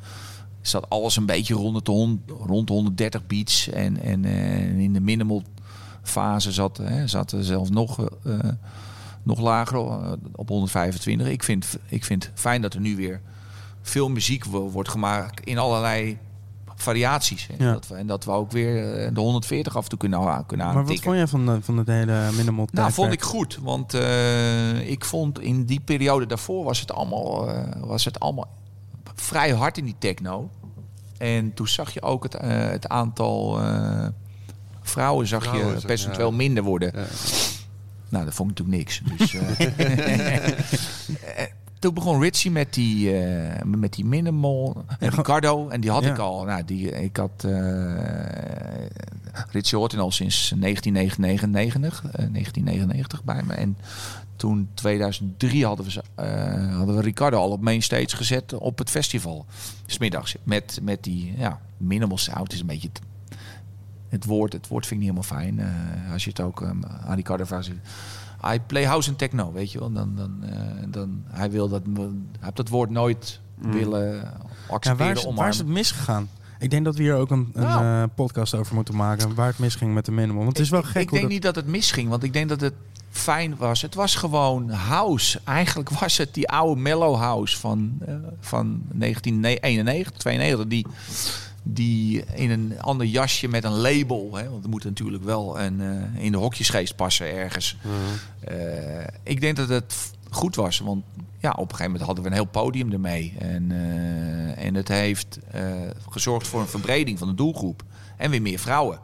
zat 0.68 0.90
alles 0.90 1.16
een 1.18 1.26
beetje 1.26 1.54
rond, 1.54 1.76
het 1.76 1.88
hond, 1.88 2.20
rond 2.46 2.68
de 2.68 2.74
130 2.74 3.28
beats. 3.28 3.70
En, 3.70 4.00
en 4.02 4.26
eh, 4.26 4.80
in 4.80 4.94
de 4.94 5.00
minimal 5.00 5.44
fase 6.04 6.52
zat, 6.52 6.78
hè, 6.78 7.08
zat 7.08 7.32
er 7.32 7.44
zelfs 7.44 7.70
nog, 7.70 8.00
eh, 8.24 8.34
nog 9.24 9.40
lager 9.40 9.78
eh, 9.78 10.12
op 10.36 10.50
125. 10.50 11.28
Ik 11.28 11.44
vind, 11.44 11.78
ik 11.86 12.06
vind 12.06 12.32
fijn 12.34 12.62
dat 12.62 12.74
er 12.74 12.80
nu 12.80 12.96
weer 12.96 13.22
veel 13.82 14.10
muziek 14.10 14.46
wo- 14.46 14.70
wordt 14.70 14.90
gemaakt 14.90 15.46
in 15.46 15.58
allerlei 15.58 16.18
variaties. 16.76 17.48
En, 17.58 17.66
Ja. 17.66 17.72
dat, 17.74 17.88
we, 17.88 17.96
en 17.96 18.08
dat 18.08 18.26
we 18.26 18.32
ook 18.32 18.52
weer 18.52 18.74
de 19.14 19.20
140 19.20 19.78
af 19.78 19.84
en 19.84 19.90
toe 19.90 20.00
kunnen, 20.00 20.20
kunnen 20.46 20.66
Maar 20.66 20.76
wat 20.76 20.84
aantikken. 20.84 21.04
vond 21.06 21.16
jij 21.18 21.28
van, 21.28 21.46
de, 21.46 21.62
van 21.62 21.78
het 21.78 21.88
hele 21.88 22.30
minimal 22.36 22.68
Nou, 22.72 22.92
vond 22.92 23.12
ik 23.14 23.22
goed. 23.22 23.60
Want 23.62 23.94
ik 24.84 25.06
vond 25.06 25.40
in 25.40 25.66
die 25.66 25.80
periode 25.80 26.26
daarvoor 26.26 26.64
was 26.64 26.80
het 26.80 26.92
allemaal, 26.92 27.50
was 27.80 28.06
het 28.06 28.20
allemaal 28.20 28.48
vrij 29.16 29.52
hard 29.52 29.78
in 29.78 29.86
die 29.86 29.96
techno. 30.00 30.50
En 31.18 31.54
toen 31.54 31.68
zag 31.68 31.94
je 31.94 32.02
ook 32.02 32.24
het, 32.24 32.36
eh, 32.36 32.50
het 32.50 32.88
aantal 32.88 33.62
eh, 33.62 34.08
vrouwen 34.82 35.28
zag 35.28 35.44
Vrouwen, 35.44 35.76
je 35.76 35.86
percentueel 35.86 36.30
ja. 36.30 36.36
minder 36.36 36.64
worden. 36.64 36.92
Ja. 36.96 37.06
Nou, 38.10 38.26
dat 38.26 38.34
vond 38.34 38.52
ik 38.52 38.58
natuurlijk 38.58 38.78
niks. 38.78 39.02
Dus, 39.18 39.34
eh, 39.34 40.50
toen 41.80 41.94
begon 41.94 42.22
Richie 42.22 42.52
met 42.52 42.74
die, 42.74 43.18
eh, 43.18 43.64
met 43.64 43.94
die 43.94 44.06
minimal. 44.06 44.84
En 45.00 45.10
Ricardo, 45.10 45.70
en 45.70 45.82
die 45.82 45.92
had 45.92 46.04
Ja. 46.04 46.12
ik 46.12 46.18
al. 46.18 46.44
Nou, 46.44 46.64
die, 46.66 46.92
ik 46.92 47.18
had 47.18 47.44
eh 47.44 47.54
Richie 49.52 49.78
Horton 49.78 50.00
al 50.00 50.12
sinds 50.12 50.54
1999, 50.56 52.04
eh, 52.04 52.12
1999 52.12 53.24
bij 53.24 53.44
me. 53.44 53.54
En 53.54 53.78
toen 54.36 54.70
2003 54.74 55.66
hadden 55.66 55.86
we, 55.86 55.92
ze, 55.92 56.04
eh, 56.16 56.76
hadden 56.78 56.96
we 56.96 57.02
Ricardo 57.02 57.38
al 57.38 57.50
op 57.52 57.62
main 57.62 57.82
stage 57.82 58.16
gezet 58.16 58.54
op 58.54 58.78
het 58.78 58.90
festival. 58.90 59.46
Smiddags. 59.86 60.36
Met, 60.44 60.80
met 60.84 61.04
die 61.04 61.34
ja, 61.38 61.60
minimal 61.78 62.18
sound. 62.18 62.54
is 62.54 62.60
een 62.60 62.66
beetje... 62.66 62.90
t- 62.92 63.02
het 64.10 64.26
woord, 64.26 64.54
het 64.54 64.68
woord 64.68 64.86
vind 64.88 65.02
ik 65.02 65.08
niet 65.08 65.16
helemaal 65.18 65.42
fijn. 65.42 65.60
Eh, 65.60 66.12
als 66.14 66.24
je 66.24 66.30
het 66.30 66.42
ook 66.42 66.62
ehm, 66.62 66.78
aan 67.06 67.16
Ricardo 67.16 67.44
vraagt. 67.44 67.72
I 68.54 68.60
play 68.68 68.86
house 68.86 69.10
and 69.10 69.18
techno, 69.18 69.52
weet 69.52 69.72
je 69.72 69.80
wel. 69.80 69.92
Dan, 69.92 70.16
dan, 70.16 70.44
eh, 70.44 70.58
dan, 70.88 71.24
hij 71.28 71.52
wil 71.52 71.70
dat, 71.70 71.82
hij 71.96 72.10
heeft 72.40 72.56
dat 72.56 72.70
woord 72.70 72.90
nooit 72.90 73.40
willen 73.60 74.16
Ja, 74.16 74.34
accepteren, 74.70 75.14
waar, 75.16 75.26
is, 75.32 75.36
waar 75.36 75.50
is 75.50 75.58
het 75.58 75.68
misgegaan? 75.68 76.30
Ik 76.60 76.70
denk 76.70 76.86
dat 76.86 76.96
we 76.96 77.02
hier 77.04 77.16
ook 77.16 77.32
een, 77.32 77.50
een 77.54 77.64
Nou. 77.64 78.08
podcast 78.08 78.54
over 78.56 78.76
moeten 78.76 78.96
maken. 78.96 79.36
Waar 79.36 79.48
het 79.48 79.60
misging 79.60 79.94
met 79.94 80.06
de 80.06 80.12
minimal. 80.12 80.44
Want 80.44 80.58
het 80.58 80.66
is 80.66 80.70
wel 80.70 80.80
ik, 80.80 80.86
gek 80.86 81.02
Ik 81.02 81.10
hoe 81.10 81.18
denk 81.20 81.22
dat- 81.22 81.32
niet 81.32 81.42
dat 81.42 81.56
het 81.56 81.68
misging, 81.68 82.10
want 82.10 82.24
ik 82.24 82.34
denk 82.34 82.50
dat 82.50 82.62
het 82.62 82.74
fijn 83.16 83.56
was. 83.58 83.82
Het 83.82 83.96
was 83.96 84.16
gewoon 84.16 84.70
house. 84.70 85.42
Eigenlijk 85.44 85.90
was 86.00 86.18
het 86.18 86.34
die 86.34 86.50
oude 86.50 86.82
mellow 86.82 87.16
house 87.16 87.58
van, 87.58 87.98
eh, 88.06 88.16
van 88.40 88.82
1991, 88.92 90.18
92. 90.18 90.68
Die, 90.68 90.86
die 91.64 92.26
in 92.26 92.50
een 92.50 92.82
ander 92.82 93.08
jasje 93.08 93.48
met 93.48 93.64
een 93.64 93.78
label. 93.78 94.30
Hè, 94.36 94.50
want 94.50 94.64
er 94.64 94.70
moet 94.70 94.84
natuurlijk 94.84 95.24
wel 95.24 95.60
een, 95.60 95.82
eh, 95.82 96.24
in 96.24 96.32
de 96.32 96.38
hokjesgeest 96.38 96.96
passen 96.96 97.34
ergens. 97.34 97.78
Eh, 98.40 98.56
ik 99.24 99.42
denk 99.42 99.56
dat 99.56 99.70
het 99.70 100.12
goed 100.30 100.56
was, 100.56 100.80
want 100.80 101.04
ja, 101.40 101.52
op 101.52 101.58
een 101.58 101.76
gegeven 101.76 101.86
moment 101.86 102.06
hadden 102.06 102.24
we 102.24 102.30
een 102.30 102.36
heel 102.36 102.46
podium 102.46 102.92
ermee. 102.92 103.34
En, 103.40 103.72
en 104.58 104.76
het 104.76 104.88
heeft 104.88 105.40
gezorgd 106.10 106.48
voor 106.48 106.62
een 106.62 106.68
verbreding 106.68 107.20
van 107.20 107.28
de 107.28 107.36
doelgroep. 107.36 107.84
En 108.18 108.32
weer 108.32 108.42
meer 108.42 108.60
vrouwen. 108.60 109.00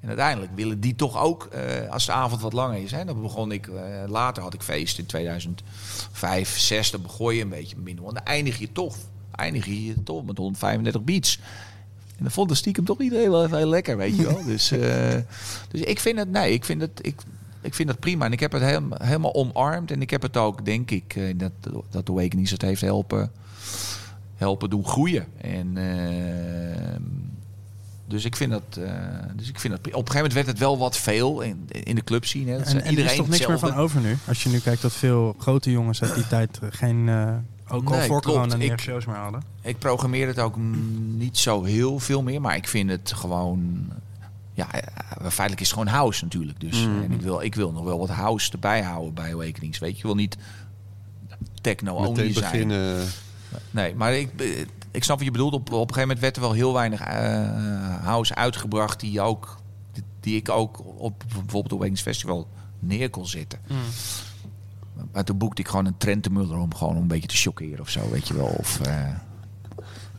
En 0.00 0.08
uiteindelijk 0.08 0.52
willen 0.54 0.80
die 0.80 0.94
toch 0.94 1.18
ook, 1.18 1.44
eh, 1.44 1.90
als 1.90 2.06
de 2.06 2.12
avond 2.12 2.40
wat 2.40 2.52
langer 2.52 2.82
is. 2.82 2.90
Hè, 2.90 3.04
dan 3.04 3.22
begon 3.22 3.52
ik, 3.52 3.66
eh, 3.66 3.82
later 4.06 4.42
had 4.42 4.54
ik 4.54 4.62
feest 4.62 4.98
in 4.98 5.06
2005, 5.06 6.58
6. 6.58 6.90
Dan 6.90 7.02
begon 7.02 7.34
je 7.34 7.42
een 7.42 7.48
beetje 7.48 7.76
minder. 7.76 8.04
Want 8.04 8.16
dan 8.16 8.24
eindig 8.24 8.58
je 8.58 8.72
toch, 8.72 8.96
eindig 9.34 9.66
je 9.66 10.02
toch 10.02 10.24
met 10.24 10.36
135 10.36 11.02
beats. 11.02 11.38
En 12.16 12.26
dan 12.26 12.30
vond 12.30 12.48
de 12.48 12.54
stiekem 12.54 12.84
toch 12.84 13.00
iedereen 13.00 13.30
wel 13.30 13.44
even 13.44 13.56
heel 13.56 13.68
lekker, 13.68 13.96
weet 13.96 14.16
je 14.16 14.22
wel. 14.22 14.44
Dus, 14.52 14.70
eh, 14.70 15.16
dus 15.68 15.80
ik 15.80 16.00
vind 16.00 16.18
het, 16.18 16.30
nee, 16.30 16.52
ik 16.52 16.64
vind 16.64 16.80
het, 16.80 16.98
ik, 17.02 17.20
ik 17.60 17.74
vind 17.74 17.88
het 17.88 18.00
prima. 18.00 18.24
En 18.24 18.32
ik 18.32 18.40
heb 18.40 18.52
het 18.52 18.62
helemaal, 18.62 18.98
helemaal 19.02 19.34
omarmd. 19.34 19.90
En 19.90 20.02
ik 20.02 20.10
heb 20.10 20.22
het 20.22 20.36
ook, 20.36 20.64
denk 20.64 20.90
ik, 20.90 21.38
dat, 21.38 21.52
dat 21.90 22.06
de 22.06 22.12
Awakenings 22.12 22.50
het 22.50 22.62
heeft 22.62 22.80
helpen, 22.80 23.32
helpen 24.36 24.70
doen 24.70 24.86
groeien. 24.86 25.26
En 25.36 25.76
eh, 25.76 26.96
dus 28.10 28.24
ik 28.24 28.36
vind 28.36 28.50
dat, 28.50 28.62
eh, 28.84 28.92
dus 29.36 29.48
ik 29.48 29.60
vind 29.60 29.72
dat, 29.74 29.80
op 29.86 29.86
een 29.86 29.92
gegeven 29.92 30.14
moment 30.16 30.32
werd 30.32 30.46
het 30.46 30.58
wel 30.58 30.78
wat 30.78 30.96
veel 30.96 31.40
in, 31.40 31.68
in 31.68 31.94
de 31.94 32.04
club 32.04 32.26
zien. 32.26 32.48
Hè. 32.48 32.56
Dat 32.56 32.64
En, 32.66 32.70
zijn 32.70 32.82
en 32.82 32.96
er 32.98 33.04
is 33.04 33.16
toch 33.16 33.28
niks 33.28 33.46
meer 33.46 33.58
van 33.58 33.74
over 33.74 34.00
nu? 34.00 34.16
Als 34.28 34.42
je 34.42 34.48
nu 34.48 34.58
kijkt 34.58 34.82
dat 34.82 34.92
veel 34.92 35.34
grote 35.38 35.70
jongens 35.70 36.02
uit 36.02 36.14
die 36.14 36.26
tijd 36.26 36.58
eh, 36.62 36.68
geen... 36.70 37.08
eh, 37.08 37.32
ook 37.68 37.90
al 37.90 37.96
Nee, 37.96 38.06
voor 38.08 38.20
klopt. 38.20 38.36
corona 38.36 38.56
meer 38.56 38.72
Ik- 38.72 38.80
shows 38.80 39.06
meer 39.06 39.16
hadden. 39.16 39.42
Ik 39.62 39.78
programmeer 39.78 40.26
het 40.26 40.38
ook 40.38 40.56
mm, 40.56 41.16
niet 41.16 41.38
zo 41.38 41.62
heel 41.64 41.98
veel 41.98 42.22
meer, 42.22 42.40
maar 42.40 42.56
ik 42.56 42.68
vind 42.68 42.90
het 42.90 43.12
gewoon 43.16 43.88
ja, 44.52 44.66
feitelijk 45.20 45.60
is 45.60 45.66
het 45.70 45.78
gewoon 45.78 45.86
house 45.94 46.24
natuurlijk. 46.24 46.60
Dus 46.60 46.82
en 46.82 47.12
ik 47.12 47.20
wil, 47.20 47.40
ik 47.40 47.54
wil 47.54 47.72
nog 47.72 47.84
wel 47.84 47.98
wat 47.98 48.08
house 48.08 48.52
erbij 48.52 48.82
houden 48.82 49.14
bij 49.14 49.32
Awakenings. 49.32 49.78
Weet 49.78 49.96
je 49.98 50.02
wel 50.06 50.14
niet 50.14 50.36
techno 51.60 51.94
only 51.94 52.10
Meteen 52.10 52.32
zijn. 52.32 52.50
beginnen. 52.50 53.06
Nee, 53.70 53.94
maar 53.94 54.14
ik, 54.14 54.28
ik 54.90 55.04
snap 55.04 55.16
wat 55.16 55.26
je 55.26 55.32
bedoelt. 55.32 55.52
Op, 55.52 55.60
op 55.60 55.72
een 55.72 55.78
gegeven 55.78 56.00
moment 56.00 56.20
werd 56.20 56.36
er 56.36 56.42
wel 56.42 56.52
heel 56.52 56.72
weinig 56.72 57.00
eh, 57.00 58.04
house 58.04 58.34
uitgebracht 58.34 59.00
die, 59.00 59.20
ook, 59.20 59.56
die 60.20 60.36
ik 60.36 60.48
ook 60.48 60.82
op 60.98 61.24
bijvoorbeeld 61.28 61.72
op 61.72 61.80
Wings 61.80 62.02
Festival 62.02 62.48
neer 62.78 63.10
kon 63.10 63.26
zetten. 63.26 63.58
Maar 65.12 65.24
toen 65.24 65.38
boekte 65.38 65.62
ik 65.62 65.68
gewoon 65.68 65.86
een 65.86 65.96
Trentemuller 65.96 66.58
om 66.58 66.74
gewoon 66.74 66.96
een 66.96 67.06
beetje 67.06 67.28
te 67.28 67.36
chockeren 67.36 67.80
of 67.80 67.88
zo, 67.90 68.10
weet 68.10 68.28
je 68.28 68.34
wel. 68.34 68.54
Of 68.58 68.80
eh 68.80 69.08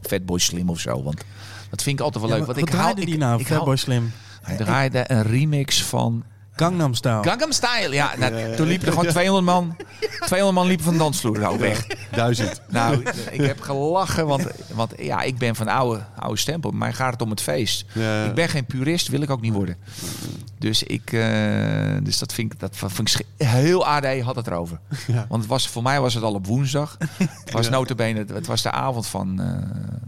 Fatboy 0.01 0.39
Slim 0.39 0.69
of 0.69 0.79
zo. 0.79 1.03
Want 1.03 1.23
dat 1.69 1.83
vind 1.83 1.99
ik 1.99 2.05
altijd 2.05 2.23
wel 2.23 2.33
leuk. 2.33 2.45
wat 2.45 2.55
want 2.55 2.67
ik 2.67 2.73
draaide 2.73 2.93
hou, 2.93 3.05
die 3.05 3.13
ik, 3.13 3.19
nou, 3.19 3.39
ik 3.39 3.47
Fatboy 3.47 3.75
Slim? 3.75 4.11
Hij 4.41 4.57
draaide 4.57 5.03
een 5.07 5.23
remix 5.23 5.83
van 5.83 6.23
Gangnam 6.55 6.93
Style. 6.93 7.23
Gangnam 7.23 7.51
Style. 7.51 7.93
Ja, 7.93 8.11
nou, 8.17 8.55
toen 8.55 8.67
liepen 8.67 8.87
er 8.87 8.93
gewoon 8.93 9.07
200 9.09 9.45
man. 9.45 9.75
200 10.25 10.53
man 10.53 10.67
liepen 10.67 10.85
van 10.85 10.93
de 10.93 10.99
dansvloer 10.99 11.39
nou 11.39 11.59
weg. 11.59 11.87
Duizend. 12.11 12.61
Nou, 12.69 13.03
ik 13.31 13.41
heb 13.41 13.61
gelachen, 13.61 14.27
want, 14.27 14.47
want 14.73 14.93
ja, 14.97 15.21
ik 15.21 15.37
ben 15.37 15.55
van 15.55 15.67
oude, 15.67 16.03
oude 16.15 16.39
stempel. 16.39 16.71
Maar 16.71 16.93
gaat 16.93 17.11
het 17.13 17.21
om 17.21 17.29
het 17.29 17.41
feest. 17.41 17.85
Ja. 17.93 18.25
Ik 18.25 18.33
ben 18.33 18.49
geen 18.49 18.65
purist, 18.65 19.07
wil 19.07 19.21
ik 19.21 19.29
ook 19.29 19.41
niet 19.41 19.53
worden. 19.53 19.77
Dus 20.57 20.83
ik, 20.83 21.13
eh, 21.13 21.97
dus 22.03 22.17
dat 22.19 22.33
vind 22.33 22.53
ik, 22.53 22.59
dat 22.59 22.75
vind 22.75 23.13
ik 23.19 23.25
heel 23.47 23.87
AD 23.87 24.19
had 24.21 24.35
het 24.35 24.47
erover. 24.47 24.79
Ja. 25.07 25.25
Want 25.29 25.41
het 25.41 25.51
was, 25.51 25.67
voor 25.67 25.83
mij 25.83 26.01
was 26.01 26.13
het 26.13 26.23
al 26.23 26.33
op 26.33 26.47
woensdag. 26.47 26.97
Het 27.45 27.51
was 27.51 27.65
Ja. 27.65 27.71
notabene, 27.71 28.25
het 28.33 28.47
was 28.47 28.61
de 28.61 28.71
avond 28.71 29.07
van. 29.07 29.41
eh 29.41 29.99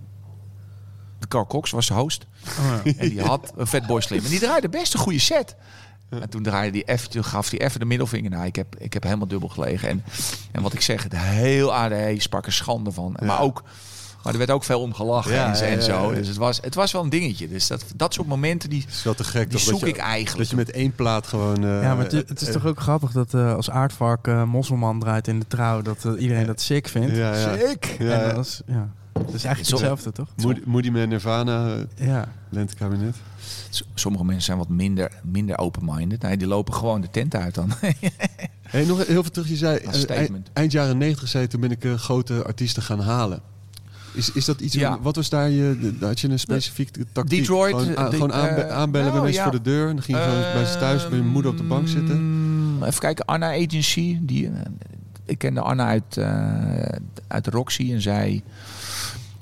de 1.20 1.30
Carl 1.30 1.48
Cox 1.48 1.72
was 1.72 1.88
de 1.88 1.94
host. 1.94 2.26
Oh, 2.60 2.76
ja. 2.84 2.92
En 2.98 3.10
die 3.10 3.22
had 3.22 3.54
een 3.58 3.68
Fatboy 3.68 4.02
Slim. 4.02 4.24
En 4.24 4.30
die 4.30 4.40
draaide 4.40 4.70
best 4.70 4.94
een 4.94 5.00
goede 5.00 5.20
set. 5.20 5.56
En 6.22 6.30
toen 6.30 6.44
draaide 6.44 6.72
die 6.72 6.84
even, 6.84 7.10
toen 7.10 7.24
gaf 7.24 7.50
hij 7.50 7.60
even 7.62 7.80
de 7.80 7.86
middelvinger. 7.86 8.30
Nou, 8.32 8.46
ik 8.46 8.56
heb, 8.56 8.76
ik 8.78 8.94
heb 8.94 9.04
helemaal 9.04 9.28
dubbel 9.28 9.50
gelegen. 9.50 9.90
En, 9.90 10.04
en 10.52 10.62
wat 10.62 10.74
ik 10.74 10.82
zeg, 10.82 11.04
het 11.04 11.18
heel 11.18 11.74
ADE 11.76 12.16
sprak 12.18 12.46
er 12.46 12.54
schande 12.54 12.92
van. 12.92 13.16
Maar 13.26 13.40
ook, 13.42 13.64
maar 14.24 14.32
er 14.34 14.40
werd 14.40 14.52
ook 14.52 14.64
veel 14.64 14.80
om 14.82 14.94
gelachen 14.94 15.34
Ja, 15.34 15.48
en, 15.50 15.56
zo- 15.56 15.64
ja, 15.66 15.70
en 15.72 15.76
ja, 15.78 15.84
zo. 15.84 16.10
ja. 16.10 16.16
Dus 16.18 16.28
het 16.28 16.38
was, 16.38 16.60
het 16.62 16.76
was 16.76 16.92
wel 16.92 17.04
een 17.04 17.10
dingetje. 17.10 17.48
Dus 17.48 17.68
dat, 17.68 17.86
dat 17.96 18.14
soort 18.14 18.28
momenten, 18.28 18.70
die, 18.70 18.82
Het 18.82 18.90
is 18.94 19.04
wel 19.04 19.14
te 19.14 19.24
gek. 19.24 19.42
die 19.50 19.52
toch, 19.52 19.60
zoek 19.62 19.80
dat 19.80 19.90
je, 19.90 19.96
ik 19.96 19.98
eigenlijk. 20.02 20.38
Dat 20.38 20.50
je 20.50 20.56
met 20.66 20.72
één 20.76 20.96
plaat 20.96 21.28
gewoon... 21.28 21.64
eh, 21.64 21.82
Ja, 21.82 21.96
maar 21.96 22.04
het, 22.04 22.12
het 22.30 22.42
is 22.42 22.48
eh, 22.48 22.54
toch 22.54 22.66
ook 22.66 22.80
grappig 22.80 23.12
dat 23.12 23.34
eh, 23.34 23.54
als 23.56 23.70
aardvark 23.70 24.28
eh 24.28 24.44
Mosselman 24.44 25.00
draait 25.00 25.28
in 25.28 25.40
de 25.40 25.48
trouw, 25.48 25.82
dat 25.82 26.04
iedereen 26.18 26.46
dat 26.46 26.62
sick 26.62 26.88
vindt. 26.88 27.16
Ja, 27.16 27.36
ja. 27.36 27.58
Sick! 27.58 27.86
Ja, 28.00 28.12
En 28.20 28.28
ja. 28.28 28.34
dat 28.34 28.46
is, 28.46 28.62
ja. 28.68 28.90
Het 29.14 29.34
is 29.34 29.44
eigenlijk 29.44 29.70
hetzelfde, 29.70 30.12
toch? 30.12 30.28
Moody, 30.44 30.62
Moody 30.66 30.90
Man 30.90 31.08
Nirvana, 31.10 31.76
eh, 31.98 32.08
Ja. 32.08 32.28
Lentekabinet. 32.50 33.16
Sommige 33.94 34.26
mensen 34.26 34.44
zijn 34.44 34.58
wat 34.58 34.70
minder, 34.70 35.12
minder 35.24 35.58
open-minded. 35.58 36.22
Nee, 36.22 36.38
die 36.38 36.48
lopen 36.48 36.74
gewoon 36.74 37.02
de 37.02 37.10
tent 37.10 37.36
uit 37.36 37.56
dan. 37.56 37.72
Hey, 38.64 38.86
nog 38.86 38.98
heel 39.08 39.22
veel 39.22 39.32
terug. 39.32 39.48
Je 39.50 39.56
zei, 39.56 39.78
eh, 39.78 40.10
eind, 40.18 40.50
eind 40.54 40.72
jaren 40.72 40.98
negentig 40.98 41.28
zei 41.28 41.44
je, 41.44 41.50
toen 41.50 41.62
ben 41.62 41.72
ik 41.72 41.84
eh, 41.84 41.94
grote 41.94 42.44
artiesten 42.44 42.84
gaan 42.84 43.00
halen. 43.00 43.42
Is, 44.14 44.32
is 44.32 44.46
dat 44.46 44.62
iets, 44.62 44.74
Ja. 44.74 45.00
wat 45.02 45.16
was 45.16 45.30
daar 45.30 45.50
je, 45.50 45.96
had 46.00 46.20
je 46.20 46.30
een 46.30 46.40
specifiek 46.40 46.90
tactiek? 47.12 47.40
Detroit, 47.40 47.76
Gewoon, 47.76 47.98
a- 47.98 48.10
gewoon 48.10 48.28
de- 48.28 48.34
aanbe- 48.34 48.62
eh, 48.62 48.76
aanbellen 48.76 49.12
bij 49.12 49.22
mensen 49.22 49.44
ja. 49.44 49.50
voor 49.50 49.58
de 49.58 49.70
deur. 49.70 49.88
En 49.90 49.96
dan 49.96 50.04
ging 50.04 50.18
je 50.18 50.24
gewoon 50.24 50.54
bij 50.54 50.66
ze 50.66 50.78
thuis, 50.78 51.08
bij 51.10 51.18
je 51.18 51.24
moeder 51.24 51.52
op 51.52 51.58
de 51.58 51.64
bank 51.64 51.88
zitten. 51.88 52.16
Ehm, 52.16 52.84
Even 52.84 53.00
kijken, 53.00 53.26
Anna 53.26 53.48
Agency. 53.52 54.18
Die, 54.22 54.50
ik 55.26 55.38
kende 55.38 55.62
Anna 55.62 55.86
uit, 55.86 56.18
uit 57.28 57.48
Roxy 57.48 57.92
en 57.94 58.02
zij, 58.02 58.44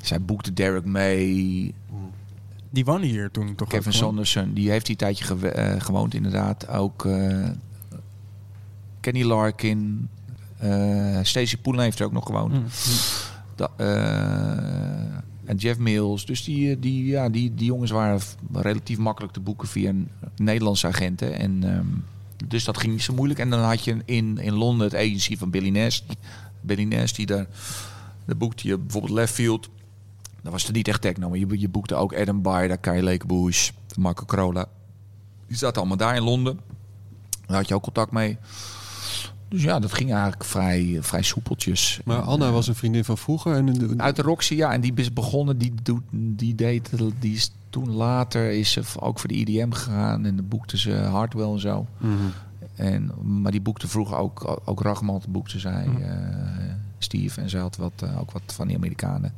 zij 0.04 0.22
boekte 0.22 0.54
Derek 0.54 0.86
May, 0.86 1.74
Die 2.70 2.86
woonde 2.86 3.08
hier 3.08 3.32
toen 3.32 3.56
toch 3.56 3.68
Kevin? 3.68 3.94
Sanderson. 3.94 4.54
Die 4.54 4.70
heeft 4.70 4.86
die 4.86 4.96
tijdje 4.96 5.50
eh, 5.50 5.82
gewoond 5.82 6.14
inderdaad. 6.14 6.68
Ook 6.68 7.06
eh, 7.06 7.50
Kenny 9.00 9.24
Larkin, 9.24 10.10
eh 10.58 11.20
Stacey 11.22 11.58
Poelen 11.62 11.84
heeft 11.84 12.00
er 12.00 12.06
ook 12.06 12.12
nog 12.12 12.26
gewoond. 12.26 12.54
Mm. 12.54 12.66
Da- 13.56 13.72
en 15.46 15.58
Jeff 15.58 15.80
Mills. 15.80 16.26
Dus 16.26 16.44
die, 16.44 16.80
die, 16.80 17.06
ja, 17.06 17.30
die, 17.30 17.56
die 17.56 17.66
jongens 17.66 17.92
waren 17.92 18.20
relatief 18.54 18.98
makkelijk 18.98 19.34
te 19.34 19.40
boeken 19.40 19.68
via 19.68 19.90
een 19.90 20.10
Nederlandse 20.36 20.88
agenten. 20.88 21.34
En, 21.40 21.64
ehm, 21.64 21.86
dus 22.48 22.64
dat 22.64 22.78
ging 22.78 22.92
niet 22.92 23.02
zo 23.02 23.14
moeilijk. 23.14 23.40
En 23.40 23.50
dan 23.50 23.60
had 23.60 23.84
je 23.84 23.98
in, 24.06 24.38
in 24.38 24.54
Londen 24.54 24.88
het 24.88 24.96
agency 24.96 25.38
van 25.38 25.50
Billy 25.50 25.70
Nash. 25.70 26.02
Billy 26.62 26.84
Nash, 26.84 27.12
die 27.12 27.26
daar, 27.26 27.46
daar 28.26 28.38
boekte 28.38 28.68
je 28.68 28.78
bijvoorbeeld 28.78 29.14
Left 29.14 29.34
Field. 29.34 29.70
Dat 30.42 30.52
was 30.52 30.68
er 30.68 30.74
niet 30.74 30.88
echt 30.88 31.02
techno, 31.02 31.30
maar 31.30 31.38
je, 31.38 31.60
je 31.60 31.70
boekte 31.70 31.96
ook 31.96 32.16
Adam 32.16 32.42
Byer, 32.42 32.78
Kai 32.78 33.04
Lakebush, 33.04 33.70
Marco 33.98 34.26
Carola. 34.26 34.66
Die 35.48 35.58
zaten 35.58 35.78
allemaal 35.78 35.98
daar 35.98 36.16
in 36.16 36.24
Londen. 36.24 36.60
Daar 37.46 37.58
had 37.58 37.68
je 37.68 37.76
ook 37.76 37.84
contact 37.84 38.12
mee. 38.12 38.38
Dus 39.48 39.64
ja, 39.64 39.80
dat 39.80 39.94
ging 39.94 40.12
eigenlijk 40.12 40.44
vrij, 40.44 40.98
vrij 41.02 41.22
soepeltjes. 41.22 42.00
Maar 42.06 42.22
Anna 42.22 42.46
eh, 42.46 42.52
was 42.52 42.68
een 42.68 42.76
vriendin 42.76 43.06
van 43.06 43.18
vroeger. 43.18 43.56
En, 43.56 44.02
uit 44.02 44.16
de 44.16 44.22
Roxy, 44.22 44.56
ja. 44.56 44.74
En 44.74 44.82
die 44.82 44.94
is 44.96 45.14
begonnen, 45.14 45.58
die, 45.58 45.74
doet, 45.84 46.04
die 46.12 46.56
deed, 46.56 46.90
die 47.20 47.34
is 47.36 47.52
toen 47.70 47.92
later 47.92 48.52
is 48.52 48.72
ze 48.72 48.82
ook 49.00 49.20
voor 49.20 49.30
de 49.30 49.36
IDM 49.36 49.72
gegaan. 49.72 50.26
En 50.26 50.36
dan 50.36 50.48
boekte 50.48 50.78
ze 50.78 50.92
Hardwell 50.92 51.52
en 51.52 51.60
zo. 51.60 51.88
Mhm. 51.98 52.14
En, 52.76 53.12
maar 53.22 53.52
die 53.52 53.62
boekte 53.62 53.88
vroeger 53.88 54.18
ook, 54.18 54.62
ook 54.66 55.22
boekte 55.28 55.60
zij, 55.60 55.86
Mhm. 55.88 56.02
eh, 56.02 56.74
Steve. 56.98 57.42
En 57.42 57.50
ze 57.50 57.58
had 57.58 57.76
wat, 57.76 57.92
eh, 58.04 58.20
ook 58.20 58.32
wat 58.32 58.42
van 58.46 58.68
die 58.68 58.76
Amerikanen 58.78 59.34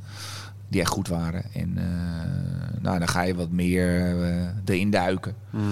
die 0.73 0.81
echt 0.81 0.91
goed 0.91 1.07
waren. 1.07 1.43
En 1.53 1.77
eh, 1.77 2.81
nou, 2.81 2.99
dan 2.99 3.07
ga 3.07 3.21
je 3.21 3.35
wat 3.35 3.51
meer 3.51 4.21
eh 4.23 4.47
erin 4.65 4.89
duiken. 4.89 5.35
Mhm. 5.49 5.63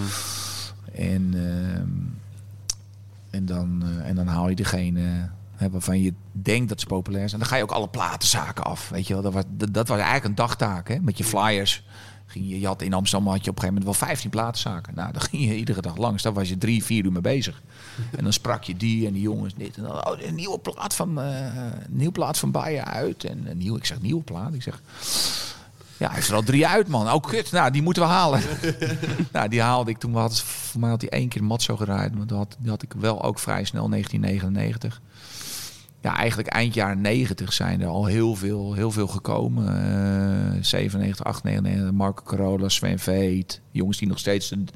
En, 0.93 1.33
ehm, 1.33 1.89
en, 3.29 3.45
dan, 3.45 3.83
eh, 3.85 4.07
en 4.07 4.15
dan 4.15 4.27
haal 4.27 4.49
je 4.49 4.55
degene 4.55 5.29
waarvan 5.71 6.01
je 6.01 6.13
denkt 6.31 6.69
dat 6.69 6.79
ze 6.79 6.85
populair 6.85 7.29
zijn. 7.29 7.41
Dan 7.41 7.49
ga 7.49 7.55
je 7.55 7.63
ook 7.63 7.71
alle 7.71 7.89
platenzaken 7.89 8.63
af. 8.63 8.89
Weet 8.89 9.07
je 9.07 9.13
wel? 9.13 9.23
Dat, 9.23 9.33
was, 9.33 9.43
dat, 9.47 9.73
dat 9.73 9.87
was 9.87 9.97
eigenlijk 9.97 10.27
een 10.27 10.35
dagtaak. 10.35 10.87
Hè? 10.87 10.99
Met 10.99 11.17
je 11.17 11.23
flyers. 11.23 11.85
Ging 12.31 12.49
je, 12.49 12.59
je 12.59 12.65
had 12.65 12.81
in 12.81 12.93
Amsterdam 12.93 13.27
had 13.27 13.43
je 13.43 13.49
op 13.49 13.55
een 13.55 13.61
gegeven 13.61 13.83
moment 13.83 13.99
wel 13.99 14.07
15 14.07 14.29
platenzaken. 14.29 14.95
Nou, 14.95 15.11
daar 15.11 15.21
ging 15.21 15.45
je 15.45 15.55
iedere 15.55 15.81
dag 15.81 15.97
langs. 15.97 16.23
Daar 16.23 16.33
was 16.33 16.49
je 16.49 16.57
drie, 16.57 16.83
vier 16.83 17.05
uur 17.05 17.11
mee 17.11 17.21
bezig. 17.21 17.61
En 18.17 18.23
dan 18.23 18.33
sprak 18.33 18.63
je 18.63 18.77
die 18.77 19.07
en 19.07 19.13
die 19.13 19.21
jongens 19.21 19.53
dit. 19.57 19.77
En 19.77 19.83
dan, 19.83 20.07
oh, 20.07 20.21
een 20.21 20.35
nieuwe 20.35 20.59
plaat 20.59 20.95
van, 20.95 21.21
eh 21.21 21.45
een 21.97 22.11
plaat 22.11 22.37
van 22.37 22.51
Bayer 22.51 22.83
uit. 22.83 23.23
En 23.23 23.49
een 23.49 23.57
nieuw, 23.57 23.75
ik 23.75 23.85
zeg 23.85 24.01
nieuwe 24.01 24.23
plaat. 24.23 24.53
Ik 24.53 24.61
zeg, 24.61 24.81
ja, 25.97 26.07
hij 26.07 26.15
heeft 26.15 26.29
er 26.29 26.35
al 26.35 26.43
drie 26.43 26.67
uit, 26.67 26.87
man. 26.87 27.11
Oh, 27.11 27.23
kut. 27.23 27.51
Nou, 27.51 27.71
die 27.71 27.81
moeten 27.81 28.03
we 28.03 28.09
halen. 28.09 28.41
nou, 29.33 29.49
die 29.49 29.61
haalde 29.61 29.91
ik 29.91 29.97
toen. 29.97 30.15
Had, 30.15 30.41
voor 30.41 30.79
mij 30.79 30.89
had 30.89 31.01
hij 31.01 31.09
één 31.09 31.27
keer 31.27 31.43
Matzo 31.43 31.75
geraaid. 31.75 32.15
Maar 32.15 32.27
dat 32.27 32.37
had, 32.37 32.55
die 32.59 32.69
had 32.69 32.81
ik 32.81 32.93
wel 32.93 33.23
ook 33.23 33.39
vrij 33.39 33.63
snel, 33.63 33.89
1999. 33.89 35.01
Ja, 36.01 36.15
eigenlijk 36.15 36.47
eind 36.49 36.73
jaren 36.73 37.01
90 37.01 37.53
zijn 37.53 37.81
er 37.81 37.87
al 37.87 38.05
heel 38.05 38.35
veel, 38.35 38.73
heel 38.73 38.91
veel 38.91 39.07
gekomen. 39.07 39.67
Eh 40.55 40.63
97, 40.63 41.25
98, 41.25 41.91
Marco 41.91 42.23
Carola, 42.23 42.69
Sven 42.69 42.99
Veet. 42.99 43.61
Jongens 43.71 43.97
die 43.97 44.07
nog 44.07 44.19
steeds 44.19 44.51
een, 44.51 44.67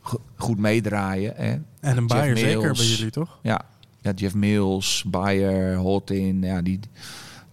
go- 0.00 0.20
goed 0.36 0.58
meedraaien. 0.58 1.32
Hè. 1.36 1.56
En 1.80 1.96
een 1.96 2.06
Bayer 2.06 2.38
zeker 2.38 2.72
bij 2.72 2.84
jullie, 2.86 3.10
toch? 3.10 3.38
Ja, 3.42 3.60
ja 4.00 4.12
Jeff 4.12 4.34
Mills, 4.34 5.04
Bayer, 5.06 5.76
Hotin, 5.76 6.42
ja, 6.42 6.62
die, 6.62 6.80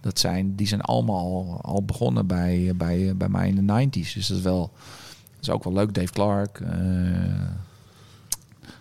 dat 0.00 0.18
zijn, 0.18 0.54
die 0.56 0.66
zijn 0.66 0.80
allemaal 0.80 1.58
al, 1.62 1.82
begonnen 1.82 2.26
bij, 2.26 2.72
bij, 2.76 3.16
bij 3.16 3.28
mij 3.28 3.48
in 3.48 3.66
de 3.66 3.86
90s. 3.86 4.12
Dus 4.14 4.26
dat 4.26 4.36
is, 4.36 4.42
wel, 4.42 4.70
dat 5.34 5.40
is 5.42 5.50
ook 5.50 5.64
wel 5.64 5.72
leuk. 5.72 5.94
Dave 5.94 6.12
Clark. 6.12 6.60
eh. 6.60 6.70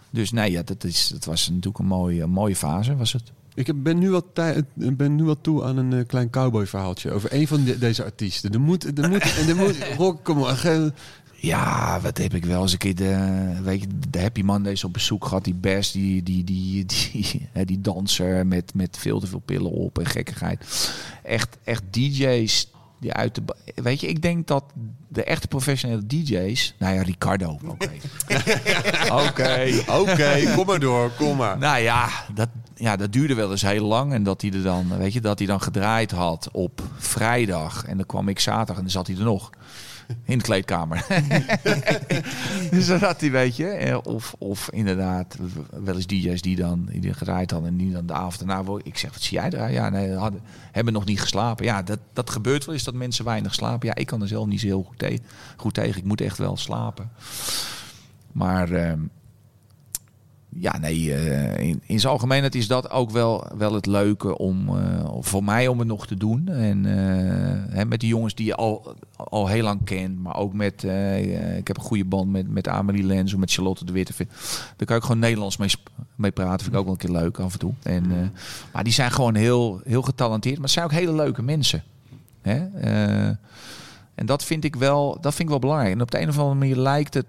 dus 0.10 0.32
nee, 0.32 0.52
ja, 0.52 0.62
dat, 0.64 0.84
is, 0.84 1.08
dat 1.08 1.26
was 1.26 1.48
natuurlijk 1.50 1.78
een 1.78 1.86
mooie, 1.86 2.24
een 2.24 2.30
mooie 2.30 2.56
fase, 2.56 2.96
was 2.96 3.14
het. 3.14 3.32
Ik 3.56 3.84
ben 3.84 3.98
nu, 4.00 4.10
wat 4.12 4.26
tij- 4.34 4.64
ben 4.74 5.16
nu 5.16 5.24
wat 5.24 5.38
toe 5.42 5.64
aan 5.64 5.78
een 5.78 5.94
eh, 5.94 6.06
klein 6.08 6.30
cowboy 6.30 6.66
verhaaltje 6.68 7.12
over 7.12 7.34
een 7.34 7.48
van 7.48 7.64
de- 7.64 7.78
deze 7.78 8.04
artiesten. 8.04 8.52
Er 8.54 8.62
moet, 8.62 8.98
er 9.00 9.10
moet, 9.10 9.36
en 9.38 9.48
er 9.50 9.56
moet, 9.56 9.78
Rock, 9.98 10.24
kom 10.24 10.38
maar. 10.38 10.92
Ja, 11.36 12.00
wat 12.02 12.18
heb 12.18 12.34
ik 12.34 12.46
wel 12.46 12.62
eens 12.62 12.72
een 12.72 12.78
keer 12.78 12.96
de, 12.96 13.44
weet 13.64 13.82
je, 13.82 13.88
de 14.10 14.20
Happy 14.22 14.42
Mondays 14.42 14.84
op 14.84 14.94
bezoek 14.94 15.26
gehad. 15.26 15.44
Die 15.44 15.54
Bess, 15.54 15.92
die, 15.92 16.24
die, 16.24 16.44
die, 16.44 16.86
die, 16.86 17.26
hè, 17.54 17.66
die 17.66 17.82
danser 17.82 18.48
met, 18.48 18.72
met 18.76 18.98
veel 18.98 19.20
te 19.20 19.28
veel 19.28 19.42
pillen 19.46 19.72
op 19.72 20.00
en 20.00 20.06
gekkigheid. 20.06 20.92
Echt, 21.24 21.58
echt 21.64 21.84
DJ's 21.90 22.72
die 23.00 23.14
uit 23.14 23.36
de... 23.36 23.42
Weet 23.76 24.00
je, 24.02 24.08
ik 24.08 24.22
denk 24.22 24.48
dat 24.48 24.64
de 25.08 25.24
echte 25.24 25.48
professionele 25.48 26.06
DJ's... 26.08 26.74
Nou 26.80 26.96
ja, 26.96 27.02
Ricardo. 27.02 27.60
Oké. 27.66 27.90
Oké. 29.12 29.72
Oké, 29.88 30.54
kom 30.56 30.66
maar 30.66 30.80
door, 30.80 31.12
kom 31.18 31.38
maar. 31.38 31.58
Nou 31.58 31.78
ja, 31.82 32.10
dat, 32.34 32.50
ja, 32.84 32.96
dat 32.96 33.12
duurde 33.14 33.34
wel 33.34 33.52
eens 33.52 33.62
heel 33.62 33.86
lang. 33.86 34.14
En 34.14 34.24
dat 34.24 34.42
hij 34.42 34.52
er 34.52 34.64
dan, 34.64 34.98
weet 34.98 35.14
je, 35.14 35.22
dat 35.22 35.38
hij 35.38 35.48
dan 35.48 35.62
gedraaid 35.62 36.12
had 36.12 36.50
op 36.52 36.82
vrijdag. 36.98 37.86
En 37.86 37.98
dan 37.98 38.06
kwam 38.06 38.28
ik 38.28 38.40
zaterdag 38.40 38.76
en 38.76 38.82
dan 38.82 38.92
zat 38.92 39.08
hij 39.08 39.16
er 39.16 39.24
nog. 39.24 39.50
In 40.24 40.38
de 40.38 40.44
kleedkamer. 40.44 41.06
dus 42.72 42.90
had 42.90 43.22
hij, 43.22 43.32
weet 43.32 43.56
je. 43.56 43.66
eh, 43.68 43.98
Of, 44.04 44.36
of 44.38 44.70
inderdaad, 44.72 45.38
wel 45.84 45.96
eens 45.96 46.08
DJ's 46.08 46.42
die 46.42 46.56
dan 46.56 46.90
die 46.92 47.14
gedraaid 47.14 47.52
hadden. 47.52 47.70
En 47.70 47.78
die 47.78 47.92
dan 47.92 48.06
de 48.06 48.14
avond 48.14 48.48
daarna. 48.48 48.78
Ik 48.84 48.98
zeg, 48.98 49.12
wat 49.14 49.22
zie 49.22 49.38
jij 49.38 49.50
daar? 49.50 49.72
Ja, 49.72 49.90
nee, 49.90 50.14
hadden, 50.14 50.42
hebben 50.72 50.94
nog 50.94 51.06
niet 51.06 51.22
geslapen. 51.22 51.66
Ja, 51.66 51.82
dat, 51.82 52.00
dat 52.14 52.30
gebeurt 52.30 52.66
wel 52.66 52.76
eens 52.76 52.84
dat 52.84 52.94
mensen 52.94 53.26
weinig 53.26 53.54
slapen. 53.54 53.88
Ja, 53.88 53.96
ik 53.96 54.08
kan 54.08 54.22
er 54.22 54.28
zelf 54.28 54.48
niet 54.48 54.60
zo 54.60 54.66
heel 54.66 54.84
goed, 54.84 55.20
goed 55.58 55.74
tegen. 55.74 55.98
Ik 55.98 56.06
moet 56.08 56.22
echt 56.22 56.38
wel 56.38 56.58
slapen. 56.58 57.10
Maar 58.32 58.72
ehm, 58.72 59.00
ja, 60.56 60.78
nee, 60.78 61.14
eh, 61.14 61.68
in, 61.68 61.82
in 61.86 62.00
zijn 62.00 62.14
algemeenheid 62.14 62.56
is 62.56 62.68
dat 62.68 62.90
ook 62.90 63.10
wel, 63.12 63.48
wel 63.58 63.74
het 63.74 63.86
leuke 63.86 64.38
om 64.38 64.68
eh, 64.78 65.06
voor 65.20 65.44
mij 65.44 65.68
om 65.68 65.80
het 65.80 65.88
nog 65.88 66.08
te 66.08 66.16
doen. 66.18 66.48
En 66.48 66.86
eh, 66.86 67.76
hè, 67.76 67.86
met 67.86 68.00
die 68.00 68.10
jongens 68.10 68.36
die 68.36 68.46
je 68.46 68.56
al, 68.56 68.96
al 69.16 69.48
heel 69.48 69.64
lang 69.64 69.84
kent, 69.84 70.20
maar 70.20 70.36
ook 70.36 70.54
met, 70.54 70.84
ik 71.58 71.68
heb 71.68 71.78
een 71.78 71.84
goede 71.84 72.06
band 72.06 72.32
met, 72.32 72.48
met 72.50 72.68
Amelie 72.68 73.04
Lens 73.04 73.34
of 73.34 73.40
met 73.40 73.52
Charlotte 73.52 73.86
de 73.86 73.92
Witte. 73.92 74.14
Vind- 74.14 74.30
Daar 74.76 74.88
kan 74.88 74.98
ik 74.98 75.04
gewoon 75.04 75.20
Nederlands 75.20 75.58
mee, 75.58 75.70
mee 76.16 76.32
praten. 76.32 76.60
Vind 76.60 76.72
ik 76.74 76.78
ook 76.80 76.84
wel 76.86 76.94
een 76.94 77.00
keer 77.00 77.10
leuk 77.22 77.40
af 77.40 77.54
en 77.54 77.60
toe. 77.60 77.74
En, 77.84 78.12
eh, 78.12 78.18
maar 78.74 78.84
die 78.84 78.94
zijn 78.94 79.12
gewoon 79.12 79.36
heel, 79.36 79.82
heel 79.84 80.02
getalenteerd, 80.02 80.56
maar 80.56 80.64
het 80.64 80.74
zijn 80.74 80.86
ook 80.86 80.92
hele 80.92 81.14
leuke 81.14 81.42
mensen. 81.42 81.84
Hè? 82.42 82.66
En 84.16 84.26
dat 84.26 84.44
vind 84.44 84.64
ik 84.64 84.76
wel, 84.76 85.12
dat 85.22 85.32
vind 85.34 85.40
ik 85.44 85.50
wel 85.50 85.60
belangrijk. 85.60 85.94
En 85.94 86.02
op 86.02 86.12
de 86.12 86.22
een 86.22 86.30
of 86.30 86.38
andere 86.38 86.56
manier 86.60 86.76
lijkt 86.76 87.14
het, 87.14 87.26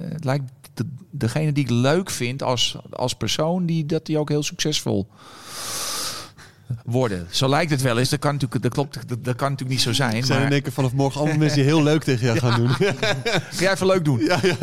het 0.00 0.24
lijkt 0.24 0.44
de, 0.78 0.86
degene 1.10 1.52
die 1.52 1.64
ik 1.64 1.70
leuk 1.70 2.10
vind 2.10 2.42
als, 2.42 2.76
als 2.90 3.14
persoon, 3.14 3.66
die, 3.66 3.86
dat 3.86 4.06
die 4.06 4.18
ook 4.18 4.28
heel 4.28 4.42
succesvol 4.42 5.08
worden. 6.84 7.26
Zo 7.30 7.48
lijkt 7.48 7.70
het 7.70 7.82
wel 7.82 7.98
eens. 7.98 8.08
Dat 8.08 8.18
kan 8.18 8.32
natuurlijk, 8.32 8.62
dat 8.62 8.72
klopt, 8.72 9.08
dat, 9.08 9.24
dat 9.24 9.36
kan 9.36 9.50
natuurlijk 9.50 9.78
niet 9.78 9.86
zo 9.86 9.92
zijn. 9.92 10.10
zijn 10.24 10.38
in 10.38 10.44
Maar 10.44 10.52
één 10.52 10.62
keer 10.62 10.72
vanaf 10.72 10.92
morgen 10.92 11.20
allemaal 11.20 11.38
mensen 11.38 11.58
die 11.58 11.66
heel 11.66 11.82
leuk 11.82 12.02
tegen 12.04 12.26
jou 12.26 12.38
gaan 12.38 12.60
doen. 12.60 12.68
ga 13.50 13.60
jij 13.60 13.72
even 13.72 13.86
leuk 13.86 14.04
doen. 14.04 14.18
ja, 14.18 14.38
ja. 14.42 14.56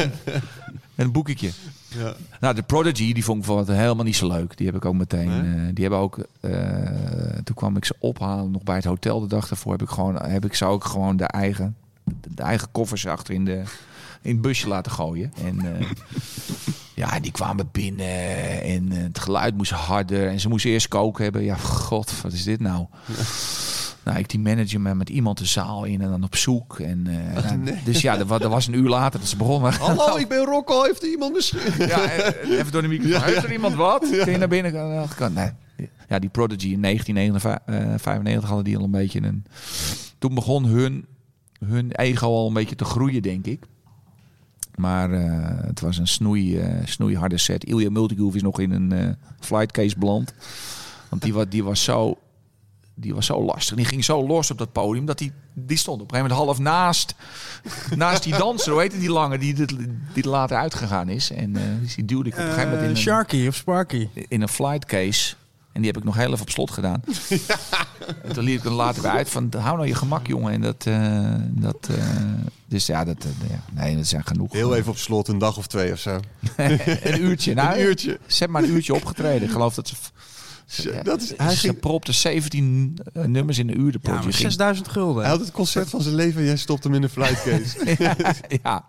Een 0.96 1.12
boeketje. 1.12 1.52
ja. 1.88 2.14
Nou, 2.40 2.56
de 2.56 2.62
Prodigy, 2.64 3.14
die 3.14 3.24
vond 3.24 3.38
ik 3.40 3.46
bijvoorbeeld 3.46 3.78
helemaal 3.78 4.04
niet 4.06 4.16
zo 4.16 4.28
leuk. 4.28 4.58
Die 4.58 4.66
heb 4.66 4.76
ik 4.76 4.86
ook 4.86 4.94
meteen. 4.94 5.28
Nee? 5.28 5.68
eh, 5.68 5.74
die 5.74 5.84
hebben 5.84 6.00
ook. 6.00 6.20
eh, 6.40 6.52
toen 7.44 7.56
kwam 7.56 7.78
ik 7.78 7.86
ze 7.86 7.96
ophalen 8.00 8.52
nog 8.52 8.64
bij 8.64 8.76
het 8.76 8.86
hotel. 8.86 9.20
De 9.20 9.28
dag 9.28 9.48
daarvoor 9.48 9.72
heb 9.72 9.82
ik 9.82 9.90
gewoon. 9.90 10.16
Heb 10.22 10.46
ik 10.46 10.54
ze 10.56 10.66
ook 10.66 10.86
gewoon 10.86 11.18
de 11.18 11.24
eigen. 11.24 11.76
De 12.36 12.44
eigen 12.44 12.68
koffers 12.72 13.08
achter 13.08 13.34
in 13.34 13.46
de. 13.46 13.62
In 14.26 14.32
het 14.34 14.42
busje 14.42 14.68
laten 14.68 14.92
gooien. 14.92 15.34
En 15.44 15.60
eh, 15.80 15.88
ja, 17.06 17.20
die 17.20 17.32
kwamen 17.32 17.70
binnen. 17.72 18.62
En 18.64 18.92
eh, 18.92 19.04
het 19.04 19.20
geluid 19.20 19.58
moest 19.58 19.72
harder. 19.72 20.28
En 20.30 20.40
ze 20.40 20.50
moesten 20.50 20.72
eerst 20.72 20.88
koken 20.88 21.24
hebben. 21.24 21.44
Ja, 21.44 21.56
god, 21.56 22.22
wat 22.22 22.34
is 22.34 22.44
dit 22.44 22.60
nou? 22.60 22.86
Nou, 24.06 24.18
ik 24.18 24.30
die 24.30 24.40
manager 24.40 24.82
met, 24.82 24.96
met 24.96 25.10
iemand 25.10 25.38
de 25.38 25.46
zaal 25.46 25.84
in 25.84 26.02
en 26.02 26.10
dan 26.10 26.24
op 26.24 26.36
zoek. 26.36 26.80
En, 26.80 27.08
eh, 27.08 27.44
nou, 27.44 27.78
Dus 27.84 28.02
ja, 28.02 28.18
dat, 28.18 28.28
wa- 28.28 28.38
dat 28.38 28.52
was 28.52 28.68
een 28.68 28.74
uur 28.74 28.90
later 28.90 29.20
dat 29.20 29.30
ze 29.30 29.36
begonnen. 29.38 29.74
Hallo, 29.80 30.16
ik 30.18 30.28
ben 30.28 30.46
Rocco. 30.46 30.84
Heeft 30.84 31.04
er 31.04 31.10
iemand 31.10 31.34
misschien... 31.34 31.60
Ja, 31.88 32.12
even 32.12 32.72
door 32.72 32.82
de 32.82 32.88
microfoon. 32.88 33.22
Heeft 33.24 33.44
er 33.44 33.52
iemand 33.52 33.76
wat? 33.76 34.06
Kun 34.10 34.32
je 34.32 34.38
naar 34.38 34.48
binnen 34.48 35.08
gaan? 35.08 35.34
Nee. 35.34 35.50
Ja, 36.10 36.20
die 36.20 36.30
Prodigy 36.30 36.72
in 36.72 36.82
1995 36.82 38.48
hadden 38.50 38.64
die 38.66 38.78
al 38.78 38.84
een 38.84 38.92
beetje 38.92 39.22
een... 39.24 39.46
Toen 40.20 40.34
begon 40.36 40.66
hun, 40.66 41.06
hun 41.66 41.92
ego 41.92 42.28
al 42.28 42.48
een 42.48 42.54
beetje 42.54 42.76
te 42.76 42.86
groeien, 42.86 43.22
denk 43.22 43.46
ik. 43.46 43.64
Maar 44.76 45.12
eh, 45.12 45.66
het 45.68 45.80
was 45.80 45.98
een 45.98 46.08
snoei, 46.08 46.58
eh, 46.60 46.86
snoeiharde 46.86 47.38
set. 47.38 47.64
Ilja 47.66 47.90
Multigroove 47.90 48.36
is 48.36 48.42
nog 48.44 48.60
in 48.60 48.72
een 48.72 48.92
eh 48.92 49.10
flightcase 49.40 49.98
beland. 49.98 50.34
Want 51.10 51.22
die, 51.22 51.34
wa- 51.34 51.46
die 51.46 51.64
was 51.64 51.84
zo... 51.84 52.18
Die 52.98 53.14
was 53.16 53.26
zo 53.26 53.44
lastig. 53.44 53.76
Die 53.76 53.86
ging 53.86 54.04
zo 54.04 54.28
los 54.28 54.52
op 54.52 54.58
dat 54.58 54.72
podium 54.72 55.06
dat 55.06 55.18
die, 55.18 55.32
die 55.54 55.78
stond 55.78 56.02
op 56.02 56.12
een 56.12 56.16
gegeven 56.18 56.36
moment 56.38 56.58
half 56.58 56.74
naast, 56.74 57.16
naast 57.96 58.24
die 58.24 58.38
danser. 58.38 58.72
Hoe 58.72 58.82
heet 58.82 58.92
die 59.00 59.10
lange 59.12 59.38
die, 59.38 59.54
die, 59.54 59.66
die 60.14 60.24
er 60.24 60.30
later 60.30 60.58
uitgegaan 60.58 61.10
is? 61.10 61.32
En 61.32 61.56
die 61.96 62.06
duwde 62.06 62.30
ik 62.30 62.34
op 62.36 62.40
een 62.40 62.46
gegeven 62.46 62.66
moment 62.70 62.84
in 62.84 62.90
een, 62.90 62.98
Sharky 62.98 63.48
of 63.48 63.56
Sparky. 63.56 64.08
in 64.28 64.42
een 64.42 64.48
flight 64.50 64.86
case. 64.86 65.36
En 65.76 65.82
die 65.82 65.92
heb 65.92 65.98
ik 65.98 66.04
nog 66.04 66.16
heel 66.16 66.32
even 66.32 66.42
op 66.42 66.50
slot 66.50 66.72
gedaan. 66.72 67.02
En 68.24 68.34
toen 68.34 68.44
liet 68.44 68.58
ik 68.58 68.64
hem 68.64 68.74
later 68.74 69.02
weer 69.02 69.12
uit 69.12 69.30
van 69.30 69.50
hou 69.58 69.76
nou 69.76 69.88
je 69.88 69.96
gemak 69.96 70.28
jongen. 70.28 70.54
En 70.54 70.62
dat, 70.62 70.86
eh, 70.86 71.34
dat 71.50 71.88
eh, 71.92 71.98
dus 72.68 72.86
ja, 72.86 73.04
dat, 73.04 73.18
eh, 73.18 73.50
ja, 73.50 73.82
nee, 73.84 73.96
dat 73.96 74.08
zijn 74.08 74.26
genoeg. 74.26 74.54
Heel 74.54 74.76
even 74.76 74.92
op 74.92 74.98
slot, 74.98 75.28
een 75.28 75.38
dag 75.38 75.58
of 75.58 75.68
twee 75.68 75.92
of 75.92 76.00
zo. 76.00 76.20
een 77.04 77.22
uurtje. 77.22 77.54
Nou, 77.54 77.78
Een 77.78 77.86
uurtje. 77.86 78.20
Ze 78.26 78.38
hebben 78.38 78.52
maar 78.62 78.70
een 78.70 78.76
uurtje 78.76 78.94
opgetreden. 78.94 79.44
Ik 79.44 79.52
geloof 79.52 79.74
dat 79.74 79.88
ze... 79.88 79.96
Ja, 80.66 81.04
Dat 81.04 81.22
is, 81.22 81.34
hij 81.38 81.56
ging, 81.56 81.80
propte 81.80 82.12
17 82.12 82.98
eh, 83.14 83.24
nummers 83.24 83.58
in 83.58 83.70
een 83.70 83.80
uur. 83.80 83.92
De 83.92 84.00
Ja, 84.02 84.10
maar 84.10 84.20
Prodigy 84.20 84.38
ging 84.38 84.52
6000 84.52 84.88
gulden. 84.88 85.22
hij 85.22 85.32
had 85.32 85.40
het 85.40 85.52
concert 85.52 85.90
van 85.90 86.02
zijn 86.02 86.16
leven 86.16 86.40
en 86.42 86.46
jij 86.46 86.58
stopt 86.58 86.84
hem 86.84 86.94
in 86.94 87.04
een 87.04 87.10
flightcase. 87.10 87.96
ja, 88.64 88.86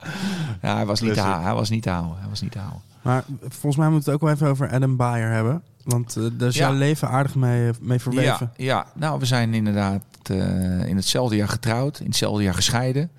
ja 0.62 0.76
hij, 0.76 0.86
was 0.86 1.00
niet 1.00 1.14
te 1.14 1.20
houden. 1.20 1.44
hij 1.44 1.54
was 1.54 1.70
niet 1.70 1.82
te 1.82 1.90
houden. 1.90 2.18
Hij 2.18 2.28
was 2.28 2.40
niet 2.40 2.52
te 2.52 2.58
houden. 2.58 2.80
Maar 3.02 3.24
volgens 3.40 3.76
mij 3.76 3.88
moeten 3.88 4.04
we 4.04 4.10
het 4.10 4.14
ook 4.14 4.20
wel 4.20 4.30
even 4.30 4.48
over 4.48 4.70
Adam 4.70 4.96
Beyer 4.96 5.30
hebben. 5.30 5.62
Want 5.86 6.16
eh, 6.16 6.24
daar 6.38 6.48
is 6.48 6.54
Ja. 6.56 6.68
jouw 6.68 6.78
leven 6.78 7.08
aardig 7.08 7.34
mee, 7.34 7.70
mee 7.80 7.98
verweven. 7.98 8.50
Ja, 8.56 8.64
ja, 8.64 8.86
nou, 8.94 9.18
we 9.18 9.26
zijn 9.26 9.54
inderdaad 9.54 10.02
eh, 10.22 10.86
in 10.88 10.96
hetzelfde 10.96 11.36
jaar 11.36 11.48
getrouwd, 11.48 12.00
in 12.00 12.06
hetzelfde 12.06 12.42
jaar 12.42 12.54
gescheiden, 12.54 13.10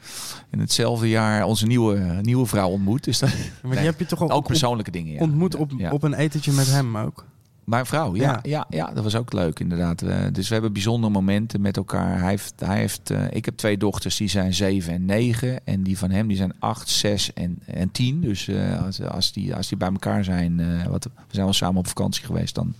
in 0.52 0.60
hetzelfde 0.60 1.10
jaar 1.10 1.44
onze 1.44 1.66
nieuwe, 1.66 2.20
nieuwe 2.22 2.46
vrouw 2.46 2.70
ontmoet. 2.70 3.04
Dus 3.04 3.20
dat, 3.20 3.30
Maar 3.30 3.40
Nee, 3.64 3.72
die 3.72 3.86
heb 3.90 4.00
je 4.00 4.06
toch 4.06 4.22
ook, 4.24 4.32
ook 4.32 4.48
persoonlijke 4.48 4.92
dingen. 4.92 5.14
Ja. 5.14 5.20
ontmoet 5.20 5.56
op, 5.56 5.72
op 5.92 6.04
een 6.04 6.14
etentje 6.14 6.52
met 6.52 6.68
hem 6.68 6.98
ook? 6.98 7.26
Mijn 7.68 7.86
vrouw, 7.86 8.16
ja, 8.16 8.24
Ja. 8.24 8.40
ja. 8.44 8.66
Ja, 8.70 8.92
dat 8.94 9.04
was 9.04 9.16
ook 9.16 9.34
leuk 9.34 9.60
inderdaad. 9.60 10.00
Dus 10.32 10.48
we 10.48 10.54
hebben 10.54 10.74
bijzondere 10.74 11.14
momenten 11.14 11.62
met 11.62 11.78
elkaar. 11.78 12.20
Hij 12.20 12.30
heeft, 12.30 12.54
hij 12.60 12.78
heeft, 12.78 13.10
eh, 13.10 13.24
ik 13.30 13.46
heb 13.46 13.58
twee 13.58 13.78
dochters, 13.78 14.18
die 14.18 14.28
zijn 14.28 14.54
zeven 14.54 14.94
en 14.94 15.06
negen. 15.06 15.66
En 15.66 15.84
die 15.84 15.98
van 15.98 16.12
hem, 16.12 16.28
die 16.28 16.38
zijn 16.38 16.54
acht, 16.60 16.90
zes 16.90 17.34
en, 17.34 17.60
en 17.66 17.92
tien. 17.92 18.22
Dus 18.22 18.48
eh, 18.48 18.86
als, 18.86 19.02
als, 19.02 19.32
die, 19.32 19.56
als 19.56 19.68
die 19.68 19.78
bij 19.78 19.88
elkaar 19.88 20.24
zijn, 20.24 20.60
eh, 20.60 20.86
wat, 20.86 21.04
we 21.04 21.12
zijn 21.30 21.46
wel 21.46 21.54
samen 21.54 21.80
op 21.80 21.88
vakantie 21.88 22.26
geweest, 22.26 22.56
dan 22.56 22.74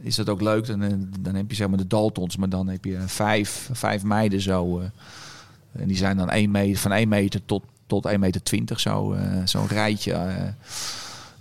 is 0.00 0.16
dat 0.16 0.28
ook 0.28 0.40
leuk. 0.40 0.66
Dan, 0.66 1.08
dan 1.20 1.34
heb 1.34 1.50
je 1.50 1.56
zeg 1.56 1.68
maar 1.68 1.78
de 1.78 1.86
Daltons, 1.86 2.36
maar 2.36 2.48
dan 2.48 2.68
heb 2.68 2.84
je 2.84 2.98
vijf, 3.06 3.68
vijf 3.72 4.02
meiden 4.02 4.40
zo. 4.40 4.80
en 5.72 5.88
die 5.88 5.96
zijn 5.96 6.16
dan 6.16 6.30
één 6.30 6.50
meter, 6.50 6.80
van 6.80 6.92
1 6.92 7.08
meter 7.08 7.44
tot, 7.44 7.64
tot 7.86 8.06
1 8.06 8.20
meter 8.20 8.42
20, 8.42 8.80
zo, 8.80 9.16
zo'n 9.44 9.66
rijtje. 9.66 10.54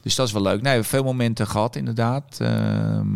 Dus 0.06 0.16
dat 0.16 0.28
is 0.28 0.34
wel 0.34 0.42
leuk. 0.42 0.54
Nee, 0.54 0.62
we 0.62 0.70
hebben 0.70 0.86
veel 0.86 1.04
momenten 1.04 1.48
gehad, 1.48 1.76
inderdaad. 1.76 2.38
ehm, 2.40 3.08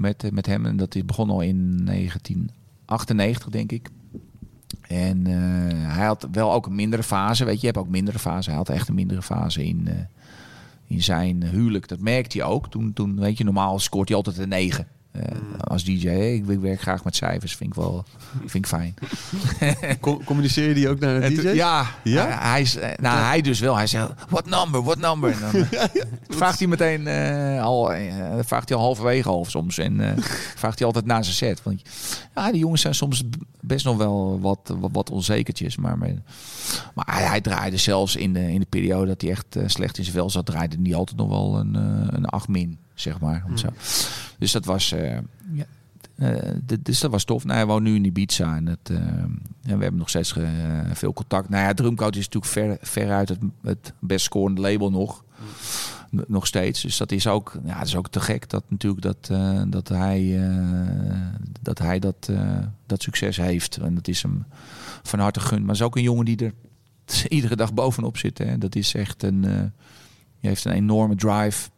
met, 0.00 0.30
met 0.32 0.46
hem. 0.46 0.66
En 0.66 0.76
dat 0.76 1.06
begon 1.06 1.30
al 1.30 1.40
in 1.40 1.84
1998, 1.84 3.48
denk 3.48 3.72
ik. 3.72 3.90
En 4.88 5.26
eh, 5.26 5.34
hij 5.94 6.06
had 6.06 6.28
wel 6.32 6.52
ook 6.52 6.66
een 6.66 6.74
mindere 6.74 7.02
fase. 7.02 7.44
Weet 7.44 7.54
je, 7.54 7.60
je 7.60 7.66
hebt 7.66 7.78
ook 7.78 7.88
mindere 7.88 8.18
fase. 8.18 8.48
Hij 8.48 8.58
had 8.58 8.68
echt 8.68 8.88
een 8.88 8.94
mindere 8.94 9.22
fase 9.22 9.64
in, 9.64 9.88
eh, 9.88 9.94
in 10.86 11.02
zijn 11.02 11.44
huwelijk. 11.44 11.88
Dat 11.88 12.00
merkte 12.00 12.38
hij 12.38 12.46
ook. 12.46 12.70
Toen, 12.70 12.92
toen, 12.92 13.20
weet 13.20 13.38
je, 13.38 13.44
normaal 13.44 13.78
scoort 13.78 14.08
hij 14.08 14.16
altijd 14.16 14.38
een 14.38 14.48
9. 14.48 14.86
Eh, 15.18 15.36
als 15.60 15.84
DJ. 15.84 16.08
Ik, 16.08 16.48
ik 16.48 16.58
werk 16.60 16.80
graag 16.80 17.04
met 17.04 17.16
cijfers. 17.16 17.56
Vind 17.56 17.70
ik 17.70 17.76
wel 17.76 18.04
vind 18.46 18.54
ik 18.54 18.66
fijn. 18.66 18.94
Com- 20.00 20.24
communiceer 20.24 20.68
je 20.68 20.74
die 20.74 20.88
ook 20.88 20.98
naar 20.98 21.20
de 21.20 21.32
toen- 21.32 21.54
ja, 21.54 21.86
Ja? 22.04 22.26
Hij, 22.26 22.36
hij 22.50 22.60
is, 22.60 22.76
eh, 22.76 22.90
nou, 23.00 23.18
hij 23.20 23.40
dus 23.40 23.60
wel. 23.60 23.76
Hij 23.76 23.86
zegt, 23.86 24.10
what 24.28 24.46
number, 24.46 24.82
what 24.82 24.98
number? 24.98 25.30
En 25.30 25.38
dan 25.40 25.52
eh, 25.80 25.84
vraagt 26.28 26.58
hij 26.58 26.68
meteen 26.68 27.06
eh, 27.06 27.62
al, 27.62 27.92
vraagt 28.44 28.68
hij 28.68 28.78
al 28.78 28.84
halverwege 28.84 29.28
half 29.28 29.50
soms. 29.50 29.78
En 29.78 30.16
vraagt 30.62 30.78
hij 30.78 30.86
altijd 30.86 31.06
na 31.06 31.22
zijn 31.22 31.34
set. 31.36 31.62
Want 31.62 31.82
ja, 32.34 32.50
die 32.50 32.60
jongens 32.60 32.80
zijn 32.80 32.94
soms 32.94 33.22
best 33.60 33.84
nog 33.84 33.96
wel 33.96 34.40
wat, 34.40 34.74
wat, 34.80 34.90
wat 34.92 35.10
onzekertjes. 35.10 35.76
Maar, 35.76 35.98
maar, 35.98 36.12
maar 36.94 37.06
hij, 37.14 37.24
hij 37.24 37.40
draaide 37.40 37.76
zelfs 37.76 38.16
in 38.16 38.32
de, 38.32 38.52
in 38.52 38.60
de 38.60 38.66
periode 38.68 39.06
dat 39.06 39.20
hij 39.20 39.30
echt 39.30 39.56
slecht 39.66 39.98
in 39.98 40.04
zijn 40.04 40.16
vel 40.16 40.30
zat, 40.30 40.46
draaide 40.46 40.76
hij 40.82 40.94
altijd 40.94 41.16
nog 41.16 41.28
wel 41.28 41.58
een, 41.58 41.74
een 42.14 42.24
8 42.26 42.48
min, 42.48 42.78
zeg 42.94 43.20
maar. 43.20 43.44
Om 43.46 43.56
Zo. 43.56 43.68
Dus 44.38 44.52
dat 44.52 44.64
was... 44.64 44.92
eh, 44.92 45.18
ja, 45.52 45.64
eh, 46.14 46.52
dus 46.80 47.00
dat 47.00 47.10
was 47.10 47.24
tof. 47.24 47.44
Nou, 47.44 47.56
hij 47.56 47.66
woont 47.66 47.82
nu 47.82 47.94
in 47.94 48.04
Ibiza 48.04 48.56
en, 48.56 48.66
het, 48.66 48.90
eh, 48.90 48.96
en 48.96 49.40
we 49.62 49.82
hebben 49.82 49.96
nog 49.96 50.08
steeds 50.08 50.34
veel 50.92 51.12
contact. 51.12 51.48
Nou 51.48 51.62
ja, 51.62 51.74
Drumcode 51.74 52.18
is 52.18 52.28
natuurlijk 52.28 52.52
ver, 52.52 52.78
veruit 52.80 53.28
het, 53.28 53.38
het 53.62 53.92
best 53.98 54.24
scorende 54.24 54.60
label 54.60 54.90
nog. 54.90 55.24
Nog 56.10 56.46
steeds. 56.46 56.82
Dus 56.82 56.96
dat 56.96 57.12
is 57.12 57.26
ook, 57.26 57.58
ja, 57.64 57.78
dat 57.78 57.86
is 57.86 57.96
ook 57.96 58.08
te 58.08 58.20
gek 58.20 58.48
dat 58.48 58.64
natuurlijk 58.68 59.02
dat, 59.02 59.30
dat 59.68 59.88
hij, 59.88 60.50
dat, 61.62 61.78
hij 61.78 61.98
dat, 61.98 62.30
dat 62.86 63.02
succes 63.02 63.36
heeft. 63.36 63.76
En 63.76 63.94
dat 63.94 64.08
is 64.08 64.22
hem 64.22 64.44
van 65.02 65.18
harte 65.18 65.40
gegund. 65.40 65.64
Maar 65.64 65.74
is 65.74 65.82
ook 65.82 65.96
een 65.96 66.02
jongen 66.02 66.24
die 66.24 66.36
er 66.36 66.52
iedere 67.28 67.56
dag 67.56 67.74
bovenop 67.74 68.16
zit. 68.16 68.38
Hè. 68.38 68.58
Dat 68.58 68.74
is 68.74 68.94
echt 68.94 69.22
een, 69.22 69.72
heeft 70.40 70.64
een 70.64 70.72
enorme 70.72 71.14
drive. 71.14 71.68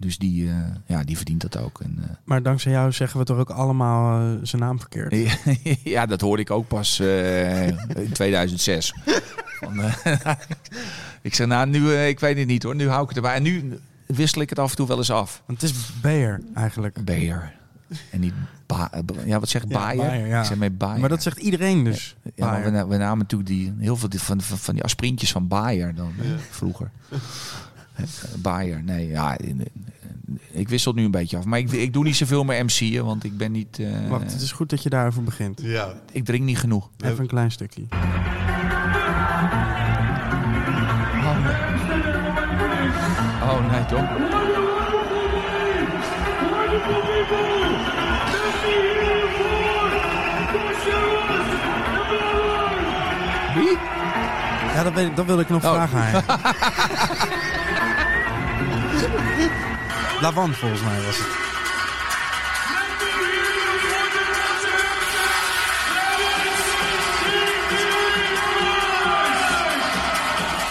Dus 0.00 0.18
die, 0.18 0.48
eh, 0.48 0.54
ja, 0.86 1.04
die 1.04 1.16
verdient 1.16 1.40
dat 1.40 1.56
ook. 1.56 1.80
En, 1.80 1.98
eh, 2.02 2.08
Maar 2.24 2.42
dankzij 2.42 2.72
jou 2.72 2.92
zeggen 2.92 3.18
we 3.18 3.24
toch 3.26 3.38
ook 3.38 3.50
allemaal 3.50 4.20
eh, 4.20 4.38
zijn 4.42 4.62
naam 4.62 4.78
verkeerd. 4.80 5.14
ja, 5.84 6.06
dat 6.12 6.20
hoorde 6.20 6.42
ik 6.42 6.50
ook 6.50 6.68
pas 6.68 7.00
eh, 7.00 7.66
in 7.66 8.12
2006. 8.12 8.94
Van, 9.60 9.80
eh, 9.80 9.94
ik 11.22 11.34
zeg, 11.34 11.46
nou, 11.46 11.68
nu, 11.68 11.92
ik 11.94 12.20
weet 12.20 12.38
het 12.38 12.46
niet 12.46 12.62
hoor. 12.62 12.74
Nu 12.74 12.88
hou 12.88 13.02
ik 13.02 13.08
het 13.08 13.16
erbij. 13.16 13.34
En 13.34 13.42
nu, 13.42 13.78
wissel 14.06 14.40
ik 14.42 14.48
het 14.50 14.58
af 14.58 14.70
en 14.70 14.76
toe 14.76 14.86
wel 14.86 14.96
eens 14.98 15.10
af. 15.10 15.42
Want 15.46 15.60
het 15.60 15.70
is 15.70 15.76
Bayer 16.02 16.40
eigenlijk. 16.54 17.04
Beer. 17.04 17.52
En 18.10 18.20
niet 18.20 18.32
ba 18.66 18.90
ja, 19.24 19.38
wat 19.40 19.48
zegt 19.48 19.64
Ja, 19.68 19.78
Bayer? 19.78 20.26
Ja. 20.26 20.40
Ik 20.40 20.46
zeg 20.46 20.56
met 20.58 20.78
Bayer. 20.78 21.00
Maar 21.00 21.08
dat 21.08 21.22
zegt 21.22 21.38
iedereen 21.38 21.84
dus. 21.84 22.16
ja, 22.34 22.50
maar 22.50 22.62
we, 22.64 22.70
na- 22.70 22.86
we 22.86 22.96
namen 22.96 23.18
natuurlijk 23.18 23.48
die, 23.48 23.74
heel 23.78 23.96
veel 23.96 24.08
die- 24.08 24.20
van, 24.20 24.40
van, 24.40 24.58
van 24.58 24.74
die 24.74 24.84
aspirintjes 24.84 25.32
van 25.32 25.48
Bayer 25.48 25.94
dan 25.94 26.12
vroeger. 26.50 26.90
Eh, 27.98 28.04
Bayer, 28.38 28.82
nee, 28.84 29.08
ja. 29.08 29.36
Ik 30.50 30.68
wissel 30.68 30.92
nu 30.92 31.04
een 31.04 31.10
beetje 31.10 31.36
af. 31.36 31.44
Maar 31.44 31.58
ik, 31.58 31.70
ik 31.72 31.92
doe 31.92 32.04
niet 32.04 32.16
zoveel 32.16 32.44
meer 32.44 32.64
MC'en, 32.64 33.04
want 33.04 33.24
ik 33.24 33.36
ben 33.36 33.52
niet... 33.52 33.78
eh, 33.78 33.86
Wacht, 34.08 34.32
het 34.32 34.40
is 34.42 34.52
goed 34.52 34.70
dat 34.70 34.82
je 34.82 34.88
daarover 34.90 35.22
begint. 35.22 35.60
Ja. 35.62 35.92
Ik 36.12 36.24
drink 36.24 36.44
niet 36.44 36.58
genoeg. 36.58 36.90
Even 37.04 37.20
een 37.20 37.26
klein 37.26 37.50
stukje. 37.50 37.82
Oh 41.24 41.44
nee. 41.44 41.56
Oh 43.42 43.70
nee, 43.72 43.84
toch? 43.86 44.08
Wie? 53.54 53.76
Ja, 54.74 54.82
dat, 54.82 54.92
weet 54.92 55.06
ik, 55.06 55.16
dat 55.16 55.26
wilde 55.26 55.42
ik 55.42 55.48
nog 55.48 55.64
Oh. 55.64 55.72
vragen 55.72 55.98
aan. 55.98 56.40
Lavant 60.20 60.56
volgens 60.56 60.80
mij 60.80 61.00
was 61.02 61.16
het. 61.18 61.26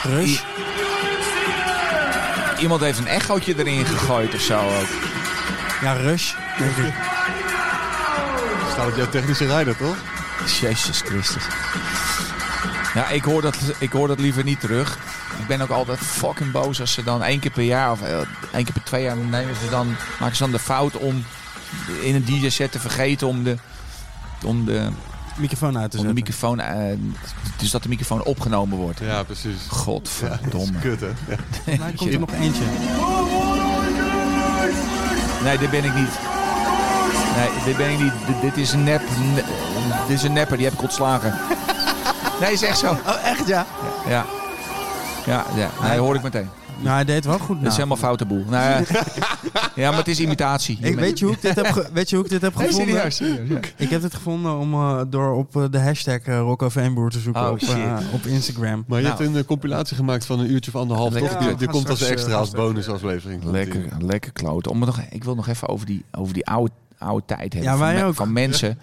Rush? 0.04 0.42
Iemand 2.60 2.82
heeft 2.82 3.00
een 3.00 3.08
echootje 3.08 3.54
erin 3.58 3.86
gegooid 3.86 4.34
of 4.34 4.42
zo 4.42 4.60
ook. 4.60 4.88
Ja, 5.82 5.94
Rush. 5.94 6.34
Denk 6.58 6.76
ik. 6.76 6.94
Staat 8.72 8.88
op 8.88 8.96
jouw 8.96 9.10
technische 9.10 9.46
rijder, 9.46 9.78
toch? 9.78 9.96
Jezus 10.60 11.02
Christus. 11.06 11.44
Ja, 12.94 13.08
ik 13.10 13.24
hoor, 13.24 13.42
dat, 13.42 13.58
ik 13.78 13.92
hoor 13.92 14.08
dat 14.08 14.20
liever 14.20 14.44
niet 14.44 14.60
terug. 14.60 14.98
Ik 15.40 15.48
ben 15.48 15.62
ook 15.62 15.70
altijd 15.70 16.00
fucking 16.00 16.52
boos 16.52 16.80
als 16.82 16.92
ze 16.94 17.04
dan 17.04 17.24
één 17.24 17.40
keer 17.40 17.52
per 17.52 17.64
jaar 17.64 17.92
of 17.92 18.02
eh, 18.02 18.18
één 18.54 18.64
keer 18.64 18.74
per 18.74 18.84
twee 18.84 19.04
jaar 19.04 19.18
nemen 19.18 19.56
ze 19.56 19.70
dan, 19.70 19.96
maken 20.20 20.36
ze 20.36 20.42
dan 20.44 20.52
de 20.52 20.60
fout 20.60 20.98
om 20.98 21.26
in 22.02 22.16
een 22.16 22.26
DJ-set 22.26 22.72
te 22.72 22.80
vergeten 22.80 23.28
om 23.28 23.44
de, 23.44 23.56
om 24.46 24.66
de, 24.66 24.88
Microfoon 25.38 25.78
uit 25.78 25.92
te 25.92 25.98
om 25.98 26.04
de 26.04 26.10
zetten. 26.10 26.14
microfoon, 26.14 26.60
eh, 26.60 26.98
dus 27.58 27.72
dat 27.72 27.84
de 27.84 27.90
microfoon 27.90 28.24
opgenomen 28.24 28.78
wordt. 28.78 29.00
Ja, 29.00 29.24
precies. 29.24 29.44
Ja, 29.46 29.68
dat 29.70 29.78
Godverdomme. 29.78 30.78
is 30.78 30.82
kut, 30.82 31.00
hè? 31.00 31.08
Ja. 31.08 31.78
Maar 31.78 31.88
er 31.88 31.96
komt 31.96 32.14
er 32.14 32.20
nog 32.20 32.32
eentje. 32.32 32.64
Nee, 35.44 35.58
dit 35.58 35.70
ben 35.70 35.84
ik 35.84 35.96
niet. 35.96 36.10
Nee, 37.36 37.50
dit 37.66 37.78
ben 37.78 37.90
ik 37.92 38.00
niet. 38.00 38.12
Dit, 38.28 38.42
dit 38.42 38.58
is 38.58 38.72
een 38.72 38.84
nep. 38.84 39.02
ne- 39.36 39.44
dit 40.08 40.18
is 40.18 40.24
een 40.24 40.34
nepper, 40.34 40.58
die 40.58 40.66
heb 40.66 40.76
ik 40.76 40.82
ontslagen. 40.82 41.40
Nee, 42.40 42.52
is 42.52 42.62
echt 42.62 42.78
zo. 42.78 42.92
Oh, 42.92 43.24
echt 43.26 43.48
ja? 43.48 43.66
Ja. 44.08 44.26
Ja, 45.28 45.46
ja. 45.56 45.70
Nee, 45.82 45.98
hoor 45.98 46.16
ik 46.16 46.24
meteen. 46.24 46.48
Nou, 46.80 46.96
hij 46.96 47.06
deed 47.06 47.16
het 47.16 47.26
wel 47.26 47.38
goed. 47.40 47.48
Dat 47.48 47.56
is 47.58 47.62
nou. 47.64 47.74
helemaal 47.74 47.98
foute 47.98 48.26
boel. 48.26 48.44
Nou, 48.50 48.64
ja. 48.90 49.04
ja, 49.84 49.90
maar 49.90 49.98
het 50.00 50.08
is 50.08 50.20
imitatie. 50.20 50.78
Ik, 50.82 50.96
weet, 50.96 51.20
je 51.20 51.26
hoe 51.26 51.34
ik 51.34 51.42
dit 51.42 51.56
heb 51.56 51.66
ge- 51.66 51.90
weet 51.94 52.10
je 52.10 52.16
hoe 52.16 52.26
ik 52.26 52.32
dit 52.32 52.42
heb 52.42 52.56
Nee, 52.56 52.68
gevonden? 52.68 52.94
serieus, 52.96 53.16
serieus, 53.16 53.48
ja. 53.50 53.60
Ik 53.78 53.90
heb 53.90 54.02
dit 54.02 54.14
gevonden 54.14 54.58
om, 54.58 54.74
eh, 54.74 55.02
door 55.08 55.36
op 55.36 55.56
eh, 55.56 55.64
de 55.72 55.80
hashtag 55.80 56.26
uh, 56.28 56.38
Rocco 56.40 56.70
Veenboer 56.70 57.10
te 57.10 57.20
zoeken 57.20 57.42
Oh, 57.46 57.52
op, 57.52 57.60
eh, 57.62 57.98
op 58.14 58.26
Instagram. 58.26 58.84
Maar 58.88 58.98
je 59.00 59.06
Nou. 59.08 59.18
hebt 59.18 59.30
een 59.30 59.38
eh, 59.42 59.46
compilatie 59.48 59.96
gemaakt 59.96 60.26
van 60.26 60.40
een 60.40 60.52
uurtje 60.52 60.72
of 60.74 60.80
anderhalf, 60.82 61.14
Lekker 61.14 61.32
toch? 61.38 61.48
uur. 61.48 61.58
Die, 61.58 61.68
komt 61.68 61.90
als 61.90 61.96
straks, 62.00 62.14
extra, 62.14 62.32
eh, 62.32 62.38
als 62.38 62.48
straks 62.48 62.66
bonusaflevering. 62.68 63.44
Lekker, 63.44 63.86
lekker 64.00 64.32
kloten. 64.32 64.72
Om 64.72 64.82
het 64.82 64.96
nog, 64.96 65.06
ik 65.10 65.24
wil 65.24 65.36
nog 65.36 65.48
even 65.48 65.68
over 65.68 65.86
die, 65.86 66.04
over 66.12 66.34
die 66.34 66.46
oude, 66.46 66.72
oude 66.98 67.24
tijd 67.26 67.54
hebben. 67.54 67.72
Ja, 67.72 67.78
wij 67.78 67.94
van, 67.94 68.02
me- 68.02 68.08
ook. 68.08 68.16
van 68.16 68.34
mensen. 68.34 68.80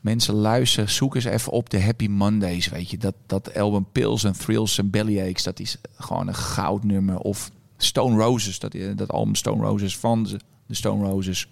Mensen 0.00 0.34
luisteren, 0.34 0.90
zoek 0.90 1.14
eens 1.14 1.24
even 1.24 1.52
op 1.52 1.70
de 1.70 1.82
Happy 1.82 2.06
Mondays, 2.06 2.68
weet 2.68 2.90
je. 2.90 2.98
Dat, 2.98 3.14
dat 3.26 3.54
album 3.56 3.86
Pills 3.92 4.26
and 4.26 4.40
Thrills 4.40 4.80
and 4.80 4.90
Bellyaches, 4.90 5.42
dat 5.42 5.60
is 5.60 5.76
gewoon 5.96 6.28
een 6.28 6.34
goudnummer. 6.34 7.18
Of 7.18 7.50
Stone 7.76 8.22
Roses, 8.22 8.58
dat, 8.58 8.76
dat 8.96 9.12
album 9.12 9.34
Stone 9.34 9.64
Roses 9.64 9.98
van 9.98 10.22
de 10.66 10.74
Stone 10.74 11.08
Roses. 11.08 11.48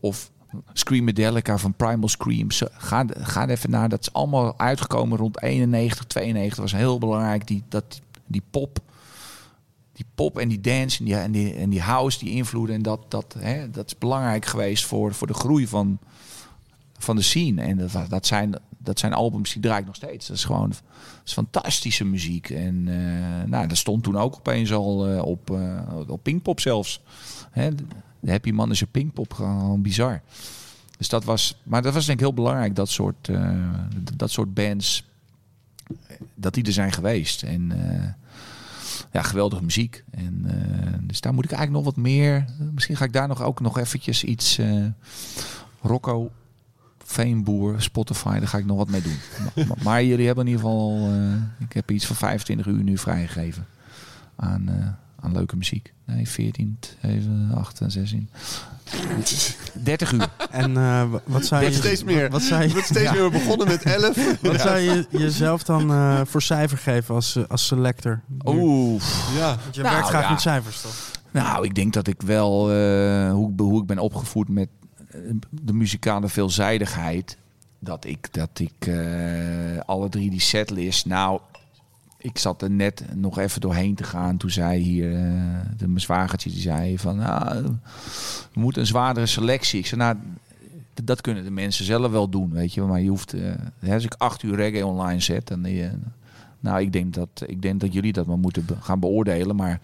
Of 0.00 0.30
Screamadelica 0.72 1.58
van 1.58 1.74
Primal 1.74 2.08
Scream. 2.08 2.46
Ga, 2.72 3.04
ga 3.08 3.48
even 3.48 3.70
naar. 3.70 3.88
Dat 3.88 4.00
is 4.00 4.12
allemaal 4.12 4.58
uitgekomen 4.58 5.18
rond 5.18 5.42
91, 5.42 6.04
92. 6.04 6.58
was 6.58 6.72
heel 6.72 6.98
belangrijk. 6.98 7.46
Die, 7.46 7.62
dat, 7.68 8.00
die 8.26 8.42
pop 8.50 8.80
die 9.92 10.06
pop 10.14 10.38
en 10.38 10.48
die 10.48 10.60
dance 10.60 10.98
en 10.98 11.04
die, 11.04 11.16
en 11.16 11.32
die, 11.32 11.54
en 11.54 11.70
die 11.70 11.80
house, 11.80 12.18
die 12.18 12.30
invloeden. 12.30 12.76
En 12.76 12.82
dat, 12.82 13.10
dat, 13.10 13.36
hè, 13.38 13.70
dat 13.70 13.86
is 13.86 13.98
belangrijk 13.98 14.44
geweest 14.46 14.84
voor, 14.84 15.14
voor 15.14 15.26
de 15.26 15.34
groei 15.34 15.66
van, 15.66 15.98
van 17.02 17.16
de 17.16 17.22
scene. 17.22 17.62
En 17.62 17.76
dat, 17.76 18.10
dat, 18.10 18.26
zijn, 18.26 18.54
dat 18.78 18.98
zijn 18.98 19.12
albums 19.12 19.52
die 19.52 19.62
draai 19.62 19.80
ik 19.80 19.86
nog 19.86 19.96
steeds. 19.96 20.26
Dat 20.26 20.36
is 20.36 20.44
gewoon 20.44 20.72
fantastische 21.24 22.04
muziek. 22.04 22.50
En 22.50 22.88
eh, 22.88 23.48
nou, 23.48 23.66
dat 23.66 23.76
stond 23.76 24.02
toen 24.02 24.16
ook 24.16 24.36
opeens 24.36 24.72
al 24.72 25.08
eh, 25.08 25.22
op, 25.22 25.50
eh, 25.50 25.98
op 26.06 26.22
Pinkpop 26.22 26.60
zelfs. 26.60 27.00
Hè, 27.50 27.74
de 28.20 28.30
Happy 28.30 28.50
Man 28.50 28.70
is 28.70 28.80
een 28.80 28.90
Pinkpop, 28.90 29.32
gewoon 29.32 29.82
bizar. 29.82 30.22
Dus 30.98 31.08
dat 31.08 31.24
was, 31.24 31.60
maar 31.62 31.82
dat 31.82 31.94
was 31.94 32.06
denk 32.06 32.18
ik 32.18 32.24
heel 32.24 32.34
belangrijk, 32.34 32.76
dat 32.76 32.88
soort, 32.88 33.30
dat 34.16 34.30
soort 34.30 34.54
bands, 34.54 35.04
dat 36.34 36.54
die 36.54 36.64
er 36.64 36.72
zijn 36.72 36.92
geweest. 36.92 37.42
En 37.42 37.72
ja, 39.12 39.22
geweldige 39.22 39.62
muziek. 39.62 40.04
En, 40.10 40.46
dus 41.02 41.20
daar 41.20 41.34
moet 41.34 41.44
ik 41.44 41.52
eigenlijk 41.52 41.84
nog 41.84 41.94
wat 41.94 42.04
meer. 42.04 42.44
Misschien 42.74 42.96
ga 42.96 43.04
ik 43.04 43.12
daar 43.12 43.28
nog 43.28 43.42
ook 43.42 43.60
nog 43.60 43.78
eventjes 43.78 44.24
iets. 44.24 44.58
Rocco, 45.80 46.30
Veenboer, 47.04 47.82
Spotify, 47.82 48.38
daar 48.38 48.48
ga 48.48 48.58
ik 48.58 48.66
nog 48.66 48.76
wat 48.76 48.88
mee 48.90 49.02
doen. 49.02 49.18
maar, 49.82 50.04
jullie 50.04 50.26
hebben 50.26 50.46
in 50.46 50.50
ieder 50.52 50.64
geval. 50.66 51.08
eh, 51.12 51.64
ik 51.66 51.72
heb 51.72 51.90
iets 51.90 52.06
van 52.06 52.16
25 52.16 52.66
uur 52.66 52.82
nu 52.82 52.98
vrijgegeven 52.98 53.66
aan, 54.36 54.68
eh, 54.68 54.86
aan 55.24 55.32
leuke 55.32 55.56
muziek. 55.56 55.92
Nee, 56.04 56.28
14, 56.28 56.78
7, 57.02 57.50
8 57.54 57.80
en 57.80 57.90
16. 57.90 58.28
30 59.74 60.12
uur. 60.12 60.28
En 60.50 60.76
eh, 60.76 61.10
w- 61.10 61.16
wat 61.24 61.44
zou 61.46 61.64
je... 61.64 61.72
Steeds 61.72 62.04
meer. 62.04 62.30
Wat 62.30 62.42
zou 62.42 62.62
je, 62.62 62.68
steeds 62.82 63.12
meer 63.12 63.30
begonnen 63.30 63.66
met 63.66 63.82
11. 63.82 64.16
wat 64.42 64.60
zou 64.60 64.78
je 64.78 65.06
jezelf 65.10 65.62
dan 65.62 65.90
eh, 65.90 66.20
voor 66.24 66.42
cijfer 66.42 66.78
geven 66.78 67.14
als, 67.14 67.38
als 67.48 67.66
selector? 67.66 68.20
Oeh. 68.44 69.02
Ja. 69.36 69.56
Want 69.62 69.74
je 69.74 69.82
Nou, 69.82 69.94
werkt 69.94 70.08
graag 70.08 70.22
ja. 70.22 70.30
met 70.30 70.40
cijfers, 70.40 70.80
toch? 70.80 71.10
Nou, 71.30 71.64
ik 71.64 71.74
denk 71.74 71.92
dat 71.92 72.06
ik 72.06 72.22
wel, 72.22 72.70
eh, 72.72 73.30
hoe, 73.32 73.52
ik- 73.52 73.60
hoe 73.60 73.80
ik 73.80 73.86
ben 73.86 73.98
opgevoed 73.98 74.48
met 74.48 74.68
de 75.50 75.72
muzikale 75.72 76.28
veelzijdigheid, 76.28 77.36
dat 77.78 78.04
ik, 78.04 78.28
dat 78.30 78.58
ik 78.58 78.86
eh, 78.86 79.78
alle 79.84 80.08
drie 80.08 80.30
die 80.30 80.40
setlist, 80.40 81.06
nou, 81.06 81.40
ik 82.22 82.38
zat 82.38 82.62
er 82.62 82.70
net 82.70 83.04
nog 83.14 83.38
even 83.38 83.60
doorheen 83.60 83.94
te 83.94 84.04
gaan. 84.04 84.36
Toen 84.36 84.50
zei 84.50 84.80
hier, 84.80 85.14
eh, 85.14 85.20
de, 85.76 85.88
mijn 85.88 86.00
zwagertje, 86.00 86.50
die 86.50 86.60
zei 86.60 86.98
van, 86.98 87.16
nou, 87.16 87.62
we 88.52 88.60
moeten 88.60 88.80
een 88.80 88.86
zwaardere 88.86 89.26
selectie. 89.26 89.78
Ik 89.78 89.86
zei, 89.86 90.00
nou, 90.00 90.16
dat 91.04 91.20
kunnen 91.20 91.44
de 91.44 91.50
mensen 91.50 91.84
zelf 91.84 92.10
wel 92.10 92.28
doen, 92.28 92.50
weet 92.50 92.74
je. 92.74 92.82
Maar 92.82 93.00
je 93.00 93.08
hoeft, 93.08 93.34
eh, 93.34 93.92
als 93.92 94.04
ik 94.04 94.14
acht 94.18 94.42
uur 94.42 94.56
reggae 94.56 94.86
online 94.86 95.20
zet, 95.20 95.48
dan... 95.48 95.64
eh, 95.64 95.90
nou, 96.60 96.80
ik 96.80 96.92
denk, 96.92 97.14
dat, 97.14 97.42
ik 97.46 97.62
denk 97.62 97.80
dat 97.80 97.92
jullie 97.92 98.12
dat 98.12 98.26
maar 98.26 98.38
moeten 98.38 98.66
gaan 98.80 99.00
beoordelen. 99.00 99.56
Maar 99.56 99.80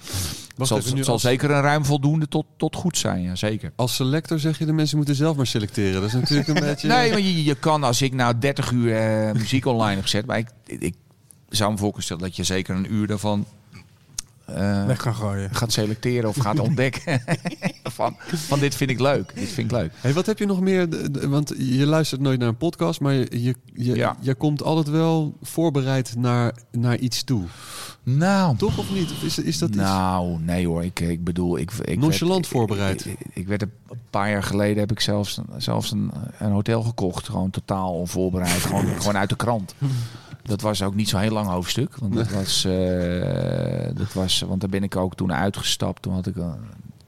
Wacht 0.58 0.70
zal, 0.70 0.78
nu 0.92 0.96
het 0.96 1.04
zal 1.04 1.12
als- 1.14 1.22
zeker 1.22 1.50
een 1.50 1.60
ruim 1.60 1.84
voldoende 1.84 2.28
tot, 2.28 2.46
tot 2.56 2.76
goed 2.76 2.96
zijn, 2.98 3.22
ja, 3.22 3.34
zeker. 3.34 3.72
Als 3.76 3.94
selector 3.94 4.38
zeg 4.38 4.58
je 4.58 4.66
de 4.66 4.72
mensen 4.72 4.96
moeten 4.96 5.14
zelf 5.14 5.36
maar 5.36 5.46
selecteren. 5.46 5.92
Dat 6.00 6.04
is 6.04 6.12
natuurlijk 6.12 6.48
een 6.48 6.54
beetje... 6.70 6.88
Nee, 6.88 7.10
maar 7.10 7.20
je, 7.20 7.44
je 7.44 7.54
kan 7.54 7.84
als 7.84 8.02
ik 8.02 8.14
nou 8.14 8.38
30 8.38 8.70
uur 8.70 8.96
eh, 8.96 9.32
muziek 9.32 9.66
online 9.66 9.94
heb 9.94 10.02
gezet, 10.02 10.26
maar 10.26 10.38
ik, 10.38 10.48
ik 10.66 10.94
zou 11.48 11.70
me 11.70 11.76
voor 11.78 11.86
kunnen 11.88 12.04
stellen 12.04 12.22
dat 12.22 12.36
je 12.36 12.44
zeker 12.44 12.76
een 12.76 12.92
uur 12.92 13.06
daarvan 13.06 13.44
eh, 14.46 14.86
Weg 14.86 14.96
kan 14.98 15.14
gooien. 15.14 15.54
gaat 15.54 15.72
selecteren 15.72 16.28
of 16.28 16.36
gaat 16.36 16.58
ontdekken. 16.68 17.22
van, 17.98 18.16
van 18.18 18.58
dit 18.58 18.74
vind 18.74 18.90
ik 18.90 19.00
leuk, 19.00 19.32
dit 19.34 19.48
vind 19.48 19.70
ik 19.72 19.76
leuk. 19.78 19.92
Hey, 20.00 20.12
wat 20.12 20.26
heb 20.26 20.38
je 20.38 20.46
nog 20.46 20.60
meer? 20.60 20.88
Want 21.28 21.52
je 21.58 21.86
luistert 21.86 22.20
nooit 22.20 22.38
naar 22.38 22.48
een 22.48 22.56
podcast, 22.56 23.00
maar 23.00 23.12
je, 23.14 23.26
je, 23.30 23.54
je, 23.74 23.94
Ja. 23.94 24.16
je 24.20 24.34
komt 24.34 24.62
altijd 24.62 24.88
wel 24.88 25.36
voorbereid 25.42 26.14
naar, 26.16 26.52
naar 26.72 26.96
iets 26.98 27.24
toe. 27.24 27.44
Nou, 28.16 28.56
Toch 28.56 28.78
of 28.78 28.92
niet? 28.92 29.10
Of 29.10 29.22
is, 29.22 29.38
is 29.38 29.58
dat 29.58 29.68
iets? 29.68 29.78
nou, 29.78 30.38
nee 30.40 30.66
hoor. 30.66 30.84
Ik, 30.84 31.00
ik 31.00 31.24
bedoel, 31.24 31.58
ik, 31.58 31.72
ik 31.72 31.98
Nonchalant 31.98 32.34
werd- 32.34 32.46
voorbereid. 32.46 33.06
Ik, 33.06 33.20
ik, 33.20 33.26
ik 33.34 33.46
werd 33.48 33.62
een 33.62 33.70
paar 34.10 34.30
jaar 34.30 34.42
geleden 34.42 34.78
heb 34.78 34.90
ik 34.90 35.00
zelfs, 35.00 35.40
zelfs 35.56 35.90
een, 35.90 36.10
een 36.38 36.50
hotel 36.50 36.82
gekocht, 36.82 37.28
gewoon 37.28 37.50
totaal 37.50 37.92
onvoorbereid, 37.94 38.50
gewoon, 38.60 38.86
gewoon 39.00 39.16
uit 39.16 39.28
de 39.28 39.36
krant. 39.36 39.74
Dat 40.42 40.60
was 40.60 40.82
ook 40.82 40.94
niet 40.94 41.08
zo'n 41.08 41.20
heel 41.20 41.32
lang 41.32 41.48
hoofdstuk, 41.48 41.96
want 41.96 42.14
dat 42.14 42.30
was, 42.30 42.64
eh, 42.64 43.88
dat 43.94 44.12
was, 44.12 44.40
want 44.40 44.60
daar 44.60 44.70
ben 44.70 44.82
ik 44.82 44.96
ook 44.96 45.14
toen 45.14 45.32
uitgestapt. 45.32 46.02
Toen 46.02 46.12
had 46.12 46.26
ik 46.26 46.36
een, 46.36 46.54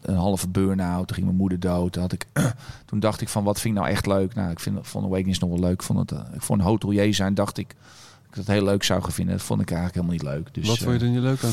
een 0.03 0.17
halve 0.17 0.49
burn-out, 0.49 1.07
toen 1.07 1.15
ging 1.15 1.27
mijn 1.27 1.39
moeder 1.39 1.61
dood. 1.61 1.93
Toen, 1.93 2.03
had 2.03 2.13
ik, 2.13 2.27
toen 2.87 3.01
dacht 3.01 3.21
ik 3.21 3.29
van, 3.29 3.45
wat 3.45 3.61
vind 3.61 3.75
ik 3.75 3.81
nou 3.81 3.93
echt 3.93 4.07
leuk? 4.07 4.35
Nou, 4.35 4.51
ik 4.51 4.61
vind 4.61 4.79
vond 4.83 5.05
Awakenings 5.05 5.39
nog 5.39 5.51
wel 5.51 5.59
leuk. 5.59 5.73
Ik 5.73 5.83
vond 5.83 5.99
het, 5.99 6.13
eh, 6.13 6.35
ik 6.35 6.43
vond 6.43 6.61
een 6.61 6.67
hotelier 6.67 7.15
zijn, 7.15 7.35
dacht 7.35 7.59
ik, 7.59 7.75
ik 8.31 8.37
dat 8.37 8.47
heel 8.47 8.65
leuk 8.65 8.83
zou 8.83 9.03
gaan 9.03 9.13
vinden. 9.13 9.37
Dat 9.37 9.45
vond 9.45 9.61
ik 9.61 9.71
eigenlijk 9.71 10.07
helemaal 10.07 10.33
niet 10.33 10.45
leuk. 10.45 10.55
Dus, 10.55 10.69
Wat 10.69 10.79
vond 10.79 10.91
je 10.91 11.07
eh, 11.07 11.07
er 11.07 11.13
niet 11.13 11.23
leuk 11.23 11.45
aan? 11.45 11.53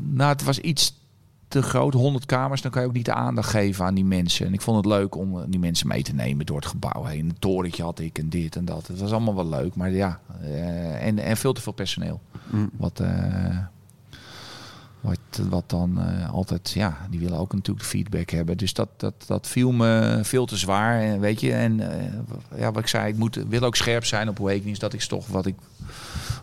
nou, 0.00 0.32
het 0.32 0.44
was 0.44 0.58
iets 0.58 1.00
te 1.48 1.62
groot, 1.62 1.94
100 1.94 2.26
kamers, 2.26 2.62
dan 2.62 2.70
kan 2.70 2.82
je 2.82 2.88
ook 2.88 2.94
niet 2.94 3.04
de 3.04 3.14
aandacht 3.14 3.50
geven 3.50 3.84
aan 3.84 3.94
die 3.94 4.04
mensen. 4.04 4.46
En 4.46 4.52
ik 4.52 4.60
vond 4.60 4.76
het 4.76 4.86
leuk 4.86 5.14
om 5.16 5.38
eh, 5.38 5.44
die 5.48 5.60
mensen 5.60 5.88
mee 5.88 6.02
te 6.02 6.14
nemen 6.14 6.46
door 6.46 6.56
het 6.56 6.66
gebouw 6.66 7.04
heen. 7.04 7.28
Een 7.28 7.38
torentje 7.38 7.82
had 7.82 7.98
ik 7.98 8.18
en 8.18 8.28
dit 8.28 8.56
en 8.56 8.64
dat. 8.64 8.86
Het 8.86 9.00
was 9.00 9.10
allemaal 9.10 9.34
wel 9.34 9.48
leuk, 9.48 9.74
maar 9.74 9.90
ja, 9.90 10.20
eh, 10.40 11.06
en, 11.06 11.18
en 11.18 11.36
veel 11.36 11.52
te 11.52 11.60
veel 11.60 11.72
personeel. 11.72 12.20
Mm. 12.50 12.70
Wat, 12.76 13.02
wat, 15.02 15.18
wat 15.48 15.64
dan 15.70 16.00
eh, 16.00 16.30
altijd, 16.30 16.70
ja, 16.70 17.06
die 17.10 17.20
willen 17.20 17.38
ook 17.38 17.54
natuurlijk 17.54 17.86
feedback 17.86 18.30
hebben. 18.30 18.56
Dus 18.56 18.72
dat, 18.74 18.88
dat, 18.96 19.14
dat 19.26 19.46
viel 19.48 19.72
me 19.72 20.18
veel 20.22 20.46
te 20.46 20.56
zwaar, 20.56 21.00
en 21.00 21.20
weet 21.20 21.40
je. 21.40 21.52
En 21.52 21.80
eh, 21.98 22.58
ja, 22.58 22.72
wat 22.72 22.82
ik 22.82 22.88
zei, 22.88 23.08
ik 23.12 23.16
moet, 23.18 23.38
wil 23.48 23.60
ook 23.62 23.76
scherp 23.76 24.04
zijn 24.04 24.28
op 24.28 24.38
Awakenings. 24.40 24.78
Dat 24.78 24.92
ik 24.92 25.00
toch 25.00 25.26
wat 25.26 25.46
ik, 25.46 25.54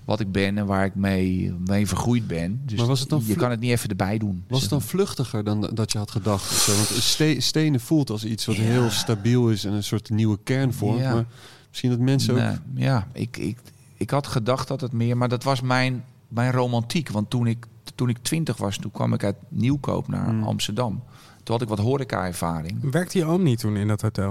wat 0.06 0.20
ik 0.20 0.32
ben 0.32 0.58
en 0.58 0.66
waar 0.66 0.86
ik 0.86 0.96
mee, 0.96 1.54
mee 1.68 1.88
vergroeid 1.88 2.28
ben. 2.28 2.62
Dus 2.66 2.78
Maar 2.78 2.88
was 2.88 3.00
het 3.00 3.10
dan 3.10 3.24
je 3.26 3.36
kan 3.36 3.50
het 3.52 3.60
niet 3.60 3.72
even 3.72 3.90
erbij 3.90 4.18
doen. 4.18 4.44
Was 4.48 4.62
het 4.62 4.70
dan 4.70 4.82
vluchtiger 4.82 5.44
dan 5.44 5.70
dat 5.74 5.92
je 5.92 5.98
had 5.98 6.12
gedacht? 6.12 6.52
zo? 6.52 6.76
Want 6.76 6.88
ste- 6.88 7.40
stenen 7.40 7.80
voelt 7.80 8.10
als 8.10 8.24
iets 8.26 8.46
wat 8.46 8.56
Ja. 8.56 8.62
heel 8.62 8.90
stabiel 8.90 9.50
is 9.50 9.66
en 9.66 9.74
een 9.74 9.84
soort 9.84 10.10
nieuwe 10.10 10.40
kern 10.44 10.74
vormt. 10.74 11.00
Ja. 11.00 11.14
Maar 11.14 11.26
misschien 11.70 11.90
dat 11.90 12.00
mensen 12.00 12.34
ook... 12.50 12.58
Ja, 12.74 13.08
ik, 13.14 13.38
ik, 13.38 13.58
ik 13.98 14.10
had 14.10 14.28
gedacht 14.28 14.68
dat 14.68 14.82
het 14.82 14.92
meer, 14.92 15.18
maar 15.18 15.30
dat 15.30 15.44
was 15.44 15.62
mijn, 15.62 16.04
mijn 16.28 16.52
romantiek. 16.52 17.10
Want 17.10 17.30
toen 17.30 17.48
ik, 17.48 17.66
toen 18.00 18.10
ik 18.10 18.18
twintig 18.18 18.58
was, 18.58 18.78
toen 18.78 18.92
kwam 18.92 19.14
ik 19.14 19.24
uit 19.24 19.36
Nieuwkoop 19.48 20.08
naar 20.08 20.26
Hmm. 20.26 20.44
Amsterdam. 20.44 21.04
Toen 21.44 21.56
had 21.56 21.62
ik 21.62 21.68
wat 21.68 21.80
horeca-ervaring. 21.80 22.92
Werkte 22.92 23.18
je 23.18 23.26
oom 23.26 23.44
niet 23.44 23.60
toen 23.60 23.76
in 23.78 23.88
dat 23.88 24.02
hotel? 24.02 24.30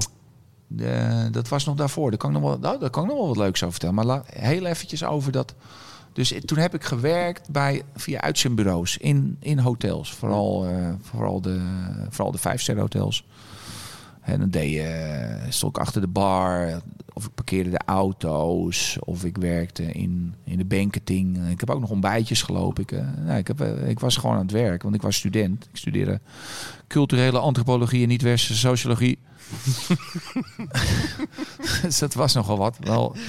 Dat 1.31 1.49
was 1.49 1.65
nog 1.65 1.77
daarvoor. 1.77 2.11
Daar 2.11 2.19
kan 2.19 2.31
ik 2.35 2.41
nog 2.41 2.49
wel, 2.51 2.59
nou, 2.59 2.79
daar 2.79 2.91
kan 2.91 3.03
ik 3.03 3.09
nog 3.09 3.19
wel 3.19 3.27
wat 3.29 3.37
leuks 3.37 3.61
over 3.61 3.71
vertellen. 3.71 3.95
Maar 3.95 4.05
la- 4.05 4.23
heel 4.27 4.65
eventjes 4.67 5.05
over 5.05 5.33
dat. 5.33 5.55
Dus 6.13 6.35
toen 6.45 6.59
heb 6.59 6.75
ik 6.75 6.85
gewerkt 6.85 7.51
bij, 7.51 7.83
via 7.95 8.21
uitzendbureaus 8.21 8.97
in, 8.97 9.37
in 9.41 9.59
hotels. 9.59 10.13
Vooral, 10.15 10.67
eh, 10.67 10.89
vooral 11.01 11.41
de, 11.41 11.61
vooral 12.09 12.33
de 12.33 12.39
vijfsterren 12.39 12.83
hotels. 12.83 13.25
En 14.21 14.41
dan 14.41 14.51
deed 14.51 14.71
je, 14.73 14.83
eh, 14.83 15.51
stond 15.51 15.77
ik 15.77 15.83
achter 15.83 16.01
de 16.01 16.07
bar. 16.09 16.81
Of 17.19 17.25
ik 17.25 17.35
parkeerde 17.35 17.71
de 17.71 17.81
auto's. 17.85 18.97
Of 19.01 19.25
ik 19.25 19.37
werkte 19.37 19.93
in, 19.93 20.35
in 20.45 20.59
de 20.59 20.65
banketing. 20.65 21.49
Ik 21.51 21.61
heb 21.61 21.71
ook 21.71 21.81
nog 21.81 21.91
ontbijtjes 21.91 22.43
gelopen. 22.43 22.83
Ik, 22.83 22.91
nou, 23.25 23.39
ik, 23.39 23.47
heb, 23.47 23.61
eh, 23.61 23.89
ik 23.89 24.01
was 24.01 24.17
gewoon 24.17 24.37
aan 24.37 24.43
het 24.43 24.51
werk. 24.51 24.83
Want 24.83 24.95
ik 24.95 25.03
was 25.03 25.17
student. 25.17 25.65
Ik 25.65 25.77
studeerde 25.77 26.21
culturele 26.89 27.39
antropologie 27.39 28.03
en 28.03 28.09
niet-westerse 28.09 28.61
sociologie. 28.61 29.19
dus 31.83 31.99
dat 31.99 32.15
was 32.15 32.35
nogal 32.35 32.59
wat. 32.59 32.77
Wel 32.81 33.17
95% 33.17 33.21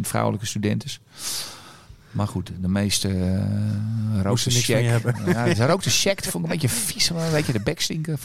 vrouwelijke 0.00 0.46
studenten. 0.46 0.90
Maar 2.10 2.28
goed, 2.28 2.52
de 2.60 2.68
meeste 2.68 3.08
uh, 3.08 4.22
rookte 4.22 4.48
niks 4.48 4.64
check. 4.64 4.84
Ja, 5.26 5.54
ze 5.54 5.66
rookte 5.66 5.90
check. 5.90 6.24
Vond 6.24 6.44
ik 6.44 6.50
een 6.50 6.58
beetje 6.58 6.76
vies. 6.76 7.10
Een 7.10 7.30
beetje 7.32 7.52
de 7.52 7.60
bek 7.60 7.80
stinken. 7.80 8.18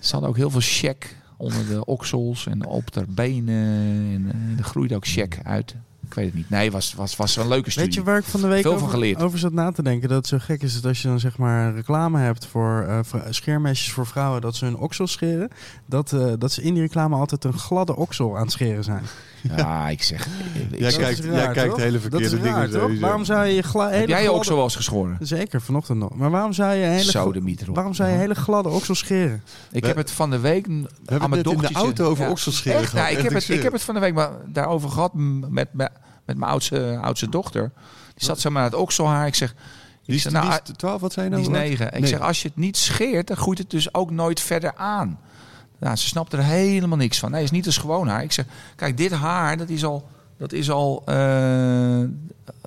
Ze 0.00 0.12
hadden 0.12 0.28
ook 0.28 0.36
heel 0.36 0.50
veel 0.50 0.60
check 0.60 1.16
onder 1.42 1.68
de 1.68 1.84
oksels 1.84 2.46
en 2.46 2.66
op 2.66 2.92
de 2.92 3.04
benen. 3.08 3.54
En 4.14 4.32
uh, 4.34 4.58
er 4.58 4.64
groeide 4.64 4.94
ook 4.94 5.06
check 5.06 5.40
uit. 5.42 5.76
Ik 6.12 6.18
weet 6.18 6.26
het 6.26 6.34
niet. 6.36 6.50
Nee, 6.50 6.70
was, 6.70 6.94
was, 6.94 7.16
was 7.16 7.36
een 7.36 7.48
leuke 7.48 7.70
studie. 7.70 7.88
Weet 7.88 7.98
je 7.98 8.02
waar 8.04 8.18
ik 8.18 8.24
van 8.24 8.40
de 8.40 8.46
week 8.46 8.62
Veel 8.62 8.70
van 8.72 8.80
over, 8.80 8.92
geleerd. 8.94 9.22
over 9.22 9.38
zat 9.38 9.52
na 9.52 9.70
te 9.72 9.82
denken? 9.82 10.08
Dat 10.08 10.16
het 10.18 10.26
zo 10.26 10.36
gek 10.40 10.62
is 10.62 10.74
dat 10.74 10.84
als 10.84 11.02
je 11.02 11.08
dan 11.08 11.20
zeg 11.20 11.38
maar 11.38 11.74
reclame 11.74 12.18
hebt 12.18 12.46
voor 12.46 12.86
uh, 12.88 12.98
scheermesjes 13.30 13.92
voor 13.92 14.06
vrouwen 14.06 14.40
dat 14.40 14.56
ze 14.56 14.64
hun 14.64 14.76
oksel 14.76 15.06
scheren, 15.06 15.48
dat, 15.86 16.12
uh, 16.12 16.32
dat 16.38 16.52
ze 16.52 16.62
in 16.62 16.72
die 16.74 16.82
reclame 16.82 17.16
altijd 17.16 17.44
een 17.44 17.58
gladde 17.58 17.96
oksel 17.96 18.36
aan 18.36 18.42
het 18.42 18.52
scheren 18.52 18.84
zijn. 18.84 19.02
Ja, 19.56 19.88
ik 19.88 20.02
zeg. 20.02 20.26
Ik, 20.70 20.78
jij 20.78 20.92
kijkt, 20.92 21.20
raar, 21.20 21.34
jij 21.34 21.48
kijkt 21.52 21.76
hele 21.76 21.98
verkeerde 22.00 22.24
dat 22.30 22.38
is 22.38 22.44
raar, 22.50 22.68
dingen 22.68 22.80
toch? 22.90 23.00
Waarom 23.00 23.24
zou 23.24 23.46
je 23.46 23.54
je 23.54 23.62
gla- 23.62 23.86
hele 23.88 23.98
Heb 23.98 24.08
jij 24.08 24.16
je 24.16 24.22
gladde... 24.22 24.38
oksel 24.38 24.54
wel 24.54 24.64
eens 24.64 24.76
geschoren? 24.76 25.16
Zeker, 25.20 25.60
vanochtend 25.60 25.98
nog. 25.98 26.14
Maar 26.14 26.30
waarom 26.30 26.52
zou 26.52 26.74
je 26.74 26.84
hele, 26.84 27.32
waarom 27.72 27.94
zou 27.94 28.10
je 28.10 28.16
hele 28.16 28.34
gladde 28.34 28.68
oksel 28.68 28.94
scheren? 28.94 29.42
Ik 29.72 29.80
We- 29.82 29.86
heb 29.86 29.96
het 29.96 30.10
van 30.10 30.30
de 30.30 30.38
week 30.38 30.66
We 30.66 30.72
aan 30.72 30.86
hebben 31.06 31.06
mijn 31.06 31.20
het 31.20 31.30
net 31.32 31.36
in 31.36 31.42
de 31.44 31.46
dochtertje- 31.72 31.84
auto 31.84 32.04
over 32.10 32.24
Ja. 32.24 32.30
Echt? 32.30 32.42
gehad. 32.90 32.92
Nou, 32.92 33.16
ik, 33.16 33.22
heb 33.22 33.32
het, 33.32 33.48
ik 33.48 33.62
heb 33.62 33.72
het 33.72 33.82
van 33.82 33.94
de 33.94 34.00
week 34.00 34.14
maar 34.14 34.30
daarover 34.46 34.90
gehad 34.90 35.12
met, 35.14 35.68
met, 35.72 35.90
met 36.24 36.36
mijn 36.36 36.50
oudste, 36.50 36.98
oudste 37.02 37.28
dochter. 37.28 37.72
Die 38.14 38.24
zat 38.24 38.40
zo 38.40 38.50
maar 38.50 38.64
het 38.64 38.74
okselhaar. 38.74 39.26
Ik 39.26 39.34
zeg, 39.34 39.54
Die 40.04 40.14
is, 40.16 40.24
nou, 40.24 40.44
die 40.46 40.54
is 40.72 40.76
12, 40.76 41.00
wat 41.00 41.12
zei 41.12 41.28
je 41.28 41.36
die 41.36 41.48
nou? 41.48 41.62
is 41.64 41.68
negen. 41.68 41.86
Ik 41.86 42.00
Nee. 42.00 42.08
zeg, 42.08 42.20
als 42.20 42.42
je 42.42 42.48
het 42.48 42.56
niet 42.56 42.76
scheert, 42.76 43.26
dan 43.26 43.36
groeit 43.36 43.58
het 43.58 43.70
dus 43.70 43.94
ook 43.94 44.10
nooit 44.10 44.40
verder 44.40 44.74
aan. 44.76 45.18
Nou, 45.78 45.96
ze 45.96 46.06
snapt 46.06 46.32
er 46.32 46.42
helemaal 46.42 46.98
niks 46.98 47.18
van. 47.18 47.30
Nee, 47.30 47.40
het 47.42 47.50
is 47.50 47.56
niet 47.56 47.66
als 47.66 47.76
gewoon 47.76 48.08
haar. 48.08 48.22
Ik 48.22 48.32
zeg, 48.32 48.44
kijk, 48.76 48.96
dit 48.96 49.10
haar, 49.12 49.56
dat 49.56 49.68
is 49.68 49.84
al, 49.84 50.08
dat 50.38 50.52
is 50.52 50.70
al 50.70 51.02
eh 51.06 52.00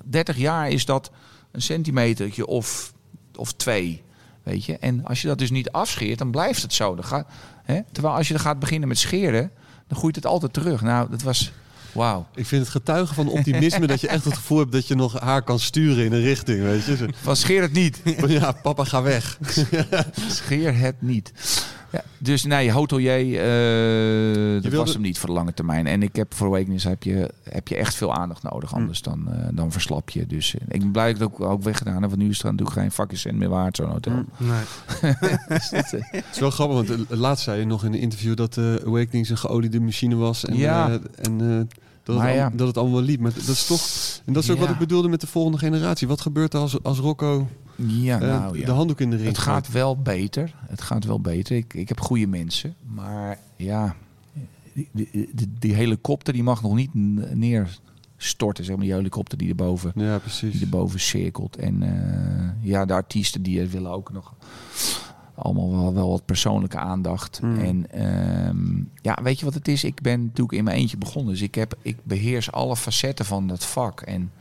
30 0.03 0.37
jaar 0.37 0.69
is 0.69 0.85
dat 0.85 1.11
een 1.51 1.61
centimetertje 1.61 2.45
of, 2.47 2.93
of 3.35 3.53
twee. 3.53 4.03
Weet 4.43 4.65
je? 4.65 4.77
En 4.77 5.05
als 5.05 5.21
je 5.21 5.27
dat 5.27 5.37
dus 5.37 5.51
niet 5.51 5.71
afscheert, 5.71 6.17
dan 6.17 6.31
blijft 6.31 6.61
het 6.61 6.73
zo. 6.73 6.95
Dan 6.95 7.03
gaat, 7.05 7.27
hè? 7.63 7.79
Terwijl 7.91 8.15
als 8.15 8.27
je 8.27 8.33
er 8.33 8.39
gaat 8.39 8.59
beginnen 8.59 8.87
met 8.87 8.97
scheren, 8.97 9.51
dan 9.87 9.97
groeit 9.97 10.15
het 10.15 10.25
altijd 10.25 10.53
terug. 10.53 10.81
Nou, 10.81 11.09
dat 11.09 11.21
was... 11.21 11.51
Wauw. 11.95 12.27
Ik 12.35 12.45
vind 12.45 12.61
het 12.61 12.71
getuigen 12.71 13.15
van 13.15 13.27
optimisme 13.29 13.87
dat 13.87 14.01
je 14.01 14.07
echt 14.07 14.23
het 14.25 14.33
gevoel 14.33 14.57
hebt 14.57 14.71
dat 14.71 14.87
je 14.87 14.95
nog 14.95 15.19
haar 15.19 15.41
kan 15.41 15.59
sturen 15.59 16.05
in 16.05 16.13
een 16.13 16.21
richting. 16.21 16.61
Weet 16.63 16.83
je? 16.85 17.07
Van 17.21 17.35
scheer 17.35 17.61
het 17.61 17.73
niet. 17.73 18.01
ja, 18.27 18.51
papa, 18.51 18.83
ga 18.83 19.01
weg. 19.01 19.37
Scheer 20.27 20.77
het 20.77 20.95
niet. 21.01 21.33
Ja, 21.91 22.03
dus 22.17 22.43
nee, 22.43 22.71
hotelier, 22.71 23.39
eh 23.39 24.53
dat 24.53 24.61
wilde- 24.61 24.77
was 24.77 24.93
hem 24.93 25.01
niet 25.01 25.17
voor 25.19 25.29
de 25.29 25.35
lange 25.35 25.53
termijn. 25.53 25.87
En 25.87 26.03
ik 26.03 26.15
heb 26.15 26.33
voor 26.33 26.47
Awakenings 26.47 26.83
heb 26.83 27.03
je, 27.03 27.29
heb 27.49 27.67
je 27.67 27.75
echt 27.75 27.95
veel 27.95 28.13
aandacht 28.13 28.43
nodig. 28.43 28.69
Hm. 28.69 28.75
Anders 28.75 29.01
dan, 29.01 29.31
eh, 29.31 29.47
dan 29.53 29.71
verslap 29.71 30.09
je. 30.09 30.25
Dus 30.25 30.55
eh, 30.55 30.61
ik 30.69 30.79
ben 30.79 30.91
blij 30.91 31.13
dat 31.13 31.21
ik 31.21 31.37
het 31.37 31.41
ook, 31.41 31.49
ook 31.51 31.63
weggedaan 31.63 32.01
heb. 32.01 32.09
Want 32.09 32.21
nu 32.21 32.29
is 32.29 32.37
het 32.37 32.51
natuurlijk 32.51 32.77
geen 32.77 32.91
fucking 32.91 33.19
cent 33.19 33.37
meer 33.37 33.49
waard, 33.49 33.75
zo'n 33.75 33.89
hotel. 33.89 34.13
Hm. 34.37 34.45
Nee. 34.47 35.13
Dus 35.47 35.69
dat, 35.69 35.91
Het 35.91 36.23
is 36.31 36.39
wel 36.39 36.49
grappig, 36.51 36.87
want 36.87 37.09
laatst 37.09 37.43
zei 37.43 37.59
je 37.59 37.65
nog 37.65 37.83
in 37.85 37.93
een 37.93 37.99
interview 37.99 38.35
dat 38.35 38.57
uh, 38.57 38.75
Awakenings 38.85 39.29
een 39.29 39.37
geoliede 39.37 39.79
machine 39.79 40.15
was. 40.15 40.45
En, 40.45 40.57
Ja. 40.57 40.89
eh, 40.89 40.93
en 41.25 41.41
eh, 41.41 41.77
dat, 42.05 42.15
het 42.15 42.25
al- 42.29 42.33
ja. 42.33 42.49
dat 42.55 42.67
het 42.67 42.77
allemaal 42.77 43.01
liep. 43.01 43.19
Maar 43.19 43.33
dat 43.33 43.47
is 43.47 43.65
toch. 43.65 43.81
En 44.25 44.33
dat 44.33 44.43
is 44.43 44.49
ook 44.49 44.55
Ja. 44.55 44.61
wat 44.61 44.71
ik 44.71 44.77
bedoelde 44.77 45.07
met 45.07 45.21
de 45.21 45.27
volgende 45.27 45.57
generatie. 45.57 46.07
Wat 46.07 46.21
gebeurt 46.21 46.53
er 46.53 46.59
als, 46.59 46.83
als 46.83 46.99
Rocco 46.99 47.47
ja, 47.75 48.19
eh, 48.21 48.27
nou 48.27 48.59
ja. 48.59 48.65
de 48.65 48.71
handdoek 48.71 49.01
in 49.01 49.09
de 49.09 49.15
ring 49.15 49.27
Het 49.27 49.37
gaat 49.37 49.71
wel 49.71 49.97
beter. 50.01 50.53
Het 50.67 50.81
gaat 50.81 51.05
wel 51.05 51.19
beter. 51.19 51.55
Ik, 51.55 51.73
ik 51.73 51.87
heb 51.87 51.99
goede 52.01 52.27
mensen. 52.27 52.75
Maar 52.85 53.39
ja, 53.55 53.95
die, 54.73 54.89
die, 54.91 55.29
die, 55.33 55.53
die 55.59 55.73
helikopter 55.73 56.33
die 56.33 56.43
mag 56.43 56.61
nog 56.61 56.75
niet 56.75 56.89
neerstorten. 57.33 58.65
Zeg 58.65 58.75
maar, 58.75 58.85
die 58.85 58.93
helikopter 58.93 59.37
die 59.37 59.49
erboven, 59.49 59.91
Ja, 59.95 60.11
die 60.11 60.19
precies. 60.19 60.61
erboven 60.61 60.99
cirkelt. 60.99 61.55
En 61.55 61.83
eh, 61.83 62.69
ja, 62.69 62.85
de 62.85 62.93
artiesten 62.93 63.41
die 63.41 63.67
willen 63.67 63.91
ook 63.91 64.11
nog 64.11 64.33
allemaal 65.35 65.71
wel, 65.71 65.93
wel 65.93 66.09
wat 66.09 66.25
persoonlijke 66.25 66.77
aandacht. 66.77 67.37
Hmm. 67.39 67.59
En 67.59 67.91
ehm, 67.91 68.83
ja, 69.01 69.19
weet 69.23 69.39
je 69.39 69.45
wat 69.45 69.53
het 69.53 69.67
is? 69.67 69.83
Ik 69.83 70.01
ben 70.01 70.21
natuurlijk 70.25 70.57
in 70.57 70.63
mijn 70.63 70.77
eentje 70.77 70.97
begonnen. 70.97 71.31
Dus 71.33 71.41
ik, 71.41 71.55
heb, 71.55 71.77
ik 71.81 71.97
beheers 72.03 72.51
alle 72.51 72.75
facetten 72.75 73.25
van 73.25 73.47
dat 73.47 73.65
vak. 73.65 74.01
En, 74.01 74.31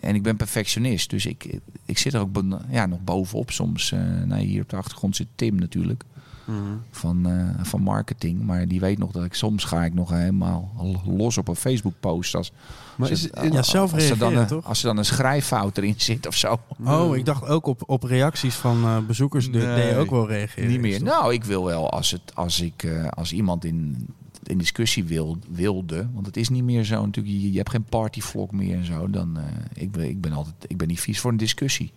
en 0.00 0.14
ik 0.14 0.22
ben 0.22 0.36
perfectionist. 0.36 1.10
Dus 1.10 1.26
ik, 1.26 1.58
ik 1.84 1.98
zit 1.98 2.14
er 2.14 2.20
ook 2.20 2.32
ben- 2.32 2.62
ja, 2.70 2.86
nog 2.86 3.00
bovenop 3.04 3.50
soms. 3.50 3.92
eh 3.92 4.00
nou, 4.24 4.40
hier 4.42 4.62
op 4.62 4.68
de 4.68 4.76
achtergrond 4.76 5.16
zit 5.16 5.26
Tim 5.34 5.54
natuurlijk. 5.54 6.04
Van, 6.90 7.26
eh, 7.26 7.64
van 7.64 7.80
marketing. 7.82 8.42
Maar 8.42 8.68
die 8.68 8.80
weet 8.80 8.98
nog 8.98 9.10
dat 9.10 9.24
ik 9.24 9.34
soms 9.34 9.64
ga 9.64 9.84
ik 9.84 9.94
nog 9.94 10.10
helemaal 10.10 10.72
los 11.06 11.38
op 11.38 11.48
een 11.48 11.56
Facebook 11.56 11.94
post. 12.00 12.34
Als, 12.34 12.52
Maar 12.96 13.08
als 13.10 13.18
is 13.18 13.22
het- 13.24 13.34
het, 13.34 13.44
in- 13.44 13.52
Ja, 13.52 13.62
zelf 13.62 13.94
als 13.94 14.10
er, 14.10 14.18
dan 14.18 14.46
toch? 14.46 14.64
als 14.64 14.80
er 14.80 14.86
dan 14.86 14.96
een 14.98 15.04
schrijffout 15.04 15.76
erin 15.78 15.94
zit 15.96 16.26
of 16.26 16.36
zo. 16.36 16.58
Oh, 16.84 17.16
ik 17.16 17.24
dacht 17.24 17.46
ook 17.46 17.66
op, 17.66 17.82
op 17.86 18.02
reacties 18.02 18.54
van 18.54 18.84
eh, 18.84 18.98
bezoekers. 19.06 19.50
de- 19.50 19.58
Nee. 19.58 19.74
deed 19.74 19.90
je 19.90 19.96
ook 19.96 20.10
wel 20.10 20.28
reageren. 20.28 20.68
Niet 20.70 20.80
meer. 20.80 21.02
Nou, 21.02 21.32
ik 21.32 21.44
wil 21.44 21.64
wel 21.64 21.90
als, 21.90 22.10
het, 22.10 22.22
als, 22.34 22.60
ik, 22.60 22.82
eh, 22.82 23.08
als 23.08 23.32
iemand 23.32 23.64
in, 23.64 24.06
in 24.42 24.58
discussie 24.58 25.04
wil, 25.04 25.38
wilde. 25.50 26.06
Want 26.14 26.26
het 26.26 26.36
is 26.36 26.48
niet 26.48 26.64
meer 26.64 26.84
zo 26.84 27.04
natuurlijk. 27.06 27.34
Je, 27.36 27.50
je 27.50 27.56
hebt 27.56 27.70
geen 27.70 27.84
partyvlog 27.84 28.50
meer 28.50 28.76
en 28.76 28.84
zo. 28.84 29.10
Dan, 29.10 29.36
eh, 29.38 29.42
ik, 29.74 29.90
ben, 29.92 30.08
ik 30.08 30.20
ben 30.20 30.32
altijd. 30.32 30.54
Ik 30.66 30.76
ben 30.76 30.88
niet 30.88 31.00
vies 31.00 31.20
voor 31.20 31.30
een 31.30 31.36
discussie. 31.36 31.92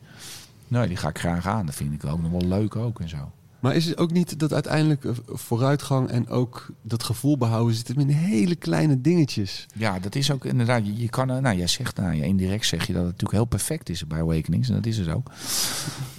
Nee, 0.68 0.88
die 0.88 0.98
ga 0.98 1.10
ik 1.10 1.20
graag 1.20 1.48
aan. 1.48 1.66
Dat 1.66 1.76
vind 1.76 1.94
ik 2.04 2.06
ook 2.12 2.22
nog 2.22 2.32
wel 2.32 2.46
leuk 2.48 2.76
ook 2.76 3.00
en 3.00 3.10
zo. 3.10 3.32
Maar 3.66 3.76
is 3.76 3.86
het 3.86 3.98
ook 3.98 4.12
niet 4.12 4.40
dat 4.40 4.54
uiteindelijk 4.54 5.06
eh, 5.06 5.12
vooruitgang 5.28 6.10
en 6.10 6.28
ook 6.28 6.68
dat 6.82 7.04
gevoel 7.04 7.38
behouden 7.38 7.76
zit 7.76 7.90
in 7.90 8.10
hele 8.10 8.56
kleine 8.56 9.02
dingetjes? 9.02 9.66
Ja, 9.76 10.00
dat 10.00 10.16
is 10.16 10.32
ook 10.32 10.46
inderdaad. 10.46 10.86
Je, 10.86 10.98
je 10.98 11.10
kan, 11.10 11.28
nou, 11.28 11.58
jij 11.58 11.68
zegt, 11.68 11.98
nou, 11.98 12.22
indirect 12.22 12.66
zeg 12.66 12.88
je 12.88 12.94
dat 12.94 13.02
het 13.02 13.12
natuurlijk 13.12 13.32
heel 13.32 13.46
perfect 13.46 13.90
is 13.90 14.08
bij 14.08 14.20
Awakenings. 14.20 14.70
En 14.70 14.76
dat 14.76 14.86
is 14.86 14.98
het 14.98 15.10
ook. 15.10 15.32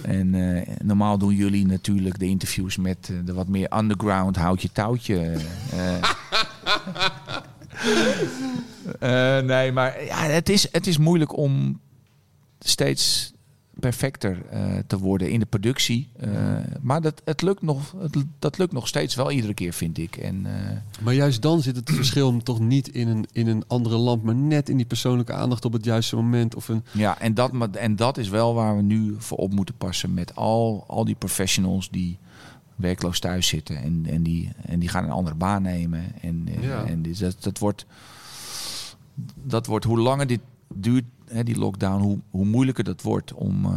En 0.01 0.35
eh, 0.35 0.75
normaal 0.83 1.17
doen 1.17 1.35
jullie 1.35 1.65
natuurlijk 1.65 2.19
de 2.19 2.25
interviews 2.25 2.77
met 2.77 3.09
eh, 3.09 3.15
de 3.25 3.33
wat 3.33 3.47
meer 3.47 3.77
underground 3.77 4.35
houtje 4.35 4.71
touwtje. 4.71 5.37
nee, 9.53 9.71
maar 9.71 10.03
ja, 10.03 10.17
het, 10.17 10.49
is, 10.49 10.67
het 10.71 10.87
is 10.87 10.97
moeilijk 10.97 11.37
om 11.37 11.79
steeds 12.59 13.33
perfecter 13.79 14.45
eh, 14.49 14.77
te 14.87 14.97
worden 14.97 15.31
in 15.31 15.39
de 15.39 15.45
productie. 15.45 16.09
Eh, 16.19 16.31
maar 16.81 17.01
dat, 17.01 17.21
het 17.25 17.41
lukt 17.41 17.61
nog, 17.61 17.93
het, 17.99 18.17
dat 18.39 18.57
lukt 18.57 18.71
nog 18.71 18.87
steeds 18.87 19.15
wel 19.15 19.31
iedere 19.31 19.53
keer, 19.53 19.73
vind 19.73 19.97
ik. 19.97 20.15
En, 20.17 20.45
eh, 20.45 20.77
Maar 21.01 21.13
juist 21.13 21.41
dan 21.41 21.61
zit 21.61 21.75
het 21.75 21.89
verschil 22.01 22.37
toch 22.43 22.59
niet 22.59 22.87
in 22.87 23.07
een, 23.07 23.25
in 23.31 23.47
een 23.47 23.63
andere 23.67 23.97
land, 23.97 24.23
maar 24.23 24.35
net 24.35 24.69
in 24.69 24.77
die 24.77 24.85
persoonlijke 24.85 25.33
aandacht 25.33 25.65
op 25.65 25.73
het 25.73 25.85
juiste 25.85 26.15
moment. 26.15 26.55
Of 26.55 26.67
een, 26.67 26.83
ja, 26.91 27.19
en 27.19 27.33
dat, 27.33 27.51
maar- 27.51 27.69
en 27.71 27.95
dat 27.95 28.17
is 28.17 28.29
wel 28.29 28.53
waar 28.53 28.75
we 28.75 28.81
nu 28.81 29.15
voor 29.17 29.37
op 29.37 29.53
moeten 29.53 29.75
passen 29.77 30.13
met 30.13 30.35
al, 30.35 30.83
al 30.87 31.05
die 31.05 31.15
professionals 31.15 31.89
die 31.89 32.17
werkloos 32.75 33.19
thuis 33.19 33.47
zitten. 33.47 33.77
En, 33.81 34.05
en, 34.09 34.23
die, 34.23 34.49
en 34.65 34.79
die 34.79 34.89
gaan 34.89 35.03
een 35.03 35.09
andere 35.11 35.35
baan 35.35 35.61
nemen. 35.61 36.03
En, 36.21 36.47
Ja. 36.61 36.83
en 36.85 37.01
die- 37.01 37.17
dat, 37.17 37.37
dat, 37.39 37.57
wordt, 37.59 37.85
dat 39.43 39.65
wordt, 39.65 39.85
hoe 39.85 39.99
langer 39.99 40.27
dit 40.27 40.39
duurt, 40.73 41.03
hè, 41.31 41.43
die 41.43 41.57
lockdown, 41.57 42.01
hoe, 42.01 42.19
hoe 42.29 42.45
moeilijker 42.45 42.83
dat 42.83 43.01
wordt 43.01 43.33
om... 43.33 43.65
eh, 43.65 43.71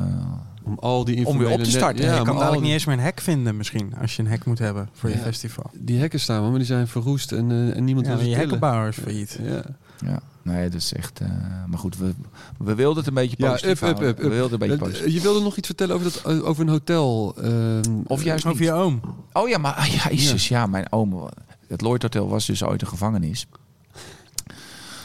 om 0.64 0.78
al 0.78 1.04
die 1.04 1.26
Om 1.26 1.38
weer 1.38 1.46
op 1.48 1.52
te 1.52 1.58
net- 1.58 1.66
starten. 1.70 2.04
je 2.04 2.10
Ja, 2.10 2.16
kan 2.16 2.24
maar 2.24 2.32
al 2.34 2.38
dadelijk 2.40 2.62
niet 2.62 2.72
eens 2.72 2.84
meer 2.84 2.96
een 2.96 3.02
hek 3.02 3.20
vinden 3.20 3.56
misschien, 3.56 3.94
als 4.00 4.16
je 4.16 4.22
een 4.22 4.28
hek 4.28 4.44
moet 4.44 4.58
hebben 4.58 4.88
voor 4.92 5.10
je 5.10 5.16
Ja. 5.16 5.22
festival. 5.22 5.70
die 5.74 5.98
hekken 5.98 6.20
staan, 6.20 6.42
maar 6.48 6.58
die 6.58 6.64
zijn 6.66 6.88
verroest 6.88 7.32
en, 7.32 7.50
eh, 7.50 7.76
en 7.76 7.84
niemand 7.84 8.06
Ja, 8.06 8.12
wil 8.12 8.22
ze 8.22 8.28
je 8.30 8.36
hekkenbouwer 8.36 8.88
is 8.88 8.96
failliet. 8.96 9.38
Ja. 9.42 9.62
Ja, 10.06 10.20
nee, 10.42 10.64
dat 10.68 10.80
is 10.80 10.92
echt. 10.92 11.20
eh, 11.20 11.28
maar 11.66 11.78
goed, 11.78 11.96
we, 11.98 12.14
we 12.58 12.74
wilden 12.74 12.98
het 12.98 13.06
een 13.06 13.14
beetje 13.14 13.36
Ja, 13.38 13.50
positief 13.50 13.82
up, 13.82 13.88
up, 13.88 14.00
up, 14.00 14.18
up. 14.18 14.22
We 14.22 14.28
wilden 14.28 14.52
een 14.52 14.68
beetje 14.68 14.76
positief. 14.84 15.12
Je 15.14 15.20
wilde 15.20 15.40
nog 15.40 15.56
iets 15.56 15.66
vertellen 15.66 15.94
over, 15.94 16.12
dat, 16.22 16.42
over 16.42 16.62
een 16.62 16.68
hotel. 16.68 17.34
ehm, 17.42 17.82
Of 18.06 18.22
juist 18.22 18.46
Over 18.46 18.60
niet. 18.60 18.68
je 18.68 18.74
oom. 18.74 19.00
Oh 19.32 19.48
ja, 19.48 19.58
maar 19.58 19.72
ah, 19.74 19.86
Jezus, 19.86 20.48
ja. 20.48 20.66
mijn 20.66 20.92
oom. 20.92 21.28
Het 21.68 21.80
Lloyd 21.80 22.02
Hotel 22.02 22.28
was 22.28 22.46
dus 22.46 22.64
ooit 22.64 22.80
een 22.82 22.88
gevangenis. 22.88 23.46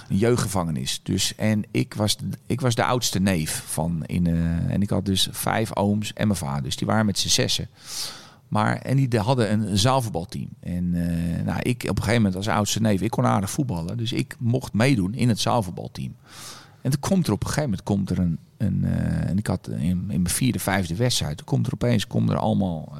Een 0.09 0.17
jeugdgevangenis. 0.17 0.99
Dus, 1.03 1.35
en 1.35 1.63
ik 1.71 1.93
was, 1.93 2.17
ik 2.45 2.61
was 2.61 2.75
de 2.75 2.83
oudste 2.83 3.19
neef 3.19 3.63
van 3.65 4.03
in. 4.05 4.27
eh, 4.27 4.73
en 4.73 4.81
ik 4.81 4.89
had 4.89 5.05
dus 5.05 5.27
vijf 5.31 5.75
ooms 5.75 6.13
en 6.13 6.27
mijn 6.27 6.39
vader. 6.39 6.63
Dus 6.63 6.75
die 6.75 6.87
waren 6.87 7.05
met 7.05 7.19
z'n 7.19 7.27
zessen. 7.27 7.67
Maar, 8.47 8.77
en 8.77 8.95
die 8.95 9.19
hadden 9.19 9.51
een 9.51 9.77
zaalvoetbalteam. 9.77 10.49
En 10.59 10.93
eh, 10.93 11.45
nou, 11.45 11.59
ik 11.61 11.83
op 11.83 11.97
een 11.97 12.03
gegeven 12.03 12.21
moment 12.21 12.35
als 12.35 12.47
oudste 12.47 12.81
neef, 12.81 13.01
ik 13.01 13.11
kon 13.11 13.25
aardig 13.25 13.49
voetballen. 13.49 13.97
Dus 13.97 14.13
ik 14.13 14.35
mocht 14.39 14.73
meedoen 14.73 15.13
in 15.13 15.29
het 15.29 15.39
zaalvoetbalteam. 15.39 16.15
En 16.81 16.91
toen 16.91 16.99
komt 16.99 17.27
er 17.27 17.33
op 17.33 17.41
een 17.41 17.47
gegeven 17.47 17.69
moment 17.69 17.83
komt 17.83 18.09
er 18.09 18.19
een. 18.19 18.39
een 18.57 18.83
eh, 18.83 19.29
en 19.29 19.37
ik 19.37 19.47
had 19.47 19.67
in, 19.67 19.79
in 19.79 20.05
mijn 20.07 20.29
vierde, 20.29 20.59
vijfde 20.59 20.95
wedstrijd. 20.95 21.37
Toen 21.37 21.45
komt 21.45 21.67
er 21.67 21.73
opeens 21.73 22.07
komen 22.07 22.33
er 22.33 22.39
allemaal. 22.39 22.97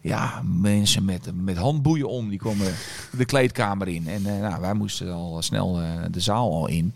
Ja, 0.00 0.42
mensen 0.44 1.04
met, 1.04 1.30
met 1.34 1.56
handboeien 1.56 2.08
om. 2.08 2.28
Die 2.28 2.38
komen 2.38 2.74
de 3.16 3.24
kleedkamer 3.24 3.88
in. 3.88 4.08
En 4.08 4.26
eh, 4.26 4.40
nou, 4.40 4.60
wij 4.60 4.74
moesten 4.74 5.12
al 5.12 5.42
snel 5.42 5.80
eh, 5.80 5.88
de 6.10 6.20
zaal 6.20 6.52
al 6.52 6.68
in. 6.68 6.94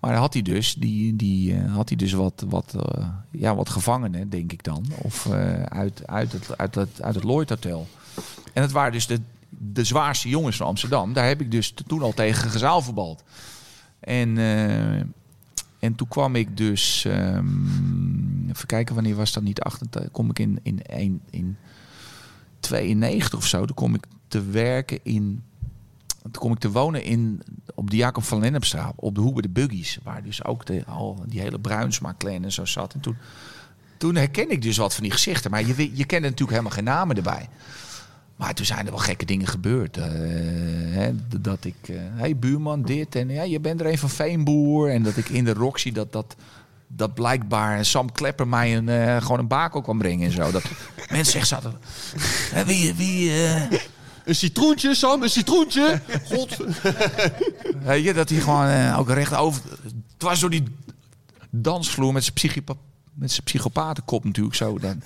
Maar 0.00 0.14
had 0.14 0.32
hij 0.32 0.42
dus, 0.42 0.74
die, 0.74 1.16
die, 1.16 1.54
eh, 1.54 1.74
had 1.74 1.88
hij 1.88 1.98
dus 1.98 2.12
wat, 2.12 2.44
wat, 2.48 2.74
ja, 3.30 3.54
wat 3.54 3.68
gevangenen, 3.68 4.30
denk 4.30 4.52
ik 4.52 4.64
dan. 4.64 4.86
Of 4.98 5.30
uit, 5.64 6.06
uit, 6.06 6.32
het, 6.32 6.58
uit, 6.58 6.74
het, 6.74 7.02
uit 7.02 7.14
het 7.14 7.24
Lloyd 7.24 7.48
Hotel. 7.48 7.86
En 8.52 8.62
het 8.62 8.72
waren 8.72 8.92
dus 8.92 9.06
de, 9.06 9.20
de 9.48 9.84
zwaarste 9.84 10.28
jongens 10.28 10.56
van 10.56 10.66
Amsterdam. 10.66 11.12
Daar 11.12 11.26
heb 11.26 11.40
ik 11.40 11.50
dus 11.50 11.74
toen 11.86 12.02
al 12.02 12.12
tegen 12.12 12.50
gezaalvoetbald. 12.50 13.24
En, 14.00 14.38
en 15.78 15.94
toen 15.96 16.08
kwam 16.08 16.36
ik 16.36 16.56
dus... 16.56 17.04
ehm, 17.04 18.48
even 18.50 18.66
kijken, 18.66 18.94
wanneer 18.94 19.16
was 19.16 19.32
dat 19.32 19.42
niet? 19.42 19.60
88, 19.60 20.10
kom 20.10 20.30
ik 20.30 20.38
in, 20.38 20.58
in, 20.62 20.82
in, 20.82 21.20
in 21.30 21.56
92 22.62 23.38
of 23.38 23.46
zo. 23.46 23.64
Toen 23.64 23.76
kom 23.76 23.94
ik 23.94 24.04
te 24.28 24.42
werken 24.42 24.98
in... 25.02 25.42
Toen 26.22 26.42
kom 26.42 26.52
ik 26.52 26.58
te 26.58 26.70
wonen 26.70 27.02
in, 27.02 27.42
op 27.74 27.90
de 27.90 27.96
Jacob 27.96 28.22
van 28.22 28.40
Lennepstraat. 28.40 28.92
Op 28.96 29.14
de 29.14 29.20
hoek 29.20 29.32
bij 29.32 29.42
de 29.42 29.48
Buggies. 29.48 29.98
Waar 30.02 30.22
dus 30.22 30.44
ook 30.44 30.64
al 30.86 31.22
die 31.26 31.40
hele 31.40 31.60
Bruinsma 31.60 32.14
clan 32.18 32.44
en 32.44 32.52
zo 32.52 32.64
zat. 32.64 32.94
En 32.94 33.00
toen, 33.00 33.16
toen 33.96 34.14
herken 34.14 34.50
ik 34.50 34.62
dus 34.62 34.76
wat 34.76 34.94
van 34.94 35.02
die 35.02 35.12
gezichten. 35.12 35.50
Maar 35.50 35.66
je, 35.66 35.96
je 35.96 36.04
kende 36.04 36.28
natuurlijk 36.28 36.50
helemaal 36.50 36.70
geen 36.70 36.84
namen 36.84 37.16
erbij. 37.16 37.48
Maar 38.36 38.54
toen 38.54 38.66
zijn 38.66 38.84
er 38.84 38.92
wel 38.92 39.00
gekke 39.00 39.24
dingen 39.24 39.46
gebeurd. 39.46 39.96
eh, 39.96 40.04
hè, 40.94 41.12
dat 41.40 41.64
ik, 41.64 41.76
hé 41.86 41.98
hey, 42.14 42.36
buurman, 42.36 42.82
dit. 42.82 43.14
En 43.14 43.28
ja, 43.28 43.42
je 43.42 43.60
bent 43.60 43.80
er 43.80 43.86
een 43.86 43.98
van 43.98 44.10
Veenboer. 44.10 44.90
En 44.90 45.02
dat 45.02 45.16
ik 45.16 45.28
in 45.28 45.44
de 45.44 45.52
Roxy 45.52 45.92
dat, 45.92 46.12
dat, 46.12 46.36
dat 46.96 47.14
blijkbaar 47.14 47.84
Sam 47.84 48.12
Klepper 48.12 48.48
mij 48.48 48.76
een, 48.76 48.88
eh, 48.88 49.16
gewoon 49.22 49.38
een 49.38 49.46
bakel 49.48 49.80
kwam 49.82 49.98
brengen 49.98 50.26
en 50.26 50.32
zo. 50.32 50.50
Dat 50.50 50.62
mensen 51.10 51.38
echt 51.38 51.48
zaten. 51.48 51.74
"Hè, 52.52 52.64
wie, 52.64 52.94
wie, 52.94 53.30
eh, 53.30 53.62
Een 54.24 54.34
citroentje, 54.34 54.94
Sam, 54.94 55.22
een 55.22 55.28
citroentje. 55.30 56.00
God. 56.24 56.56
Weet 57.84 58.04
je, 58.04 58.12
dat 58.14 58.28
hij 58.28 58.40
gewoon 58.40 58.66
eh, 58.66 58.98
ook 58.98 59.08
recht 59.10 59.34
over... 59.34 59.62
Het 59.82 59.92
was 60.18 60.40
door 60.40 60.50
die 60.50 60.62
dansvloer 61.50 62.12
met 62.12 62.22
zijn 62.22 62.34
psychipa- 62.34 62.74
met 63.14 63.30
zijn 63.30 63.42
psychopatenkop 63.44 64.24
natuurlijk 64.24 64.54
zo. 64.56 64.78
Dan, 64.78 65.02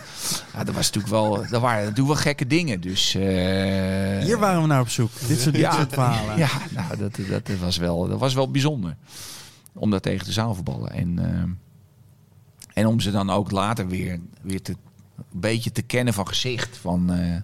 ja, 0.55 0.65
dat 0.65 0.75
was 0.75 0.87
natuurlijk 0.87 1.13
wel... 1.13 1.35
Dat 1.51 1.61
waren 1.61 1.81
natuurlijk 1.81 2.07
wel 2.07 2.17
gekke 2.17 2.47
dingen. 2.47 2.81
Dus... 2.81 3.15
eh, 3.15 3.23
Hier 4.25 4.39
waren 4.39 4.61
we 4.61 4.67
naar 4.67 4.81
op 4.81 4.89
zoek. 4.89 5.11
Dit 5.27 5.41
soort, 5.41 5.55
dit 5.55 5.63
ja, 5.65 5.73
soort 5.73 5.93
verhalen. 5.93 6.39
Ja, 6.39 6.49
nou, 6.71 6.97
dat, 6.97 7.19
dat, 7.29 7.59
was 7.61 7.77
wel, 7.77 8.09
dat 8.09 8.19
was 8.19 8.35
wel 8.35 8.51
bijzonder. 8.51 8.97
Om 9.73 9.91
dat 9.91 10.03
tegen 10.03 10.27
de 10.27 10.33
zaalvoetballen. 10.33 10.91
En, 10.93 11.19
eh, 11.19 11.43
en 12.77 12.87
om 12.87 13.01
ze 13.01 13.11
dan 13.11 13.31
ook 13.31 13.51
later 13.51 13.89
weer, 13.89 14.19
weer 14.43 14.63
te, 14.63 14.73
een 15.17 15.41
beetje 15.41 15.73
te 15.73 15.83
kennen 15.83 16.15
van 16.15 16.29
gezicht. 16.29 16.77
Van, 16.77 17.13
eh, 17.13 17.35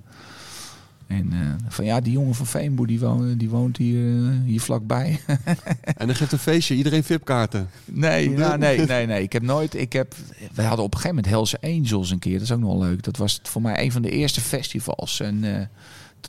en 1.06 1.32
eh, 1.32 1.68
van 1.68 1.84
ja, 1.84 2.00
die 2.00 2.12
jongen 2.12 2.34
van 2.34 2.46
Veenboer 2.46 2.86
die 2.86 3.00
woont, 3.00 3.38
die 3.38 3.48
woont 3.48 3.76
hier, 3.76 4.26
eh, 4.26 4.32
hier 4.44 4.60
vlakbij. 4.60 5.20
En 5.96 6.06
dan 6.06 6.16
geeft 6.16 6.32
een 6.32 6.38
feestje, 6.38 6.74
iedereen 6.74 7.04
VIP-kaarten. 7.04 7.68
Nee, 7.84 8.30
nou, 8.38 8.59
nee, 8.59 8.86
nee, 8.86 9.06
nee. 9.06 9.22
Ik 9.22 9.32
heb 9.32 9.42
nooit. 9.42 9.74
Ik 9.74 9.92
heb, 9.92 10.14
wij 10.54 10.64
hadden 10.64 10.84
op 10.84 10.94
een 10.94 11.00
gegeven 11.00 11.22
moment 11.22 11.34
Hells 11.34 11.60
Angels 11.60 12.10
een 12.10 12.18
keer. 12.18 12.32
Dat 12.32 12.42
is 12.42 12.52
ook 12.52 12.60
nog 12.60 12.78
wel 12.78 12.88
leuk. 12.88 13.02
Dat 13.02 13.16
was 13.16 13.40
voor 13.42 13.62
mij 13.62 13.84
een 13.84 13.92
van 13.92 14.02
de 14.02 14.10
eerste 14.10 14.40
festivals. 14.40 15.20
En 15.20 15.68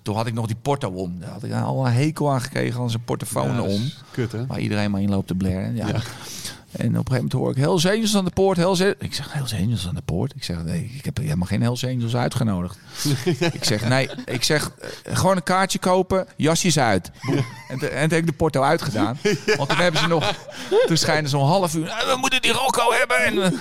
toen 0.01 0.15
had 0.15 0.27
ik 0.27 0.33
nog 0.33 0.47
die 0.47 0.55
porto 0.61 0.89
om. 0.89 1.19
Daar 1.19 1.29
had 1.29 1.43
ik 1.43 1.53
al 1.53 1.85
een 1.85 1.93
hekel 1.93 2.31
aan 2.31 2.41
gekregen 2.41 2.79
als 2.79 2.93
een 2.93 3.03
portofoon 3.03 3.53
Ja, 3.53 3.61
om. 3.61 3.81
Kut, 4.11 4.31
hè? 4.31 4.45
Waar 4.45 4.59
iedereen 4.59 4.91
maar 4.91 5.01
in 5.01 5.09
loopt 5.09 5.27
te 5.27 5.35
blaren. 5.35 5.75
Ja. 5.75 6.01
En 6.73 6.87
op 6.87 6.89
een 6.89 6.93
gegeven 6.93 7.13
moment 7.15 7.31
hoor 7.33 7.49
ik 7.51 7.57
Hells 7.57 7.87
Angels 7.87 8.15
aan 8.17 8.25
de 8.25 8.31
poort. 8.31 8.57
Hells 8.57 8.79
Angels. 8.81 8.95
Ik 8.99 9.13
zeg 9.13 9.33
Hells 9.33 9.53
Angels 9.53 9.87
aan 9.87 9.95
de 9.95 10.01
poort. 10.05 10.33
Ik 10.35 10.43
zeg 10.43 10.63
nee, 10.63 10.91
ik 10.97 11.05
heb 11.05 11.17
helemaal 11.17 11.47
geen 11.47 11.61
Hells 11.61 11.85
Angels 11.85 12.15
uitgenodigd. 12.15 12.77
ik 13.53 13.63
zeg 13.63 13.87
nee, 13.87 14.09
ik 14.25 14.43
zeg 14.43 14.71
eh, 15.03 15.15
gewoon 15.17 15.35
een 15.35 15.43
kaartje 15.43 15.79
kopen, 15.79 16.27
jasjes 16.35 16.79
uit. 16.79 17.11
En, 17.69 17.79
te- 17.79 17.87
en 17.87 18.01
toen 18.01 18.09
heb 18.17 18.19
ik 18.19 18.25
de 18.25 18.31
porto 18.33 18.61
uitgedaan. 18.61 19.17
Want 19.57 19.69
toen 19.69 19.77
hebben 19.77 20.01
ze 20.01 20.07
nog, 20.07 20.33
toen 20.85 20.97
schijnen 20.97 21.29
ze 21.29 21.37
om 21.37 21.45
half 21.47 21.75
uur. 21.75 21.89
"Ah, 21.89 22.13
We 22.13 22.17
moeten 22.19 22.41
die 22.41 22.51
Rocco 22.51 22.91
hebben. 22.91 23.17
En 23.23 23.53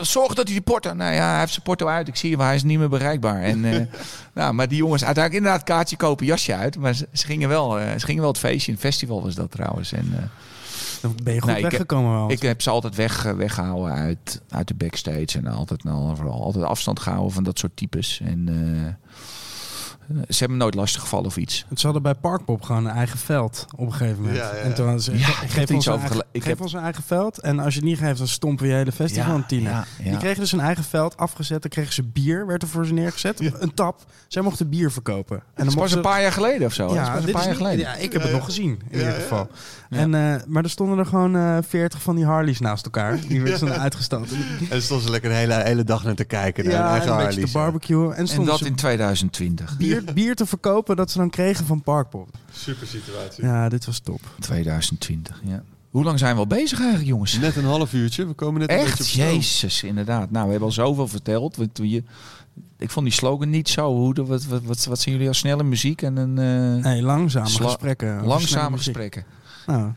zorg 0.00 0.28
dat 0.34 0.44
hij 0.44 0.52
die 0.54 0.60
porto. 0.60 0.92
Nou 0.94 1.14
ja, 1.14 1.30
hij 1.30 1.38
heeft 1.38 1.52
zijn 1.52 1.64
porto 1.64 1.86
uit. 1.86 2.08
Ik 2.08 2.16
zie 2.16 2.30
hem, 2.30 2.40
hij 2.40 2.54
is 2.54 2.62
niet 2.62 2.78
meer 2.78 2.88
bereikbaar. 2.88 3.42
En, 3.42 3.64
eh, 3.64 3.80
nou, 4.34 4.52
maar 4.54 4.68
die 4.68 4.78
jongens 4.78 5.04
uiteindelijk 5.04 5.44
inderdaad 5.44 5.68
kaartje 5.68 5.96
kopen, 5.96 6.26
jasje 6.26 6.54
uit. 6.54 6.76
Maar 6.78 6.94
ze, 6.94 7.08
ze 7.12 7.26
gingen 7.26 7.48
wel, 7.48 7.78
eh, 7.78 7.92
ze 7.98 8.04
gingen 8.06 8.20
wel 8.22 8.30
het 8.30 8.40
feestje. 8.40 8.72
Een 8.72 8.78
festival 8.78 9.22
was 9.22 9.34
dat 9.34 9.50
trouwens. 9.50 9.92
En, 9.92 10.30
Dan 11.04 11.16
ben 11.22 11.34
je 11.34 11.40
goed 11.40 11.50
Nee, 11.50 11.62
ik 11.62 11.70
weggekomen 11.70 12.12
wel. 12.12 12.30
ik 12.30 12.42
heb 12.42 12.62
ze 12.62 12.70
altijd 12.70 12.94
weg, 12.94 13.24
eh, 13.24 13.32
weggehouden 13.32 13.94
uit, 13.94 14.42
uit 14.48 14.68
de 14.68 14.74
backstage. 14.74 15.38
En 15.38 15.46
altijd, 15.46 15.84
nou, 15.84 16.16
vooral 16.16 16.42
altijd 16.42 16.64
afstand 16.64 17.00
gehouden 17.00 17.32
van 17.32 17.44
dat 17.44 17.58
soort 17.58 17.76
types. 17.76 18.20
En 18.24 18.48
eh, 18.48 19.12
ze 20.28 20.38
hebben 20.38 20.56
nooit 20.58 20.74
lastig 20.74 21.00
gevallen 21.00 21.26
of 21.26 21.36
iets. 21.36 21.64
Ze 21.74 21.84
hadden 21.84 22.02
bij 22.02 22.14
Parkpop 22.14 22.62
gewoon 22.62 22.84
een 22.86 22.92
eigen 22.94 23.18
veld 23.18 23.66
op 23.76 23.86
een 23.86 23.92
gegeven 23.92 24.16
moment. 24.22 24.36
Ja, 24.36 24.48
ja, 24.48 24.54
ja. 24.56 24.60
En 24.60 24.74
toen 24.74 24.84
hadden 24.84 25.02
ze, 25.02 25.18
Ja, 25.18 25.28
ik 25.28 25.50
geef 25.50 25.70
ons 25.70 25.86
een 25.86 25.92
over 25.92 25.92
eigen, 25.92 26.08
gele- 26.10 26.24
ik 26.32 26.40
geef 26.42 26.50
heb- 26.50 26.60
ons 26.60 26.72
een 26.72 26.80
eigen 26.80 27.02
veld. 27.02 27.38
En 27.40 27.58
als 27.58 27.74
je 27.74 27.80
het 27.80 27.88
niet 27.88 27.98
geeft, 27.98 28.18
dan 28.18 28.28
stompen 28.28 28.64
we 28.64 28.70
je 28.70 28.76
hele 28.76 28.92
festival 28.92 29.34
een 29.48 29.62
ja, 29.62 29.84
ja. 30.02 30.10
Die 30.10 30.18
kregen 30.18 30.40
dus 30.40 30.52
een 30.52 30.60
eigen 30.60 30.84
veld 30.84 31.16
afgezet. 31.16 31.62
Dan 31.62 31.70
kregen 31.70 31.92
ze 31.92 32.02
bier, 32.02 32.46
werd 32.46 32.62
er 32.62 32.68
voor 32.68 32.86
ze 32.86 32.92
neergezet. 32.92 33.40
Een 33.62 33.74
tap. 33.74 34.04
Zij 34.28 34.42
mochten 34.42 34.68
bier 34.68 34.90
verkopen. 34.92 35.36
En 35.36 35.42
Dat 35.54 35.66
dan 35.66 35.74
mochten 35.74 35.96
een 35.96 36.02
paar 36.02 36.22
jaar 36.22 36.32
geleden 36.32 36.66
of 36.66 36.72
zo. 36.72 36.86
dat 36.88 36.96
is 36.96 37.00
pas 37.08 37.14
een 37.18 37.24
dit 37.24 37.30
paar 37.32 37.40
is 37.40 37.46
jaar 37.46 37.48
niet- 37.56 37.56
geleden. 37.66 37.84
Ja, 37.84 37.94
ik 37.94 38.12
heb 38.12 38.22
het 38.22 38.32
nog 38.32 38.44
gezien 38.44 38.80
in 38.90 38.98
ieder 38.98 39.12
geval. 39.12 39.48
Ja. 39.90 39.96
En, 39.98 40.14
eh, 40.14 40.42
maar 40.46 40.62
er 40.64 40.70
stonden 40.70 40.98
er 40.98 41.06
gewoon 41.06 41.36
eh 41.36 41.58
40 41.68 42.02
van 42.02 42.16
die 42.16 42.24
Harleys 42.24 42.60
naast 42.60 42.84
elkaar. 42.84 43.18
Die 43.28 43.42
werden 43.42 43.68
dan 43.68 43.78
uitgestoten. 43.78 44.36
En 44.70 44.82
stonden 44.82 45.06
ze 45.06 45.10
lekker 45.12 45.30
de 45.30 45.36
hele, 45.36 45.54
hele 45.62 45.84
dag 45.84 46.04
naar 46.04 46.14
te 46.14 46.24
kijken. 46.24 46.64
Naar 46.64 46.72
hun 46.74 46.82
Ja, 46.82 46.90
eigen 46.90 47.08
een 47.10 47.16
beetje 47.16 47.24
Harleys, 47.32 47.52
te 47.52 47.58
ja. 47.58 47.64
barbecuen. 47.64 48.14
En 48.16 48.26
En 48.28 48.44
dat 48.44 48.60
in 48.60 48.74
2020. 48.74 49.76
bier, 49.76 49.93
bier 50.14 50.34
te 50.34 50.46
verkopen 50.46 50.96
dat 50.96 51.10
ze 51.10 51.18
dan 51.18 51.30
kregen 51.30 51.66
van 51.66 51.82
Parkpop. 51.82 52.28
Super 52.52 52.86
situatie. 52.86 53.44
Ja, 53.44 53.68
dit 53.68 53.84
was 53.86 53.98
top. 53.98 54.20
2020, 54.40 55.40
ja. 55.44 55.62
Hoe 55.90 56.04
lang 56.04 56.18
zijn 56.18 56.34
we 56.34 56.40
al 56.40 56.46
bezig 56.46 56.78
eigenlijk, 56.78 57.08
jongens? 57.08 57.38
Net 57.38 57.56
een 57.56 57.64
half 57.64 57.92
uurtje. 57.92 58.26
We 58.26 58.32
komen 58.32 58.60
net 58.60 58.70
een 58.70 58.76
beetje 58.76 58.92
op 58.92 58.98
Echt? 58.98 59.10
Jezus, 59.10 59.82
inderdaad. 59.82 60.30
Nou, 60.30 60.44
we 60.44 60.50
hebben 60.50 60.68
al 60.68 60.74
zoveel 60.74 61.08
verteld. 61.08 61.56
Want 61.56 61.78
je, 61.82 62.02
ik 62.78 62.90
vond 62.90 63.06
die 63.06 63.14
slogan 63.14 63.50
niet 63.50 63.68
zo. 63.68 63.94
Hoe, 63.94 64.14
de- 64.14 64.24
wat, 64.24 64.44
wat, 64.44 64.62
wat, 64.62 64.84
wat 64.84 65.00
zien 65.00 65.12
jullie 65.12 65.28
als 65.28 65.38
snelle 65.38 65.62
muziek 65.64 66.02
en 66.02 66.16
een 66.16 66.38
eh, 66.78 66.84
Nee, 66.84 67.02
langzame 67.02 67.48
gesprekken. 67.48 68.24
langzame 68.24 68.76
gesprekken? 68.76 69.24
Nou, 69.66 69.92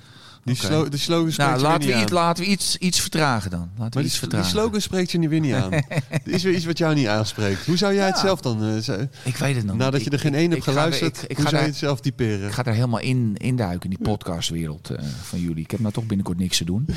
Die, 0.47 0.55
slo 0.55 0.89
die 0.89 0.99
slogan 0.99 1.31
spreekt 1.31 1.49
Nou, 1.49 1.61
je 1.61 1.67
laten 1.67 1.87
we, 1.87 1.93
niet 1.93 2.01
iets, 2.03 2.11
aan. 2.11 2.17
laten 2.17 2.43
we 2.43 2.49
iets, 2.49 2.77
iets 2.77 2.99
vertragen 3.01 3.51
dan. 3.51 3.59
Laten 3.59 3.73
we 3.75 3.79
Maar 3.81 3.89
die, 3.91 4.01
iets 4.01 4.11
die 4.11 4.19
vertragen. 4.19 4.49
slogan 4.49 4.81
spreekt 4.81 5.11
je 5.11 5.17
nu 5.17 5.29
weer 5.29 5.39
niet 5.39 5.53
aan. 5.53 5.71
er 6.09 6.21
is 6.25 6.43
weer 6.43 6.53
iets 6.53 6.65
wat 6.65 6.77
jou 6.77 6.95
niet 6.95 7.07
aanspreekt. 7.07 7.65
Hoe 7.65 7.77
zou 7.77 7.93
jij 7.93 8.05
het 8.05 8.17
zelf 8.17 8.41
dan... 8.41 8.81
ze- 8.81 9.09
Ik 9.23 9.35
weet 9.37 9.55
het 9.55 9.63
nog 9.65 9.73
niet. 9.75 9.83
nadat 9.83 10.03
je 10.03 10.09
er 10.09 10.19
geen 10.19 10.33
één 10.35 10.51
hebt 10.51 10.65
er- 10.65 10.71
geluisterd, 10.71 11.17
ik- 11.23 11.29
ik 11.29 11.35
hoe 11.35 11.45
ga 11.45 11.51
zou 11.51 11.61
je 11.61 11.67
het 11.69 11.77
zelf 11.77 11.99
typeren? 11.99 12.47
Ik 12.47 12.53
ga 12.53 12.63
daar 12.63 12.73
helemaal 12.73 12.99
in 12.99 13.35
induiken, 13.37 13.89
in 13.89 13.95
die 13.95 14.05
podcastwereld 14.07 14.89
eh, 14.89 15.03
van 15.21 15.39
jullie. 15.39 15.63
Ik 15.63 15.71
heb 15.71 15.79
nou 15.79 15.93
toch 15.93 16.05
binnenkort 16.05 16.37
niks 16.37 16.57
te 16.57 16.65
doen. 16.65 16.85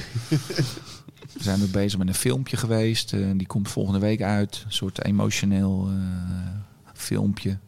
We 1.33 1.43
zijn 1.43 1.63
ook 1.63 1.71
bezig 1.71 1.99
met 1.99 2.09
een 2.09 2.15
filmpje 2.15 2.57
geweest. 2.57 3.13
eh, 3.13 3.21
die 3.37 3.47
komt 3.47 3.69
volgende 3.69 3.99
week 3.99 4.23
uit. 4.23 4.63
Een 4.67 4.73
soort 4.73 5.05
emotioneel 5.05 5.89
filmpje. 6.95 7.59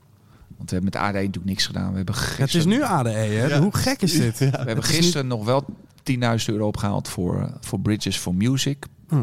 Want 0.62 0.74
we 0.74 0.80
hebben 0.80 1.00
met 1.00 1.10
AD 1.10 1.26
natuurlijk 1.26 1.44
niks 1.44 1.66
gedaan. 1.66 1.90
We 1.90 1.96
hebben 1.96 2.14
Het 2.14 2.24
is 2.24 2.38
gisteren, 2.38 2.68
nu 2.68 2.82
ADE, 2.82 3.10
hè? 3.10 3.46
Ja. 3.46 3.60
Hoe 3.60 3.76
gek 3.76 4.02
is 4.02 4.12
dit? 4.12 4.38
we 4.38 4.44
hebben 4.44 4.84
gisteren 4.84 5.26
nog 5.26 5.44
wel 5.44 5.64
10.000 6.12 6.16
euro 6.46 6.66
opgehaald 6.66 7.08
voor, 7.08 7.52
voor 7.60 7.80
Bridges 7.80 8.16
for 8.16 8.34
Music. 8.34 8.86
Hm. 9.08 9.22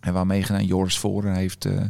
En 0.00 0.12
waar 0.12 0.26
meegedaan 0.26 0.64
Joris 0.64 0.98
Voren 0.98 1.34
heeft 1.34 1.64
eh, 1.64 1.80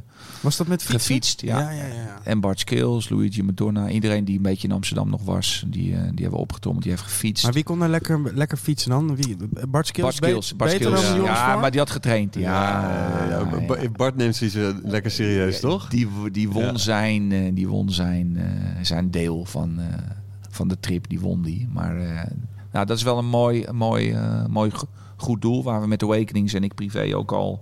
Was 0.41 0.57
dat 0.57 0.67
met 0.67 0.81
fietsen? 0.83 1.01
gefietst. 1.01 1.41
Ja. 1.41 1.61
Ja, 1.61 1.71
ja. 1.71 2.19
En 2.23 2.41
Bart 2.41 2.61
Skills, 2.61 3.09
Luigi 3.09 3.43
Madonna. 3.43 3.89
Iedereen 3.89 4.25
die 4.25 4.37
een 4.37 4.43
beetje 4.43 4.69
in 4.69 4.75
Amsterdam 4.75 5.11
nog 5.11 5.23
was. 5.25 5.65
Die, 5.67 5.93
eh, 5.95 5.99
die 6.01 6.09
hebben 6.09 6.31
we 6.31 6.37
opgetommeld. 6.37 6.83
Die 6.83 6.93
heeft 6.93 7.05
gefietst. 7.05 7.45
Maar 7.45 7.53
wie 7.53 7.63
kon 7.65 7.83
er 7.83 7.89
lekker, 7.89 8.35
lekker 8.35 8.57
fietsen 8.59 8.91
dan? 8.91 9.17
Wie? 9.17 9.37
Bart 9.69 9.87
Skills? 9.87 10.03
Bart 10.03 10.15
Skills. 10.15 10.51
Be- 10.51 10.57
Bart 10.57 10.71
beter 10.71 10.87
Skills. 10.87 11.03
dan 11.07 11.11
ja. 11.15 11.17
Joris 11.23 11.39
Ja, 11.39 11.51
Voor? 11.53 11.61
maar 11.61 11.71
die 11.71 11.81
had 11.81 11.91
getraind. 11.91 12.35
Ja, 12.35 12.41
Ja, 12.41 13.29
ja, 13.29 13.39
ja, 13.51 13.67
Ba- 13.67 13.81
ja. 13.81 13.89
Bart 13.91 14.17
neemt 14.17 14.37
zich 14.37 14.55
eh, 14.55 14.69
lekker 14.83 15.11
serieus, 15.11 15.61
toch? 15.61 15.89
Die, 15.89 16.09
die 16.33 16.49
won, 16.51 16.63
Ja. 16.63 16.77
zijn, 16.77 17.33
eh, 17.33 17.51
die 17.55 17.69
won 17.69 17.91
zijn, 17.91 18.37
eh, 18.37 18.45
zijn 18.83 19.11
deel 19.11 19.45
van, 19.45 19.79
eh, 19.79 19.85
van 20.51 20.69
de 20.69 20.81
trip. 20.81 21.09
Die 21.09 21.21
won 21.21 21.43
die. 21.43 21.69
Maar 21.73 21.97
eh, 22.01 22.31
nou, 22.73 22.87
dat 22.87 22.97
is 22.97 23.03
wel 23.03 23.19
een 23.19 23.29
mooi, 23.29 23.65
een 23.67 23.77
mooi, 23.77 24.11
eh, 24.13 24.47
mooi 24.47 24.71
goed 25.21 25.43
doel. 25.43 25.63
Waar 25.65 25.81
we 25.81 25.87
met 25.87 26.03
Awakenings 26.03 26.53
en 26.53 26.65
ik 26.65 26.75
privé 26.75 27.17
ook 27.17 27.33
al 27.33 27.61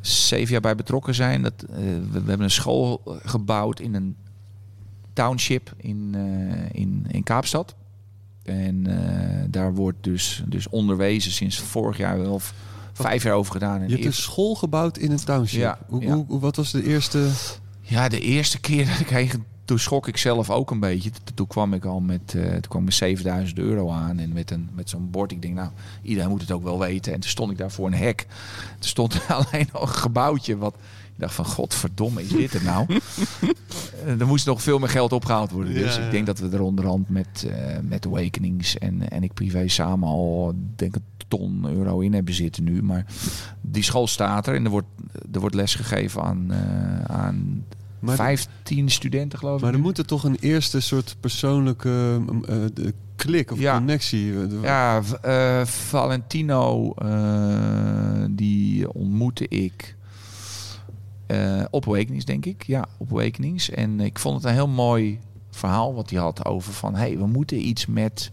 zeven 0.00 0.52
jaar 0.52 0.60
bij 0.60 0.74
betrokken 0.74 1.14
zijn. 1.14 1.42
Dat, 1.42 1.52
eh, 1.70 1.76
we, 1.76 2.00
we 2.10 2.28
hebben 2.28 2.40
een 2.40 2.50
school 2.50 3.00
gebouwd 3.22 3.80
in 3.80 3.94
een 3.94 4.16
township 5.12 5.72
in, 5.76 6.10
eh, 6.14 6.80
in, 6.80 7.06
in 7.08 7.22
Kaapstad. 7.22 7.74
En 8.42 8.86
eh, 8.86 9.44
daar 9.48 9.74
wordt 9.74 9.98
dus, 10.00 10.42
dus 10.46 10.68
onderwezen 10.68 11.32
sinds 11.32 11.58
vorig 11.58 11.96
jaar 11.96 12.18
v- 12.40 12.50
vijf 12.92 13.22
jaar 13.22 13.34
over 13.34 13.52
gedaan. 13.52 13.80
En 13.80 13.88
Je 13.88 13.92
hebt 13.94 14.04
een 14.06 14.12
school 14.12 14.54
gebouwd 14.54 14.98
in 14.98 15.10
een 15.10 15.24
township. 15.24 15.60
Ja, 15.60 15.78
hoe, 15.88 16.02
ja. 16.02 16.14
Hoe, 16.14 16.40
wat 16.40 16.56
was 16.56 16.70
de 16.70 16.84
eerste... 16.86 17.28
Ja, 17.82 18.08
de 18.08 18.20
eerste 18.20 18.60
keer 18.60 18.86
dat 18.86 19.00
ik 19.00 19.08
heen 19.08 19.44
toen 19.70 19.78
schrok 19.78 20.08
ik 20.08 20.16
zelf 20.16 20.50
ook 20.50 20.70
een 20.70 20.80
beetje. 20.80 21.10
Toen 21.34 21.46
kwam 21.46 21.74
ik 21.74 21.84
al 21.84 22.00
met, 22.00 22.34
eh 22.34 22.50
toen 22.50 22.60
kwam 22.60 22.80
ik 22.80 22.86
met 22.86 22.94
7000 22.94 23.58
euro 23.58 23.90
aan 23.90 24.18
en 24.18 24.32
met, 24.32 24.50
een, 24.50 24.68
met 24.74 24.90
zo'n 24.90 25.10
bord. 25.10 25.32
Ik 25.32 25.42
denk, 25.42 25.54
nou, 25.54 25.70
iedereen 26.02 26.30
moet 26.30 26.40
het 26.40 26.50
ook 26.50 26.62
wel 26.62 26.78
weten. 26.78 27.12
En 27.12 27.20
toen 27.20 27.30
stond 27.30 27.50
ik 27.50 27.58
daar 27.58 27.70
voor 27.70 27.86
een 27.86 27.94
hek. 27.94 28.26
Er 28.80 28.86
stond 28.86 29.20
alleen 29.28 29.68
nog 29.72 29.82
een 29.82 29.88
gebouwtje 29.88 30.56
wat... 30.56 30.74
Ik 31.14 31.26
dacht 31.26 31.34
van, 31.34 31.44
godverdomme, 31.44 32.22
is 32.22 32.28
dit 32.28 32.52
het 32.52 32.62
nou? 32.62 32.86
Eh, 34.04 34.20
er 34.20 34.26
moest 34.26 34.46
nog 34.46 34.62
veel 34.62 34.78
meer 34.78 34.88
geld 34.88 35.12
opgehaald 35.12 35.50
worden. 35.50 35.74
Dus 35.74 35.94
Ja, 35.94 36.00
ja. 36.00 36.06
ik 36.06 36.10
denk 36.10 36.26
dat 36.26 36.38
we 36.38 36.48
er 36.48 36.60
onderhand 36.60 37.08
met, 37.08 37.46
eh, 37.50 37.78
met 37.82 38.06
Awakenings 38.06 38.78
en, 38.78 39.10
en 39.10 39.22
ik 39.22 39.34
privé 39.34 39.68
samen 39.68 40.08
al, 40.08 40.54
denk 40.76 40.94
een 40.94 41.04
ton 41.28 41.64
euro 41.68 42.00
in 42.00 42.14
hebben 42.14 42.34
zitten 42.34 42.64
nu. 42.64 42.82
Maar 42.82 43.06
die 43.60 43.82
school 43.82 44.06
staat 44.06 44.46
er 44.46 44.54
en 44.54 44.64
er 44.64 44.70
wordt, 44.70 44.86
er 45.32 45.40
wordt 45.40 45.54
les 45.54 45.74
gegeven 45.74 46.22
aan, 46.22 46.52
aan 47.06 47.64
Maar, 48.00 48.16
15 48.16 48.88
studenten, 48.90 49.38
geloof 49.38 49.56
ik. 49.56 49.62
maar 49.64 49.72
er 49.74 49.80
moet 49.80 49.98
er 49.98 50.06
toch 50.06 50.24
een 50.24 50.36
eerste 50.40 50.80
soort 50.80 51.16
persoonlijke 51.20 52.20
eh, 52.48 52.56
de 52.74 52.94
klik 53.16 53.50
of 53.52 53.58
Ja. 53.58 53.76
connectie... 53.76 54.32
eh, 54.34 54.62
Ja, 54.62 55.00
eh, 55.22 55.64
Valentino, 55.66 56.92
eh, 56.94 58.24
die 58.30 58.92
ontmoette 58.92 59.48
ik 59.48 59.96
eh, 61.26 61.64
op 61.70 61.86
Awakenings, 61.86 62.24
denk 62.24 62.46
ik. 62.46 62.62
Ja, 62.66 62.86
op 62.98 63.10
Awakenings. 63.10 63.70
En 63.70 64.00
ik 64.00 64.18
vond 64.18 64.34
het 64.36 64.44
een 64.44 64.52
heel 64.52 64.68
mooi 64.68 65.18
verhaal 65.50 65.94
wat 65.94 66.10
hij 66.10 66.18
had 66.20 66.44
over 66.44 66.72
van... 66.72 66.94
hé, 66.94 67.00
hey, 67.00 67.18
we 67.18 67.26
moeten 67.26 67.66
iets 67.66 67.86
met, 67.86 68.30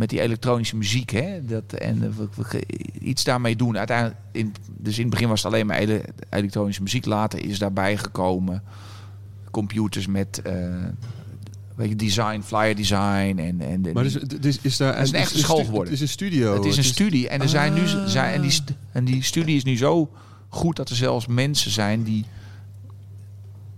met 0.00 0.08
die 0.08 0.20
elektronische 0.20 0.76
muziek, 0.76 1.10
hè? 1.10 1.44
Dat, 1.44 1.72
en 1.72 2.14
eh, 2.52 2.60
iets 3.00 3.24
daarmee 3.24 3.56
doen. 3.56 3.78
Uiteindelijk, 3.78 4.18
in, 4.32 4.54
dus 4.78 4.96
in 4.96 5.02
het 5.02 5.10
begin 5.10 5.28
was 5.28 5.42
het 5.42 5.52
alleen 5.52 5.66
maar 5.66 5.76
ele- 5.76 6.04
elektronische 6.30 6.82
muziek. 6.82 7.04
Later 7.04 7.44
is 7.44 7.58
daarbij 7.58 7.96
gekomen 7.96 8.62
computers 9.50 10.06
met... 10.06 10.42
eh, 10.42 10.84
Weet 11.74 11.88
je, 11.88 11.96
design, 11.96 12.40
flyer 12.40 12.76
design 12.76 13.38
en, 13.38 13.60
en 13.60 13.92
Maar 13.92 14.02
dus, 14.02 14.12
dus 14.40 14.58
is 14.62 14.76
daar... 14.76 14.94
Het 14.96 15.04
is 15.06 15.12
een 15.12 15.18
echte 15.18 15.38
school 15.38 15.64
geworden. 15.64 15.84
Het 15.84 15.92
is 15.92 16.00
een 16.00 16.08
studio. 16.08 16.54
het 16.54 16.64
is 16.64 16.76
een 16.76 16.84
studie 16.84 17.28
en, 17.28 17.40
er 17.40 17.48
zijn 17.48 17.74
nu, 17.74 17.80
Ah. 17.80 18.06
zijn, 18.06 18.34
en, 18.34 18.40
die, 18.42 18.60
en 18.92 19.04
die 19.04 19.22
studie 19.22 19.56
is 19.56 19.64
nu 19.64 19.76
zo 19.76 20.10
goed 20.48 20.76
dat 20.76 20.88
er 20.88 20.96
zelfs 20.96 21.26
mensen 21.26 21.70
zijn 21.70 22.02
die, 22.02 22.24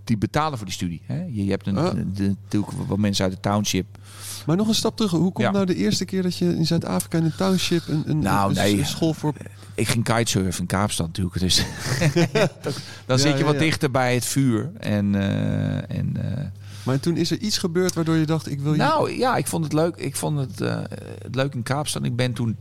die 0.03 0.17
betalen 0.17 0.57
voor 0.57 0.65
die 0.67 0.75
studie. 0.75 1.01
Hè? 1.05 1.23
Je, 1.23 1.43
je 1.45 1.49
hebt 1.51 1.67
een, 1.67 1.77
Ah. 1.77 1.93
de, 2.13 2.35
natuurlijk 2.43 2.71
wat 2.87 2.97
mensen 2.97 3.23
uit 3.25 3.33
de 3.33 3.39
township. 3.39 3.97
Maar 4.45 4.55
nog 4.55 4.67
een 4.67 4.75
stap 4.75 4.95
terug. 4.95 5.11
Hoe 5.11 5.31
komt 5.31 5.37
Ja. 5.47 5.51
nou 5.51 5.65
de 5.65 5.75
eerste 5.75 6.05
keer 6.05 6.21
dat 6.23 6.37
je 6.37 6.55
in 6.55 6.65
Zuid-Afrika 6.65 7.17
in 7.17 7.23
een 7.23 7.35
township 7.35 7.87
een, 7.87 8.03
een, 8.05 8.19
Nou, 8.19 8.49
een, 8.49 8.55
nee. 8.55 8.77
een 8.77 8.85
school 8.85 9.13
voor... 9.13 9.33
Ik 9.75 9.87
ging 9.87 10.03
kitesurfen 10.03 10.61
in 10.61 10.67
Kaapstad 10.67 11.07
natuurlijk. 11.07 11.39
Dus 11.39 11.65
dan 13.05 13.19
zit 13.19 13.37
je 13.37 13.43
wat 13.43 13.59
dichter 13.59 13.91
bij 13.91 14.13
het 14.13 14.25
vuur. 14.25 14.71
En, 14.79 15.15
eh, 15.15 15.97
en 15.97 16.37
eh, 16.37 16.45
Maar 16.83 16.99
toen 16.99 17.17
is 17.17 17.31
er 17.31 17.37
iets 17.39 17.57
gebeurd 17.57 17.93
waardoor 17.93 18.15
je 18.15 18.25
dacht, 18.25 18.49
ik 18.51 18.59
wil 18.59 18.71
je... 18.71 18.77
Nou 18.77 19.11
ja, 19.17 19.35
ik 19.35 19.47
vond 19.47 19.63
het 19.63 19.73
leuk. 19.73 19.95
Ik 19.95 20.15
vond 20.15 20.39
het, 20.39 20.61
eh, 20.61 20.79
leuk 21.31 21.53
in 21.53 21.63
Kaapstad. 21.63 22.03
Ik 22.03 22.15
ben 22.15 22.33
toen 22.33 22.57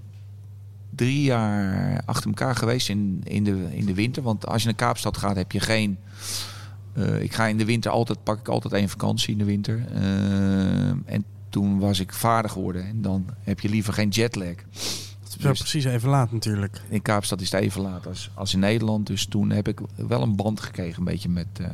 drie 0.90 1.22
jaar 1.22 2.00
achter 2.04 2.26
elkaar 2.28 2.56
geweest 2.56 2.88
in, 2.88 3.20
in, 3.24 3.44
de, 3.44 3.66
in 3.70 3.84
de 3.86 3.94
winter. 3.94 4.22
Want 4.22 4.46
als 4.46 4.60
je 4.62 4.66
naar 4.68 4.76
Kaapstad 4.76 5.16
gaat, 5.16 5.36
heb 5.36 5.52
je 5.52 5.60
geen. 5.60 5.98
eh, 6.94 7.20
ik 7.22 7.34
ga 7.34 7.46
in 7.46 7.56
de 7.56 7.64
winter 7.64 7.90
altijd, 7.90 8.22
pak 8.22 8.38
ik 8.38 8.48
altijd 8.48 8.72
één 8.74 8.88
vakantie 8.88 9.32
in 9.32 9.38
de 9.38 9.44
winter. 9.44 9.84
Eh, 9.94 10.02
en 11.14 11.24
toen 11.52 11.78
was 11.78 12.00
ik 12.00 12.12
vader 12.12 12.50
geworden. 12.50 12.86
En 12.86 13.02
dan 13.02 13.26
heb 13.40 13.60
je 13.60 13.68
liever 13.68 13.92
geen 13.92 14.08
jetlag. 14.08 14.54
Wel 15.38 15.50
Dus- 15.50 15.58
precies 15.60 15.84
even 15.84 16.08
laat 16.08 16.32
natuurlijk. 16.32 16.80
In 16.88 17.02
Kaapstad 17.02 17.40
is 17.40 17.50
het 17.52 17.60
even 17.60 17.80
laat 17.82 18.06
als, 18.06 18.30
als 18.34 18.52
in 18.54 18.58
Nederland. 18.60 19.06
Dus 19.06 19.26
toen 19.26 19.50
heb 19.50 19.68
ik 19.68 19.80
wel 19.96 20.22
een 20.22 20.36
band 20.36 20.60
gekregen 20.60 20.98
een 20.98 21.04
beetje 21.04 21.28
met 21.28 21.46
eh, 21.60 21.66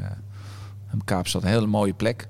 Kaapstad. 1.05 1.43
Een 1.43 1.49
hele 1.49 1.67
mooie 1.67 1.93
plek. 1.93 2.29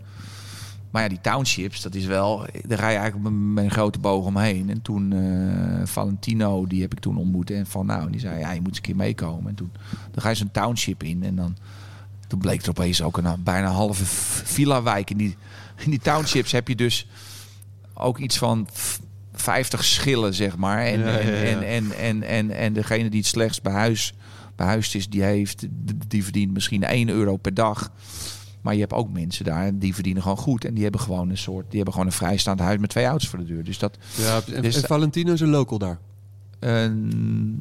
Maar 0.91 1.03
ja, 1.03 1.09
die 1.09 1.21
townships, 1.21 1.83
dat 1.83 1.95
is 1.95 2.05
wel... 2.05 2.47
Daar 2.67 2.79
ga 2.79 2.89
je 2.89 2.97
eigenlijk 2.99 3.35
met- 3.35 3.65
een 3.65 3.71
grote 3.71 3.99
boog 3.99 4.25
omheen. 4.25 4.71
En 4.71 4.83
toen 4.83 5.13
eh, 5.13 5.87
Valentino, 5.87 6.67
die 6.67 6.81
heb 6.81 6.93
ik 6.93 6.99
toen 7.01 7.17
ontmoet. 7.17 7.51
En 7.51 7.67
van 7.67 7.87
nou, 7.87 8.11
die 8.11 8.21
zei, 8.21 8.39
ja, 8.39 8.51
je 8.53 8.59
moet 8.61 8.69
eens 8.69 8.77
een 8.77 8.83
keer 8.83 8.97
meekomen. 8.97 9.49
En 9.49 9.55
toen 9.55 9.73
dan 10.11 10.23
ga 10.23 10.29
je 10.29 10.35
zo'n 10.35 10.51
township 10.51 11.03
in. 11.03 11.23
En 11.25 11.35
dan 11.37 11.57
toen 12.27 12.39
bleek 12.39 12.63
er 12.63 12.69
opeens 12.71 13.03
ook 13.03 13.17
een 13.17 13.43
bijna 13.43 13.69
halve 13.69 14.05
villa-wijk. 14.45 15.11
In 15.11 15.17
die, 15.17 15.37
in 15.77 15.91
die 15.91 16.01
townships 16.01 16.53
heb 16.53 16.69
je 16.69 16.77
dus 16.77 17.07
ook 17.99 18.19
iets 18.19 18.39
van... 18.39 18.69
v- 18.73 18.99
50 19.33 19.85
schillen, 19.85 20.35
zeg 20.35 20.57
maar. 20.57 20.85
En, 20.85 21.01
Ja, 21.01 21.07
ja, 21.19 21.19
ja. 21.19 21.31
En, 21.33 21.63
en, 21.63 21.93
en, 21.99 22.23
en, 22.23 22.51
en 22.51 22.73
degene 22.73 23.09
die 23.11 23.19
het 23.21 23.29
slechtst 23.29 23.63
behuis, 23.63 24.15
behuisd 24.57 24.95
is, 24.95 25.09
die, 25.09 25.23
heeft, 25.23 25.67
die 26.09 26.25
verdient 26.25 26.53
misschien 26.53 26.83
1 26.83 27.09
euro 27.09 27.37
per 27.37 27.55
dag. 27.55 27.91
Maar 28.63 28.75
je 28.75 28.81
hebt 28.81 28.93
ook 28.93 29.11
mensen 29.13 29.45
daar, 29.45 29.79
die 29.79 29.95
verdienen 29.95 30.23
gewoon 30.23 30.37
goed. 30.37 30.65
En 30.65 30.75
die 30.75 30.83
hebben 30.83 31.01
gewoon 31.01 31.31
een 31.31 31.39
soort, 31.39 31.65
die 31.67 31.77
hebben 31.77 31.93
gewoon 31.93 32.09
een 32.09 32.17
vrijstaand 32.17 32.61
huis 32.61 32.79
met 32.79 32.91
twee 32.91 33.05
auto's 33.05 33.29
voor 33.29 33.39
de 33.39 33.45
deur. 33.45 33.65
Dus 33.65 33.79
dat, 33.79 33.99
Ja, 34.17 34.41
en, 34.53 34.63
Dus- 34.63 34.77
en 34.83 34.89
Valentino 34.89 35.33
is 35.33 35.41
een 35.41 35.49
local 35.49 35.79
daar. 35.79 35.99
Eh, 36.59 36.87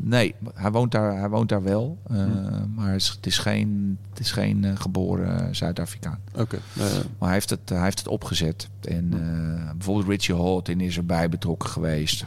nee, 0.02 0.36
hij 0.54 0.72
woont 0.72 0.92
daar, 0.92 1.18
hij 1.20 1.30
woont 1.30 1.50
daar 1.50 1.64
wel. 1.64 1.98
eh, 2.10 2.16
Hm. 2.18 2.74
Maar 2.76 2.92
het 2.92 3.02
is, 3.02 3.08
het 3.10 3.26
is 3.26 3.38
geen, 3.38 3.98
het 4.10 4.20
is 4.20 4.32
geen 4.32 4.64
eh, 4.64 4.72
geboren 4.76 5.56
Zuid-Afrikaan. 5.56 6.20
Oké. 6.36 6.58
Nou. 6.74 6.90
Maar 6.92 7.06
hij 7.30 7.34
heeft 7.34 7.50
het, 7.50 7.70
hij 7.70 7.84
heeft 7.84 8.00
het 8.00 8.08
opgezet. 8.08 8.70
En 8.82 9.10
eh, 9.14 9.72
bijvoorbeeld 9.72 10.08
Richie 10.08 10.36
Houghton 10.36 10.80
is 10.82 10.98
erbij 10.98 11.30
betrokken 11.30 11.70
geweest. 11.70 12.26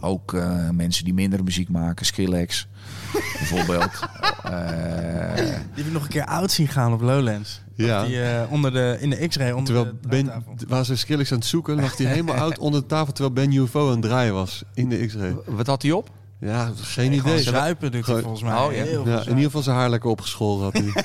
Ook 0.00 0.34
eh, 0.34 0.68
mensen 0.70 1.04
die 1.04 1.14
minder 1.14 1.44
muziek 1.44 1.68
maken, 1.68 2.06
Skrillex 2.06 2.66
bijvoorbeeld. 3.12 3.90
Eh, 4.42 5.34
Die 5.36 5.44
heb 5.84 5.86
ik 5.86 5.92
nog 5.92 6.02
een 6.02 6.08
keer 6.08 6.24
oud 6.24 6.50
zien 6.50 6.68
gaan 6.68 6.92
op 6.92 7.00
Lowlands. 7.00 7.62
Ja. 7.74 8.04
Die 8.04 8.22
eh, 8.22 8.52
onder 8.52 8.72
de, 8.72 8.96
in 9.00 9.10
de 9.10 9.28
X-ray 9.28 9.50
onder 9.50 9.64
Terwijl 9.74 9.96
de 10.00 10.08
Ben, 10.08 10.44
waar 10.68 10.84
ze 10.84 10.96
Skrillex 10.96 11.32
aan 11.32 11.38
het 11.38 11.46
zoeken, 11.46 11.80
lag 11.80 11.96
hij 11.96 12.06
helemaal 12.16 12.36
oud 12.36 12.58
onder 12.58 12.80
de 12.80 12.86
tafel 12.86 13.12
terwijl 13.12 13.34
Ben 13.34 13.52
UFO 13.52 13.86
aan 13.86 13.92
het 13.92 14.02
draaien 14.02 14.34
was 14.34 14.62
in 14.74 14.88
de 14.88 15.06
X-ray. 15.06 15.36
wat 15.46 15.66
had 15.66 15.82
hij 15.82 15.90
op? 15.92 16.10
Ja, 16.40 16.72
geen 16.76 17.10
Nee, 17.10 17.20
gewoon 17.20 17.38
idee. 17.38 17.52
zuipen 17.52 17.92
doet 17.92 18.06
hij 18.06 18.20
volgens 18.20 18.42
mij. 18.42 18.56
Oh, 18.56 18.72
ja. 18.72 19.20
In 19.20 19.28
ieder 19.28 19.44
geval 19.44 19.62
zijn 19.62 19.76
haar 19.76 19.90
lekker 19.90 20.10
opgeschoren 20.10 20.62
had 20.62 20.72
hij. 20.72 21.04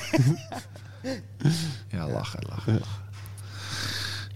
Ja, 1.90 2.08
lachen, 2.08 2.40
lachen, 2.48 2.72
lachen. 2.72 3.06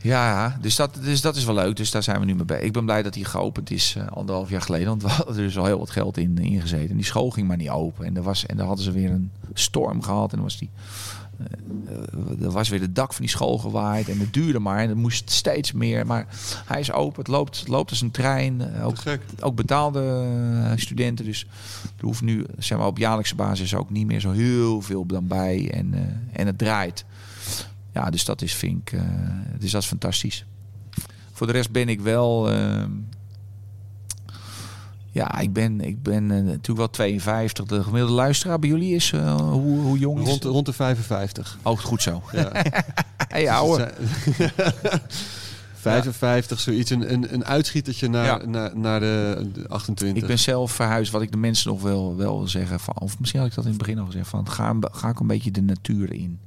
Ja, 0.03 0.57
dus 0.61 0.77
dat, 0.77 0.99
dus 1.03 1.21
dat 1.21 1.37
is 1.37 1.45
wel 1.45 1.55
leuk. 1.55 1.77
Dus 1.77 1.91
daar 1.91 2.03
zijn 2.03 2.21
we 2.21 2.25
nu 2.25 2.35
mee 2.35 2.45
bij. 2.45 2.61
Ik 2.61 2.73
ben 2.73 2.85
blij 2.85 3.03
dat 3.03 3.15
hij 3.15 3.25
geopend 3.25 3.71
is 3.71 3.95
eh, 3.99 4.07
anderhalf 4.07 4.51
jaar 4.51 4.61
geleden. 4.63 4.87
Want 4.89 5.03
we 5.03 5.09
hadden 5.09 5.37
er 5.37 5.43
dus 5.43 5.59
al 5.59 5.65
heel 5.65 5.79
wat 5.79 5.91
geld 5.91 6.17
in 6.17 6.39
ingezeten. 6.39 6.91
En 6.91 6.97
die 6.97 7.05
school 7.05 7.31
ging 7.31 7.49
maar 7.49 7.57
niet 7.57 7.69
open. 7.71 8.05
En, 8.07 8.17
er 8.17 8.23
was, 8.23 8.47
en 8.47 8.57
daar 8.57 8.67
hadden 8.67 8.85
ze 8.85 8.93
weer 8.93 9.11
een 9.11 9.31
storm 9.55 10.03
gehad. 10.03 10.31
En 10.31 10.37
dan 10.37 10.45
was 10.45 10.59
die 10.59 10.71
eh, 10.75 11.22
er 12.43 12.51
was 12.51 12.69
weer 12.69 12.81
het 12.81 12.95
dak 12.95 13.13
van 13.13 13.21
die 13.21 13.31
school 13.31 13.59
gewaaid 13.59 14.09
en 14.09 14.19
het 14.19 14.33
duurde 14.33 14.59
maar. 14.59 14.79
En 14.79 14.89
het 14.89 14.99
moest 14.99 15.31
steeds 15.31 15.73
meer. 15.73 16.07
Maar 16.07 16.27
hij 16.67 16.81
is 16.81 16.93
open, 16.93 17.19
het 17.19 17.29
loopt, 17.29 17.59
het 17.59 17.69
loopt 17.69 17.91
als 17.91 18.01
een 18.01 18.11
trein. 18.11 18.61
Eh, 18.61 18.87
Ook, 18.87 18.97
ook 19.41 19.55
betaalde 19.55 20.01
eh, 20.65 20.73
studenten. 20.77 21.25
Dus 21.25 21.47
er 21.97 22.05
hoeft 22.05 22.23
nu 22.23 22.47
zeg 22.59 22.79
maar, 22.79 22.87
op 22.87 22.99
jaarlijkse 22.99 23.35
basis 23.35 23.75
ook 23.75 23.91
niet 23.91 24.07
meer 24.07 24.21
zo 24.21 24.31
heel 24.31 24.81
veel 24.83 25.07
dan 25.07 25.27
bij. 25.27 25.71
En, 25.71 25.95
eh, 25.95 26.41
en 26.41 26.47
het 26.47 26.59
draait. 26.59 27.05
Ja, 27.93 28.11
dus 28.11 28.25
dat 28.25 28.43
is, 28.43 28.55
vind 28.55 28.81
ik, 28.81 28.93
eh, 28.93 29.03
dus 29.59 29.71
dat 29.71 29.83
is 29.83 29.89
fantastisch. 29.89 30.45
Voor 31.33 31.47
de 31.47 31.53
rest 31.53 31.71
ben 31.71 31.89
ik 31.89 32.01
wel... 32.01 32.51
ja, 35.15 35.39
ik 35.39 35.53
ben, 35.53 35.81
ik 35.81 36.03
ben 36.03 36.31
eh, 36.31 36.37
natuurlijk 36.43 36.79
wel 36.79 36.91
52. 36.91 37.65
De 37.67 37.83
gemiddelde 37.83 38.15
luisteraar 38.15 38.59
bij 38.59 38.69
jullie 38.69 38.95
is 38.95 39.13
eh, 39.13 39.35
hoe, 39.37 39.81
hoe 39.81 39.99
jong 39.99 40.21
is 40.21 40.27
Rond, 40.29 40.43
de- 40.43 40.49
rond 40.49 40.67
de 40.67 40.73
55. 40.73 41.59
Oh, 41.63 41.79
goed 41.79 42.03
zo. 42.03 42.23
Ja. 42.33 42.53
Hey, 43.29 43.51
ouwe. 43.51 43.93
55, 45.75 46.61
zoiets. 46.67 46.91
Een, 46.91 47.13
een, 47.13 47.35
een 47.35 47.45
uitschietertje 47.45 48.09
naar, 48.09 48.25
Ja. 48.25 48.47
naar, 48.47 48.77
naar 48.79 49.01
de, 49.01 49.49
de 49.55 49.69
28. 49.69 50.23
Ik 50.23 50.29
ben 50.29 50.39
zelf 50.39 50.73
verhuisd, 50.73 51.13
wat 51.13 51.23
ik 51.23 51.31
de 51.31 51.37
mensen 51.37 51.71
nog 51.71 51.83
wel, 51.83 52.17
wel 52.17 52.39
wil 52.39 52.49
zeggen. 52.49 52.81
Van, 52.81 52.95
of 52.99 53.19
misschien 53.19 53.41
had 53.41 53.49
ik 53.49 53.55
dat 53.55 53.65
in 53.65 53.71
het 53.71 53.79
begin 53.79 53.99
al 53.99 54.07
gezegd. 54.07 54.29
Van, 54.29 54.51
ga, 54.51 54.77
ga 54.81 55.09
ik 55.09 55.21
een 55.21 55.27
beetje 55.27 55.51
de 55.51 55.63
natuur 55.63 56.13
in. 56.13 56.39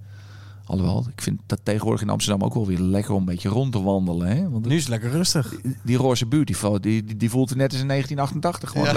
Alhoewel, 0.67 1.05
ik 1.15 1.21
vind 1.21 1.39
dat 1.45 1.59
tegenwoordig 1.63 2.01
in 2.01 2.09
Amsterdam 2.09 2.43
ook 2.47 2.53
wel 2.53 2.67
weer 2.67 2.79
lekker 2.79 3.13
om 3.13 3.19
een 3.19 3.25
beetje 3.25 3.49
rond 3.49 3.71
te 3.71 3.81
wandelen. 3.83 4.27
Hè? 4.27 4.49
Want 4.49 4.65
Nu 4.65 4.75
is 4.75 4.79
het 4.81 4.89
lekker 4.89 5.09
rustig. 5.11 5.53
die 5.83 5.97
roze 5.97 6.25
beautiful, 6.25 6.81
die, 6.81 7.03
die, 7.03 7.17
die 7.17 7.29
voelt 7.29 7.49
het 7.49 7.57
net 7.57 7.71
als 7.71 7.81
in 7.81 7.87
1988. 7.87 8.69
Gewoon 8.69 8.87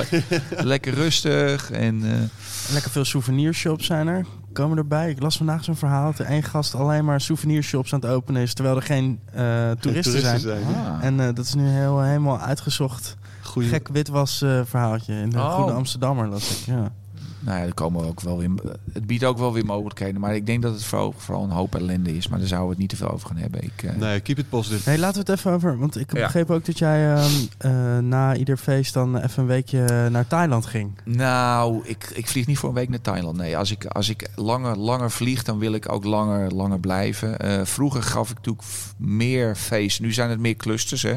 le- 0.57 0.65
lekker 0.73 0.95
rustig. 0.95 1.71
En, 1.71 2.03
eh, 2.05 2.73
Lekker 2.73 2.91
veel 2.91 3.05
souvenirshops 3.05 3.87
zijn 3.87 4.07
er. 4.07 4.27
Komen 4.53 4.79
erbij. 4.79 5.11
Ik 5.11 5.21
las 5.23 5.37
vandaag 5.37 5.65
zo'n 5.65 5.77
verhaal 5.77 6.11
dat 6.11 6.19
er 6.19 6.27
één 6.27 6.43
gast 6.43 6.75
alleen 6.75 7.05
maar 7.05 7.21
souvenirshops 7.21 7.93
aan 7.93 8.01
het 8.01 8.11
openen 8.11 8.43
is. 8.43 8.55
Terwijl 8.55 8.77
er 8.77 8.83
geen 8.83 9.21
eh, 9.33 9.71
toeristen, 9.71 10.41
zijn. 10.41 10.63
ah. 10.65 11.05
En 11.05 11.21
eh, 11.21 11.27
dat 11.35 11.45
is 11.45 11.55
nu 11.55 11.69
heel, 11.69 12.01
helemaal 12.03 12.39
uitgezocht. 12.41 13.17
Goeie, 13.43 13.69
Gek 13.69 13.89
witwas 13.89 14.43
eh, 14.43 14.61
verhaaltje 14.65 15.15
in 15.15 15.31
de 15.31 15.39
Oh. 15.39 15.55
Goede 15.55 15.73
Amsterdammer. 15.73 16.29
las 16.29 16.51
ik. 16.61 16.67
Ja. 16.67 16.93
Nou 17.41 17.59
ja, 17.59 17.65
er 17.67 17.75
komen 17.75 18.05
ook 18.07 18.21
wel 18.21 18.39
weer, 18.39 18.51
het 18.93 19.07
biedt 19.07 19.25
ook 19.25 19.39
wel 19.39 19.53
weer 19.53 19.65
mogelijkheden. 19.65 20.21
Maar 20.21 20.35
ik 20.35 20.47
denk 20.47 20.63
dat 20.63 20.73
het 20.73 20.85
vooral, 20.85 21.15
vooral 21.17 21.45
een 21.45 21.51
hoop 21.51 21.75
ellende 21.75 22.17
is. 22.17 22.29
Maar 22.29 22.39
daar 22.39 22.49
zouden 22.49 22.69
we 22.69 22.73
het 22.75 22.81
niet 22.83 22.91
te 22.99 23.05
veel 23.05 23.11
over 23.15 23.29
gaan 23.29 23.37
hebben. 23.37 23.63
Ik, 23.65 23.83
eh, 23.83 23.95
Nee, 23.97 24.21
keep 24.21 24.39
it 24.39 24.49
positive. 24.49 24.89
Hey, 24.91 24.99
laten 24.99 25.25
we 25.25 25.31
het 25.31 25.39
even 25.39 25.53
over. 25.53 25.79
Want 25.79 25.97
ik 26.01 26.13
Ja. 26.17 26.23
begreep 26.23 26.51
ook 26.51 26.65
dat 26.65 26.79
jij 26.79 27.15
ehm, 27.15 27.31
eh, 27.59 27.99
na 27.99 28.37
ieder 28.37 28.57
feest 28.57 28.95
dan 28.95 29.17
even 29.19 29.43
een 29.43 29.49
weekje 29.49 30.09
naar 30.11 30.27
Thailand 30.27 30.67
ging. 30.67 30.91
Nou, 31.05 31.81
ik, 31.85 32.11
ik 32.15 32.27
vlieg 32.29 32.47
niet 32.47 32.59
voor 32.59 32.69
een 32.69 32.75
week 32.75 32.89
naar 32.89 33.01
Thailand. 33.01 33.37
Nee, 33.37 33.57
als 33.57 33.71
ik, 33.71 33.85
als 33.87 34.09
ik 34.09 34.29
langer, 34.35 34.77
langer 34.77 35.11
vlieg, 35.11 35.43
dan 35.43 35.59
wil 35.59 35.73
ik 35.73 35.93
ook 35.93 36.05
langer, 36.05 36.51
langer 36.55 36.81
blijven. 36.81 37.39
Eh, 37.39 37.61
vroeger 37.65 38.03
gaf 38.03 38.31
ik 38.31 38.37
natuurlijk 38.37 38.67
meer 38.97 39.57
feest. 39.57 40.01
Nu 40.01 40.13
zijn 40.13 40.31
het 40.31 40.39
meer 40.39 40.57
clusters, 40.57 41.03
hè. 41.03 41.17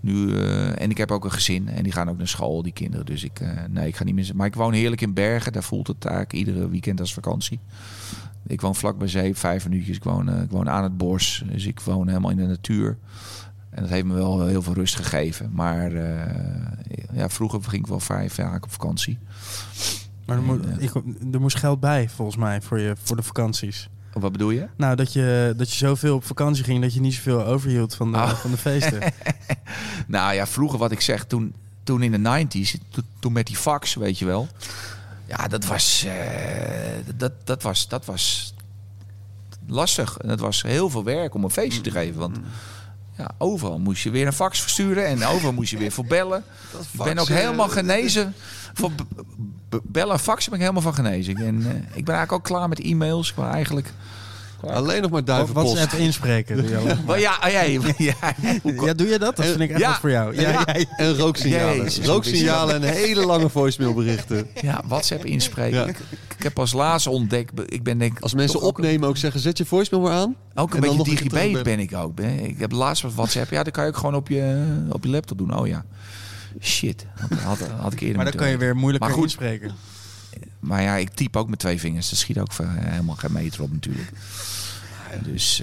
Nu, 0.00 0.34
eh, 0.36 0.80
en 0.82 0.90
ik 0.90 0.96
heb 0.98 1.10
ook 1.10 1.24
een 1.24 1.32
gezin 1.32 1.68
en 1.68 1.82
die 1.82 1.92
gaan 1.92 2.08
ook 2.08 2.18
naar 2.18 2.28
school, 2.28 2.62
die 2.62 2.72
kinderen. 2.72 3.06
Dus 3.06 3.24
ik, 3.24 3.40
eh, 3.40 3.48
nee, 3.68 3.86
ik 3.88 3.96
ga 3.96 4.04
niet 4.04 4.14
meer. 4.14 4.30
Maar 4.34 4.46
ik 4.46 4.54
woon 4.54 4.72
heerlijk 4.72 5.00
in 5.00 5.14
Bergen. 5.14 5.52
Daar 5.52 5.62
voelt 5.62 5.86
het 5.86 6.04
eigenlijk 6.04 6.34
iedere 6.34 6.68
weekend 6.68 7.00
als 7.00 7.14
vakantie. 7.14 7.60
Ik 8.46 8.60
woon 8.60 8.74
vlak 8.74 8.98
bij 8.98 9.08
zee, 9.08 9.34
vijf 9.34 9.68
minuutjes. 9.68 9.96
Ik 9.96 10.04
woon, 10.04 10.28
eh, 10.28 10.42
ik 10.42 10.50
woon 10.50 10.68
aan 10.68 10.82
het 10.82 10.96
bos, 10.96 11.44
dus 11.52 11.66
ik 11.66 11.80
woon 11.80 12.08
helemaal 12.08 12.30
in 12.30 12.36
de 12.36 12.46
natuur. 12.46 12.98
En 13.70 13.82
dat 13.82 13.90
heeft 13.90 14.04
me 14.04 14.14
wel 14.14 14.46
heel 14.46 14.62
veel 14.62 14.74
rust 14.74 14.96
gegeven. 14.96 15.50
Maar 15.52 15.92
ja, 17.12 17.28
vroeger 17.28 17.62
ging 17.62 17.82
ik 17.82 17.86
wel 17.88 18.00
vrij 18.00 18.30
vaak 18.30 18.64
op 18.64 18.70
vakantie. 18.72 19.18
Maar 20.26 20.36
er, 20.36 20.42
moet, 20.42 20.66
Nee, 20.66 20.88
ik, 20.88 20.94
er 21.32 21.40
moest 21.40 21.56
geld 21.56 21.80
bij, 21.80 22.08
volgens 22.08 22.36
mij, 22.36 22.60
voor, 22.62 22.78
je, 22.80 22.94
voor 23.02 23.16
de 23.16 23.22
vakanties. 23.22 23.88
Wat 24.12 24.32
bedoel 24.32 24.50
je? 24.50 24.66
Nou, 24.76 24.96
dat 24.96 25.12
je, 25.12 25.54
dat 25.56 25.70
je 25.70 25.76
zoveel 25.76 26.14
op 26.14 26.24
vakantie 26.24 26.64
ging 26.64 26.80
dat 26.82 26.94
je 26.94 27.00
niet 27.00 27.14
zoveel 27.14 27.44
overhield 27.44 27.94
van 27.94 28.12
de, 28.12 28.18
Ah. 28.18 28.28
van 28.30 28.50
de 28.50 28.56
feesten. 28.56 29.00
Nou 30.06 30.34
ja, 30.34 30.46
vroeger 30.46 30.78
wat 30.78 30.92
ik 30.92 31.00
zeg, 31.00 31.24
toen, 31.24 31.54
toen 31.82 32.02
in 32.02 32.22
de 32.22 32.46
90s, 32.46 32.74
to- 32.90 33.02
toen 33.18 33.32
met 33.32 33.46
die 33.46 33.56
fax, 33.56 33.94
weet 33.94 34.18
je 34.18 34.24
wel. 34.24 34.48
Ja, 35.26 35.48
dat 35.48 35.64
was, 35.64 36.04
eh, 36.04 37.14
dat, 37.16 37.32
dat 37.44 37.62
was, 37.62 37.88
dat 37.88 38.04
was 38.04 38.54
lastig. 39.66 40.16
En 40.18 40.28
het 40.28 40.40
was 40.40 40.62
heel 40.62 40.90
veel 40.90 41.04
werk 41.04 41.34
om 41.34 41.44
een 41.44 41.50
feestje 41.50 41.80
te 41.80 41.90
geven. 41.90 42.20
Want 42.20 42.38
ja, 43.16 43.30
overal 43.38 43.78
moest 43.78 44.02
je 44.02 44.10
weer 44.10 44.26
een 44.26 44.32
fax 44.32 44.60
versturen 44.60 45.06
en 45.06 45.24
overal 45.26 45.52
moest 45.52 45.70
je 45.70 45.78
weer 45.78 45.92
voor 45.92 46.04
bellen. 46.06 46.44
Ik 46.92 47.02
ben 47.04 47.18
ook 47.18 47.28
helemaal 47.28 47.68
genezen. 47.68 48.34
Voor 48.74 48.90
bellen 49.82 50.12
en 50.12 50.20
faxen 50.20 50.50
ben 50.50 50.60
ik 50.60 50.66
helemaal 50.66 50.92
van 50.92 51.04
genezen. 51.04 51.36
En, 51.36 51.62
eh, 51.66 51.74
ik 51.76 52.04
ben 52.04 52.14
eigenlijk 52.14 52.32
ook 52.32 52.44
klaar 52.44 52.68
met 52.68 52.80
e-mails. 52.80 53.28
Ik 53.28 53.34
ben 53.34 53.44
Alleen 54.66 55.02
nog 55.02 55.10
maar 55.10 55.20
Wat 55.20 55.26
duivenpost. 55.26 55.74
WhatsApp 55.74 56.00
inspreken. 56.02 56.64
Ja, 56.68 56.78
ah, 57.06 57.20
ja, 57.26 57.38
ja, 57.46 57.62
ja, 58.84 58.94
doe 58.94 59.08
je 59.08 59.18
dat? 59.18 59.36
Dat 59.36 59.46
vind 59.46 59.60
ik 59.60 59.70
echt 59.70 59.80
Ja. 59.80 59.88
wat 59.88 59.98
voor 59.98 60.10
jou. 60.10 60.34
Ja, 60.34 60.40
Ja. 60.40 60.48
ja, 60.50 60.64
ja. 60.78 60.84
En 60.96 61.16
rooksignalen. 61.16 62.04
Rooksignalen 62.04 62.74
en 62.74 62.82
hele 62.82 63.26
lange 63.26 63.48
voicemailberichten. 63.48 64.46
Ja, 64.60 64.82
WhatsApp 64.86 65.24
inspreken. 65.24 65.78
Ja. 65.78 65.86
Ik, 65.86 65.98
ik 66.36 66.42
heb 66.42 66.58
als 66.58 66.72
laatste 66.72 67.10
ontdekt, 67.10 67.52
ik 67.66 67.82
ben 67.82 67.98
denk 67.98 68.18
Als 68.20 68.34
mensen 68.34 68.60
opnemen 68.60 69.08
ook 69.08 69.16
zeggen, 69.16 69.40
zet 69.40 69.58
je 69.58 69.64
voicemail 69.64 70.04
maar 70.08 70.16
aan. 70.16 70.36
ook 70.54 70.74
en 70.74 70.82
een 70.82 70.88
beetje 70.96 71.04
digibet 71.04 71.30
terugbellen. 71.30 71.62
ben 71.64 71.78
ik 71.78 71.94
ook. 71.94 72.14
Ben. 72.14 72.44
Ik 72.44 72.58
heb 72.58 72.72
laatst 72.72 73.02
wat 73.02 73.14
WhatsApp, 73.14 73.50
ja, 73.50 73.62
dat 73.62 73.72
kan 73.72 73.84
je 73.84 73.90
ook 73.90 73.96
gewoon 73.96 74.14
op 74.14 74.28
je, 74.28 74.64
op 74.88 75.04
je 75.04 75.10
laptop 75.10 75.38
doen. 75.38 75.58
Oh 75.58 75.66
ja, 75.66 75.84
shit, 76.60 77.06
had, 77.18 77.38
had, 77.38 77.58
had 77.80 77.92
ik 77.92 78.00
eerder 78.00 78.16
Maar 78.16 78.24
dan 78.24 78.34
kan 78.40 78.50
je 78.50 78.56
weer 78.56 78.76
moeilijker 78.76 79.08
Maar 79.08 79.16
goed. 79.18 79.26
inspreken. 79.26 79.70
Maar 80.60 80.82
ja, 80.82 80.94
ik 80.96 81.08
typ 81.10 81.36
ook 81.36 81.48
met 81.48 81.58
twee 81.58 81.80
vingers. 81.80 82.10
Dat 82.10 82.18
schiet 82.18 82.38
ook 82.38 82.52
ver- 82.52 82.74
helemaal 82.78 83.14
geen 83.16 83.32
meter 83.32 83.62
op 83.62 83.72
natuurlijk. 83.72 84.10
Dus 85.18 85.62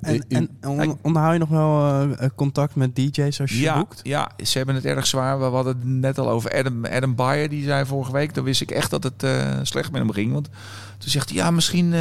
eh, 0.00 0.14
En, 0.14 0.24
en 0.28 0.48
on- 0.68 0.98
onderhoud 1.02 1.32
je 1.32 1.38
nog 1.38 1.48
wel 1.48 1.88
eh, 1.88 2.24
eh, 2.24 2.30
contact 2.34 2.74
met 2.74 2.96
DJ's 2.96 3.40
als 3.40 3.50
je 3.50 3.60
ja, 3.60 3.78
boekt? 3.78 4.00
ja, 4.02 4.30
ze 4.44 4.56
hebben 4.56 4.74
het 4.74 4.84
erg 4.84 5.06
zwaar. 5.06 5.38
We 5.38 5.44
hadden 5.44 5.76
het 5.76 5.84
net 5.84 6.18
al 6.18 6.28
over 6.30 6.58
Adam, 6.58 6.84
Adam 6.84 7.14
Bayer. 7.14 7.48
Die 7.48 7.64
zei 7.64 7.86
vorige 7.86 8.12
week, 8.12 8.34
dan 8.34 8.44
wist 8.44 8.60
ik 8.60 8.70
echt 8.70 8.90
dat 8.90 9.02
het 9.02 9.26
slecht 9.62 9.92
met 9.92 10.00
hem 10.00 10.12
ging. 10.12 10.32
Want 10.32 10.48
toen 10.98 11.10
zegt 11.10 11.28
hij, 11.28 11.38
ja, 11.38 11.50
misschien, 11.50 11.94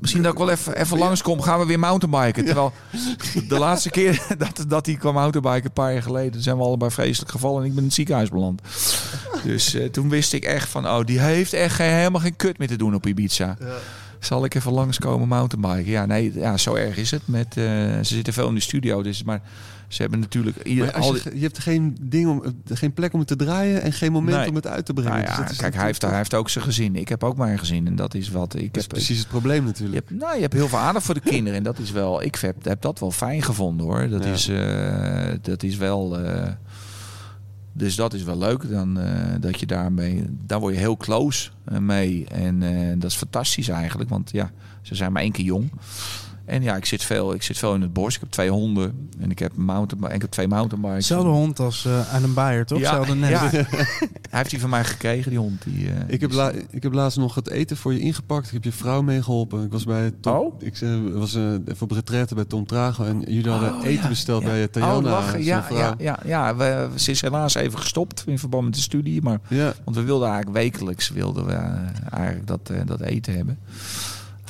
misschien 0.00 0.22
dat 0.22 0.32
ik 0.32 0.38
wel 0.38 0.50
even, 0.50 0.76
even 0.76 0.98
langskom. 0.98 1.40
Gaan 1.40 1.58
we 1.58 1.66
weer 1.66 1.78
mountainbiken. 1.78 2.44
Terwijl 2.44 2.72
de 3.48 3.58
laatste 3.58 3.90
keer 3.90 4.22
dat, 4.38 4.64
dat 4.68 4.86
hij 4.86 4.94
kwam 4.94 5.14
mountainbiken, 5.14 5.64
een 5.64 5.72
paar 5.72 5.92
jaar 5.92 6.02
geleden... 6.02 6.42
zijn 6.42 6.56
we 6.56 6.62
allebei 6.62 6.90
vreselijk 6.90 7.30
gevallen 7.30 7.60
en 7.60 7.64
ik 7.64 7.70
ben 7.70 7.78
in 7.78 7.84
het 7.84 7.94
ziekenhuis 7.94 8.28
beland. 8.28 8.62
Dus 9.44 9.76
toen 9.92 10.08
wist 10.08 10.32
ik 10.32 10.44
echt 10.44 10.68
van, 10.68 10.86
oh, 10.88 11.04
die 11.04 11.20
heeft 11.20 11.52
echt 11.52 11.78
helemaal 11.78 12.20
geen 12.20 12.36
kut 12.36 12.58
meer 12.58 12.68
te 12.68 12.76
doen 12.76 12.94
op 12.94 13.06
Ibiza. 13.06 13.56
Zal 14.24 14.44
ik 14.44 14.54
even 14.54 14.72
langskomen 14.72 15.28
mountainbiken? 15.28 15.90
Ja, 15.92 16.06
nee, 16.06 16.32
ja, 16.34 16.56
zo 16.56 16.74
erg 16.74 16.96
is 16.96 17.10
het. 17.10 17.22
Met, 17.24 17.46
eh, 17.56 17.64
ze 17.64 18.00
zitten 18.04 18.32
veel 18.32 18.48
in 18.48 18.54
de 18.54 18.60
studio, 18.60 19.02
dus, 19.02 19.22
maar 19.22 19.40
ze 19.88 20.02
hebben 20.02 20.20
natuurlijk... 20.20 20.62
Ieder, 20.62 20.92
als 20.92 21.06
al 21.06 21.14
je, 21.14 21.22
je 21.34 21.40
hebt 21.42 21.58
geen, 21.58 21.96
ding 22.00 22.28
om, 22.28 22.42
geen 22.72 22.92
plek 22.92 23.12
om 23.12 23.18
het 23.18 23.28
te 23.28 23.36
draaien 23.36 23.82
en 23.82 23.92
geen 23.92 24.12
moment 24.12 24.36
Nee. 24.36 24.48
om 24.48 24.54
het 24.54 24.66
uit 24.66 24.86
te 24.86 24.92
brengen. 24.92 25.24
Nou 25.24 25.44
Dus 25.46 25.56
ja, 25.56 25.62
kijk, 25.62 25.74
hij 25.74 25.84
heeft, 25.86 26.02
hij 26.02 26.16
heeft 26.16 26.34
ook 26.34 26.50
zijn 26.50 26.64
gezin. 26.64 26.96
Ik 26.96 27.08
heb 27.08 27.24
ook 27.24 27.36
mijn 27.36 27.58
gezin 27.58 27.86
en 27.86 27.96
dat 27.96 28.14
is 28.14 28.30
wat 28.30 28.54
ik 28.54 28.60
Dat 28.66 28.76
is 28.76 28.82
heb. 28.82 28.90
precies 28.90 29.18
het 29.18 29.28
probleem 29.28 29.60
Je 29.60 29.66
natuurlijk. 29.66 29.94
hebt, 30.08 30.20
nou, 30.20 30.34
je 30.34 30.40
hebt 30.40 30.52
heel 30.52 30.68
veel 30.68 30.78
aandacht 30.78 31.04
voor 31.06 31.14
de 31.14 31.20
kinderen 31.20 31.58
en 31.58 31.64
dat 31.64 31.78
is 31.78 31.90
wel. 31.90 32.22
Ik 32.22 32.34
heb, 32.36 32.64
heb 32.64 32.82
dat 32.82 32.98
wel 33.00 33.10
fijn 33.10 33.42
gevonden 33.42 33.86
hoor. 33.86 34.08
Dat 34.08 34.24
Ja. 34.24 34.32
is, 34.32 34.48
eh, 34.48 35.34
dat 35.42 35.62
is 35.62 35.76
wel. 35.76 36.18
eh, 36.18 36.52
dus 37.76 37.94
dat 37.94 38.12
is 38.12 38.22
wel 38.22 38.38
leuk. 38.38 38.70
Dan 38.70 38.98
eh, 38.98 39.34
dat 39.40 39.60
je 39.60 39.66
daarmee, 39.66 40.24
daar 40.30 40.60
word 40.60 40.74
je 40.74 40.80
heel 40.80 40.96
close 40.96 41.50
eh, 41.64 41.78
mee 41.78 42.26
en 42.26 42.62
eh, 42.62 42.92
dat 42.98 43.10
is 43.10 43.16
fantastisch 43.16 43.68
eigenlijk, 43.68 44.10
want 44.10 44.30
ja, 44.30 44.50
ze 44.82 44.94
zijn 44.94 45.12
maar 45.12 45.22
één 45.22 45.32
keer 45.32 45.44
jong. 45.44 45.70
En 46.44 46.62
ja, 46.62 46.76
ik 46.76 46.84
zit 46.84 47.02
veel, 47.04 47.34
ik 47.34 47.42
zit 47.42 47.58
veel 47.58 47.74
in 47.74 47.80
het 47.80 47.92
bos. 47.92 48.14
Ik 48.14 48.20
heb 48.20 48.30
twee 48.30 48.50
honden 48.50 49.08
en 49.18 49.30
ik 49.30 49.38
heb 49.38 49.56
mountain, 49.56 50.14
ik 50.14 50.20
heb 50.20 50.30
twee 50.30 50.48
mountainbikes. 50.48 51.06
Zelfde 51.06 51.28
hond 51.28 51.58
als 51.58 51.84
eh 51.84 52.14
aan 52.14 52.22
een 52.22 52.34
Bayer, 52.34 52.66
toch? 52.66 52.78
Ja, 52.78 52.90
Zelfde 52.90 53.14
net. 53.14 53.30
ja. 53.30 53.40
Hij 53.50 54.42
heeft 54.42 54.50
die 54.50 54.60
van 54.60 54.70
mij 54.70 54.84
gekregen, 54.84 55.30
die 55.30 55.38
hond. 55.38 55.62
Die, 55.64 55.88
eh, 55.90 55.94
Ik 56.06 56.20
heb, 56.20 56.32
la, 56.32 56.52
ik 56.70 56.82
heb 56.82 56.92
laatst 56.92 57.18
nog 57.18 57.34
het 57.34 57.48
eten 57.48 57.76
voor 57.76 57.92
je 57.92 57.98
ingepakt. 58.00 58.46
Ik 58.46 58.52
heb 58.52 58.64
je 58.64 58.72
vrouw 58.72 59.02
meegeholpen. 59.02 59.64
Ik 59.64 59.72
was 59.72 59.84
bij 59.84 60.12
Tom, 60.20 60.32
Oh? 60.36 60.62
ik 60.62 60.80
eh, 60.80 60.90
was 61.12 61.34
eh, 61.34 61.42
even 61.52 61.80
op 61.80 61.90
retraite 61.90 62.34
bij 62.34 62.44
Tom 62.44 62.66
Trago 62.66 63.04
en 63.04 63.20
jullie 63.20 63.50
hadden 63.50 63.74
Oh, 63.74 63.84
eten 63.84 64.10
ja, 64.14 64.24
bij 64.26 64.34
ja. 64.40 64.40
bij 64.40 64.68
Tajana. 64.68 65.18
Oh, 65.34 65.40
Ja, 65.42 65.66
ja, 65.70 65.94
ja, 65.98 66.18
ja. 66.24 66.56
We, 66.56 66.88
ze 66.94 67.10
is 67.10 67.20
helaas 67.20 67.54
even 67.54 67.78
gestopt 67.78 68.22
in 68.26 68.38
verband 68.38 68.64
met 68.64 68.74
de 68.74 68.80
studie. 68.80 69.22
Maar, 69.22 69.38
Ja. 69.48 69.72
want 69.84 69.96
we 69.96 70.02
wilden 70.02 70.28
eigenlijk 70.28 70.56
wekelijks 70.56 71.08
wilden 71.10 71.46
we, 71.46 71.52
eigenlijk 72.10 72.46
dat, 72.46 72.70
dat 72.86 73.00
eten 73.00 73.34
hebben 73.34 73.58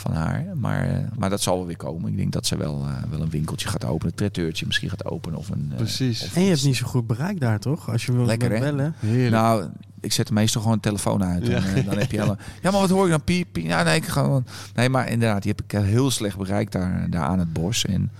van 0.04 0.12
haar. 0.14 0.44
Maar, 0.54 0.88
eh, 0.88 0.98
maar 1.18 1.30
dat 1.30 1.40
zal 1.40 1.56
wel 1.56 1.66
weer 1.66 1.76
komen. 1.76 2.10
Ik 2.10 2.16
denk 2.16 2.32
dat 2.32 2.46
ze 2.46 2.56
wel, 2.56 2.82
eh, 2.86 3.10
wel 3.10 3.20
een 3.20 3.30
winkeltje 3.30 3.68
gaat 3.68 3.84
openen. 3.84 4.06
Een 4.06 4.14
traiteur 4.14 4.62
misschien 4.66 4.88
gaat 4.88 5.04
openen. 5.04 5.38
Of 5.38 5.48
een, 5.48 5.66
eh, 5.70 5.76
Precies. 5.76 6.22
of 6.24 6.34
En 6.34 6.42
je 6.42 6.50
iets. 6.50 6.60
hebt 6.60 6.70
niet 6.72 6.76
zo 6.76 6.86
goed 6.86 7.06
bereik 7.06 7.40
daar, 7.40 7.58
toch? 7.58 7.90
Als 7.90 8.06
je 8.06 8.12
wil 8.12 8.24
Lekker, 8.24 8.52
hè? 8.52 8.58
bellen. 8.58 8.94
Heerlijk. 8.98 9.30
Nou, 9.30 9.68
ik 10.00 10.12
zet 10.12 10.30
meestal 10.30 10.60
gewoon 10.60 10.76
een 10.76 10.82
telefoon 10.82 11.24
uit. 11.24 11.46
Ja. 11.46 11.64
En, 11.64 11.84
dan 11.84 11.98
heb 11.98 12.10
je 12.10 12.16
helemaal... 12.16 12.38
Ja, 12.62 12.70
maar 12.70 12.80
wat 12.80 12.90
hoor 12.90 13.04
ik 13.04 13.10
dan? 13.10 13.24
Piep, 13.24 13.48
piep. 13.52 13.64
Ja, 13.64 13.82
nee, 13.82 13.96
ik 13.96 14.04
gewoon... 14.06 14.46
Nee, 14.74 14.88
maar 14.88 15.10
inderdaad, 15.10 15.42
die 15.42 15.52
heb 15.56 15.64
ik 15.64 15.80
heel 15.80 16.10
slecht 16.10 16.36
bereikt 16.36 16.72
daar, 16.72 17.06
daar 17.10 17.24
aan 17.24 17.38
het 17.38 17.52
bos. 17.52 17.84
En, 17.84 18.10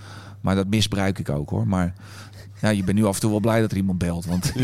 maar 0.41 0.55
dat 0.55 0.67
misbruik 0.67 1.19
ik 1.19 1.29
ook, 1.29 1.51
hoor. 1.51 1.67
Maar 1.67 1.95
ja, 2.61 2.69
je 2.69 2.85
bent 2.85 2.99
nu 2.99 3.05
af 3.05 3.15
en 3.15 3.21
toe 3.21 3.31
wel 3.31 3.41
blij 3.41 3.61
dat 3.61 3.71
er 3.71 3.77
iemand 3.77 3.99
belt. 3.99 4.25
Want... 4.27 4.53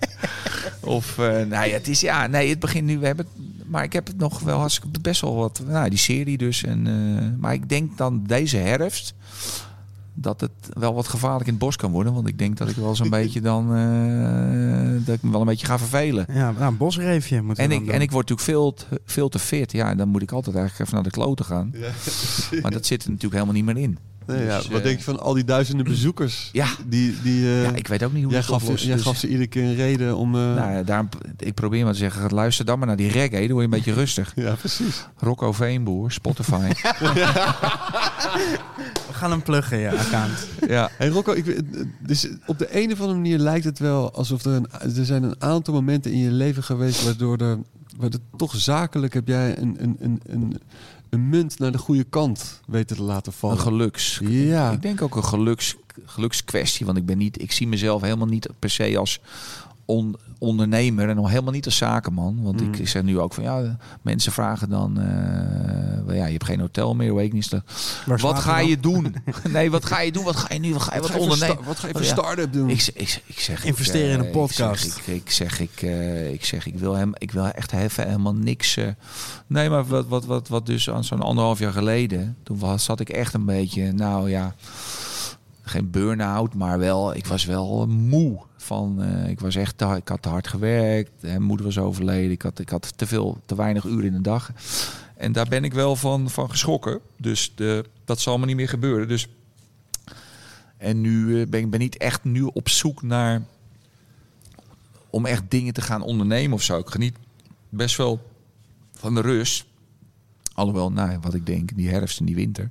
of, 0.80 1.18
eh 1.18 1.26
nou 1.26 1.66
ja, 1.66 1.72
het 1.74 1.88
is... 1.88 2.00
Ja, 2.00 2.26
nee, 2.26 2.50
het 2.50 2.58
begint 2.58 2.86
nu... 2.86 2.98
We 2.98 3.06
hebben 3.06 3.26
maar 3.70 3.84
ik 3.84 3.92
heb 3.92 4.06
het 4.06 4.16
nog 4.18 4.40
wel 4.40 4.58
hartstikke 4.58 5.00
best 5.00 5.20
wel 5.20 5.34
wat. 5.34 5.62
Nou, 5.66 5.88
die 5.88 5.98
serie 5.98 6.38
dus. 6.38 6.64
En, 6.64 6.86
eh, 6.86 7.40
maar 7.40 7.52
ik 7.52 7.68
denk 7.68 7.96
dan 7.96 8.22
deze 8.26 8.56
herfst 8.56 9.14
dat 10.14 10.40
het 10.40 10.50
wel 10.68 10.94
wat 10.94 11.08
gevaarlijk 11.08 11.44
in 11.46 11.52
het 11.52 11.62
bos 11.62 11.76
kan 11.76 11.90
worden. 11.90 12.12
Want 12.14 12.28
ik 12.28 12.38
denk 12.38 12.56
dat 12.56 12.68
ik 12.68 12.76
wel 12.76 12.94
zo'n 12.96 13.10
beetje 13.20 13.40
dan. 13.40 13.74
eh, 13.76 15.06
dat 15.06 15.14
ik 15.14 15.22
me 15.22 15.30
wel 15.30 15.40
een 15.40 15.46
beetje 15.46 15.66
ga 15.66 15.78
vervelen. 15.78 16.26
Ja, 16.32 16.50
nou, 16.50 16.64
een 16.64 16.76
bosreefje 16.76 17.36
En 17.54 17.70
ik, 17.70 17.84
doen. 17.84 17.94
en 17.94 18.00
ik 18.00 18.10
word 18.10 18.28
natuurlijk 18.28 18.40
veel 18.40 18.74
te, 18.74 19.00
veel 19.04 19.28
te 19.28 19.38
fit. 19.38 19.72
Ja, 19.72 19.94
dan 19.94 20.08
moet 20.08 20.22
ik 20.22 20.32
altijd 20.32 20.56
eigenlijk 20.56 20.84
even 20.86 21.02
naar 21.02 21.10
de 21.12 21.18
kloten 21.18 21.44
gaan. 21.44 21.74
Maar 22.62 22.70
dat 22.70 22.86
zit 22.86 23.02
er 23.02 23.08
natuurlijk 23.10 23.42
helemaal 23.42 23.54
niet 23.62 23.64
meer 23.64 23.76
in. 23.82 23.98
Nee, 24.26 24.44
ja, 24.44 24.56
Dus, 24.56 24.66
wat 24.68 24.78
eh, 24.78 24.84
denk 24.84 24.98
je 24.98 25.04
van 25.04 25.20
al 25.20 25.34
die 25.34 25.44
duizenden 25.44 25.84
bezoekers? 25.94 26.48
Ja. 26.52 26.66
Die, 26.86 27.14
die, 27.22 27.44
eh, 27.46 27.62
Ja, 27.62 27.70
ik 27.74 27.86
weet 27.86 28.02
ook 28.02 28.12
niet 28.12 28.22
hoe 28.22 28.30
jij, 28.32 28.40
het 28.40 28.48
gaf, 28.50 28.62
oplost. 28.62 28.84
jij 28.84 28.94
dus- 28.94 29.04
gaf 29.04 29.16
ze 29.16 29.26
iedere 29.28 29.46
keer 29.46 29.62
een 29.62 29.74
reden 29.74 30.16
om... 30.16 30.34
eh, 30.34 30.40
Nou, 30.40 30.72
ja, 30.72 30.82
daarom, 30.82 31.08
ik 31.36 31.54
probeer 31.54 31.84
maar 31.84 31.92
te 31.92 31.98
zeggen, 31.98 32.30
luister 32.34 32.64
dan 32.64 32.78
maar 32.78 32.86
naar 32.86 32.96
die 32.96 33.10
reggae. 33.10 33.38
Dan 33.46 33.48
word 33.56 33.56
je 33.58 33.62
een 33.62 33.70
beetje 33.70 33.92
rustig. 33.92 34.32
ja, 34.46 34.54
precies. 34.54 35.06
Rocco 35.16 35.52
Veenboer, 35.52 36.10
Spotify. 36.12 36.68
We 39.06 39.12
gaan 39.12 39.30
hem 39.30 39.42
pluggen, 39.42 39.78
ja, 39.78 39.92
account. 39.92 40.46
ja. 40.68 40.90
Hey 40.96 41.08
Rocco, 41.08 41.32
ik, 41.32 41.60
dus 42.06 42.28
op 42.46 42.58
de 42.58 42.82
een 42.82 42.92
of 42.92 42.98
andere 43.00 43.18
manier 43.18 43.38
lijkt 43.38 43.64
het 43.64 43.78
wel 43.78 44.12
alsof 44.14 44.44
er, 44.44 44.52
een, 44.52 44.66
er 44.96 45.04
zijn 45.04 45.22
een 45.22 45.34
aantal 45.42 45.74
momenten 45.74 46.12
in 46.12 46.18
je 46.18 46.30
leven 46.30 46.62
geweest 46.62 47.04
waardoor 47.04 47.36
er, 47.36 47.58
waardoor 47.96 48.20
toch 48.36 48.56
zakelijk 48.56 49.14
heb 49.14 49.28
jij 49.28 49.58
een, 49.58 49.76
een, 49.78 49.96
een, 50.00 50.20
een, 50.26 50.60
een 51.10 51.28
munt 51.28 51.58
naar 51.58 51.72
de 51.72 51.78
goede 51.78 52.04
kant 52.04 52.60
weten 52.66 52.96
te 52.96 53.02
laten 53.02 53.32
Een 53.32 53.38
vallen. 53.38 53.58
geluks. 53.58 54.20
Ja. 54.22 54.70
Ik 54.70 54.82
denk 54.82 55.02
ook 55.02 55.16
een 55.16 55.24
geluks, 55.24 55.76
gelukskwestie. 56.04 56.86
Want 56.86 56.98
ik 56.98 57.06
ben 57.06 57.18
niet, 57.18 57.42
ik 57.42 57.52
zie 57.52 57.68
mezelf 57.68 58.02
helemaal 58.02 58.26
niet 58.26 58.48
per 58.58 58.70
se 58.70 58.98
als 58.98 59.20
on- 59.90 60.16
ondernemer 60.38 61.08
en 61.08 61.16
nog 61.16 61.28
helemaal 61.28 61.52
niet 61.52 61.64
als 61.64 61.76
zakenman. 61.76 62.42
Want 62.42 62.60
Mm. 62.60 62.72
ik 62.74 62.88
zeg 62.88 63.02
nu 63.02 63.18
ook 63.18 63.34
van 63.34 63.44
ja, 63.44 63.76
mensen 64.02 64.32
vragen 64.32 64.68
dan, 64.68 65.00
eh, 65.00 66.16
ja, 66.16 66.24
je 66.26 66.32
hebt 66.32 66.44
geen 66.44 66.60
hotel 66.60 66.94
meer, 66.94 67.14
weet 67.14 67.26
ik 67.26 67.32
niet. 67.32 67.50
Wat 68.06 68.38
ga 68.38 68.58
je 68.58 68.80
doen? 68.80 69.14
Nee, 69.52 69.70
wat 69.70 69.84
ga 69.84 70.00
je 70.00 70.12
doen? 70.12 70.24
Wat 70.24 70.36
ga 70.36 70.54
je 70.54 70.60
nu? 70.60 70.72
Wat 70.72 70.82
ga 70.82 70.94
je 70.94 71.00
wat, 71.00 71.10
voor 71.10 71.20
ondernemen? 71.20 71.64
wat 71.64 71.78
ga 71.78 71.86
je 71.86 71.92
voor 71.92 72.00
Oh, 72.02 72.06
ja. 72.06 72.12
start-up 72.12 72.52
doen? 72.52 72.70
Ik, 72.70 72.80
z- 72.80 72.88
ik, 72.88 73.22
ik 73.26 73.40
zeg, 73.40 73.64
Investeren 73.64 74.06
ik, 74.08 74.14
in 74.14 74.20
een 74.20 74.26
eh, 74.26 74.32
podcast. 74.32 74.84
Ik 74.84 74.92
zeg, 74.92 75.06
ik, 75.08 75.14
ik 75.24 75.30
zeg, 75.30 75.60
ik, 75.60 75.82
eh, 75.82 76.32
ik, 76.32 76.44
zeg, 76.44 76.66
ik 76.66 76.78
wil 76.78 76.94
hem, 76.96 77.12
ik 77.18 77.30
wil 77.30 77.44
echt 77.46 77.72
even 77.72 78.04
helemaal 78.06 78.34
niks. 78.34 78.76
eh. 78.76 78.86
nee, 79.46 79.70
maar 79.70 79.86
wat, 79.86 80.06
wat, 80.06 80.24
wat, 80.24 80.48
wat 80.48 80.66
dus 80.66 80.90
aan 80.90 81.04
zo'n 81.04 81.22
anderhalf 81.22 81.58
jaar 81.58 81.72
geleden, 81.72 82.36
toen 82.42 82.58
was, 82.58 82.84
zat 82.84 83.00
ik 83.00 83.08
echt 83.08 83.34
een 83.34 83.44
beetje, 83.44 83.92
nou 83.92 84.30
ja, 84.30 84.54
geen 85.62 85.90
burn-out, 85.90 86.54
maar 86.54 86.78
wel, 86.78 87.14
ik 87.14 87.26
was 87.26 87.44
wel 87.44 87.86
moe. 87.88 88.38
Van, 88.70 89.02
eh, 89.02 89.28
ik 89.28 89.40
was 89.40 89.54
echt, 89.54 89.80
ik 89.80 90.08
had 90.08 90.22
te 90.22 90.28
hard 90.28 90.48
gewerkt. 90.48 91.10
Mijn 91.20 91.42
moeder 91.42 91.66
was 91.66 91.78
overleden. 91.78 92.30
Ik 92.30 92.42
had, 92.42 92.58
ik 92.58 92.68
had 92.68 92.98
te 92.98 93.06
veel, 93.06 93.40
te 93.46 93.54
weinig 93.54 93.84
uren 93.84 94.04
in 94.04 94.12
de 94.12 94.20
dag. 94.20 94.50
En 95.16 95.32
daar 95.32 95.48
ben 95.48 95.64
ik 95.64 95.72
wel 95.72 95.96
van, 95.96 96.30
van 96.30 96.50
geschrokken. 96.50 97.00
Dus 97.16 97.52
de, 97.54 97.84
dat 98.04 98.20
zal 98.20 98.38
me 98.38 98.46
niet 98.46 98.56
meer 98.56 98.68
gebeuren. 98.68 99.08
Dus 99.08 99.28
en 100.76 101.00
nu 101.00 101.40
eh, 101.40 101.46
ben 101.48 101.60
ik 101.60 101.70
ben 101.70 101.80
niet 101.80 101.96
echt 101.96 102.24
nu 102.24 102.42
op 102.42 102.68
zoek 102.68 103.02
naar 103.02 103.42
om 105.10 105.26
echt 105.26 105.42
dingen 105.48 105.74
te 105.74 105.82
gaan 105.82 106.02
ondernemen 106.02 106.52
of 106.52 106.62
zo. 106.62 106.78
Ik 106.78 106.88
geniet 106.88 107.16
best 107.68 107.96
wel 107.96 108.20
van 108.92 109.14
de 109.14 109.20
rust. 109.20 109.64
Alhoewel, 110.54 110.92
nou, 110.92 111.18
wat 111.20 111.34
ik 111.34 111.46
denk, 111.46 111.76
die 111.76 111.88
herfst 111.88 112.20
en 112.20 112.26
die 112.26 112.34
winter. 112.34 112.70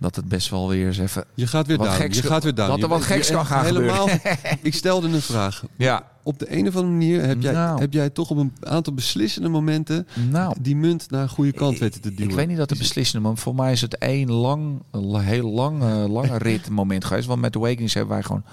Dat 0.00 0.16
het 0.16 0.28
best 0.28 0.48
wel 0.50 0.68
weer 0.68 0.86
eens 0.86 0.98
even. 0.98 1.24
Je 1.34 1.46
gaat 1.46 1.66
weer 1.66 1.78
down. 1.78 1.90
geks 1.90 2.16
Je 2.16 2.22
gaat 2.22 2.42
weer 2.42 2.54
down. 2.54 2.70
dat 2.70 2.82
er 2.82 2.88
wat 2.88 3.02
geks 3.02 3.28
je- 3.28 3.34
kan 3.34 3.46
gaan 3.46 3.64
helemaal, 3.64 4.08
Ik 4.62 4.74
stelde 4.74 5.08
een 5.08 5.20
vraag. 5.22 5.64
Ja, 5.76 6.06
Op 6.22 6.38
de 6.38 6.56
een 6.56 6.68
of 6.68 6.74
andere 6.76 6.92
manier 6.92 7.22
heb 7.26 7.42
jij, 7.42 7.52
Nou. 7.52 7.80
heb 7.80 7.92
jij 7.92 8.10
toch 8.10 8.30
op 8.30 8.36
een 8.36 8.52
aantal 8.60 8.92
beslissende 8.94 9.48
momenten 9.48 10.06
nou. 10.30 10.54
die 10.60 10.76
munt 10.76 11.10
naar 11.10 11.22
een 11.22 11.28
goede 11.28 11.52
kant 11.52 11.78
weten 11.78 12.00
te 12.00 12.08
duwen. 12.14 12.28
Ik 12.30 12.34
weet 12.36 12.48
niet 12.48 12.56
dat 12.56 12.68
de 12.68 12.76
beslissende 12.76 13.22
moment. 13.22 13.40
Voor 13.42 13.54
mij 13.54 13.72
is 13.72 13.80
het 13.80 13.98
één 13.98 14.32
lang, 14.32 14.82
heel 15.18 15.50
lang, 15.50 15.82
lange 16.08 16.38
rit 16.48 16.68
moment 16.70 17.04
geweest. 17.04 17.26
Want 17.26 17.40
met 17.40 17.56
Awakenings 17.56 17.94
hebben 17.94 18.12
wij 18.14 18.22
gewoon 18.22 18.44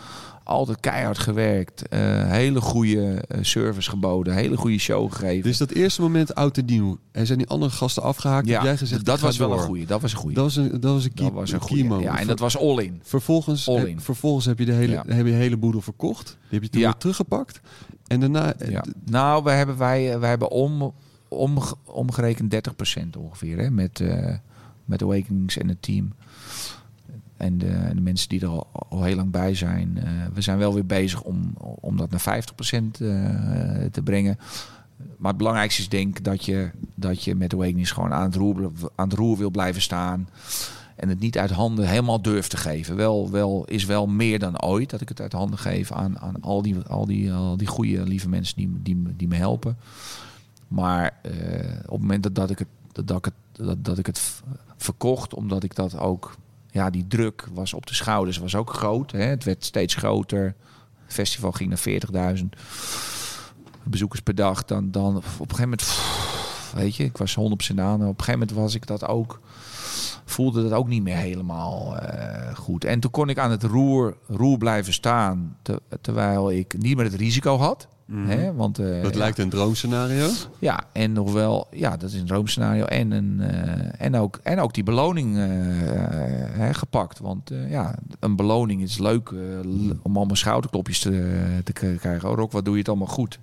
altijd 0.48 0.80
keihard 0.80 1.18
gewerkt. 1.18 1.88
eh, 1.88 2.00
hele 2.32 2.62
goede 2.62 3.12
eh, 3.28 3.38
service 3.44 3.90
geboden. 3.90 4.34
Hele 4.34 4.58
goede 4.58 4.78
show 4.78 5.12
gegeven. 5.12 5.44
Dus 5.44 5.58
dat 5.58 5.72
eerste 5.72 6.02
moment 6.02 6.36
oud 6.36 6.58
en 6.58 6.66
nieuw. 6.66 6.98
Er 7.12 7.26
zijn 7.26 7.38
die 7.38 7.48
andere 7.48 7.72
gasten 7.72 8.04
afgehaakt. 8.04 8.48
ja, 8.48 8.54
heb 8.54 8.64
jij 8.64 8.78
gezegd, 8.78 9.06
dat 9.06 9.20
was 9.20 9.38
wel 9.38 9.50
door. 9.50 9.58
een 9.58 9.64
goede. 9.64 9.86
Dat 9.86 10.02
was 10.02 10.12
een 10.12 10.18
goede. 10.18 10.36
Dat 10.36 10.44
was 10.44 10.56
een, 10.56 10.70
dat 10.80 10.94
was 10.94 11.04
een 11.06 11.14
key, 11.14 11.26
Dat 11.26 11.34
was 11.34 11.52
een 11.52 11.60
key 11.60 11.68
goede. 11.68 11.84
moment. 11.84 12.04
Ja, 12.04 12.20
en 12.20 12.28
dat 12.28 12.40
was 12.40 12.58
all 12.58 12.78
in. 12.84 13.00
Vervolgens, 13.04 13.70
All 13.70 13.76
heb, 13.78 13.88
in. 13.88 14.02
vervolgens 14.02 14.46
heb 14.46 14.60
je 14.60 14.66
de 14.66 14.72
hele, 14.74 14.92
Ja. 14.94 15.04
heb 15.08 15.26
je 15.26 15.32
de 15.32 15.38
hele 15.38 15.58
boedel 15.58 15.82
verkocht. 15.82 16.26
Die 16.28 16.36
heb 16.50 16.64
je 16.64 16.70
toen 16.70 16.82
Ja. 16.82 16.88
weer 16.88 16.98
teruggepakt. 16.98 17.60
En 18.08 18.20
daarna... 18.20 18.54
eh, 18.54 18.70
Ja. 18.72 18.84
Nou, 19.06 19.44
we 19.44 19.52
hebben, 19.52 19.78
wij, 19.78 20.20
wij 20.20 20.30
hebben 20.30 20.50
om, 20.52 20.94
om, 21.28 21.58
omgerekend 21.86 22.56
30% 22.56 23.18
ongeveer. 23.18 23.58
Hè, 23.58 23.70
met, 23.72 24.00
eh 24.00 24.36
met 24.86 25.02
Awakenings 25.02 25.58
en 25.58 25.68
het 25.68 25.82
team. 25.82 26.14
En 27.38 27.58
de, 27.58 27.68
en 27.68 27.96
de 27.96 28.02
mensen 28.02 28.30
die 28.30 28.42
er 28.42 28.48
al, 28.90 29.04
heel 29.04 29.16
lang 29.16 29.32
bij 29.32 29.56
zijn. 29.56 29.98
Eh, 29.98 30.12
we 30.34 30.42
zijn 30.42 30.58
wel 30.58 30.74
weer 30.74 30.86
bezig 30.86 31.22
om, 31.22 31.54
om 31.58 31.98
dat 31.98 32.10
naar 32.10 32.44
50% 32.44 32.52
eh, 32.62 33.10
te 33.92 34.02
brengen. 34.04 34.38
Maar 35.18 35.30
het 35.30 35.38
belangrijkste 35.38 35.82
is 35.82 35.90
denk 35.90 36.18
ik 36.18 36.24
dat 36.24 36.46
je, 36.46 36.70
dat 36.96 37.24
je 37.24 37.36
met 37.36 37.54
Awakenings 37.54 37.92
gewoon 37.92 38.14
aan 38.14 38.24
het, 38.24 38.36
roer, 38.36 38.72
aan 38.96 39.10
het 39.10 39.18
roer 39.18 39.38
wil 39.38 39.50
blijven 39.50 39.82
staan. 39.82 40.30
En 40.96 41.10
het 41.10 41.20
niet 41.20 41.38
uit 41.38 41.52
handen 41.52 41.88
helemaal 41.88 42.22
durft 42.22 42.50
te 42.50 42.58
geven. 42.58 42.96
Wel, 42.96 43.32
wel, 43.32 43.66
is 43.66 43.86
wel 43.86 44.08
meer 44.08 44.40
dan 44.40 44.62
ooit 44.62 44.90
dat 44.90 45.02
ik 45.02 45.10
het 45.10 45.22
uit 45.22 45.34
handen 45.34 45.60
geef 45.60 45.92
aan, 45.92 46.20
aan 46.20 46.42
al, 46.42 46.62
die, 46.62 46.80
al, 46.80 47.06
die, 47.06 47.34
al 47.34 47.58
die 47.58 47.68
goede, 47.68 48.04
lieve 48.04 48.30
mensen 48.30 48.58
die, 48.58 48.70
die, 48.82 49.04
die 49.16 49.28
me 49.28 49.36
helpen. 49.36 49.78
Maar 50.68 51.20
eh, 51.22 51.32
op 51.86 51.92
het 51.92 52.02
moment 52.02 52.24
dat, 52.24 52.36
dat 52.36 52.50
ik 52.50 52.60
het, 52.60 52.68
dat, 53.08 53.18
ik 53.18 53.26
het, 53.26 53.34
dat, 53.52 53.86
dat 53.86 53.98
ik 53.98 54.06
het 54.06 54.42
verkocht, 54.78 55.34
omdat 55.34 55.64
ik 55.64 55.76
dat 55.76 55.98
ook, 55.98 56.36
ja, 56.78 56.90
die 56.90 57.08
druk 57.08 57.48
was 57.54 57.74
op 57.74 57.86
de 57.86 57.94
schouders, 57.94 58.38
was 58.38 58.56
ook 58.56 58.74
groot. 58.74 59.12
Hè? 59.12 59.24
Het 59.24 59.44
werd 59.44 59.66
steeds 59.66 59.96
groter. 59.96 60.56
Het 61.06 61.14
festival 61.14 61.52
ging 61.52 61.70
naar 61.70 62.38
40.000 62.38 62.46
bezoekers 63.84 64.22
per 64.22 64.36
dag. 64.36 64.66
Dan, 64.66 64.92
dan 64.92 65.16
op 65.16 65.24
een 65.24 65.56
gegeven 65.56 65.64
moment, 65.64 66.00
weet 66.74 66.96
je, 66.96 67.04
ik 67.04 67.18
was 67.18 67.38
100% 67.40 67.40
aan. 67.76 67.94
Op 67.94 68.02
een 68.02 68.08
gegeven 68.08 68.32
moment 68.32 68.52
was 68.52 68.76
ik 68.76 68.88
dat 68.88 69.08
ook 69.08 69.40
voelde 70.26 70.64
dat 70.64 70.72
ook 70.72 70.88
niet 70.88 71.04
meer 71.04 71.16
helemaal 71.16 71.98
eh, 71.98 72.56
goed. 72.56 72.86
En 72.86 73.00
toen 73.00 73.12
kon 73.12 73.30
ik 73.30 73.38
aan 73.40 73.52
het 73.52 73.64
roer, 73.64 74.18
roer 74.28 74.58
blijven 74.58 74.94
staan, 74.94 75.58
te- 75.62 75.82
terwijl 76.02 76.52
ik 76.52 76.78
niet 76.78 76.96
meer 76.96 77.06
het 77.06 77.14
risico 77.14 77.58
had. 77.58 77.88
Hè? 78.12 78.54
Want, 78.54 78.80
eh, 78.80 78.86
Mhm. 78.86 79.02
dat 79.02 79.14
ja, 79.14 79.20
lijkt 79.20 79.38
een 79.38 79.50
droomscenario. 79.50 80.28
Ja, 80.60 80.80
en 80.92 81.12
nog 81.14 81.34
wel, 81.34 81.68
ja, 81.72 81.98
dat 81.98 82.10
is 82.12 82.20
een 82.20 82.26
droomscenario. 82.26 82.84
En, 82.86 83.12
een, 83.12 83.40
eh, 83.42 84.06
en, 84.06 84.16
ook, 84.16 84.40
en 84.44 84.60
ook 84.60 84.74
die 84.74 84.84
beloning 84.84 85.38
eh, 85.38 85.44
hè, 86.60 86.74
gepakt. 86.74 87.20
Want 87.20 87.52
ja, 87.70 87.96
een 88.20 88.36
beloning 88.36 88.82
is 88.82 88.98
leuk 88.98 89.32
om 90.02 90.18
allemaal 90.18 90.36
schouderklopjes 90.36 91.00
te, 91.00 91.60
te 91.64 91.74
krijgen. 91.74 92.30
Oh, 92.30 92.36
Rock, 92.36 92.52
wat 92.52 92.66
doe 92.66 92.74
je 92.74 92.80
het 92.80 92.90
allemaal 92.90 93.08
goed? 93.08 93.40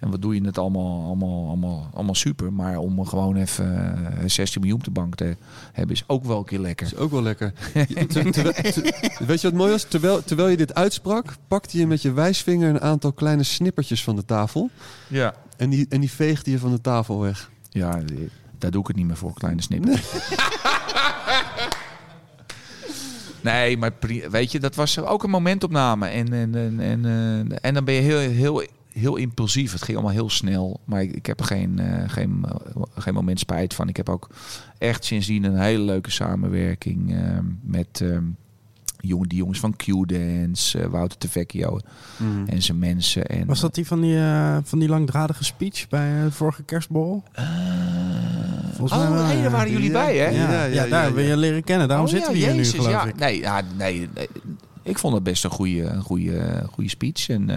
En 0.00 0.10
wat 0.10 0.22
doe 0.22 0.34
je 0.34 0.44
het 0.44 0.58
allemaal, 0.58 1.04
allemaal, 1.04 1.46
allemaal, 1.46 1.90
allemaal 1.94 2.14
super. 2.14 2.52
Maar 2.52 2.78
om 2.78 3.06
gewoon 3.06 3.36
even 3.36 3.96
eh, 4.18 4.28
16 4.28 4.60
miljoen 4.60 4.78
op 4.78 4.84
de 4.84 4.90
bank 4.90 5.14
te 5.14 5.36
hebben, 5.72 5.94
is 5.96 6.04
ook 6.06 6.24
wel 6.24 6.38
een 6.38 6.44
keer 6.44 6.58
lekker. 6.58 6.86
is 6.86 6.96
ook 6.96 7.10
wel 7.10 7.22
lekker. 7.22 7.52
Weet 9.26 9.40
je 9.40 9.50
wat 9.50 9.52
mooi 9.52 9.70
was? 9.70 9.84
Terwijl, 9.84 10.24
terwijl 10.24 10.48
je 10.48 10.56
dit 10.56 10.74
uitsprak, 10.74 11.34
pakte 11.48 11.78
je 11.78 11.86
met 11.86 12.02
je 12.02 12.12
wijsvinger 12.12 12.68
een 12.68 12.80
aantal 12.80 13.12
kleine 13.12 13.42
snippertjes 13.42 14.04
van 14.04 14.16
de 14.16 14.24
tafel. 14.24 14.70
Ja. 15.08 15.34
En 15.56 15.70
die, 15.70 15.86
en 15.88 16.00
die 16.00 16.10
veegde 16.10 16.50
je 16.50 16.58
van 16.58 16.70
de 16.70 16.80
tafel 16.80 17.20
weg. 17.20 17.50
Ja, 17.68 17.98
eh, 17.98 18.04
daar 18.58 18.70
doe 18.70 18.80
ik 18.80 18.86
het 18.86 18.96
niet 18.96 19.06
meer 19.06 19.16
voor, 19.16 19.34
kleine 19.34 19.62
snippen. 19.62 20.00
Nee, 23.42 23.76
maar 23.76 23.92
weet 24.30 24.52
je, 24.52 24.60
dat 24.60 24.74
was 24.74 24.98
ook 24.98 25.22
een 25.22 25.30
momentopname. 25.30 26.06
En, 26.06 26.32
en, 26.32 26.54
en, 26.54 26.80
en, 26.80 27.04
eh, 27.04 27.56
en 27.60 27.74
dan 27.74 27.84
ben 27.84 27.94
je 27.94 28.00
heel, 28.00 28.18
heel, 28.18 28.62
heel 28.92 29.16
impulsief. 29.16 29.72
Het 29.72 29.82
ging 29.82 29.96
allemaal 29.96 30.14
heel 30.16 30.30
snel. 30.30 30.80
Maar 30.84 31.02
ik, 31.02 31.12
ik 31.12 31.26
heb 31.26 31.40
er 31.40 31.46
geen, 31.46 31.78
eh, 31.78 32.08
geen, 32.08 32.44
eh, 32.48 32.82
geen 32.94 33.14
moment 33.14 33.38
spijt 33.38 33.74
van. 33.74 33.88
Ik 33.88 33.96
heb 33.96 34.08
ook 34.08 34.28
echt 34.78 35.04
sindsdien 35.04 35.44
een 35.44 35.58
hele 35.58 35.82
leuke 35.84 36.10
samenwerking 36.10 37.14
eh, 37.14 37.38
met 37.62 38.00
eh, 38.02 38.18
jongen, 39.00 39.28
die 39.28 39.38
jongens 39.38 39.60
van 39.60 39.76
Q-Dance, 39.76 40.78
eh, 40.78 40.86
Wouter 40.86 41.18
Tevecchio 41.18 41.78
en 42.46 42.62
zijn 42.62 42.78
mensen. 42.78 43.26
En, 43.26 43.46
Was 43.46 43.60
dat 43.60 43.74
die 43.74 43.86
van 43.86 44.00
die, 44.00 44.18
van 44.64 44.78
die 44.78 44.88
langdradige 44.88 45.44
speech 45.44 45.88
bij 45.88 46.22
de 46.24 46.30
vorige? 46.30 46.62
Volgens 48.72 49.00
mij 49.00 49.08
oh, 49.20 49.26
nee, 49.28 49.42
daar 49.42 49.50
waren 49.50 49.72
jullie 49.72 49.90
Ja. 49.90 50.04
bij, 50.04 50.16
hè? 50.16 50.28
Ja, 50.28 50.50
Ja, 50.52 50.64
ja, 50.64 50.64
ja, 50.64 50.86
daar 50.86 51.18
ja. 51.20 51.28
je 51.28 51.36
leren 51.36 51.64
kennen. 51.64 51.88
Daarom 51.88 52.06
Oh, 52.06 52.12
zitten 52.12 52.32
ja, 52.32 52.38
we 52.38 52.44
hier 52.44 52.54
Jezus, 52.54 52.72
nu, 52.72 52.78
geloof 52.78 53.02
ja. 53.02 53.08
ik. 53.08 53.16
Nee, 53.18 53.38
ja, 53.40 53.62
nee, 53.76 54.08
nee. 54.14 54.28
Ik 54.90 54.98
vond 54.98 55.14
het 55.14 55.22
best 55.22 55.44
een 55.44 55.50
goede, 55.50 55.82
een 55.82 56.02
goede, 56.02 56.62
goede 56.72 56.90
speech. 56.90 57.28
En, 57.28 57.50
eh, 57.50 57.56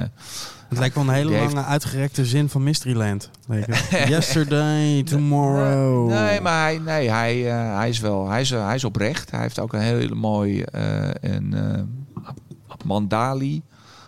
Het 0.69 0.77
lijkt 0.77 0.95
wel 0.95 1.03
een 1.03 1.09
hele 1.13 1.33
heeft- 1.33 1.53
lange 1.53 1.65
uitgerekte 1.67 2.25
zin 2.25 2.49
van 2.49 2.63
Mysteryland. 2.63 3.29
Yesterday, 4.07 5.03
tomorrow. 5.03 6.09
Nee, 6.09 6.41
maar 6.41 6.61
hij, 6.63 6.77
nee, 6.77 7.09
hij, 7.09 7.49
eh, 7.51 7.77
hij 7.77 7.89
is 7.89 7.99
wel 7.99 8.29
hij 8.29 8.41
is, 8.41 8.51
eh, 8.51 8.65
hij 8.65 8.75
is 8.75 8.83
oprecht. 8.83 9.31
Hij 9.31 9.41
heeft 9.41 9.59
ook 9.59 9.73
een 9.73 9.79
hele 9.81 10.15
mooi 10.15 10.63
een, 11.21 11.55
Mandali, 12.85 13.61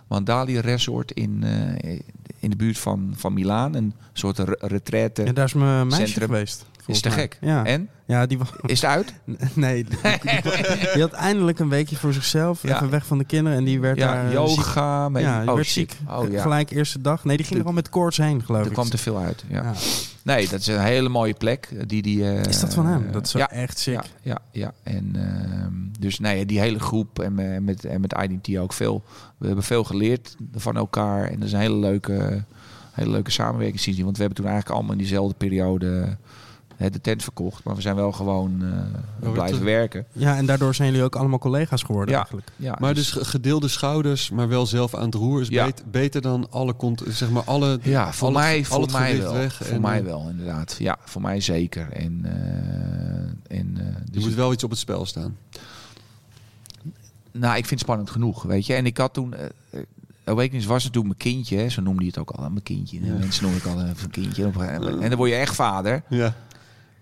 Mandali 0.08 0.60
Resort 0.60 1.12
in, 1.12 1.44
in 2.40 2.50
de 2.50 2.56
buurt 2.56 2.78
van, 2.78 3.14
van 3.16 3.34
Milaan. 3.34 3.74
Een 3.76 3.94
soort 4.14 4.40
re- 4.40 4.56
retraite. 4.60 5.24
Ja, 5.26 5.32
daar 5.34 5.46
is 5.46 5.54
mijn 5.54 5.88
meisje 5.88 6.06
Centrum. 6.06 6.28
geweest. 6.28 6.66
Is 6.94 7.02
te 7.02 7.10
mij. 7.10 7.18
gek. 7.18 7.38
Ja. 7.42 7.66
En? 7.66 7.90
Ja, 8.08 8.26
die. 8.26 8.38
Is 8.66 8.82
het 8.82 8.90
uit? 8.90 9.14
Nee, 9.54 9.84
die, 10.94 11.02
had 11.02 11.12
eindelijk 11.12 11.60
een 11.60 11.70
weekje 11.70 11.96
voor 11.96 12.14
zichzelf. 12.14 12.62
Ja. 12.64 12.76
Even 12.76 12.90
weg 12.90 13.06
van 13.06 13.18
de 13.18 13.24
kinderen. 13.26 13.58
En 13.60 13.64
die 13.66 13.80
werd 13.80 13.98
Ja, 13.98 14.14
daar 14.14 14.26
eh, 14.26 14.32
yoga. 14.34 15.08
ziek. 15.08 15.18
Ja, 15.22 15.40
die 15.40 15.50
oh, 15.50 15.56
werd 15.56 15.68
ziek. 15.68 15.98
Oh, 16.10 16.32
ja. 16.32 16.42
Gelijk 16.42 16.72
eerste 16.72 17.02
dag. 17.02 17.24
Nee, 17.26 17.38
die 17.38 17.46
ging 17.46 17.58
De- 17.58 17.62
er 17.64 17.70
al 17.70 17.76
met 17.76 17.90
koorts 17.90 18.18
heen, 18.18 18.44
geloof 18.44 18.62
Er 18.62 18.68
ik. 18.68 18.74
kwam 18.74 18.90
te 18.90 18.98
veel 18.98 19.18
uit. 19.18 19.44
Ja. 19.48 19.74
Nee, 20.24 20.48
dat 20.48 20.60
is 20.60 20.68
een 20.68 20.80
hele 20.82 21.10
mooie 21.10 21.34
plek. 21.34 21.70
eh, 21.74 21.80
Die, 21.88 22.02
die, 22.02 22.24
eh, 22.32 22.44
Is 22.44 22.60
dat 22.60 22.74
van 22.74 22.86
hem? 22.86 23.12
Dat 23.12 23.26
is 23.26 23.32
ja, 23.32 23.50
echt 23.52 23.80
sick. 23.80 23.94
Ja, 23.94 24.04
ja, 24.22 24.38
ja. 24.52 24.74
En 24.84 25.12
ehm, 25.16 25.74
dus 26.00 26.20
nee, 26.20 26.46
die 26.46 26.60
hele 26.60 26.80
groep 26.80 27.20
en 27.20 27.64
met, 27.64 27.86
en 27.86 28.02
met 28.02 28.16
IDT 28.30 28.58
ook 28.58 28.74
veel. 28.74 29.04
We 29.38 29.46
hebben 29.46 29.64
veel 29.64 29.84
geleerd 29.84 30.36
van 30.56 30.76
elkaar. 30.76 31.24
En 31.28 31.36
dat 31.40 31.48
is 31.48 31.54
een 31.54 31.60
hele 31.60 31.76
leuke, 31.78 32.44
hele 32.92 33.10
leuke 33.12 33.32
samenwerking. 33.32 34.04
Want 34.04 34.16
we 34.18 34.24
hebben 34.24 34.36
toen 34.44 34.46
eigenlijk 34.52 34.76
allemaal 34.76 34.92
in 34.92 34.98
diezelfde 34.98 35.36
periode 35.38 36.18
de 36.78 37.02
tent 37.02 37.24
verkocht. 37.24 37.64
Maar 37.64 37.76
we 37.76 37.82
zijn 37.82 37.96
wel 37.96 38.12
gewoon 38.12 38.64
eh, 39.22 39.28
Oh, 39.28 39.34
blijven 39.34 39.64
werken. 39.64 40.06
Ja, 40.12 40.38
en 40.38 40.46
daardoor 40.46 40.76
zijn 40.76 40.90
jullie 40.90 41.04
ook 41.04 41.16
allemaal 41.16 41.40
collega's 41.40 41.84
geworden 41.84 42.10
Ja. 42.14 42.18
eigenlijk. 42.18 42.48
Ja, 42.56 42.76
Maar 42.80 42.94
dus 42.94 43.12
ge- 43.12 43.26
gedeelde 43.26 43.68
schouders, 43.68 44.30
maar 44.30 44.48
wel 44.48 44.66
zelf 44.66 44.96
aan 44.96 45.06
het 45.06 45.14
roer 45.14 45.42
is 45.42 45.48
Ja. 45.48 45.70
beter 45.92 46.22
dan 46.22 46.48
alle 46.52 46.74
kont, 46.74 47.04
zeg 47.08 47.30
maar 47.30 47.44
alle. 47.44 47.80
Ja, 47.82 48.14
voor 48.14 48.28
het- 48.28 48.38
mij, 48.38 48.66
voor 48.66 48.82
het 48.82 48.92
mij 48.92 49.18
wel. 49.22 49.34
weg 49.34 49.56
voor 49.56 49.66
en, 49.66 49.82
mij 49.82 50.00
eh, 50.00 50.06
wel, 50.06 50.28
inderdaad. 50.30 50.76
Ja, 50.80 50.98
voor 51.06 51.22
mij 51.22 51.40
zeker. 51.42 51.92
En, 51.92 52.22
eh, 52.24 53.58
en, 53.60 53.78
eh, 53.78 53.86
Er 53.86 54.12
dus 54.12 54.24
moet 54.24 54.34
wel 54.34 54.54
iets 54.54 54.64
op 54.64 54.70
het 54.70 54.80
spel 54.80 55.06
staan. 55.06 55.38
Nou, 57.32 57.52
ik 57.58 57.66
vind 57.66 57.70
het 57.70 57.80
spannend 57.80 58.10
genoeg, 58.10 58.44
weet 58.44 58.66
je. 58.66 58.74
En 58.74 58.86
ik 58.86 58.98
had 58.98 59.14
toen... 59.14 59.34
Awakenings 60.24 60.66
was 60.66 60.84
natuurlijk 60.84 61.20
mijn 61.22 61.34
kindje, 61.36 61.58
hè. 61.58 61.70
zo 61.70 61.82
noemde 61.82 61.98
hij 62.00 62.08
het 62.08 62.18
ook 62.18 62.30
al, 62.32 62.50
mijn 62.50 62.64
kindje. 62.64 63.06
Ja. 63.06 63.14
Mensen 63.14 63.44
noemen 63.44 63.62
ik 63.62 63.68
al 63.68 63.80
een 63.80 64.10
kindje. 64.12 64.52
En 65.00 65.10
dan 65.10 65.16
word 65.16 65.30
je 65.30 65.36
echt 65.36 65.56
vader. 65.56 66.04
Ja. 66.10 66.36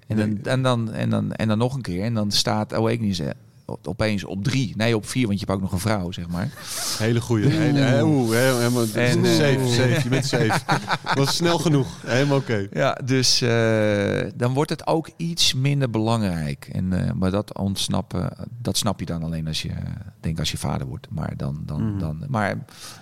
En 0.07 0.17
dan, 0.17 0.43
en 0.43 0.61
dan, 0.63 0.91
en 0.91 1.09
dan, 1.09 1.31
en 1.33 1.47
dan 1.47 1.57
nog 1.57 1.75
een 1.75 1.81
keer. 1.81 2.03
En 2.03 2.13
dan 2.13 2.31
staat 2.31 2.73
Awakenings 2.73 3.19
eh, 3.19 3.29
op- 3.65 3.87
opeens 3.87 4.23
op 4.23 4.43
drie. 4.43 4.73
Nee, 4.77 4.95
op 4.95 5.05
vier, 5.07 5.27
want 5.27 5.39
je 5.39 5.45
hebt 5.45 5.57
ook 5.57 5.63
nog 5.63 5.71
een 5.73 5.79
vrouw, 5.89 6.11
zeg 6.11 6.27
maar. 6.29 6.49
Hele 6.97 7.21
goeie. 7.21 7.47
Hele, 7.49 7.79
he- 7.79 8.03
oeh, 8.03 8.29
he- 8.31 8.57
helemaal, 8.57 8.85
En, 8.93 9.25
eh, 9.25 9.31
safe, 9.31 9.59
safe. 9.67 9.99
Je 10.03 10.09
bent 10.09 10.25
safe. 10.25 10.59
Was 11.19 11.35
snel 11.35 11.57
genoeg. 11.59 11.87
Helemaal 12.05 12.37
oké. 12.37 12.67
Ja, 12.71 12.97
dus 13.05 13.41
eh, 13.41 14.29
dan 14.35 14.53
wordt 14.53 14.69
het 14.69 14.87
ook 14.87 15.09
iets 15.17 15.53
minder 15.53 15.89
belangrijk. 15.89 16.69
En, 16.71 17.05
eh, 17.07 17.11
maar 17.13 17.31
dat 17.31 17.57
ontsnappen, 17.57 18.29
dat 18.61 18.77
snap 18.77 18.99
je 18.99 19.05
dan 19.05 19.23
alleen 19.23 19.47
als 19.47 19.61
je, 19.61 19.71
denk 20.19 20.39
als 20.39 20.51
je 20.51 20.57
vader 20.57 20.87
wordt. 20.87 21.07
Maar 21.09 21.33
dan, 21.37 21.61
dan, 21.65 21.89
Mhm. 21.89 21.99
dan, 21.99 22.23
maar 22.27 22.57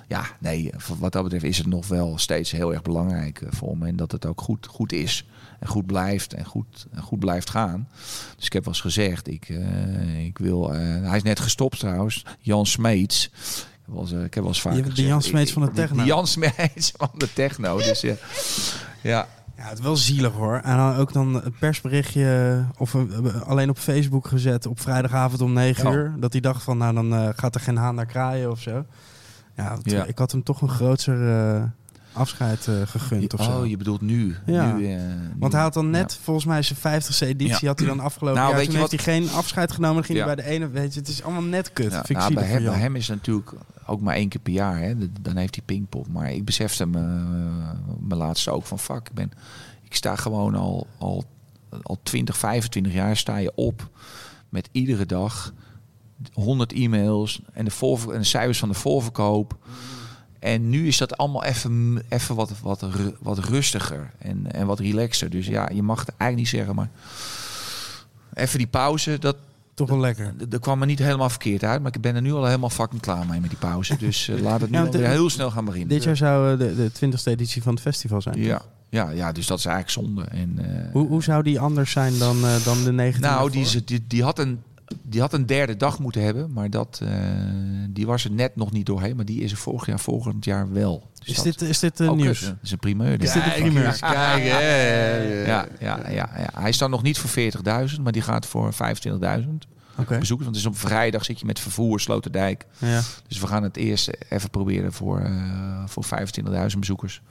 ja, 0.07 0.23
nee, 0.39 0.69
wat 0.99 1.11
dat 1.13 1.23
betreft 1.23 1.43
is 1.45 1.57
het 1.57 1.67
nog 1.67 1.87
wel 1.87 2.17
steeds 2.17 2.51
heel 2.51 2.71
erg 2.73 2.81
belangrijk 2.81 3.41
eh, 3.41 3.47
voor 3.51 3.77
me. 3.77 3.87
En 3.87 3.95
dat 3.95 4.11
het 4.11 4.25
ook 4.25 4.41
goed, 4.41 4.65
goed 4.67 4.91
is 4.93 5.25
en 5.61 5.67
goed 5.67 5.85
blijft 5.85 6.33
en 6.33 6.45
goed, 6.45 6.87
en 6.91 7.01
goed 7.01 7.19
blijft 7.19 7.49
gaan. 7.49 7.87
Dus 8.35 8.45
ik 8.45 8.53
heb 8.53 8.63
wel 8.65 8.73
eens 8.73 8.81
gezegd, 8.81 9.27
ik, 9.27 9.49
eh, 9.49 10.25
ik 10.25 10.37
wil, 10.37 10.73
eh, 10.73 10.79
hij 10.79 11.15
is 11.17 11.23
net 11.23 11.39
gestopt 11.39 11.79
trouwens, 11.79 12.25
Jan 12.39 12.65
Smeets. 12.65 13.25
Ik 13.25 13.31
heb 13.85 13.93
wel 13.93 14.01
eens, 14.01 14.11
eh, 14.11 14.23
ik 14.23 14.33
heb 14.33 14.43
wel 14.43 14.51
eens 14.53 14.61
vaak 14.61 14.73
Je- 14.75 14.81
die 14.93 15.05
Jan 15.07 15.21
Smeets 15.21 15.51
van 15.53 15.61
de 15.61 15.71
techno. 15.71 16.03
Jan 16.03 16.27
Smeets 16.27 16.91
van 16.97 17.09
de 17.17 17.33
techno, 17.33 17.77
dus 17.77 18.01
ja. 18.01 18.13
ja. 19.01 19.27
Ja, 19.57 19.67
het 19.67 19.77
is 19.77 19.83
wel 19.83 19.95
zielig 19.95 20.31
hoor. 20.33 20.59
En 20.63 20.77
dan 20.77 20.95
ook 20.95 21.13
dan 21.13 21.43
een 21.45 21.55
persberichtje 21.59 22.65
of 22.77 22.95
alleen 23.45 23.69
op 23.69 23.77
Facebook 23.77 24.27
gezet 24.27 24.65
op 24.65 24.79
vrijdagavond 24.79 25.41
om 25.41 25.53
9 25.53 25.89
Ja. 25.91 25.95
uur. 25.95 26.13
Dat 26.19 26.31
hij 26.31 26.41
dacht 26.41 26.63
van 26.63 26.77
nou 26.77 26.93
dan 26.93 27.13
eh, 27.13 27.29
gaat 27.35 27.55
er 27.55 27.61
geen 27.61 27.75
haan 27.77 27.95
naar 27.95 28.05
kraaien 28.05 28.51
of 28.51 28.59
zo. 28.61 28.85
Ja, 29.83 30.05
ik 30.05 30.17
had 30.17 30.31
hem 30.31 30.43
toch 30.43 30.61
een 30.61 30.69
groter 30.69 31.29
eh, 31.29 31.63
afscheid 32.13 32.67
eh, 32.67 32.75
gegund 32.85 33.33
of 33.33 33.43
zo. 33.43 33.59
Oh, 33.59 33.67
je 33.67 33.77
bedoelt 33.77 34.01
nu. 34.01 34.35
Ja. 34.45 34.73
nu, 34.75 34.93
eh, 34.93 35.01
Want 35.37 35.53
hij 35.53 35.61
had 35.61 35.73
dan 35.73 35.89
net, 35.89 36.19
volgens 36.21 36.45
mij 36.45 36.61
zijn 36.61 36.79
50ste 36.79 37.25
editie, 37.25 37.57
Ja. 37.61 37.67
had 37.67 37.79
hij 37.79 37.87
dan 37.87 37.99
afgelopen 37.99 38.37
Nou, 38.39 38.47
jaar. 38.49 38.57
weet 38.57 38.65
Toen 38.69 38.73
je 38.79 38.87
heeft 38.89 39.05
hij 39.05 39.13
geen 39.15 39.29
afscheid 39.29 39.71
genomen. 39.71 39.95
Dan 39.95 40.03
ging 40.03 40.17
hij 40.17 40.35
bij 40.35 40.43
de 40.43 40.49
ene, 40.49 40.69
weet 40.69 40.93
je, 40.93 40.99
het 40.99 41.09
is 41.09 41.23
allemaal 41.23 41.41
net 41.41 41.73
kut. 41.73 41.91
Ja, 41.91 42.03
nou, 42.07 42.33
bij, 42.33 42.43
hem, 42.43 42.63
bij 42.63 42.79
hem 42.79 42.95
is 42.95 43.07
natuurlijk 43.07 43.51
ook 43.85 44.01
maar 44.01 44.15
één 44.15 44.29
keer 44.29 44.41
per 44.41 44.53
jaar. 44.53 44.79
Hè. 44.79 44.93
Dan 45.21 45.35
heeft 45.35 45.55
hij 45.55 45.63
pingpong. 45.65 46.07
Maar 46.07 46.31
ik 46.31 46.45
besefte 46.45 46.85
me, 46.85 46.99
eh, 46.99 47.71
mijn 47.99 48.19
laatste 48.19 48.51
ook 48.51 48.65
van 48.65 48.79
fuck. 48.79 49.07
Ik, 49.07 49.13
ben, 49.13 49.31
ik 49.81 49.95
sta 49.95 50.15
gewoon 50.15 50.55
al, 50.55 50.87
al, 50.97 51.23
al 51.81 51.99
20, 52.03 52.37
25 52.37 52.93
jaar 52.93 53.17
sta 53.17 53.37
je 53.37 53.51
op 53.55 53.89
met 54.49 54.69
iedere 54.71 55.05
dag 55.05 55.53
100 56.33 56.73
e-mails 56.73 57.41
en 57.53 57.65
de, 57.65 57.71
voor, 57.71 58.13
en 58.13 58.19
de 58.19 58.25
cijfers 58.25 58.59
van 58.59 58.69
de 58.69 58.75
voorverkoop. 58.75 59.57
En 60.41 60.69
nu 60.69 60.87
is 60.87 60.97
dat 60.97 61.17
allemaal 61.17 61.43
even, 61.43 62.01
even 62.09 62.35
wat, 62.35 62.51
wat, 62.61 62.85
wat 63.19 63.39
rustiger 63.39 64.11
en, 64.17 64.51
en 64.51 64.65
wat 64.65 64.79
relaxer. 64.79 65.29
Dus 65.29 65.47
ja, 65.47 65.69
je 65.73 65.83
mag 65.83 65.99
het 65.99 66.09
eigenlijk 66.09 66.35
niet 66.35 66.47
zeggen, 66.47 66.75
maar 66.75 66.89
even 68.33 68.57
die 68.57 68.67
pauze, 68.67 69.19
dat, 69.19 69.35
Toch 69.73 69.89
wel 69.89 69.99
lekker. 69.99 70.33
er 70.49 70.59
kwam 70.59 70.79
me 70.79 70.85
niet 70.85 70.99
helemaal 70.99 71.29
verkeerd 71.29 71.63
uit, 71.63 71.81
maar 71.81 71.95
ik 71.95 72.01
ben 72.01 72.15
er 72.15 72.21
nu 72.21 72.33
al 72.33 72.45
helemaal 72.45 72.69
fucking 72.69 73.01
klaar 73.01 73.25
mee 73.25 73.39
met 73.39 73.49
die 73.49 73.59
pauze. 73.59 73.97
Dus 73.97 74.27
eh, 74.27 74.41
laat 74.47 74.61
het 74.61 74.69
nu 74.69 74.77
Ja, 74.77 74.83
alweer 74.85 75.09
heel 75.09 75.29
snel 75.29 75.51
gaan 75.51 75.65
beginnen. 75.65 75.89
Dit 75.89 76.03
jaar 76.03 76.17
zou 76.17 76.51
eh, 76.51 76.59
de, 76.59 76.75
de 76.75 77.11
20ste 77.11 77.23
editie 77.23 77.61
van 77.61 77.73
het 77.73 77.81
festival 77.81 78.21
zijn. 78.21 78.41
ja, 78.41 78.61
ja, 78.89 79.09
ja, 79.09 79.31
dus 79.31 79.47
dat 79.47 79.57
is 79.57 79.65
eigenlijk 79.65 80.07
zonde. 80.07 80.23
En, 80.23 80.57
eh, 80.57 80.91
Hoe, 80.91 81.07
hoe 81.07 81.23
zou 81.23 81.43
die 81.43 81.59
anders 81.59 81.91
zijn 81.91 82.17
dan, 82.17 82.45
eh, 82.45 82.63
dan 82.63 82.83
de 82.83 82.91
19e? 82.91 83.19
nou, 83.19 83.51
die, 83.51 83.83
die, 83.83 84.03
die, 84.07 84.23
had 84.23 84.39
een, 84.39 84.61
die 85.01 85.21
had 85.21 85.33
een 85.33 85.45
derde 85.45 85.77
dag 85.77 85.99
moeten 85.99 86.21
hebben, 86.23 86.51
maar 86.53 86.69
dat, 86.69 86.99
eh, 87.03 87.09
die 87.89 88.05
was 88.05 88.23
er 88.25 88.31
net 88.31 88.55
nog 88.55 88.71
niet 88.71 88.85
doorheen. 88.85 89.15
Maar 89.15 89.25
die 89.25 89.41
is 89.41 89.51
er 89.51 89.57
vorig 89.57 89.85
jaar, 89.85 89.99
volgend 89.99 90.45
jaar 90.45 90.73
wel. 90.73 91.09
Dus 91.19 91.27
Is 91.27 91.35
dat- 91.35 91.43
dit, 91.43 91.61
is 91.61 91.79
dit 91.79 91.99
eh, 91.99 92.09
Oh, 92.09 92.15
nieuws? 92.15 92.39
Dat 92.41 92.55
is 92.63 92.71
een 92.71 92.79
primeur. 92.79 93.21
Is 93.23 93.31
dit 93.31 93.43
een 93.45 93.51
primeur? 93.61 93.97
Kijk, 93.99 94.43
hè. 94.43 95.17
Ja, 95.45 95.65
ja, 95.79 95.99
ja, 96.09 96.29
ja. 96.37 96.49
Hij 96.53 96.71
staat 96.71 96.89
nog 96.89 97.01
niet 97.03 97.17
voor 97.17 97.29
40.000, 97.29 98.01
maar 98.03 98.11
die 98.11 98.21
gaat 98.21 98.45
voor 98.45 98.73
25.000 98.73 99.67
Oké. 99.97 100.17
bezoekers. 100.17 100.27
Want 100.27 100.45
het 100.45 100.55
is 100.55 100.65
op 100.65 100.77
vrijdag 100.77 101.25
zit 101.25 101.39
je 101.39 101.45
met 101.45 101.59
vervoer 101.59 101.99
Sloterdijk. 101.99 102.65
Ja. 102.77 103.01
Dus 103.27 103.39
we 103.39 103.47
gaan 103.47 103.63
het 103.63 103.77
eerst 103.77 104.09
even 104.29 104.49
proberen 104.49 104.93
voor, 104.93 105.19
eh 105.19 105.83
voor 105.85 106.03
25.000 106.03 106.79
bezoekers. 106.79 107.21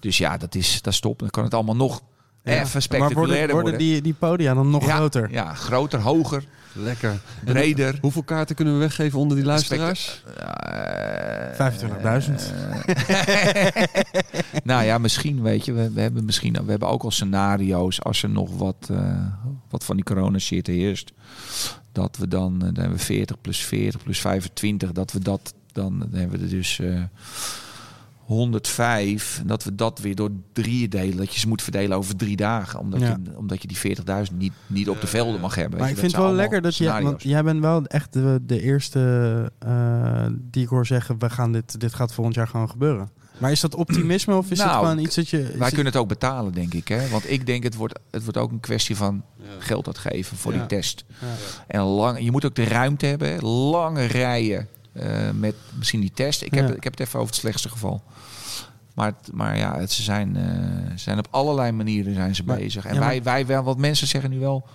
Dus 0.00 0.18
ja, 0.18 0.36
dat 0.36 0.54
is, 0.54 0.82
dat 0.82 0.92
is 0.92 1.00
top. 1.00 1.18
Dan 1.18 1.30
kan 1.30 1.44
het 1.44 1.54
allemaal 1.54 1.76
nog 1.76 2.02
Ja. 2.44 2.52
even 2.52 2.68
Maar 2.72 2.82
spectaculairder 2.82 3.14
worden, 3.36 3.46
worden 3.54 3.62
worden. 3.62 3.78
die, 3.78 4.02
die 4.02 4.14
podia 4.14 4.54
dan 4.54 4.70
nog 4.70 4.86
ja, 4.86 4.96
groter? 4.96 5.30
Ja, 5.30 5.54
groter, 5.54 6.00
hoger, 6.00 6.44
Lekker. 6.72 7.20
breder. 7.44 7.98
Hoeveel 8.00 8.22
kaarten 8.22 8.56
kunnen 8.56 8.74
we 8.74 8.80
weggeven 8.80 9.18
onder 9.18 9.36
die 9.36 9.46
luisteraars? 9.46 10.22
Eh, 10.36 11.70
25.000. 12.28 12.34
eh, 13.06 13.82
nou 14.64 14.84
ja, 14.84 14.98
misschien 14.98 15.42
weet 15.42 15.64
je, 15.64 15.72
we, 15.72 15.90
we 15.90 16.00
hebben 16.00 16.24
misschien, 16.24 16.52
we 16.52 16.70
hebben 16.70 16.88
ook 16.88 17.02
al 17.02 17.10
scenario's 17.10 18.02
als 18.02 18.22
er 18.22 18.30
nog 18.30 18.56
wat, 18.56 18.88
eh, 18.90 19.26
wat 19.70 19.84
van 19.84 19.96
die 19.96 20.04
corona 20.04 20.38
shit 20.38 20.66
heerst. 20.66 21.12
Dat 21.92 22.16
we 22.16 22.28
dan, 22.28 22.58
dan 22.58 22.74
hebben 22.74 22.96
we 22.96 23.04
40 23.04 23.40
plus 23.40 23.58
40 23.64 24.02
plus 24.02 24.20
25, 24.20 24.92
dat 24.92 25.12
we 25.12 25.18
dat, 25.18 25.54
dan, 25.72 25.98
dan 25.98 26.08
hebben 26.12 26.38
we 26.38 26.44
er 26.44 26.50
dus 26.50 26.78
eh 26.78 27.02
105. 28.30 29.38
En 29.40 29.46
dat 29.46 29.64
we 29.64 29.74
dat 29.74 29.98
weer 29.98 30.14
door 30.14 30.30
drieën 30.52 30.90
delen. 30.90 31.16
Dat 31.16 31.34
je 31.34 31.40
ze 31.40 31.48
moet 31.48 31.62
verdelen 31.62 31.96
over 31.96 32.16
drie 32.16 32.36
dagen. 32.36 32.78
Omdat, 32.80 33.00
Ja. 33.00 33.06
je, 33.24 33.36
omdat 33.36 33.62
je 33.62 33.68
die 33.68 33.96
40.000 34.30 34.36
niet, 34.36 34.52
niet 34.66 34.88
op 34.88 35.00
de 35.00 35.06
velden 35.06 35.40
mag 35.40 35.54
hebben. 35.54 35.78
Maar 35.78 35.88
ik 35.90 35.96
vind 35.98 36.12
het 36.12 36.20
wel 36.20 36.32
lekker 36.32 36.62
dat 36.62 36.76
je... 36.76 37.02
Want 37.02 37.22
jij 37.22 37.42
bent 37.42 37.60
wel 37.60 37.84
echt 37.86 38.12
de, 38.12 38.38
de 38.42 38.60
eerste 38.60 39.52
eh, 39.58 40.26
die 40.40 40.62
ik 40.62 40.68
hoor 40.68 40.86
zeggen... 40.86 41.18
We 41.18 41.30
gaan 41.30 41.52
dit, 41.52 41.80
dit 41.80 41.94
gaat 41.94 42.12
volgend 42.12 42.36
jaar 42.36 42.48
gewoon 42.48 42.70
gebeuren. 42.70 43.10
Maar 43.38 43.50
is 43.50 43.60
dat 43.60 43.74
optimisme 43.74 44.34
of 44.36 44.50
is 44.50 44.58
het 44.58 44.66
Nou, 44.66 44.84
gewoon 44.84 44.98
iets 45.04 45.14
dat 45.16 45.28
je... 45.28 45.42
Wij 45.42 45.50
het- 45.58 45.68
kunnen 45.74 45.92
het 45.92 45.96
ook 45.96 46.08
betalen, 46.08 46.52
denk 46.52 46.74
ik. 46.74 46.88
Hè? 46.88 47.08
Want 47.08 47.30
ik 47.30 47.46
denk 47.46 47.62
het 47.62 47.74
wordt, 47.74 47.98
het 48.10 48.22
wordt 48.22 48.38
ook 48.38 48.50
een 48.50 48.60
kwestie 48.60 48.96
van 48.96 49.22
geld 49.58 49.86
uitgeven 49.86 50.36
voor 50.36 50.52
Ja. 50.52 50.58
die 50.58 50.66
test. 50.66 51.04
Ja. 51.08 51.26
En 51.66 51.80
lang, 51.82 52.20
je 52.24 52.30
moet 52.30 52.44
ook 52.44 52.54
de 52.54 52.64
ruimte 52.64 53.06
hebben. 53.06 53.42
Lange 53.44 54.04
rijen 54.04 54.58
eh, 54.60 54.64
met 55.34 55.54
misschien 55.74 56.00
die 56.00 56.12
test. 56.14 56.42
Ik 56.42 56.54
heb, 56.54 56.68
Ja. 56.68 56.74
ik 56.74 56.84
heb 56.84 56.92
het 56.92 57.00
even 57.06 57.18
over 57.18 57.30
het 57.32 57.40
slechtste 57.40 57.68
geval. 57.68 58.02
Maar, 58.94 59.12
maar 59.32 59.58
ja, 59.58 59.78
het, 59.78 59.92
ze, 59.92 60.02
zijn, 60.02 60.36
eh, 60.36 60.96
zijn 60.96 61.18
op 61.18 61.28
allerlei 61.30 61.72
manieren 61.72 62.14
zijn 62.14 62.34
ze 62.34 62.42
Maar- 62.44 62.56
bezig. 62.56 62.84
En 62.86 62.94
ja, 62.94 63.00
wij, 63.00 63.22
wij 63.22 63.46
wel, 63.46 63.62
wat 63.62 63.78
mensen 63.78 64.06
zeggen 64.06 64.30
nu 64.30 64.38
wel. 64.38 64.66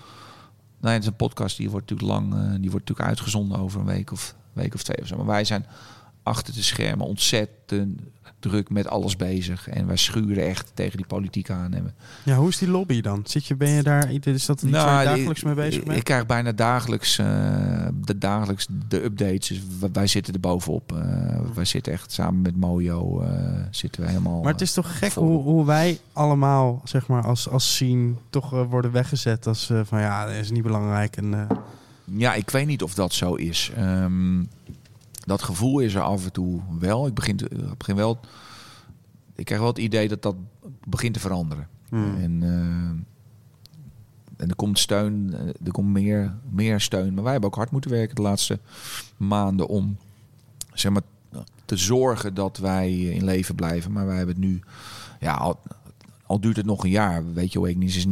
Nou, 0.81 0.93
het 0.93 1.03
is 1.03 1.09
een 1.09 1.15
podcast 1.15 1.57
die 1.57 1.69
wordt 1.69 1.89
natuurlijk 1.89 2.19
lang, 2.19 2.33
eh, 2.33 2.39
die 2.61 2.71
wordt 2.71 2.87
natuurlijk 2.89 3.07
uitgezonden 3.07 3.59
over 3.59 3.79
een 3.79 3.85
week 3.85 4.11
of 4.11 4.35
week 4.53 4.73
of 4.73 4.83
twee 4.83 5.01
of 5.01 5.07
zo. 5.07 5.15
Maar 5.17 5.25
wij 5.25 5.43
zijn 5.43 5.65
achter 6.23 6.53
de 6.53 6.61
schermen 6.63 7.05
ontzettend 7.07 8.01
druk 8.49 8.69
met 8.69 8.87
alles 8.87 9.15
bezig. 9.15 9.69
En 9.69 9.87
wij 9.87 9.95
schuren 9.95 10.47
echt 10.47 10.71
tegen 10.73 10.97
die 10.97 11.05
politiek 11.05 11.49
aan. 11.49 11.73
En 11.73 11.93
Ja, 12.23 12.35
hoe 12.35 12.49
is 12.49 12.57
die 12.57 12.69
lobby 12.69 13.01
dan? 13.01 13.21
Zit 13.25 13.45
je, 13.45 13.55
ben 13.55 13.69
je 13.69 13.83
daar... 13.83 14.11
Is 14.11 14.45
dat 14.45 14.61
iets 14.61 14.71
waar 14.71 14.81
je 15.01 15.05
Nou, 15.05 15.05
dagelijks 15.05 15.39
ik- 15.39 15.45
mee 15.45 15.55
bezig 15.55 15.79
Ik, 15.79 15.85
bent? 15.85 15.97
ik 15.97 16.03
krijg 16.03 16.25
bijna 16.25 16.51
dagelijks, 16.51 17.17
eh, 17.17 17.25
de, 18.01 18.17
dagelijks 18.17 18.67
de 18.87 19.03
updates. 19.03 19.47
Dus 19.47 19.89
wij 19.93 20.07
zitten 20.07 20.33
er 20.33 20.39
bovenop. 20.39 20.91
Eh, 20.91 21.39
wij 21.55 21.65
zitten 21.65 21.93
echt 21.93 22.11
samen 22.11 22.41
met 22.41 22.55
Mojo. 22.55 23.21
eh, 23.21 23.29
zitten 23.71 24.01
we 24.01 24.07
helemaal. 24.07 24.41
Maar 24.41 24.51
het 24.51 24.61
is 24.61 24.73
toch 24.73 24.97
gek 24.97 25.13
hoe, 25.13 25.41
hoe 25.41 25.65
wij 25.65 25.99
allemaal, 26.13 26.81
zeg 26.83 27.07
maar, 27.07 27.23
als, 27.23 27.49
als 27.49 27.73
scene 27.75 28.13
toch 28.29 28.49
worden 28.49 28.91
weggezet 28.91 29.47
als 29.47 29.71
van 29.83 29.99
ja, 29.99 30.25
dat 30.25 30.35
is 30.35 30.51
niet 30.51 30.63
belangrijk. 30.63 31.17
En, 31.17 31.47
Ja, 32.11 32.33
ik 32.33 32.49
weet 32.49 32.67
niet 32.67 32.83
of 32.83 32.93
dat 32.93 33.13
zo 33.13 33.33
is. 33.33 33.71
Ehm, 33.75 34.43
dat 35.25 35.41
gevoel 35.41 35.79
is 35.79 35.93
er 35.93 36.01
af 36.01 36.25
en 36.25 36.31
toe 36.31 36.61
wel. 36.79 37.07
Ik 37.07 37.13
begin, 37.13 37.35
te- 37.37 37.49
ik 37.49 37.77
begin 37.77 37.95
wel 37.95 38.19
ik 39.35 39.45
krijg 39.45 39.59
wel 39.61 39.69
het 39.69 39.79
idee 39.79 40.07
dat 40.07 40.21
dat 40.21 40.35
begint 40.87 41.13
te 41.13 41.19
veranderen. 41.19 41.67
Hmm. 41.89 42.15
En, 42.17 42.43
eh, 42.43 44.39
en 44.43 44.49
er 44.49 44.55
komt 44.55 44.79
steun, 44.79 45.33
eh, 45.33 45.47
er 45.65 45.71
komt 45.71 45.87
meer, 45.89 46.35
meer 46.49 46.79
steun. 46.81 47.13
Maar 47.13 47.23
wij 47.23 47.31
hebben 47.31 47.49
ook 47.49 47.55
hard 47.55 47.71
moeten 47.71 47.91
werken 47.91 48.15
de 48.15 48.21
laatste 48.21 48.59
maanden 49.17 49.67
om 49.67 49.97
zeg 50.73 50.91
maar, 50.91 51.01
te 51.65 51.77
zorgen 51.77 52.33
dat 52.33 52.57
wij 52.57 52.99
in 53.01 53.23
leven 53.23 53.55
blijven. 53.55 53.91
Maar 53.91 54.05
wij 54.05 54.17
hebben 54.17 54.35
het 54.35 54.43
nu, 54.43 54.59
ja, 55.19 55.33
al, 55.33 55.59
al 56.25 56.39
duurt 56.39 56.57
het 56.57 56.65
nog 56.65 56.83
een 56.83 56.89
jaar, 56.89 57.33
weet 57.33 57.51
je, 57.51 57.59
Awakenings 57.59 57.95
is, 57.95 58.05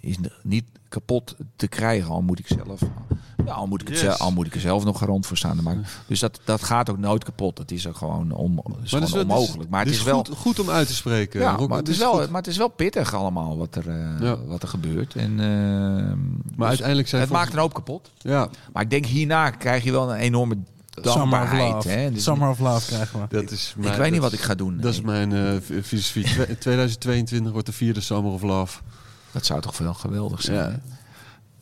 is 0.00 0.16
niet 0.42 0.64
kapot 0.88 1.36
te 1.56 1.66
krijgen. 1.68 2.10
Al 2.10 2.22
moet 2.22 2.38
ik 2.38 2.46
zelf, 2.46 2.80
ja, 3.46 3.52
al 3.52 3.66
moet 3.66 3.80
ik, 3.80 3.88
het 3.88 4.00
Yes. 4.00 4.18
al 4.18 4.32
moet 4.32 4.46
ik 4.46 4.54
er 4.54 4.60
zelf 4.60 4.84
nog 4.84 4.98
garant 4.98 5.26
voor 5.26 5.36
staan. 5.36 5.62
Maar, 5.62 5.76
dus 6.06 6.20
dat, 6.20 6.40
dat 6.44 6.62
gaat 6.62 6.90
ook 6.90 6.98
nooit 6.98 7.24
kapot. 7.24 7.56
Dat 7.56 7.70
is 7.70 7.86
ook 7.86 7.96
gewoon, 7.96 8.32
on, 8.32 8.50
is 8.52 8.64
Maar 8.64 8.86
gewoon 8.88 9.02
is 9.04 9.12
wel- 9.12 9.22
onmogelijk. 9.22 9.70
Maar 9.70 9.80
het 9.80 9.88
dus 9.88 9.98
is 9.98 10.04
wel, 10.04 10.16
goed, 10.24 10.36
goed 10.36 10.58
om 10.58 10.70
uit 10.70 10.86
te 10.86 10.94
spreken. 10.94 11.40
ja, 11.40 11.52
Rob, 11.54 11.68
maar, 11.68 11.78
het 11.78 11.88
is 11.88 11.98
wel, 11.98 12.12
goed. 12.12 12.28
maar 12.30 12.40
het 12.40 12.50
is 12.50 12.56
wel 12.56 12.68
pittig 12.68 13.14
allemaal 13.14 13.56
wat 13.58 13.74
er, 13.74 13.88
eh, 13.88 14.20
Ja. 14.20 14.36
wat 14.46 14.62
er 14.62 14.68
gebeurt. 14.68 15.14
En, 15.14 15.30
eh, 15.40 15.46
Maar 15.46 16.14
dus 16.56 16.66
uiteindelijk 16.68 17.08
zijn 17.08 17.22
het 17.22 17.30
maakt 17.30 17.52
een 17.52 17.58
hoop 17.58 17.74
kapot. 17.74 18.10
Ja, 18.18 18.48
Maar 18.72 18.82
ik 18.82 18.90
denk 18.90 19.06
hierna 19.06 19.50
krijg 19.50 19.84
je 19.84 19.90
wel 19.92 20.10
een 20.12 20.18
enorme 20.18 20.56
Summer 20.94 21.10
of 21.12 21.18
dankbaarheid. 21.30 21.72
Love. 21.72 21.88
Hè? 21.88 22.10
Dus 22.12 22.22
Summer 22.22 22.48
of 22.48 22.58
Love 22.58 22.86
krijgen 22.86 23.20
we. 23.20 23.26
dat 23.28 23.50
is 23.50 23.74
ik 23.76 23.84
mijn- 23.84 23.98
weet 23.98 24.10
niet 24.10 24.20
wat 24.20 24.32
ik 24.32 24.40
ga 24.40 24.54
doen. 24.54 24.76
Dat 24.80 24.92
is 24.92 25.00
mijn 25.00 25.32
eh, 25.32 25.56
f- 25.56 25.86
filosofie. 25.86 26.24
Twe- 26.24 26.58
2022 26.58 27.52
wordt 27.52 27.66
de 27.66 27.72
vierde 27.72 28.00
Summer 28.00 28.32
of 28.32 28.42
Love. 28.42 28.78
Dat 29.32 29.46
zou 29.46 29.60
toch 29.60 29.78
wel 29.78 29.94
geweldig 29.94 30.42
zijn. 30.42 30.56
Ja. 30.70 30.96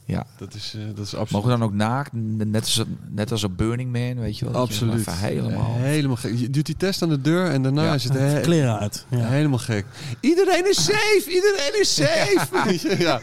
Ja. 0.04 0.26
Dat 0.38 0.54
is, 0.54 0.74
eh, 0.76 0.80
dat 0.94 1.06
is 1.06 1.14
absoluut. 1.14 1.30
Mogen 1.30 1.50
we 1.50 1.58
dan 1.58 1.66
ook 1.68 1.74
naakt, 1.74 2.10
net 2.12 2.62
als, 2.64 2.82
net 3.08 3.30
als 3.32 3.44
op 3.44 3.56
Burning 3.56 3.92
Man, 3.92 4.22
weet 4.22 4.38
je 4.38 4.44
wel? 4.44 4.54
je 4.54 4.60
Absoluut. 4.60 5.10
helemaal... 5.10 5.74
Helemaal 5.76 6.16
gek. 6.16 6.38
Je 6.38 6.50
doet 6.50 6.66
die 6.66 6.76
test 6.76 7.02
aan 7.02 7.08
de 7.08 7.20
deur 7.20 7.50
en 7.50 7.62
daarna 7.62 7.84
Ja. 7.84 7.94
is 7.94 8.04
het 8.04 8.12
he- 8.12 8.40
Kleren 8.40 8.78
uit. 8.78 9.06
Ja. 9.10 9.18
helemaal 9.26 9.58
gek. 9.58 9.84
Iedereen 10.20 10.68
is 10.70 10.84
safe! 10.84 11.24
Iedereen 11.28 11.80
is 11.80 11.94
safe! 12.04 12.96
ja. 12.98 13.20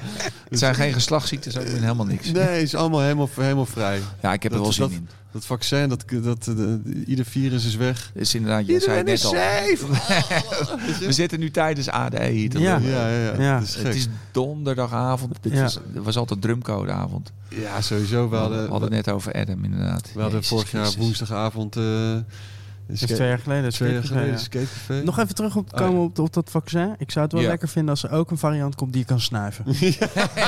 Het 0.49 0.59
zijn 0.59 0.75
geen 0.75 0.93
geslachtsziektes, 0.93 1.57
ook 1.57 1.65
helemaal 1.65 2.05
niks. 2.05 2.31
Nee, 2.31 2.43
het 2.43 2.61
is 2.61 2.75
allemaal 2.75 3.01
helemaal, 3.01 3.29
helemaal 3.35 3.65
vrij. 3.65 3.99
Ja, 4.21 4.33
ik 4.33 4.43
heb 4.43 4.51
er 4.51 4.57
Dat- 4.57 4.65
wel 4.67 4.71
zin 4.73 4.83
dat- 4.83 4.91
in. 4.91 5.09
Dat 5.34 5.45
vaccin, 5.45 5.89
dat, 5.89 6.03
dat, 6.23 6.47
eh, 6.47 7.07
ieder 7.07 7.26
virus 7.26 7.65
is 7.65 7.76
weg. 7.76 8.11
Is 8.14 8.35
inderdaad, 8.35 8.65
je 8.68 8.80
zei 8.80 9.03
net 9.03 9.23
al. 9.26 9.31
safe! 9.31 9.85
We 11.05 11.11
zitten 11.11 11.39
nu 11.39 11.51
tijdens 11.51 11.89
ADE 11.89 12.23
hier 12.26 12.60
Ja. 12.60 12.77
ja, 12.77 13.07
ja, 13.39 13.60
is. 13.60 13.76
Het 13.76 13.95
is 13.95 14.07
donderdagavond. 14.31 15.35
Dit 15.41 15.53
Ja. 15.53 15.61
was, 15.61 15.73
het 15.93 16.03
was 16.03 16.18
altijd 16.18 16.41
drumcodeavond. 16.41 17.31
Ja, 17.49 17.81
sowieso. 17.81 18.23
We 18.23 18.30
We 18.30 18.35
hadden, 18.35 18.69
hadden 18.69 18.93
het 18.93 19.05
net 19.05 19.15
over 19.15 19.34
Adam, 19.34 19.64
inderdaad. 19.64 20.11
we 20.14 20.22
hadden 20.22 20.39
Jezus 20.39 20.47
vorig 20.49 20.72
jaar 20.72 20.91
woensdagavond... 20.97 21.76
eh, 21.76 21.84
Dat 21.84 22.23
is 22.88 22.99
twee 22.99 23.27
jaar 23.27 23.39
geleden. 23.39 23.72
twee 23.72 23.93
jaar 23.93 24.03
geleden 24.03 24.39
ja. 24.88 25.01
Nog 25.03 25.19
even 25.19 25.35
terug 25.35 25.55
op 25.55 25.72
komen 25.72 26.01
op, 26.01 26.19
op 26.19 26.34
dat 26.34 26.49
vaccin. 26.51 26.95
Ik 26.97 27.11
zou 27.11 27.23
het 27.26 27.34
wel 27.34 27.41
Ja. 27.41 27.47
lekker 27.49 27.68
vinden 27.68 27.89
als 27.89 28.03
er 28.03 28.11
ook 28.11 28.31
een 28.31 28.38
variant 28.38 28.76
komt 28.76 28.91
die 28.91 29.01
je 29.01 29.07
kan 29.07 29.19
snuiven. 29.22 29.65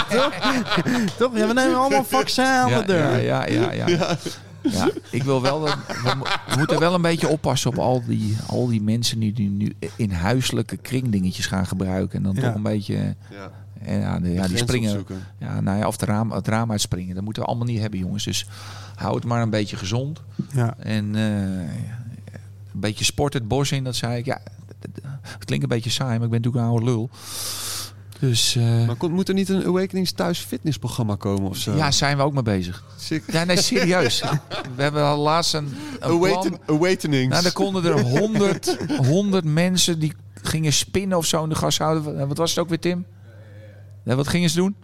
Toch? 0.10 0.34
Toch? 1.18 1.38
Ja, 1.38 1.48
we 1.48 1.53
nemen 1.53 1.76
allemaal 1.76 1.99
een 1.99 2.06
vaccin 2.06 2.45
aan 2.45 2.70
ja, 2.70 2.80
de 2.80 2.86
deur. 2.86 3.22
Ja, 3.24 3.48
ja, 3.48 3.72
ja, 3.72 4.18
ja. 4.72 4.90
Ik 5.10 5.24
wil 5.24 5.42
wel. 5.42 5.60
dat- 5.60 5.78
We, 5.88 6.14
mo- 6.18 6.24
we 6.24 6.56
moeten 6.58 6.80
wel 6.80 6.94
een 6.94 7.02
beetje 7.02 7.28
oppassen 7.28 7.72
op 7.72 7.78
al 7.78 8.04
die, 8.06 8.38
al 8.48 8.68
die 8.68 8.82
mensen 8.82 9.20
die, 9.20 9.34
die 9.34 9.50
nu 9.50 9.76
in 9.96 10.12
huiselijke 10.12 10.78
kringdingetjes 10.78 11.46
gaan 11.46 11.66
gebruiken. 11.68 12.18
En 12.18 12.24
dan 12.24 12.36
Ja. 12.36 12.42
toch 12.42 12.56
een 12.56 12.62
beetje. 12.64 13.16
Ja, 13.32 13.52
en 13.82 14.00
Ja, 14.00 14.20
de- 14.20 14.32
ja, 14.32 14.48
die 14.48 14.58
springen. 14.58 14.90
opzoeken. 14.90 15.24
Ja, 15.40 15.62
nou 15.62 15.78
ja, 15.80 15.88
of 15.88 15.98
de 15.98 16.06
raam, 16.06 16.32
het 16.32 16.48
raam 16.48 16.72
uitspringen. 16.72 17.16
Dat 17.16 17.24
moeten 17.24 17.42
we 17.44 17.48
allemaal 17.50 17.68
niet 17.68 17.80
hebben, 17.82 18.00
jongens. 18.00 18.24
Dus 18.24 18.48
hou 18.96 19.16
het 19.16 19.26
maar 19.26 19.42
een 19.42 19.50
beetje 19.50 19.78
gezond. 19.78 20.22
Ja. 20.54 20.76
En 20.78 21.16
eh, 21.16 21.24
een 22.74 22.80
beetje 22.80 23.06
sport 23.06 23.34
het 23.34 23.48
bos 23.48 23.72
in, 23.72 23.84
dat 23.84 23.96
zei 23.96 24.18
ik. 24.18 24.26
Ja, 24.26 24.40
het 25.22 25.46
klinkt 25.46 25.64
een 25.64 25.70
beetje 25.70 25.90
saai, 25.90 26.16
maar 26.18 26.26
ik 26.26 26.32
ben 26.32 26.42
natuurlijk 26.42 26.64
een 26.66 26.70
oude 26.72 26.86
lul. 26.86 27.10
Dus 28.30 28.56
eh, 28.56 28.85
Maar 28.85 28.95
kon, 28.95 29.11
moet 29.11 29.27
er 29.27 29.34
niet 29.34 29.49
een 29.49 29.65
Awakenings 29.65 30.11
thuis 30.11 30.39
fitnessprogramma 30.39 31.15
komen 31.15 31.49
of 31.49 31.57
zo? 31.57 31.76
ja, 31.76 31.91
zijn 31.91 32.18
we 32.18 32.23
ook 32.23 32.34
mee 32.34 32.43
bezig. 32.43 32.84
Sick. 32.97 33.23
Ja, 33.31 33.43
nee, 33.43 33.57
serieus. 33.61 34.23
We 34.76 34.81
hebben 34.81 35.03
al 35.03 35.18
laatst 35.18 35.53
een, 35.53 35.73
een. 35.99 36.11
Awaken, 36.11 36.57
awakenings. 36.65 37.30
Nou, 37.30 37.43
dan 37.43 37.52
konden 37.52 37.85
er 37.85 38.02
honderd, 38.02 38.77
honderd 38.97 39.45
mensen 39.45 39.99
die 39.99 40.14
gingen 40.34 40.73
spinnen 40.73 41.18
of 41.18 41.26
zo 41.26 41.43
in 41.43 41.49
de 41.49 41.56
gashouder. 41.56 42.27
Wat 42.27 42.38
was 42.38 42.49
het 42.49 42.60
ook 42.60 42.69
weer, 42.69 42.80
Tim? 42.80 43.06
Ja, 44.06 44.15
wat 44.15 44.27
gingen 44.27 44.49
ze 44.49 44.56
doen? 44.56 44.76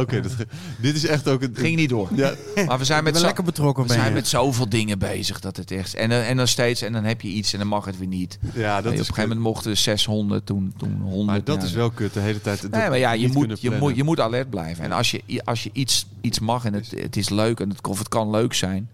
Oké, 0.00 0.20
dat 0.20 0.32
dit 0.80 0.94
is 0.96 1.06
echt 1.06 1.28
ook 1.28 1.42
een... 1.42 1.50
Ging 1.54 1.76
niet 1.76 1.88
door. 1.88 2.08
Ja, 2.14 2.34
Maar 2.66 2.78
we 2.78 2.84
zijn 2.84 3.04
met 3.04 3.16
zo- 3.16 3.24
lekker 3.24 3.44
betrokken 3.44 3.86
we 3.86 3.92
zijn 3.92 4.12
met 4.12 4.28
zoveel 4.28 4.68
dingen 4.68 4.98
bezig 4.98 5.40
dat 5.40 5.56
het 5.56 5.70
echt. 5.70 5.94
En, 5.94 6.08
dan- 6.08 6.20
en 6.20 6.36
dan 6.36 6.48
steeds, 6.48 6.82
en 6.82 6.92
dan 6.92 7.04
heb 7.04 7.20
je 7.20 7.28
iets 7.28 7.52
en 7.52 7.58
dan 7.58 7.68
mag 7.68 7.84
het 7.84 7.98
weer 7.98 8.08
niet. 8.08 8.38
ja 8.54 8.76
dat 8.82 8.92
op 8.92 8.98
een 8.98 9.04
gegeven 9.04 9.22
moment 9.22 9.40
mochten 9.40 9.70
er 9.70 9.76
600, 9.76 10.46
toen, 10.46 10.74
toen 10.76 11.00
100. 11.00 11.26
Maar 11.26 11.44
dat 11.44 11.60
ja. 11.60 11.66
is 11.66 11.72
wel 11.72 11.90
kut, 11.90 12.12
de 12.12 12.20
hele 12.20 12.40
tijd. 12.40 12.62
Nee, 12.70 12.88
maar 12.88 12.98
ja, 12.98 13.12
je 13.12 13.28
moet, 13.32 13.60
je, 13.60 13.70
moet, 13.70 13.96
je 13.96 14.04
moet 14.04 14.20
alert 14.20 14.50
blijven. 14.50 14.84
En 14.84 14.92
als 14.92 15.10
je, 15.10 15.22
als 15.44 15.62
je 15.62 15.70
iets, 15.72 16.06
iets 16.20 16.38
mag 16.38 16.64
en 16.64 16.72
het, 16.74 16.90
het 16.96 17.16
is 17.16 17.28
leuk 17.28 17.60
en 17.60 17.68
het, 17.68 17.86
of 17.88 17.98
het 17.98 18.08
kan 18.08 18.30
leuk 18.30 18.54
zijn. 18.54 18.88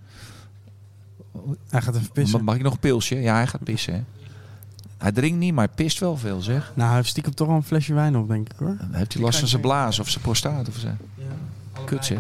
Hij 1.68 1.80
gaat 1.82 1.96
even 1.96 2.10
pissen. 2.12 2.44
Mag 2.44 2.54
ik 2.54 2.62
nog 2.62 2.72
een 2.72 2.78
pilsje? 2.78 3.20
Ja, 3.20 3.34
hij 3.34 3.46
gaat 3.46 3.64
pissen. 3.64 3.92
Hè? 3.94 4.00
Hij 5.02 5.12
drinkt 5.12 5.38
niet, 5.38 5.54
maar 5.54 5.64
hij 5.66 5.74
pist 5.74 5.98
wel 6.00 6.16
veel, 6.16 6.40
zeg. 6.40 6.72
Nou, 6.74 6.86
hij 6.88 6.96
heeft 6.96 7.08
stiekem 7.08 7.34
toch 7.34 7.48
al 7.48 7.54
een 7.54 7.62
flesje 7.62 7.94
wijn 7.94 8.16
op, 8.16 8.28
denk 8.28 8.48
ik 8.52 8.58
hoor. 8.58 8.76
Dan 8.78 8.88
heeft 8.94 9.12
hij 9.12 9.22
last 9.22 9.38
van 9.38 9.48
zijn 9.48 9.60
blaas 9.62 9.98
of 9.98 10.08
zijn 10.08 10.22
prostaat 10.24 10.68
of 10.68 10.76
zo. 10.76 10.88
Kut, 11.84 12.04
zeg. 12.04 12.18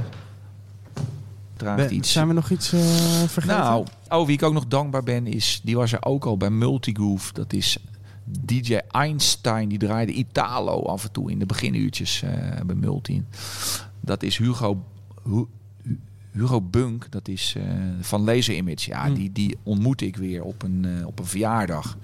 Draagt 1.56 1.76
Ben- 1.76 1.94
iets. 1.94 2.12
zijn 2.12 2.28
we 2.28 2.32
nog 2.34 2.50
iets 2.50 2.72
eh, 2.72 2.80
vergeten? 3.26 3.46
Nou, 3.58 3.86
oh, 4.08 4.26
wie 4.26 4.34
ik 4.34 4.42
ook 4.42 4.52
nog 4.52 4.66
dankbaar 4.66 5.02
ben, 5.02 5.26
is, 5.26 5.60
die 5.64 5.76
was 5.76 5.92
er 5.92 6.04
ook 6.04 6.24
al 6.24 6.36
bij 6.36 6.50
Multigroove. 6.50 7.32
Dat 7.32 7.52
is 7.52 7.76
DJ 8.24 8.74
Einstein, 8.90 9.68
die 9.68 9.78
draaide 9.78 10.12
Italo 10.12 10.82
af 10.82 11.04
en 11.04 11.12
toe 11.12 11.30
in 11.30 11.38
de 11.38 11.46
beginuurtjes 11.46 12.22
eh, 12.22 12.30
bij 12.66 12.74
Multi. 12.76 13.24
Dat 14.00 14.22
is 14.22 14.36
Hugo, 14.36 14.84
Hu- 15.24 15.44
Hu- 15.82 15.98
Hugo 16.32 16.60
Bunk, 16.60 17.06
dat 17.10 17.28
is 17.28 17.54
eh, 17.56 17.62
van 18.00 18.24
Laser 18.24 18.54
Image. 18.54 18.90
Ja, 18.90 19.06
Hm. 19.06 19.14
die, 19.14 19.32
die 19.32 19.56
ontmoette 19.62 20.06
ik 20.06 20.16
weer 20.16 20.42
op 20.42 20.62
een, 20.62 20.86
op 21.06 21.18
een 21.18 21.26
verjaardag. 21.26 21.96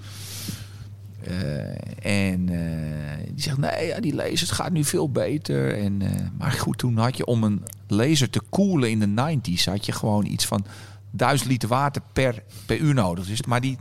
Eh, 1.20 2.32
en 2.32 2.49
eh, 2.49 3.27
die 3.35 3.43
zegt, 3.43 3.59
nee, 3.59 3.86
ja, 3.86 4.01
die 4.01 4.15
laser 4.15 4.40
het 4.40 4.51
gaat 4.51 4.73
nu 4.73 4.85
veel 4.85 5.11
beter. 5.11 5.78
En, 5.78 6.03
eh, 6.03 6.27
maar 6.39 6.51
goed, 6.51 6.78
toen 6.78 6.97
had 6.97 7.16
je 7.16 7.24
om 7.24 7.45
een 7.45 7.62
laser 7.86 8.31
te 8.31 8.40
koelen 8.49 8.90
in 8.90 8.99
de 8.99 9.39
90s... 9.39 9.65
had 9.65 9.86
je 9.86 9.93
gewoon 9.93 10.27
iets 10.27 10.47
van 10.47 10.65
1000 11.11 11.51
liter 11.51 11.69
water 11.69 12.03
per, 12.12 12.43
per 12.66 12.78
uur 12.78 12.95
nodig. 12.95 13.27
Dus, 13.27 13.43
maar 13.43 13.61
die, 13.61 13.78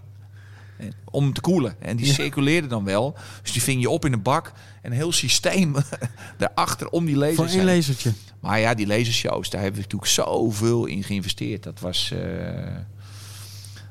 om 1.06 1.34
te 1.34 1.42
koelen. 1.42 1.76
En 1.80 1.98
die 1.98 2.06
Ja. 2.06 2.14
circuleerde 2.14 2.68
dan 2.68 2.84
wel. 2.84 3.16
Dus 3.42 3.52
die 3.52 3.62
ving 3.62 3.82
je 3.82 3.90
op 3.90 4.06
in 4.06 4.14
een 4.14 4.22
bak. 4.22 4.52
En 4.82 4.92
een 4.92 4.98
heel 4.98 5.12
systeem 5.12 5.76
daarachter 6.38 6.90
om 6.90 7.06
die 7.06 7.16
Voor 7.16 7.26
lasers 7.26 7.56
één 7.56 7.66
lasertje. 7.66 8.14
Maar 8.40 8.60
ja, 8.60 8.74
die 8.74 8.88
lasershows, 8.88 9.50
daar 9.50 9.62
hebben 9.62 9.82
we 9.82 9.86
natuurlijk 9.86 10.12
zoveel 10.12 10.86
in 10.86 11.04
geïnvesteerd. 11.04 11.64
Dat 11.64 11.80
was... 11.80 12.14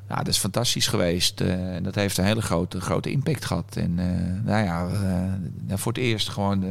eh, 0.08 0.16
ja, 0.16 0.16
dat 0.16 0.28
is 0.28 0.38
fantastisch 0.38 0.86
geweest. 0.86 1.40
Eh, 1.40 1.74
en 1.74 1.82
dat 1.82 1.94
heeft 1.94 2.18
een 2.18 2.24
hele 2.24 2.42
grote, 2.42 2.80
grote 2.80 3.10
impact 3.10 3.44
gehad. 3.44 3.76
En 3.76 3.98
eh, 3.98 4.44
nou 4.44 4.64
ja, 4.64 4.86
eh, 4.86 5.32
nou, 5.66 5.78
voor 5.78 5.92
het 5.92 6.00
eerst 6.00 6.28
gewoon 6.28 6.64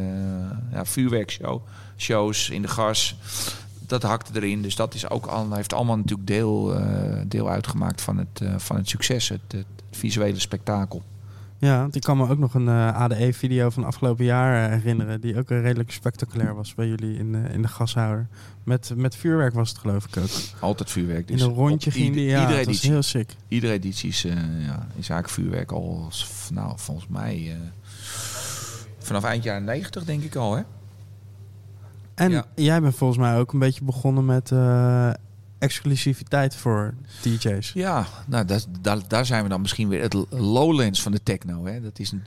ja, 0.72 0.86
vuurwerkshow. 0.86 1.62
Shows 1.98 2.49
in 2.49 2.62
de 2.62 2.68
gas. 2.68 3.16
Dat 3.88 4.03
hakte 4.03 4.32
erin. 4.36 4.62
Dus 4.62 4.76
dat 4.76 4.94
is 4.94 5.10
ook 5.10 5.26
al, 5.26 5.53
heeft 5.53 5.74
allemaal 5.74 5.98
natuurlijk 5.98 6.28
deel, 6.28 6.76
eh, 6.76 7.22
deel 7.28 7.49
uitgemaakt 7.49 8.02
van 8.02 8.18
het, 8.18 8.41
eh, 8.41 8.53
van 8.57 8.76
het 8.76 8.90
succes. 8.90 9.30
Het 9.30 9.66
visuele 9.91 10.40
spektakel. 10.40 11.03
Ja, 11.57 11.80
want 11.80 11.95
ik 11.95 12.02
kan 12.02 12.18
me 12.18 12.30
ook 12.30 12.38
nog 12.38 12.53
een 12.53 12.68
eh, 12.68 12.95
ADE-video 12.95 13.69
van 13.69 13.84
afgelopen 13.84 14.26
jaar 14.26 14.64
eh, 14.65 14.72
herinneren. 14.77 15.22
Die 15.22 15.38
ook 15.38 15.49
eh, 15.52 15.61
redelijk 15.61 15.91
spectaculair 15.91 16.56
was 16.56 16.73
bij 16.76 16.88
jullie 16.88 17.18
in, 17.18 17.32
de 17.32 17.38
in 17.53 17.61
de 17.61 17.68
gashouder. 17.68 18.27
Met, 18.64 18.91
met 18.95 19.15
vuurwerk 19.15 19.53
was 19.53 19.69
het 19.69 19.77
geloof 19.77 20.06
ik 20.06 20.18
ook. 20.18 20.30
Altijd 20.60 20.91
vuurwerk. 20.91 21.30
In 21.30 21.36
Dus 21.36 21.45
een 21.45 21.53
rondje 21.53 21.90
op 21.90 21.95
ging 21.95 22.06
ieder- 22.07 22.22
die. 22.22 22.30
Ja, 22.30 22.41
iedere 22.41 22.60
editie. 22.60 22.91
heel 22.91 23.02
sick. 23.02 23.36
Iedere 23.48 23.73
editie 23.73 24.10
is, 24.10 24.26
eh, 24.26 24.34
ja, 24.65 24.88
is 24.95 25.10
eigenlijk 25.10 25.30
vuurwerk 25.30 25.72
al, 25.72 26.10
nou, 26.53 26.73
volgens 26.80 27.07
mij, 27.07 27.57
vanaf 28.99 29.23
eind 29.23 29.44
jaren 29.44 29.64
90 29.64 30.03
denk 30.03 30.23
ik 30.23 30.36
al, 30.36 30.56
hè? 30.56 30.61
En 32.15 32.32
Ja. 32.32 32.45
jij 32.56 32.82
bent 32.82 32.95
volgens 32.95 33.19
mij 33.19 33.38
ook 33.38 33.53
een 33.53 33.60
beetje 33.60 33.84
begonnen 33.84 34.26
met 34.26 34.52
exclusiviteit 35.65 36.55
voor 36.55 36.93
DJ's. 37.21 37.71
Ja, 37.73 38.05
nou, 38.25 38.45
dat, 38.45 38.67
daar, 38.81 38.97
daar 39.07 39.25
zijn 39.25 39.43
we 39.43 39.49
dan 39.49 39.61
misschien 39.61 39.87
weer 39.87 40.01
het 40.01 40.13
lowlands 40.29 41.01
van 41.01 41.11
de 41.11 41.23
techno, 41.23 41.65
hè? 41.65 41.81
Dat 41.81 41.99
is 41.99 42.11
een, 42.11 42.23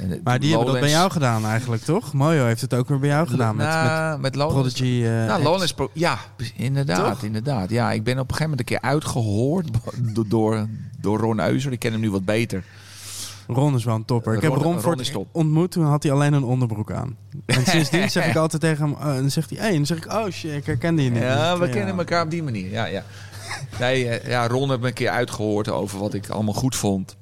eh, 0.00 0.08
het 0.08 0.24
Maar 0.24 0.40
die 0.40 0.48
hebben 0.50 0.72
dat 0.72 0.80
bij 0.80 0.90
jou 0.90 1.10
gedaan 1.10 1.44
eigenlijk, 1.46 1.82
toch? 1.82 2.12
Mojo 2.12 2.44
heeft 2.44 2.60
het 2.60 2.74
ook 2.74 2.88
weer 2.88 2.98
bij 2.98 3.08
jou 3.08 3.28
gedaan 3.28 3.56
met, 3.56 3.66
met 3.66 3.74
Nou, 3.74 4.20
met 4.20 4.34
Lowlands. 4.34 4.74
Prodigy. 4.74 5.04
eh, 5.04 5.10
Nou. 5.26 5.42
Lowlands 5.42 5.72
Pro- 5.74 5.90
ja, 5.92 6.18
inderdaad, 6.56 7.12
Toch? 7.14 7.22
inderdaad. 7.22 7.70
Ja, 7.70 7.92
ik 7.92 8.04
ben 8.04 8.14
op 8.18 8.30
een 8.30 8.34
gegeven 8.36 8.50
moment 8.50 8.60
een 8.60 8.76
keer 8.78 8.90
uitgehoord 8.90 9.68
door, 10.14 10.26
door, 10.28 10.66
door 11.00 11.18
Ron 11.18 11.40
Euser. 11.40 11.72
Ik 11.72 11.78
ken 11.78 11.92
hem 11.92 12.00
nu 12.00 12.10
wat 12.10 12.24
beter. 12.24 12.64
Ron 13.54 13.74
is 13.74 13.84
wel 13.84 13.94
een 13.94 14.04
topper. 14.04 14.34
Ik 14.34 14.42
heb 14.42 14.52
Ron- 14.52 14.62
Ron, 14.62 14.80
voor 14.80 14.92
het 14.96 15.12
ontmoet, 15.32 15.70
toen 15.70 15.84
had 15.84 16.02
hij 16.02 16.12
alleen 16.12 16.32
een 16.32 16.44
onderbroek 16.44 16.92
aan. 16.92 17.16
En 17.46 17.66
sindsdien 17.70 18.10
zeg 18.10 18.26
ik 18.26 18.36
altijd 18.36 18.62
tegen 18.62 18.84
hem, 18.84 18.92
oh, 18.92 19.14
en 19.14 19.20
dan 19.20 19.30
zegt 19.30 19.50
hij, 19.50 19.58
hey, 19.58 19.68
en 19.68 19.74
dan 19.76 19.86
zeg 19.86 19.96
ik, 19.96 20.12
oh 20.12 20.28
shit, 20.30 20.52
ik 20.52 20.66
herkende 20.66 21.02
je 21.04 21.10
niet. 21.10 21.22
Ja, 21.22 21.58
we 21.58 21.66
Ja. 21.66 21.72
kennen 21.72 21.98
elkaar 21.98 22.24
op 22.24 22.30
die 22.30 22.42
manier. 22.42 22.70
Ja, 22.70 22.84
ja. 22.84 23.04
Nee, 23.80 24.08
eh, 24.08 24.30
ja, 24.30 24.46
Ron 24.48 24.68
heeft 24.68 24.80
me 24.80 24.86
een 24.86 24.92
keer 24.92 25.10
uitgehoord 25.10 25.68
over 25.68 25.98
wat 25.98 26.14
ik 26.14 26.28
allemaal 26.28 26.54
goed 26.54 26.76
vond. 26.76 27.16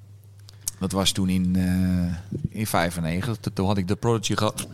Dat 0.78 0.92
was 0.92 1.12
toen 1.12 1.28
in, 1.28 1.56
eh 1.56 2.38
in 2.58 2.66
95. 2.66 3.52
Toen 3.52 3.66
had 3.66 3.76
ik 3.78 3.88
de 3.88 3.96
Prodigy 3.96 4.34
gehad. 4.36 4.66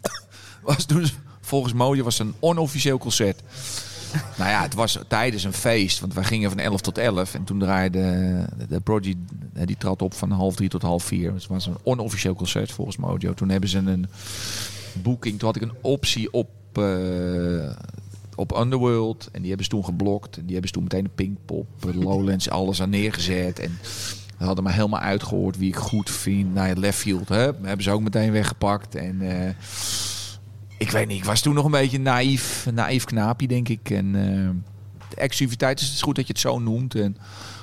Was 0.62 0.84
toen, 0.84 1.06
volgens 1.40 1.72
Mojo 1.72 2.04
was 2.04 2.18
het 2.18 2.26
een 2.26 2.34
onofficieel 2.40 2.98
concert. 2.98 3.42
Nou 4.38 4.50
ja, 4.50 4.62
het 4.62 4.74
was 4.74 4.98
tijdens 5.08 5.44
een 5.44 5.52
feest. 5.52 6.00
Want 6.00 6.14
wij 6.14 6.24
gingen 6.24 6.50
van 6.50 6.58
11 6.58 6.80
tot 6.80 6.98
11. 6.98 7.34
En 7.34 7.44
toen 7.44 7.58
draaide 7.58 8.00
de, 8.68 8.80
Prodigy, 8.80 9.16
eh, 9.54 9.66
die 9.66 9.76
trad 9.78 10.02
op 10.02 10.14
van 10.14 10.30
half 10.30 10.54
drie 10.54 10.68
tot 10.68 10.82
half 10.82 11.04
vier. 11.04 11.32
Dus 11.32 11.42
het 11.42 11.52
was 11.52 11.66
een 11.66 11.78
onofficieel 11.82 12.34
concert 12.34 12.72
volgens 12.72 12.96
Mojo. 12.96 13.34
Toen 13.34 13.48
hebben 13.48 13.68
ze 13.68 13.78
een 13.78 14.06
boeking. 15.02 15.38
Toen 15.38 15.48
had 15.48 15.56
ik 15.56 15.62
een 15.62 15.76
optie 15.80 16.32
op, 16.32 16.50
eh, 16.72 17.70
op 18.34 18.58
Underworld. 18.58 19.28
En 19.32 19.38
die 19.38 19.48
hebben 19.48 19.64
ze 19.64 19.70
toen 19.70 19.84
geblokt. 19.84 20.36
En 20.36 20.42
die 20.42 20.52
hebben 20.52 20.68
ze 20.68 20.74
toen 20.74 20.82
meteen 20.82 21.04
de 21.04 21.10
Pinkpop, 21.14 21.66
Lowlands, 21.94 22.50
alles 22.50 22.82
aan 22.82 22.90
neergezet. 22.90 23.58
En 23.58 23.78
we 24.38 24.44
hadden 24.44 24.64
me 24.64 24.72
helemaal 24.72 25.00
uitgehoord 25.00 25.58
wie 25.58 25.68
ik 25.68 25.76
goed 25.76 26.10
vind. 26.10 26.54
Nou 26.54 26.68
ja, 26.68 26.74
Leftfield, 26.74 27.28
hè, 27.28 27.50
hebben 27.62 27.82
ze 27.82 27.90
ook 27.90 28.00
meteen 28.00 28.32
weggepakt. 28.32 28.94
En 28.94 29.20
eh, 29.20 29.54
ik 30.80 30.90
weet 30.90 31.06
niet, 31.06 31.18
ik 31.18 31.24
was 31.24 31.40
toen 31.40 31.54
nog 31.54 31.64
een 31.64 31.70
beetje 31.70 31.98
naïef, 31.98 32.66
een 32.66 32.74
naïef 32.74 33.04
knaapje, 33.04 33.46
denk 33.46 33.68
ik. 33.68 33.90
En 33.90 34.06
eh, 34.14 34.50
de 35.08 35.16
exclusiviteit 35.16 35.80
is 35.80 35.86
het 35.86 35.94
is 35.94 36.02
goed 36.02 36.16
dat 36.16 36.26
je 36.26 36.32
het 36.32 36.42
zo 36.42 36.58
noemt. 36.58 36.94
En, 36.94 37.16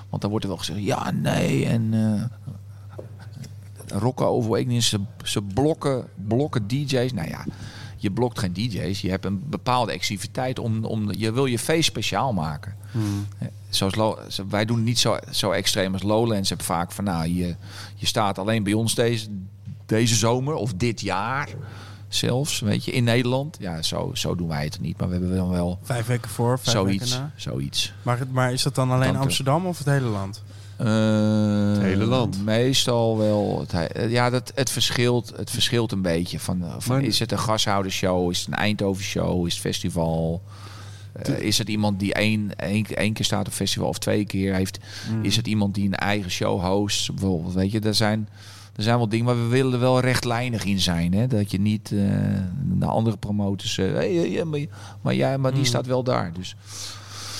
want 0.10 0.22
dan 0.22 0.30
wordt 0.32 0.46
er 0.46 0.52
wel 0.52 0.60
gezegd, 0.60 0.84
ja, 0.84 1.12
nee. 1.12 1.66
En 1.66 1.94
uh, 1.94 2.24
Rocco 3.88 4.42
Awakening, 4.44 4.84
ze, 4.84 5.00
ze 5.24 5.42
blokken, 5.42 6.06
blokken 6.28 6.68
DJ's. 6.68 7.14
Nou 7.14 7.28
ja, 7.28 7.46
je 7.98 8.12
blokt 8.12 8.40
geen 8.40 8.54
DJ's. 8.54 9.02
Je 9.02 9.10
hebt 9.10 9.26
een 9.26 9.44
bepaalde 9.50 9.92
exclusiviteit. 9.92 10.60
Om, 10.60 10.86
om, 10.86 11.12
je 11.18 11.32
wil 11.32 11.46
je 11.46 11.60
feest 11.60 11.88
speciaal 11.88 12.34
maken. 12.34 12.76
Eh, 13.38 13.48
Zoals 13.70 13.96
Lo- 13.96 14.20
wij 14.50 14.66
doen 14.66 14.84
niet 14.84 15.00
zo, 15.00 15.18
zo 15.32 15.52
extreem 15.52 15.94
als 15.94 16.04
Lowlands. 16.04 16.50
Heb 16.50 16.62
vaak 16.62 16.92
van, 16.92 17.04
nou, 17.04 17.28
je, 17.28 17.56
je 17.96 18.06
staat 18.06 18.38
alleen 18.38 18.64
bij 18.64 18.74
ons 18.74 18.96
deze, 18.96 19.28
deze 19.86 20.16
zomer 20.16 20.54
of 20.54 20.74
dit 20.74 21.02
jaar 21.02 21.50
zelfs, 22.08 22.60
weet 22.60 22.86
je, 22.86 22.92
in 22.92 23.04
Nederland. 23.04 23.58
Ja, 23.60 23.82
zo, 23.82 24.12
zo 24.14 24.36
doen 24.36 24.48
wij 24.48 24.64
het 24.64 24.80
niet. 24.82 24.98
Maar 24.98 25.08
we 25.08 25.14
hebben 25.14 25.32
wel 25.34 25.50
wel 25.50 25.80
Vijf 25.84 26.06
weken 26.06 26.30
voor, 26.30 26.60
vijf 26.60 26.76
zoiets. 26.78 27.04
weken 27.10 27.20
na. 27.20 27.32
zoiets. 27.36 27.94
Maar, 28.02 28.20
het- 28.20 28.32
maar 28.32 28.54
is 28.54 28.64
dat 28.64 28.76
dan 28.76 28.92
alleen 28.92 29.12
Dank. 29.12 29.24
Amsterdam 29.24 29.66
of 29.66 29.78
het 29.78 29.88
hele 29.88 30.08
land? 30.08 30.44
het 30.78 31.82
hele 31.82 32.06
land. 32.06 32.44
Meestal 32.46 33.18
wel. 33.18 33.60
Het, 33.60 33.72
he- 33.72 33.84
eh, 33.86 34.12
ja, 34.12 34.30
dat, 34.30 34.52
het, 34.56 34.70
verschilt, 34.70 35.34
het 35.36 35.50
verschilt 35.52 35.92
een 35.92 36.02
beetje. 36.02 36.40
Van, 36.40 36.64
eh, 36.64 36.74
van, 36.78 36.96
Maar- 36.96 37.04
is 37.06 37.20
het 37.20 37.32
een 37.32 37.40
gashoudershow? 37.40 38.32
Is 38.32 38.40
het 38.40 38.48
een 38.48 38.54
Eindhoven 38.54 39.04
show? 39.04 39.46
Is 39.46 39.54
het 39.54 39.62
festival? 39.62 40.42
Eh, 41.14 41.40
is 41.40 41.58
het 41.58 41.70
iemand 41.70 42.00
die 42.00 42.14
één, 42.14 42.56
één, 42.56 42.86
één 42.86 43.14
keer 43.14 43.26
staat 43.26 43.48
op 43.48 43.54
festival 43.54 43.88
of 43.88 43.98
twee 43.98 44.26
keer 44.26 44.54
heeft? 44.56 44.80
Mm. 45.12 45.24
Is 45.24 45.36
het 45.36 45.48
iemand 45.48 45.76
die 45.76 45.86
een 45.86 45.96
eigen 45.96 46.32
show 46.32 46.62
host? 46.64 47.12
Bijvoorbeeld, 47.12 47.54
weet 47.54 47.72
je, 47.72 47.80
er 47.80 47.96
zijn, 47.96 48.30
er 48.78 48.84
zijn 48.84 48.98
wel 48.98 49.10
dingen, 49.10 49.26
maar 49.26 49.36
we 49.44 49.48
willen 49.48 49.74
er 49.74 49.80
wel 49.80 50.00
rechtlijnig 50.00 50.64
in 50.66 50.80
zijn. 50.80 51.14
Hè? 51.14 51.28
Dat 51.28 51.52
je 51.52 51.60
niet 51.60 51.92
eh 51.92 52.00
naar 52.64 52.90
andere 52.90 53.18
promotors... 53.18 53.78
eh, 53.78 53.92
hey, 53.92 54.14
hey, 54.14 54.44
maar, 54.46 54.60
maar, 55.02 55.14
ja, 55.14 55.38
maar 55.38 55.52
die 55.52 55.60
Mm. 55.60 55.66
staat 55.66 55.86
wel 55.86 56.04
daar. 56.04 56.34
Dus 56.34 56.56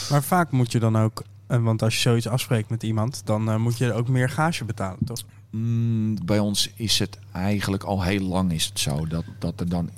Maar 0.10 0.24
vaak 0.24 0.52
moet 0.52 0.72
je 0.72 0.80
dan 0.80 0.98
ook, 0.98 1.24
eh, 1.48 1.64
want 1.64 1.82
als 1.82 1.94
je 1.96 2.00
zoiets 2.02 2.28
afspreekt 2.28 2.70
met 2.70 2.84
iemand, 2.84 3.22
dan 3.26 3.62
moet 3.62 3.78
je 3.78 3.94
ook 3.94 4.08
meer 4.08 4.30
gage 4.30 4.66
betalen, 4.66 4.98
toch? 5.06 5.20
Mm, 5.52 6.26
bij 6.26 6.40
ons 6.40 6.70
is 6.76 7.00
het 7.00 7.20
eigenlijk 7.34 7.84
al 7.84 8.04
heel 8.04 8.22
lang 8.28 8.52
is 8.52 8.66
het 8.66 8.80
zo 8.80 9.08
dat, 9.08 9.24
dat 9.40 9.60
er 9.60 9.70
dan 9.70 9.90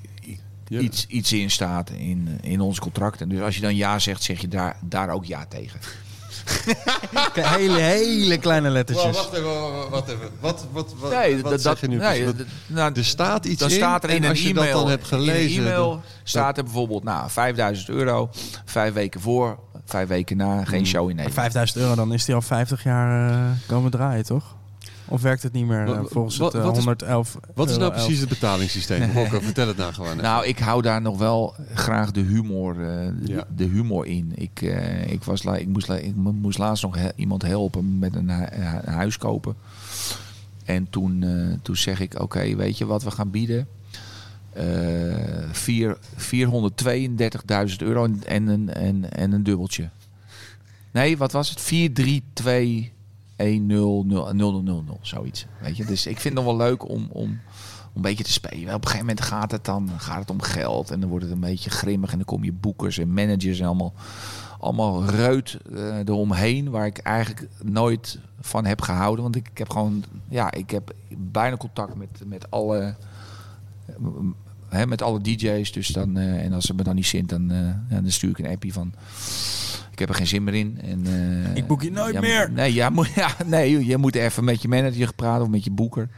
Ja. 0.68 0.80
iets, 0.80 1.06
iets 1.08 1.34
in 1.34 1.52
staat 1.52 1.90
in, 1.90 2.28
in 2.42 2.62
ons 2.62 2.80
contract. 2.80 3.22
En 3.22 3.30
dus 3.30 3.40
als 3.42 3.56
je 3.56 3.62
dan 3.62 3.76
ja 3.76 4.00
zegt, 4.00 4.24
zeg 4.24 4.42
je 4.42 4.48
daar, 4.48 4.78
daar 4.82 5.10
ook 5.10 5.26
ja 5.26 5.46
tegen. 5.46 5.80
Hele, 7.34 7.80
hele 7.80 8.38
kleine 8.38 8.70
lettertjes. 8.70 9.16
Wacht 9.16 9.34
even, 9.34 9.90
wacht 9.90 10.08
even. 10.08 10.30
Wat, 10.40 10.66
wat, 10.72 10.94
wat, 11.00 11.12
Nee, 11.12 11.42
wat 11.42 11.52
dat, 11.52 11.62
zeg 11.62 11.82
je 11.82 11.88
nu 11.88 11.98
nee, 11.98 12.26
nou, 12.68 12.94
Er 12.96 13.06
staat 13.06 13.46
iets 13.46 13.60
dan 13.60 13.70
in 13.70 13.76
staat 13.76 14.04
er 14.04 14.10
in 14.10 14.16
en 14.16 14.24
een 14.24 14.30
als 14.30 14.42
je 14.42 14.50
e-mail, 14.50 14.72
dat 14.72 14.82
dan 14.82 14.90
hebt 14.90 15.08
gelezen... 15.08 15.62
in 15.62 15.62
een 15.62 15.68
e-mail 15.68 15.90
dan- 15.90 16.02
staat 16.24 16.58
er 16.58 16.64
bijvoorbeeld 16.64 17.04
nou, 17.04 17.30
5000 17.30 17.90
euro, 17.90 18.30
vijf 18.66 18.94
weken 18.94 19.22
voor, 19.22 19.60
vijf 19.86 20.08
weken 20.08 20.38
na, 20.38 20.64
geen 20.66 20.86
show 20.86 21.02
in 21.02 21.16
Nederland. 21.16 21.34
5000 21.34 21.80
euro, 21.80 21.96
dan 21.96 22.14
is 22.14 22.26
die 22.26 22.36
al 22.36 22.42
50 22.42 22.84
jaar 22.84 23.30
eh, 23.32 23.46
komen 23.68 23.92
draaien, 23.92 24.26
toch? 24.26 24.58
Of 25.10 25.22
werkt 25.22 25.44
het 25.44 25.54
niet 25.54 25.66
meer 25.66 25.88
eh, 25.88 26.02
volgens 26.06 26.38
wat- 26.38 26.54
het 26.54 26.62
eh, 26.62 26.68
wat 26.68 26.78
is- 26.78 26.84
111 26.84 27.38
Wat 27.56 27.70
is 27.70 27.78
nou 27.78 27.92
precies 27.92 28.20
het 28.20 28.30
betalingssysteem? 28.30 29.10
Vertel 29.42 29.68
het 29.68 29.78
nou 29.78 29.94
gewoon. 29.94 30.12
even. 30.12 30.24
Nou, 30.24 30.46
ik 30.46 30.60
hou 30.60 30.82
daar 30.82 31.02
nog 31.02 31.18
wel 31.18 31.56
graag 31.74 32.12
de 32.12 32.20
humor, 32.22 32.72
eh, 32.72 33.08
de, 33.26 33.32
Ja. 33.34 33.44
de 33.56 33.64
humor 33.64 34.06
in. 34.06 34.32
Ik, 34.36 34.62
eh, 34.62 35.12
ik, 35.12 35.24
was, 35.24 35.44
la- 35.44 35.56
ik, 35.58 35.68
moest, 35.68 35.88
la- 35.88 35.96
ik 35.96 36.16
mo- 36.16 36.32
moest 36.32 36.58
laatst 36.58 36.84
nog 36.84 36.96
he- 36.96 37.10
iemand 37.16 37.42
helpen 37.42 38.00
met 38.00 38.16
een, 38.16 38.30
hu- 38.30 38.46
een 38.84 38.94
huis 38.94 39.18
kopen. 39.18 39.56
En 40.66 40.88
toen, 40.90 41.24
eh, 41.24 41.58
toen 41.62 41.76
zeg 41.78 42.00
ik, 42.00 42.22
oké, 42.22 42.56
weet 42.56 42.78
je 42.78 42.86
wat 42.86 43.04
we 43.04 43.12
gaan 43.12 43.32
bieden? 43.32 43.68
Eh, 44.54 44.66
vier- 45.52 45.98
432.000 46.16 47.82
euro 47.82 48.04
en, 48.06 48.22
en, 48.26 48.48
een, 48.48 48.74
en, 48.74 49.12
en 49.12 49.32
een 49.32 49.44
dubbeltje. 49.44 49.90
Nee, 50.92 51.18
wat 51.18 51.32
was 51.32 51.50
het? 51.50 51.62
432 51.62 52.90
1000, 53.40 54.92
zoiets. 55.02 55.46
Weet 55.62 55.78
je? 55.78 55.86
Dus 55.86 56.08
ik 56.08 56.20
vind 56.20 56.36
het 56.36 56.46
wel 56.46 56.58
leuk 56.58 56.90
om, 56.90 57.08
om, 57.12 57.40
een 57.96 58.02
beetje 58.02 58.24
te 58.24 58.32
spelen. 58.32 58.74
Op 58.74 58.82
een 58.82 58.88
gegeven 58.88 59.06
moment 59.06 59.22
gaat 59.22 59.52
het 59.52 59.66
dan 59.66 59.90
gaat 59.98 60.20
het 60.20 60.30
om 60.30 60.42
geld. 60.42 60.92
En 60.92 61.00
dan 61.00 61.10
wordt 61.10 61.26
het 61.26 61.34
een 61.34 61.40
beetje 61.40 61.70
grimmig. 61.70 62.12
En 62.12 62.18
dan 62.18 62.26
kom 62.26 62.44
je 62.44 62.54
boekers 62.54 62.98
en 62.98 63.14
managers 63.14 63.60
en 63.60 63.66
allemaal, 63.66 63.94
allemaal 64.60 65.06
reut 65.06 65.58
eh, 65.74 65.98
eromheen. 65.98 66.70
Waar 66.70 66.86
ik 66.86 66.98
eigenlijk 66.98 67.48
nooit 67.64 68.20
van 68.40 68.66
heb 68.66 68.82
gehouden. 68.82 69.24
Want 69.24 69.36
ik, 69.36 69.50
heb 69.54 69.70
gewoon, 69.70 70.04
ja, 70.28 70.52
ik 70.52 70.70
heb 70.70 70.94
bijna 71.18 71.58
contact 71.58 71.96
met, 71.96 72.22
met 72.26 72.52
alle... 72.52 72.96
Hè, 74.70 74.88
met 74.88 75.02
alle 75.02 75.22
DJ's. 75.22 75.72
Dus 75.72 75.88
dan, 75.88 76.18
eh, 76.18 76.44
en 76.44 76.54
als 76.54 76.66
ze 76.66 76.74
me 76.74 76.84
dan 76.84 76.96
niet 76.96 77.06
zint, 77.06 77.30
dan, 77.30 77.52
eh, 77.52 77.58
ja, 77.90 78.02
dan 78.02 78.12
stuur 78.12 78.30
ik 78.30 78.40
een 78.40 78.52
appie 78.52 78.74
van. 78.74 78.94
Ik 80.00 80.08
heb 80.08 80.16
er 80.16 80.22
geen 80.22 80.32
zin 80.32 80.44
meer 80.44 80.54
in. 80.54 80.80
En, 80.82 81.06
eh, 81.06 81.56
Ik 81.56 81.68
boek 81.68 81.82
je 81.82 81.92
nooit 81.92 82.14
ja, 82.14 82.20
meer. 82.20 82.52
Nee, 82.52 82.74
ja, 82.74 82.90
moet, 82.90 83.08
ja, 83.24 83.36
nee, 83.46 83.86
je 83.86 83.98
moet 83.98 84.16
even 84.16 84.44
met 84.44 84.62
je 84.62 84.68
manager 84.68 85.14
praten 85.14 85.44
of 85.44 85.50
met 85.50 85.64
je 85.64 85.72
boeker. 85.72 86.10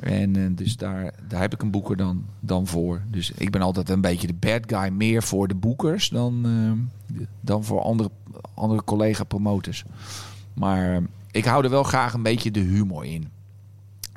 En 0.00 0.36
eh, 0.36 0.42
dus 0.50 0.76
daar, 0.76 1.12
daar 1.28 1.40
heb 1.40 1.52
ik 1.52 1.62
een 1.62 1.70
boeker 1.70 1.96
dan, 1.96 2.24
dan 2.40 2.66
voor. 2.66 3.02
Dus 3.06 3.30
ik 3.30 3.50
ben 3.50 3.62
altijd 3.62 3.88
een 3.88 4.00
beetje 4.00 4.26
de 4.26 4.34
bad 4.34 4.60
guy 4.66 4.88
meer 4.88 5.22
voor 5.22 5.48
de 5.48 5.54
boekers 5.54 6.08
dan, 6.08 6.42
eh, 6.44 7.22
dan 7.40 7.64
voor 7.64 7.80
andere, 7.80 8.10
andere 8.54 8.84
collega-promoters. 8.84 9.84
Maar 10.54 11.02
ik 11.30 11.44
hou 11.44 11.64
er 11.64 11.70
wel 11.70 11.82
graag 11.82 12.14
een 12.14 12.22
beetje 12.22 12.50
de 12.50 12.60
humor 12.60 13.04
in. 13.04 13.28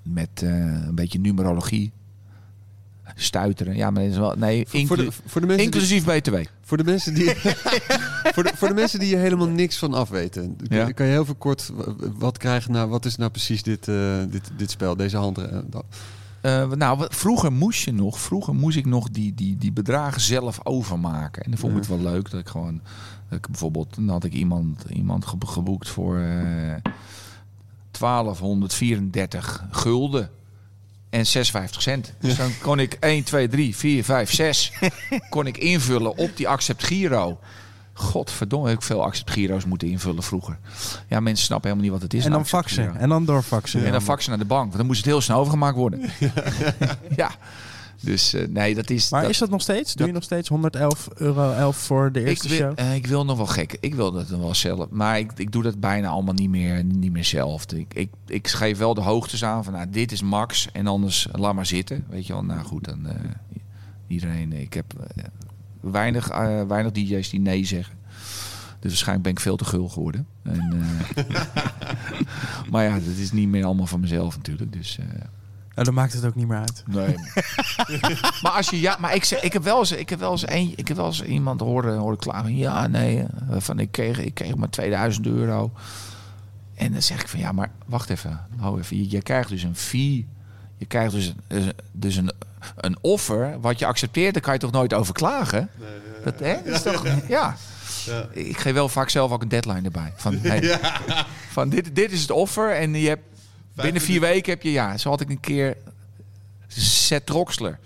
Met 0.04 0.42
een 0.42 0.96
beetje 0.96 1.20
numerologie. 1.20 1.92
Stuiteren. 3.18 3.76
Ja, 3.76 3.90
maar 3.92 4.02
dat 4.04 4.12
is 4.12 4.18
wel. 4.18 4.34
Nee, 4.38 4.66
voor, 4.68 4.86
voor, 4.88 4.98
de, 4.98 5.12
voor, 5.26 5.42
de 5.42 5.48
mensen 5.48 5.72
die, 5.72 5.82
inclusief 5.82 6.06
BTW. 6.06 6.36
voor, 6.62 6.78
de 6.78 6.84
mensen 6.84 7.14
die, 7.14 7.36
voor, 8.34 8.44
de, 8.44 8.52
voor 8.56 8.68
de 8.68 8.74
mensen 8.74 9.00
die 9.00 9.16
er 9.16 9.22
helemaal 9.22 9.48
niks 9.48 9.78
van 9.78 9.94
afweten. 9.94 10.56
Ja. 10.68 10.92
Kan 10.92 11.06
je 11.06 11.12
heel 11.12 11.26
veel 11.26 11.36
kort 11.36 11.72
wat 12.18 12.38
krijgen? 12.38 12.72
Nou, 12.72 12.90
wat 12.90 13.06
is 13.06 13.16
nou 13.16 13.32
precies 13.32 13.64
dit, 13.64 13.88
eh, 13.88 14.18
dit, 14.30 14.52
dit 14.58 14.72
spel, 14.72 14.96
deze 14.96 15.18
hand? 15.18 15.38
eh, 15.38 15.58
dat- 15.70 15.86
Eh, 16.42 16.72
nou, 16.72 17.06
vroeger 17.10 17.52
moest 17.52 17.84
je 17.84 17.94
nog, 17.94 18.20
vroeger 18.20 18.54
moest 18.56 18.78
ik 18.78 18.86
nog 18.86 19.10
die, 19.10 19.34
die, 19.34 19.58
die 19.58 19.72
bedragen 19.72 20.22
zelf 20.22 20.60
overmaken. 20.64 21.44
En 21.44 21.50
dan 21.52 21.60
vond 21.60 21.72
ik 21.74 21.78
het 21.80 21.88
wel 21.88 22.00
leuk 22.12 22.30
dat 22.32 22.40
ik 22.40 22.48
gewoon, 22.48 22.82
dat 23.30 23.38
ik 23.38 23.48
bijvoorbeeld, 23.48 23.96
dan 23.96 24.10
had 24.10 24.24
ik 24.24 24.34
iemand, 24.34 24.84
iemand 24.90 25.26
ge- 25.26 25.38
geboekt 25.40 25.90
voor 25.90 26.18
eh 26.20 26.76
1234 27.92 29.66
gulden 29.72 30.30
en 31.16 31.26
56 31.26 31.82
cent. 31.82 32.14
Dus 32.20 32.36
dan 32.36 32.52
kon 32.62 32.80
ik 32.80 32.98
1, 33.00 33.24
2, 33.24 33.48
3, 33.48 33.76
4, 33.76 34.04
5, 34.04 34.32
6 34.32 34.72
kon 35.30 35.48
ik 35.48 35.58
invullen 35.58 36.18
op 36.18 36.38
die 36.38 36.48
Accept 36.48 36.84
Giro. 36.84 37.40
Godverdomme, 37.94 38.68
heb 38.68 38.78
ik 38.78 38.84
veel 38.84 39.04
Accept 39.04 39.32
Giro's 39.32 39.66
moeten 39.66 39.88
invullen 39.88 40.24
vroeger. 40.24 40.58
Ja, 41.08 41.20
mensen 41.20 41.46
snappen 41.46 41.70
helemaal 41.70 41.92
niet 41.92 42.02
wat 42.02 42.12
het 42.12 42.20
is. 42.20 42.26
En 42.26 42.32
dan 42.32 42.46
faxen. 42.46 42.96
En 42.98 43.10
dan 43.10 43.26
doorfaxen. 43.26 43.86
En 43.86 43.92
dan 43.92 44.02
faxen 44.02 44.30
naar 44.30 44.40
de 44.40 44.46
bank, 44.46 44.64
want 44.64 44.78
dan 44.78 44.86
moest 44.86 44.98
het 44.98 45.06
heel 45.06 45.22
snel 45.22 45.40
overgemaakt 45.40 45.76
worden. 45.76 46.00
ja, 47.16 47.32
dus 48.06 48.34
eh, 48.34 48.48
nee, 48.48 48.76
dat 48.76 48.90
is. 48.90 49.10
Maar 49.10 49.22
dat- 49.22 49.30
is 49.30 49.38
dat 49.38 49.50
nog 49.50 49.62
steeds? 49.62 49.88
Doe 49.94 49.98
dat- 49.98 50.08
je 50.08 50.14
nog 50.14 50.24
steeds 50.24 50.50
111 50.50 51.08
euro 51.16 51.52
11 51.52 51.78
voor 51.78 52.12
de 52.12 52.20
ik 52.20 52.28
eerste 52.28 52.48
wil, 52.48 52.58
show? 52.58 52.72
eh, 52.76 52.96
ik 52.96 53.08
wil 53.08 53.26
nog 53.26 53.38
wel 53.38 53.46
gek. 53.46 53.78
Ik 53.80 53.96
wil 53.96 54.12
dat 54.12 54.30
nog 54.30 54.40
wel 54.40 54.56
zelf. 54.56 54.90
Maar 54.90 55.20
ik, 55.20 55.32
ik 55.36 55.52
doe 55.52 55.64
dat 55.64 55.80
bijna 55.80 56.08
allemaal 56.08 56.34
niet 56.34 56.50
meer, 56.50 56.84
niet 56.84 57.12
meer 57.12 57.26
zelf. 57.26 57.72
Ik, 57.72 57.94
ik, 57.94 58.10
ik 58.28 58.48
schrijf 58.48 58.78
wel 58.78 58.94
de 58.94 59.02
hoogtes 59.02 59.44
aan 59.44 59.64
van 59.64 59.74
nou, 59.74 59.90
dit 59.90 60.12
is 60.12 60.22
max. 60.22 60.68
En 60.74 60.88
anders 60.88 61.28
laat 61.32 61.54
maar 61.54 61.66
zitten. 61.66 62.06
Weet 62.10 62.28
je 62.28 62.34
wel, 62.34 62.44
nou 62.44 62.64
goed, 62.66 62.84
dan 62.86 63.08
eh, 63.08 63.16
iedereen. 64.08 64.54
Ik 64.54 64.74
heb 64.74 64.94
weinig, 65.80 66.28
weinig 66.68 66.92
DJ's 66.92 67.30
die 67.30 67.40
nee 67.40 67.66
zeggen. 67.66 67.96
Dus 68.80 68.94
waarschijnlijk 68.94 69.24
ben 69.28 69.32
ik 69.36 69.40
veel 69.40 69.56
te 69.56 69.66
gul 69.66 69.90
geworden. 69.90 70.28
En, 70.44 70.82
maar 72.72 72.84
ja, 72.84 72.94
dat 72.94 73.16
is 73.18 73.32
niet 73.32 73.48
meer 73.48 73.66
allemaal 73.66 73.86
van 73.88 74.00
mezelf 74.00 74.36
natuurlijk. 74.38 74.74
Dus 74.74 74.98
Nou, 75.76 75.88
dan 75.88 75.94
maakt 75.94 76.14
het 76.14 76.26
ook 76.26 76.36
niet 76.36 76.48
meer 76.48 76.58
uit. 76.58 76.84
Nee. 76.88 77.16
maar 78.42 78.52
als 78.52 78.70
je 78.70 78.80
ja, 78.80 78.98
maar 79.00 79.16
ik, 79.16 79.24
zeg, 79.24 79.40
ik 79.42 79.54
heb 79.54 79.64
wel 79.64 79.80
eens, 79.80 79.92
ik 79.92 80.10
heb 80.10 80.20
wel 80.20 80.32
eens, 80.32 80.48
een, 80.50 80.74
ik 80.76 80.88
heb 80.88 80.98
wel 80.98 81.06
eens 81.06 81.24
iemand 81.24 81.60
horen, 81.60 81.98
horen 81.98 82.18
klagen. 82.18 82.56
Ja, 82.56 82.88
nee, 82.88 83.20
eh, 83.20 83.56
van 83.60 83.80
ik 83.80 83.92
kreeg, 83.92 84.20
ik 84.20 84.34
kreeg 84.34 84.56
maar 84.56 84.70
2000 84.70 85.26
euro. 85.26 85.72
En 86.76 86.92
dan 86.92 87.02
zeg 87.02 87.22
ik 87.22 87.28
van 87.28 87.40
ja, 87.40 87.52
maar 87.52 87.72
wacht 87.86 88.10
even. 88.10 88.40
Hou 88.58 88.80
even. 88.80 88.98
Je, 88.98 89.10
je 89.10 89.22
krijgt 89.22 89.50
dus 89.50 89.64
een 89.64 89.76
fee. 89.76 90.28
Je 90.78 90.86
krijgt 90.86 91.12
dus, 91.12 91.34
een- 91.48 91.74
dus 91.92 92.16
een, 92.16 92.32
een 92.76 92.98
offer. 93.02 93.60
Wat 93.62 93.80
je 93.80 93.86
accepteert, 93.86 94.34
daar 94.34 94.42
kan 94.44 94.54
je 94.54 94.60
toch 94.60 94.72
nooit 94.72 94.94
over 94.94 95.14
klagen? 95.14 95.70
Dat, 96.24 96.40
hè? 96.40 96.56
Dat 96.66 96.74
is 96.76 96.82
toch, 96.82 97.06
ja. 97.28 97.56
Ik 98.32 98.58
geef 98.58 98.74
wel 98.74 98.90
vaak 98.90 99.10
zelf 99.10 99.32
ook 99.32 99.42
een 99.42 99.48
deadline 99.48 99.82
erbij. 99.82 100.14
Van, 100.16 100.36
hey, 100.42 100.80
van 101.52 101.70
dit, 101.70 101.96
dit 101.96 102.12
is 102.12 102.22
het 102.22 102.32
offer. 102.32 102.76
En 102.76 102.94
je 102.94 103.08
hebt, 103.08 103.24
binnen 103.76 104.02
vier 104.02 104.20
weken 104.20 104.52
heb 104.52 104.62
je, 104.62 104.72
ja, 104.72 104.98
zo 104.98 105.10
had 105.10 105.22
ik 105.22 105.30
een 105.30 105.40
keer 105.40 105.78
Seth 106.68 107.26
Troxler. 107.26 107.80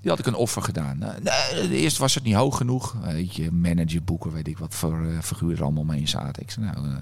Die 0.00 0.10
had 0.10 0.18
ik 0.18 0.26
een 0.26 0.34
offer 0.34 0.62
gedaan. 0.62 0.98
Nou, 0.98 1.22
nee, 1.22 1.68
eerst 1.68 1.98
was 1.98 2.14
het 2.14 2.24
niet 2.24 2.34
hoog 2.34 2.56
genoeg. 2.56 2.96
Weet 3.02 3.34
je, 3.34 3.50
manager, 3.52 4.04
boeken, 4.04 4.32
weet 4.32 4.48
ik 4.48 4.58
wat 4.58 4.74
voor 4.74 5.06
eh, 5.06 5.18
figuren 5.22 5.56
er 5.56 5.62
allemaal 5.62 5.84
mee 5.84 6.08
zaten. 6.08 6.42
Ik 6.42 6.50
zei, 6.50 6.66
nou, 6.66 6.88
eh, 6.88 6.96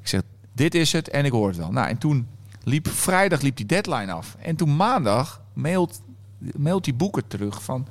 ik 0.00 0.08
zeg, 0.08 0.22
dit 0.52 0.74
is 0.74 0.92
het 0.92 1.08
en 1.08 1.24
ik 1.24 1.32
hoor 1.32 1.48
het 1.48 1.56
wel. 1.56 1.72
Nou, 1.72 1.88
en 1.88 1.98
toen 1.98 2.26
liep 2.62 2.88
vrijdag 2.88 3.40
liep 3.40 3.56
die 3.56 3.66
deadline 3.66 4.12
af. 4.12 4.36
En 4.40 4.56
toen 4.56 4.76
maandag 4.76 5.42
mailt, 5.52 6.00
mailt 6.38 6.84
die 6.84 6.94
boeker 6.94 7.26
terug 7.26 7.62
van, 7.62 7.86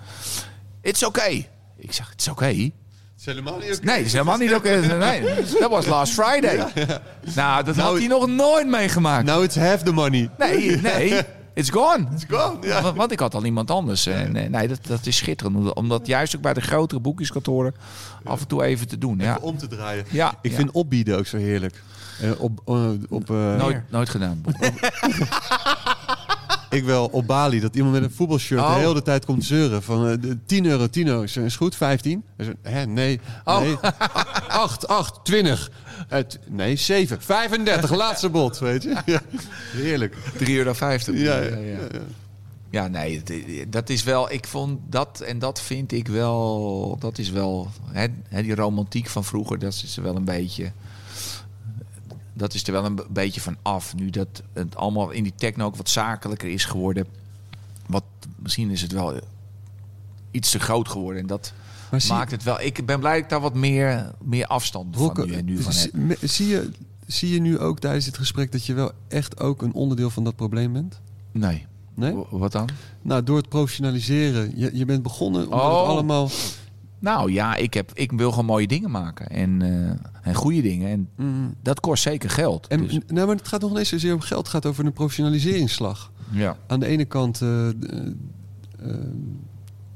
it's 0.82 1.04
okay. 1.04 1.50
Ik 1.78 1.92
zeg, 1.92 2.12
it's 2.12 2.28
okay. 2.28 2.74
Is 3.28 3.34
helemaal 3.34 3.58
niet. 3.58 3.84
Nee, 3.84 3.98
dat 3.98 4.06
is 4.06 4.12
helemaal 4.12 4.38
niet 4.38 4.54
oké. 4.54 4.98
Nee, 4.98 5.24
dat 5.60 5.70
was 5.70 5.86
last 5.86 6.14
Friday. 6.14 6.68
Nou, 7.36 7.64
dat 7.64 7.76
had 7.76 7.98
hij 7.98 8.08
nog 8.08 8.28
nooit 8.28 8.68
meegemaakt. 8.68 9.26
Now 9.26 9.44
it's 9.44 9.56
half 9.56 9.84
the 9.84 9.92
money. 9.92 10.30
Nee, 10.38 10.82
nee. 10.82 11.22
It's 11.56 11.70
gone. 11.70 12.08
It's 12.14 12.26
gone, 12.30 12.58
ja. 12.68 12.82
Want, 12.82 12.98
want 12.98 13.12
ik 13.12 13.20
had 13.20 13.36
al 13.36 13.46
iemand 13.46 13.72
anders. 13.72 14.06
En, 14.06 14.36
eh, 14.36 14.50
nee, 14.50 14.68
dat, 14.68 14.80
dat 14.88 15.06
is 15.06 15.18
schitterend. 15.18 15.74
Om 15.74 15.90
dat 15.90 16.08
juist 16.08 16.36
ook 16.36 16.42
bij 16.42 16.54
de 16.54 16.62
grotere 16.62 17.02
boekjeskantoren 17.02 17.76
af 18.24 18.42
en 18.42 18.48
toe 18.48 18.64
even 18.64 18.88
te 18.88 18.98
doen. 18.98 19.20
Ja. 19.20 19.38
Om 19.42 19.58
te 19.58 19.68
draaien. 19.68 20.06
Ja, 20.10 20.34
Ik 20.42 20.54
vind 20.54 20.72
opbieden 20.72 21.18
ook 21.18 21.26
zo 21.28 21.38
heerlijk. 21.38 21.84
Eh, 22.22 22.42
op, 22.42 22.60
eh, 22.66 22.90
op, 23.10 23.30
Nooit, 23.30 23.82
nooit 23.90 24.10
gedaan. 24.10 24.42
Ik 26.74 26.84
wel 26.84 27.08
op 27.12 27.28
Bali, 27.28 27.60
dat 27.60 27.76
iemand 27.76 27.94
met 27.94 28.04
een 28.04 28.12
voetbalshirt 28.12 28.62
Oh. 28.62 28.74
de 28.74 28.80
hele 28.80 29.02
tijd 29.02 29.26
komt 29.26 29.46
zeuren 29.46 29.84
van 29.84 30.08
eh, 30.08 30.14
de 30.22 30.38
10 30.46 30.66
euro, 30.66 30.88
10 30.88 31.08
euro. 31.08 31.22
Is 31.22 31.56
goed, 31.56 31.76
15? 31.76 32.24
Hij 32.38 32.46
zegt, 32.46 32.58
Hè, 32.62 32.86
nee, 32.86 33.20
Oh. 33.44 33.60
nee. 33.62 33.78
8, 34.48 34.88
8, 34.88 35.20
20. 35.26 35.72
Eh, 36.10 36.20
t- 36.20 36.40
nee, 36.50 36.76
7, 36.76 37.22
35, 37.22 37.96
laatste 37.96 38.30
bod, 38.30 38.60
weet 38.60 38.84
je. 38.84 38.96
Ja. 39.06 39.22
Heerlijk. 39.72 40.16
3,50 40.38 40.48
euro. 40.48 40.74
Ja, 41.14 41.38
Ja, 41.40 41.42
ja, 41.42 41.58
ja. 41.58 41.78
Ja, 42.70 42.88
nee, 42.88 43.22
het- 43.26 43.72
dat 43.72 43.90
is 43.90 44.04
wel. 44.04 44.32
Ik 44.32 44.48
vond 44.48 44.80
dat 44.90 45.20
en 45.20 45.40
dat 45.40 45.62
vind 45.62 45.92
ik 45.92 46.08
wel. 46.08 46.96
Dat 47.00 47.18
is 47.18 47.30
wel. 47.30 47.68
Hè, 47.92 48.06
hè, 48.30 48.44
die 48.44 48.56
romantiek 48.56 49.08
van 49.08 49.24
vroeger, 49.24 49.60
dat 49.60 49.82
is 49.86 49.98
wel 50.02 50.16
een 50.16 50.26
beetje. 50.26 50.72
Dat 52.34 52.54
is 52.54 52.64
er 52.68 52.72
wel 52.72 52.86
een 52.86 52.96
be- 52.96 53.06
beetje 53.10 53.42
van 53.42 53.58
af. 53.62 53.96
Nu 53.96 54.10
dat 54.10 54.28
het 54.54 54.76
allemaal 54.76 55.10
in 55.12 55.24
die 55.24 55.34
techno 55.36 55.66
ook 55.66 55.76
wat 55.76 55.90
zakelijker 55.90 56.50
is 56.50 56.66
geworden. 56.66 57.06
Wat, 57.88 58.04
misschien 58.36 58.70
is 58.70 58.82
het 58.82 58.92
wel 58.92 59.14
iets 60.32 60.52
te 60.52 60.60
groot 60.60 60.88
geworden. 60.90 61.22
En 61.22 61.28
dat 61.28 61.54
Maar 61.92 62.02
maakt 62.08 62.32
het 62.32 62.44
wel. 62.44 62.62
Ik 62.62 62.86
ben 62.86 63.00
blij 63.00 63.14
dat 63.14 63.24
ik 63.24 63.30
daar 63.30 63.42
wat 63.42 63.54
meer, 63.56 64.12
meer 64.24 64.46
afstand 64.48 64.96
van 64.98 65.26
nu, 65.26 65.42
nu 65.42 65.62
van 65.62 65.74
zie, 65.74 65.92
heb. 66.08 66.18
zie, 66.30 66.48
je, 66.48 66.72
zie 67.08 67.34
je 67.34 67.40
nu 67.42 67.60
ook 67.60 67.80
tijdens 67.80 68.06
dit 68.06 68.18
gesprek 68.18 68.52
dat 68.52 68.66
je 68.66 68.74
wel 68.74 68.92
echt 69.08 69.40
ook 69.40 69.62
een 69.62 69.74
onderdeel 69.74 70.10
van 70.10 70.24
dat 70.24 70.36
probleem 70.36 70.74
bent? 70.74 71.00
Nee. 71.32 71.66
Nee? 71.96 72.14
W- 72.14 72.24
Wat 72.30 72.52
dan? 72.52 72.70
Nou, 73.02 73.24
door 73.24 73.38
het 73.38 73.50
professionaliseren. 73.50 74.52
Je, 74.56 74.70
je 74.78 74.86
bent 74.86 75.04
begonnen 75.04 75.44
omdat 75.44 75.60
Oh. 75.60 75.88
allemaal... 75.88 76.30
Nou 77.04 77.32
ja, 77.32 77.56
ik, 77.56 77.74
heb, 77.74 77.92
ik 77.94 78.12
wil 78.12 78.30
gewoon 78.30 78.46
mooie 78.46 78.68
dingen 78.68 78.92
maken. 78.92 79.30
En, 79.30 79.62
eh, 79.62 79.90
en 80.22 80.34
goede 80.36 80.62
dingen. 80.62 80.90
En 80.90 81.10
Mm, 81.16 81.54
dat 81.62 81.80
kost 81.80 82.04
zeker 82.04 82.30
geld. 82.30 82.68
en, 82.68 82.80
Dus, 82.82 83.00
nou, 83.08 83.28
maar 83.28 83.36
het 83.36 83.48
gaat 83.48 83.62
nog 83.62 83.70
niet 83.70 83.80
eens 83.80 83.90
zozeer 83.90 84.14
om 84.14 84.20
geld. 84.22 84.42
Het 84.42 84.50
gaat 84.50 84.66
over 84.66 84.86
een 84.86 84.94
professionaliseringsslag. 84.94 86.12
ja. 86.32 86.58
Aan 86.68 86.80
de 86.80 86.86
ene 86.86 87.06
kant 87.06 87.42
eh, 87.42 87.68
eh, 87.70 87.74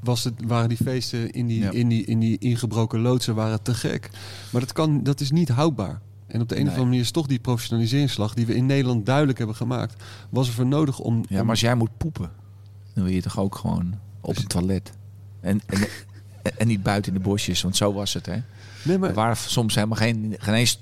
was 0.02 0.24
het, 0.24 0.34
waren 0.46 0.68
die 0.68 0.78
feesten 0.78 1.30
in 1.30 1.46
die, 1.46 1.60
Ja. 1.60 1.70
in, 1.70 1.88
die, 1.88 2.04
in 2.04 2.18
die 2.18 2.38
ingebroken 2.38 3.00
loodsen 3.00 3.34
waren 3.34 3.62
te 3.62 3.74
gek. 3.74 4.10
Maar 4.52 4.60
dat, 4.60 4.72
kan, 4.72 5.02
dat 5.02 5.20
is 5.20 5.30
niet 5.30 5.48
houdbaar. 5.48 6.00
En 6.26 6.40
op 6.40 6.48
de 6.48 6.54
een 6.54 6.62
of 6.62 6.68
andere 6.68 6.84
manier 6.86 7.00
is 7.00 7.10
toch 7.10 7.26
die 7.26 7.38
professionaliseringsslag... 7.38 8.34
die 8.34 8.46
we 8.46 8.54
in 8.54 8.66
Nederland 8.66 9.06
duidelijk 9.06 9.38
hebben 9.38 9.56
gemaakt... 9.56 10.02
was 10.30 10.48
er 10.48 10.54
voor 10.54 10.66
nodig 10.66 10.98
om... 10.98 11.14
ja, 11.28 11.36
om- 11.36 11.40
maar 11.42 11.50
als 11.50 11.60
jij 11.60 11.74
moet 11.74 11.96
poepen, 11.96 12.30
dan 12.94 13.04
wil 13.04 13.12
je 13.12 13.22
toch 13.22 13.38
ook 13.38 13.54
gewoon 13.54 13.94
op 14.20 14.36
het 14.36 14.48
toilet. 14.48 14.92
En, 15.40 15.60
en, 15.66 15.78
en 16.56 16.66
niet 16.66 16.82
buiten 16.82 17.12
in 17.12 17.18
de 17.18 17.24
bosjes, 17.24 17.62
want 17.62 17.76
zo 17.76 17.92
was 17.92 18.14
het. 18.14 18.26
Hè? 18.26 18.36
nee, 18.82 18.98
maar 18.98 19.08
Er 19.08 19.14
waren 19.14 19.36
soms 19.36 19.74
helemaal 19.74 19.96
geen, 19.96 20.36
geen, 20.38 20.54
eens, 20.54 20.80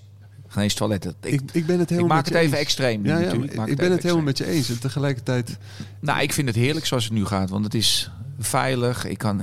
geen 0.49 0.63
eens 0.63 0.75
toiletten. 0.75 1.15
Ik, 1.21 1.33
ik, 1.33 1.41
ik 1.53 1.67
ben 1.67 1.79
het 1.79 1.91
ik 1.91 1.97
helemaal 1.97 2.17
maak 2.17 2.25
met 2.25 2.35
het 2.35 2.35
je 2.35 2.41
even 2.41 2.59
eens. 2.59 2.67
extreem. 2.67 3.07
Ja, 3.07 3.19
ja, 3.19 3.35
maak 3.55 3.69
ik 3.69 3.77
ben 3.77 3.91
het 3.91 4.03
helemaal 4.03 4.25
met 4.25 4.39
je 4.39 4.47
eens. 4.47 4.69
En 4.69 4.81
tegelijkertijd... 4.81 5.59
Nou, 6.01 6.21
ik 6.21 6.33
vind 6.33 6.49
het 6.49 6.57
heerlijk 6.57 6.87
zoals 6.87 7.05
het 7.05 7.13
nu 7.13 7.25
gaat, 7.25 7.51
want 7.51 7.65
het 7.65 7.75
is 7.75 8.11
veilig. 8.39 9.05
Ik 9.05 9.19
kan 9.19 9.41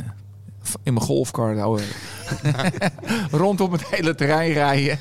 in 0.83 0.93
mijn 0.93 1.05
golfcar 1.05 1.57
houden. 1.57 1.85
rondom 3.31 3.71
het 3.71 3.85
hele 3.85 4.15
terrein 4.15 4.51
rijden. 4.51 4.99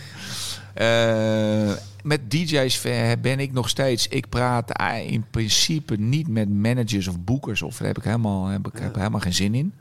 Eh, 0.74 1.72
met 2.02 2.30
DJ's 2.30 2.80
ben 3.20 3.40
ik 3.40 3.52
nog 3.52 3.68
steeds. 3.68 4.08
Ik 4.08 4.28
praat 4.28 4.70
eh, 4.70 5.10
in 5.10 5.24
principe 5.30 5.96
niet 5.96 6.28
met 6.28 6.48
managers 6.48 7.08
of 7.08 7.20
boekers. 7.20 7.62
Of 7.62 7.76
daar 7.76 7.86
heb 7.86 7.98
ik 7.98 8.04
helemaal, 8.04 8.46
heb 8.46 8.66
ik, 8.66 8.78
heb 8.78 8.94
helemaal 8.94 9.20
geen 9.20 9.34
zin 9.34 9.54
in. 9.54 9.74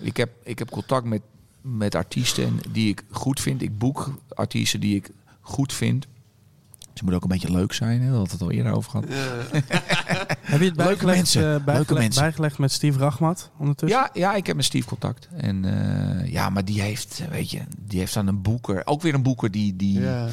Ik 0.00 0.16
heb, 0.16 0.30
ik 0.42 0.58
heb 0.58 0.70
contact 0.70 1.04
met, 1.04 1.22
met 1.60 1.94
artiesten 1.94 2.58
die 2.72 2.88
ik 2.88 3.04
goed 3.10 3.40
vind. 3.40 3.62
Ik 3.62 3.78
boek 3.78 4.18
artiesten 4.28 4.80
die 4.80 4.96
ik 4.96 5.10
goed 5.40 5.72
vind. 5.72 6.06
Ze 6.94 7.06
moeten 7.06 7.14
ook 7.14 7.30
een 7.30 7.38
beetje 7.38 7.56
leuk 7.56 7.72
zijn. 7.72 8.00
Hè? 8.02 8.10
Dat 8.10 8.18
had 8.18 8.30
het 8.30 8.40
al 8.40 8.50
eerder 8.50 8.72
over 8.72 8.90
gehad. 8.90 9.06
Heb 10.40 10.60
je 10.60 10.66
het 10.66 10.76
Leuke 10.76 11.04
bijgelegd, 11.04 11.34
eh, 11.34 11.42
Leuke 11.42 11.64
bijgelegd, 11.64 12.00
mensen. 12.00 12.22
bijgelegd 12.22 12.58
met 12.58 12.72
Steve 12.72 12.98
Rachmat 12.98 13.50
ondertussen? 13.56 13.98
Ja, 13.98 14.10
ja, 14.12 14.34
ik 14.34 14.46
heb 14.46 14.56
met 14.56 14.64
Steve 14.64 14.86
contact. 14.88 15.28
En 15.36 15.64
eh, 15.64 16.32
ja, 16.32 16.50
maar 16.50 16.64
die 16.64 16.80
heeft, 16.80 17.22
weet 17.30 17.50
je, 17.50 17.60
die 17.78 17.98
heeft 17.98 18.14
dan 18.14 18.26
een 18.26 18.42
boeker. 18.42 18.82
Ook 18.84 19.02
weer 19.02 19.14
een 19.14 19.22
boeker 19.22 19.50
die, 19.50 19.76
die 19.76 20.00
Ja. 20.00 20.28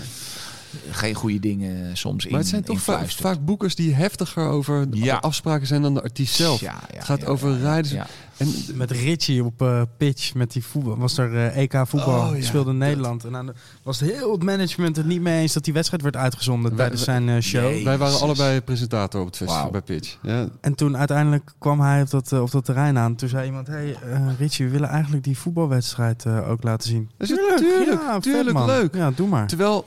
Geen 0.92 1.14
goede 1.14 1.40
dingen 1.40 1.98
soms 1.98 2.26
in 2.26 2.32
Maar 2.32 2.40
het 2.40 2.50
zijn 2.50 2.64
toch 2.64 2.82
va- 2.82 3.06
vaak 3.08 3.46
boekers 3.46 3.76
die 3.76 3.94
heftiger 3.94 4.48
over 4.48 4.90
de 4.90 4.98
Ja. 4.98 5.16
afspraken 5.18 5.68
zijn 5.68 5.82
dan 5.82 5.94
de 5.94 6.02
artiest 6.02 6.36
zelf. 6.36 6.60
Ja, 6.60 6.72
ja, 6.92 6.96
het 6.98 7.06
gaat 7.06 7.22
ja, 7.22 7.28
over 7.28 7.58
rijders. 7.60 7.94
ja. 7.94 8.08
En 8.38 8.48
Met 8.74 8.92
Richie 8.92 9.44
op 9.44 9.62
eh, 9.62 9.82
pitch 9.98 10.34
met 10.34 10.52
die 10.52 10.64
voetbal. 10.66 10.98
Was 10.98 11.18
er 11.18 11.36
eh, 11.36 11.58
EK 11.58 11.74
voetbal. 11.88 12.20
Oh, 12.20 12.42
speelde 12.42 12.72
in 12.72 12.78
Nederland. 12.78 13.26
En 13.26 13.32
dan 13.32 13.54
was 13.84 14.00
heel 14.00 14.32
het 14.32 14.44
management 14.44 14.96
het 14.96 15.06
niet 15.06 15.22
mee 15.22 15.42
eens 15.42 15.54
dat 15.54 15.64
die 15.64 15.74
wedstrijd 15.74 16.02
werd 16.04 16.16
uitgezonden 16.16 16.70
Wij- 16.70 16.78
tijdens 16.80 17.04
zijn 17.04 17.30
eh, 17.30 17.40
show. 17.42 17.64
Nee. 17.64 17.84
wij 17.84 17.98
waren 17.98 18.20
allebei 18.20 18.62
presentator 18.62 19.22
op 19.22 19.28
het 19.28 19.38
festival 19.38 19.72
bij 19.72 19.82
Pitch. 19.82 20.18
Ja, 20.22 20.48
En 20.62 20.76
toen 20.76 20.98
uiteindelijk 20.98 21.52
kwam 21.58 21.82
hij 21.82 22.02
op 22.02 22.10
dat, 22.10 22.34
op 22.34 22.52
dat 22.52 22.66
terrein 22.66 22.98
aan. 22.98 23.16
Toen 23.16 23.30
zei 23.30 23.46
iemand, 23.46 23.68
hey, 23.68 23.96
Richie, 24.40 24.66
we 24.66 24.72
willen 24.72 24.90
eigenlijk 24.90 25.24
die 25.24 25.38
voetbalwedstrijd 25.38 26.26
ook 26.28 26.64
laten 26.64 26.90
zien. 26.90 27.10
Dat 27.18 27.30
is 27.30 27.36
tuurlijk, 27.36 28.02
vet, 28.12 28.22
tuurlijk 28.24 28.54
man. 28.58 28.66
leuk. 28.66 28.96
Ja, 28.96 29.12
doe 29.12 29.28
maar. 29.28 29.48
Terwijl, 29.48 29.86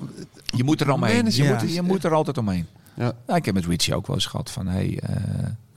Je 0.57 0.65
moet 0.65 0.81
er 0.81 0.91
omheen. 0.93 1.17
Manager 1.17 1.45
Je, 1.45 1.51
moet- 1.53 1.63
moet, 1.63 1.75
je 1.75 1.83
moet 1.83 2.05
er 2.05 2.13
altijd 2.15 2.39
omheen. 2.39 2.67
ja, 2.95 3.13
Nou, 3.27 3.39
ik 3.39 3.45
heb 3.45 3.55
met 3.55 3.67
Richie 3.67 3.95
ook 3.95 4.07
wel 4.07 4.17
eens 4.17 4.27
gehad 4.27 4.51
van... 4.51 4.67
Hey, 4.67 4.99
eh, 5.03 5.17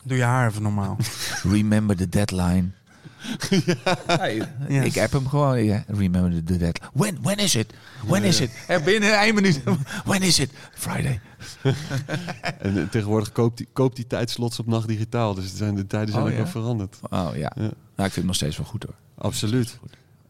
Doe 0.03 0.17
je 0.17 0.23
haar 0.23 0.49
even 0.49 0.61
normaal. 0.61 0.97
remember 1.43 1.95
the 1.95 2.09
deadline. 2.09 2.69
Hey, 4.07 4.47
Ja. 4.67 4.81
Ik 4.81 4.93
heb 4.93 5.11
hem 5.11 5.27
gewoon. 5.27 5.63
Ja, 5.63 5.83
remember 5.87 6.31
the 6.31 6.43
deadline. 6.43 6.73
When, 6.93 7.17
when 7.21 7.37
is 7.37 7.55
it? 7.55 7.73
When 8.05 8.23
is 8.23 8.39
it? 8.41 8.51
En 8.67 8.83
binnen 8.83 9.19
één 9.19 9.35
minuut. 9.35 9.61
When 10.05 10.21
is 10.21 10.39
it? 10.39 10.51
Friday. 10.73 11.19
en 12.59 12.77
eh, 12.77 12.83
tegenwoordig 12.89 13.31
koopt 13.31 13.57
die, 13.57 13.67
koopt 13.73 13.95
die 13.95 14.07
tijdslots 14.07 14.59
op 14.59 14.65
nacht 14.67 14.87
digitaal. 14.87 15.33
Dus 15.33 15.45
het 15.45 15.57
zijn, 15.57 15.75
de 15.75 15.87
tijden 15.87 16.09
zijn 16.13 16.23
Oh, 16.23 16.29
ook 16.29 16.35
ja? 16.35 16.41
wel 16.43 16.51
veranderd. 16.51 16.97
Oh 17.09 17.29
ja. 17.35 17.51
Ja. 17.55 17.61
Nou, 17.61 17.69
ik 17.95 17.95
vind 17.95 18.15
hem 18.15 18.25
nog 18.25 18.35
steeds 18.35 18.57
wel 18.57 18.65
goed 18.65 18.83
hoor. 18.83 18.95
Absoluut. 19.17 19.79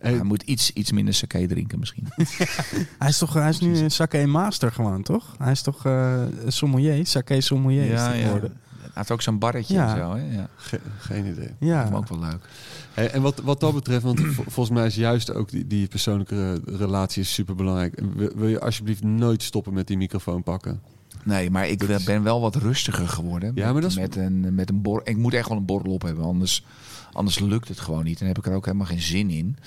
Hij 0.04 0.24
moet 0.24 0.42
iets, 0.42 0.72
iets 0.74 0.92
minder 0.92 1.14
sake 1.14 1.48
drinken 1.48 1.80
misschien. 1.80 2.08
Hij 3.00 3.10
is 3.10 3.18
toch 3.18 3.34
hij 3.34 3.50
is 3.50 3.60
nu 3.60 3.78
een 3.78 3.92
sake 3.92 4.26
master 4.26 4.72
gewoon, 4.72 5.04
toch? 5.04 5.36
Hij 5.38 5.52
is 5.52 5.62
toch 5.62 5.86
eh 5.86 6.22
sommelier, 6.48 7.06
sake 7.08 7.42
sommelier 7.42 7.92
is 7.92 8.00
hij 8.00 8.22
geworden. 8.24 8.54
Hij 8.82 8.92
heeft 8.94 9.12
ook 9.12 9.22
zo'n 9.22 9.40
barretje 9.40 9.74
Ja. 9.74 9.92
en 9.96 9.98
zo. 9.98 10.16
Hè? 10.16 10.36
Ja. 10.36 10.48
ge- 10.56 10.80
geen 10.98 11.26
idee. 11.26 11.46
Dat 11.48 11.56
Ja. 11.60 11.88
is 11.88 11.94
ook 11.94 12.08
wel 12.08 12.20
leuk. 12.20 12.48
Hey, 12.94 13.12
en 13.12 13.22
wat, 13.22 13.40
wat 13.44 13.60
dat 13.60 13.74
betreft, 13.74 14.04
want 14.04 14.20
vo- 14.20 14.44
volgens 14.48 14.70
mij 14.70 14.86
is 14.86 14.96
juist 14.96 15.34
ook 15.34 15.50
die, 15.50 15.68
die 15.68 15.88
persoonlijke 15.88 16.54
re- 16.54 16.78
relatie 16.78 17.22
is 17.22 17.34
super 17.34 17.56
belangrijk. 17.56 18.02
Wil, 18.16 18.30
wil 18.36 18.48
je 18.48 18.60
alsjeblieft 18.60 19.04
nooit 19.04 19.44
stoppen 19.44 19.74
met 19.74 19.88
die 19.88 19.98
microfoon 19.98 20.44
pakken? 20.44 20.82
Nee, 21.24 21.50
maar 21.50 21.68
ik 21.68 21.80
Dat 21.80 21.90
is- 21.90 22.04
ben 22.04 22.24
wel 22.24 22.42
wat 22.42 22.56
rustiger 22.56 23.08
geworden. 23.08 23.52
Ja, 23.56 23.64
met, 23.64 23.74
maar 23.74 23.82
dat 23.82 23.92
is- 23.92 23.98
met 23.98 24.16
een, 24.16 24.56
met 24.56 24.70
een 24.70 24.82
bor 24.82 25.02
Ik 25.04 25.18
moet 25.18 25.34
echt 25.34 25.48
wel 25.50 25.58
een 25.58 25.66
borrel 25.66 25.92
op 25.94 26.02
hebben, 26.02 26.24
anders, 26.26 26.66
anders 27.14 27.40
lukt 27.40 27.68
het 27.68 27.80
gewoon 27.80 28.04
niet. 28.04 28.22
En 28.22 28.28
heb 28.28 28.38
ik 28.38 28.46
er 28.46 28.54
ook 28.54 28.66
helemaal 28.66 28.88
geen 28.88 29.02
zin 29.02 29.30
in. 29.30 29.58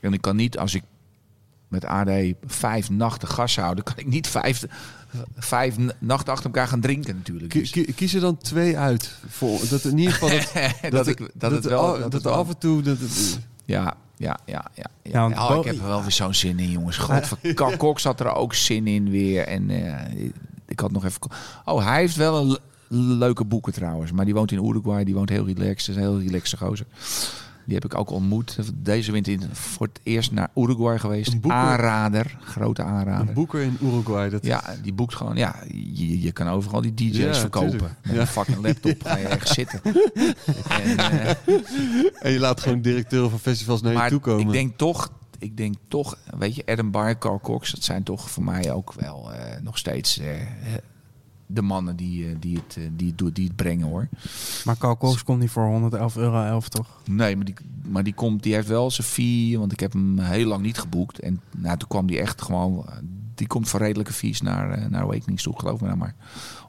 En 0.00 0.12
ik 0.12 0.20
kan 0.20 0.36
niet, 0.36 0.58
als 0.58 0.74
ik 0.74 0.82
met 1.68 1.84
AD 1.84 2.08
vijf 2.46 2.90
nachten 2.90 3.28
gas 3.28 3.56
hou, 3.56 3.74
dan 3.74 3.84
kan 3.84 3.94
ik 3.96 4.06
niet 4.06 4.26
vijf, 4.28 4.64
vijf 5.36 5.76
nachten 5.98 6.32
achter 6.32 6.46
elkaar 6.46 6.68
gaan 6.68 6.80
drinken 6.80 7.16
natuurlijk. 7.16 7.52
Dus- 7.52 7.70
ki- 7.70 7.92
kies 7.94 8.14
er 8.14 8.20
dan 8.20 8.36
twee 8.38 8.78
uit. 8.78 9.18
Voor, 9.28 9.60
dat 9.70 9.84
in 9.84 9.98
ieder 9.98 10.12
geval 10.12 10.28
dat, 10.82 10.92
dat, 10.92 11.06
ik, 11.06 11.30
dat, 11.34 11.50
het 11.50 11.64
wel... 11.64 11.92
dat 11.92 12.00
dat 12.00 12.12
het 12.12 12.22
wel- 12.22 12.32
af 12.34 12.48
en 12.48 12.58
toe... 12.58 12.82
Dat, 12.82 12.98
het- 12.98 13.38
Ja, 13.64 13.94
Ja, 14.16 14.38
ja, 14.46 14.64
ja. 14.74 14.86
ja. 15.02 15.26
Oh, 15.50 15.56
ik 15.58 15.64
heb 15.64 15.78
er 15.78 15.86
wel 15.86 16.02
weer 16.02 16.12
zo'n 16.12 16.34
zin 16.34 16.58
in, 16.58 16.70
jongens. 16.70 16.96
God, 16.96 17.32
Carl 17.54 17.76
Cox 17.86 18.04
had 18.04 18.20
er 18.20 18.32
ook 18.34 18.54
zin 18.54 18.86
in 18.86 19.10
weer. 19.10 19.46
En 19.46 19.70
eh, 19.70 20.22
ik 20.66 20.80
had 20.80 20.90
nog 20.92 21.04
even... 21.04 21.20
Oh, 21.64 21.84
hij 21.86 21.98
heeft 22.00 22.16
wel 22.16 22.40
een 22.50 22.58
leuke 22.88 23.44
boeken 23.44 23.72
trouwens. 23.72 24.12
Maar 24.12 24.24
die 24.24 24.34
woont 24.34 24.52
in 24.52 24.64
Uruguay. 24.64 25.04
Die 25.04 25.14
woont 25.14 25.28
heel 25.28 25.46
relaxed. 25.46 25.88
is 25.88 25.94
een 25.96 26.00
heel 26.02 26.20
relaxed 26.20 26.58
gozer. 26.58 26.86
Die 27.66 27.74
heb 27.74 27.84
ik 27.84 27.94
ook 27.98 28.10
ontmoet. 28.10 28.58
Deze 28.74 29.12
winter 29.12 29.32
in- 29.32 29.42
voor 29.52 29.86
het 29.86 30.00
eerst 30.02 30.32
naar 30.32 30.48
Uruguay 30.56 30.98
geweest. 30.98 31.32
Een 31.32 31.40
boeker. 31.40 31.58
Aanrader. 31.58 32.36
Grote 32.40 32.82
aanrader. 32.82 33.28
Een 33.28 33.34
boeker 33.34 33.60
in 33.62 33.76
Uruguay. 33.82 34.28
Dat 34.30 34.44
Ja, 34.46 34.62
die 34.82 34.92
boekt 34.92 35.14
gewoon. 35.14 35.36
Ja, 35.36 35.54
je, 35.92 36.20
je 36.20 36.32
kan 36.32 36.48
overal 36.48 36.80
die 36.80 36.94
DJ's 36.94 37.16
Ja, 37.16 37.34
verkopen. 37.34 37.70
tuurlijk. 37.70 37.92
Met 38.02 38.14
Ja. 38.14 38.20
een 38.20 38.26
fucking 38.26 38.62
laptop 38.62 39.02
ga 39.02 39.16
je 39.16 39.26
echt 39.26 39.48
zitten. 39.48 39.80
En, 40.68 40.96
eh, 40.98 41.28
En 42.20 42.32
je 42.32 42.38
laat 42.38 42.60
gewoon 42.60 42.80
directeuren 42.80 43.30
van 43.30 43.38
festivals 43.38 43.82
naar 43.82 44.04
je 44.04 44.10
toe 44.10 44.20
komen. 44.20 44.46
ik 44.46 44.52
denk 44.52 44.76
toch, 44.78 45.10
ik 45.38 45.56
denk 45.56 45.74
toch, 45.88 46.18
weet 46.38 46.54
je, 46.54 46.62
Adam 46.66 46.90
Barr, 46.90 47.18
Carl 47.18 47.40
Cox, 47.40 47.70
dat 47.70 47.84
zijn 47.84 48.02
toch 48.02 48.30
voor 48.30 48.44
mij 48.44 48.72
ook 48.72 48.92
wel 48.92 49.32
eh, 49.32 49.60
nog 49.62 49.78
steeds 49.78 50.18
eh, 50.18 50.26
de 51.46 51.62
mannen 51.62 51.96
die, 51.96 52.28
eh, 52.28 52.34
die, 52.38 52.56
het, 52.56 52.76
eh, 52.76 52.84
die, 52.96 53.14
het, 53.16 53.34
die 53.34 53.46
het 53.46 53.56
brengen 53.56 53.86
hoor. 53.86 54.08
Maar 54.64 54.76
Cox 54.76 55.22
komt 55.22 55.40
niet 55.40 55.50
voor 55.50 55.66
111 55.66 56.16
euro 56.16 56.44
11, 56.44 56.68
toch? 56.68 57.00
Nee, 57.04 57.36
maar 57.36 57.44
die, 57.44 57.54
maar 57.82 58.04
die 58.04 58.14
komt, 58.14 58.42
die 58.42 58.54
heeft 58.54 58.68
wel 58.68 58.90
zijn 58.90 59.06
fee, 59.06 59.58
want 59.58 59.72
ik 59.72 59.80
heb 59.80 59.92
hem 59.92 60.18
heel 60.18 60.46
lang 60.46 60.62
niet 60.62 60.78
geboekt. 60.78 61.18
En 61.18 61.40
nou, 61.56 61.78
toen 61.78 61.88
kwam 61.88 62.06
die 62.06 62.20
echt 62.20 62.42
gewoon, 62.42 62.86
eh, 62.86 62.96
die 63.34 63.46
komt 63.46 63.68
voor 63.68 63.80
redelijke 63.80 64.12
fees 64.12 64.40
naar, 64.40 64.90
naar 64.90 65.02
Awakenings 65.02 65.42
toe, 65.42 65.58
geloof 65.58 65.80
me 65.80 65.86
nou 65.86 65.98
maar. 65.98 66.14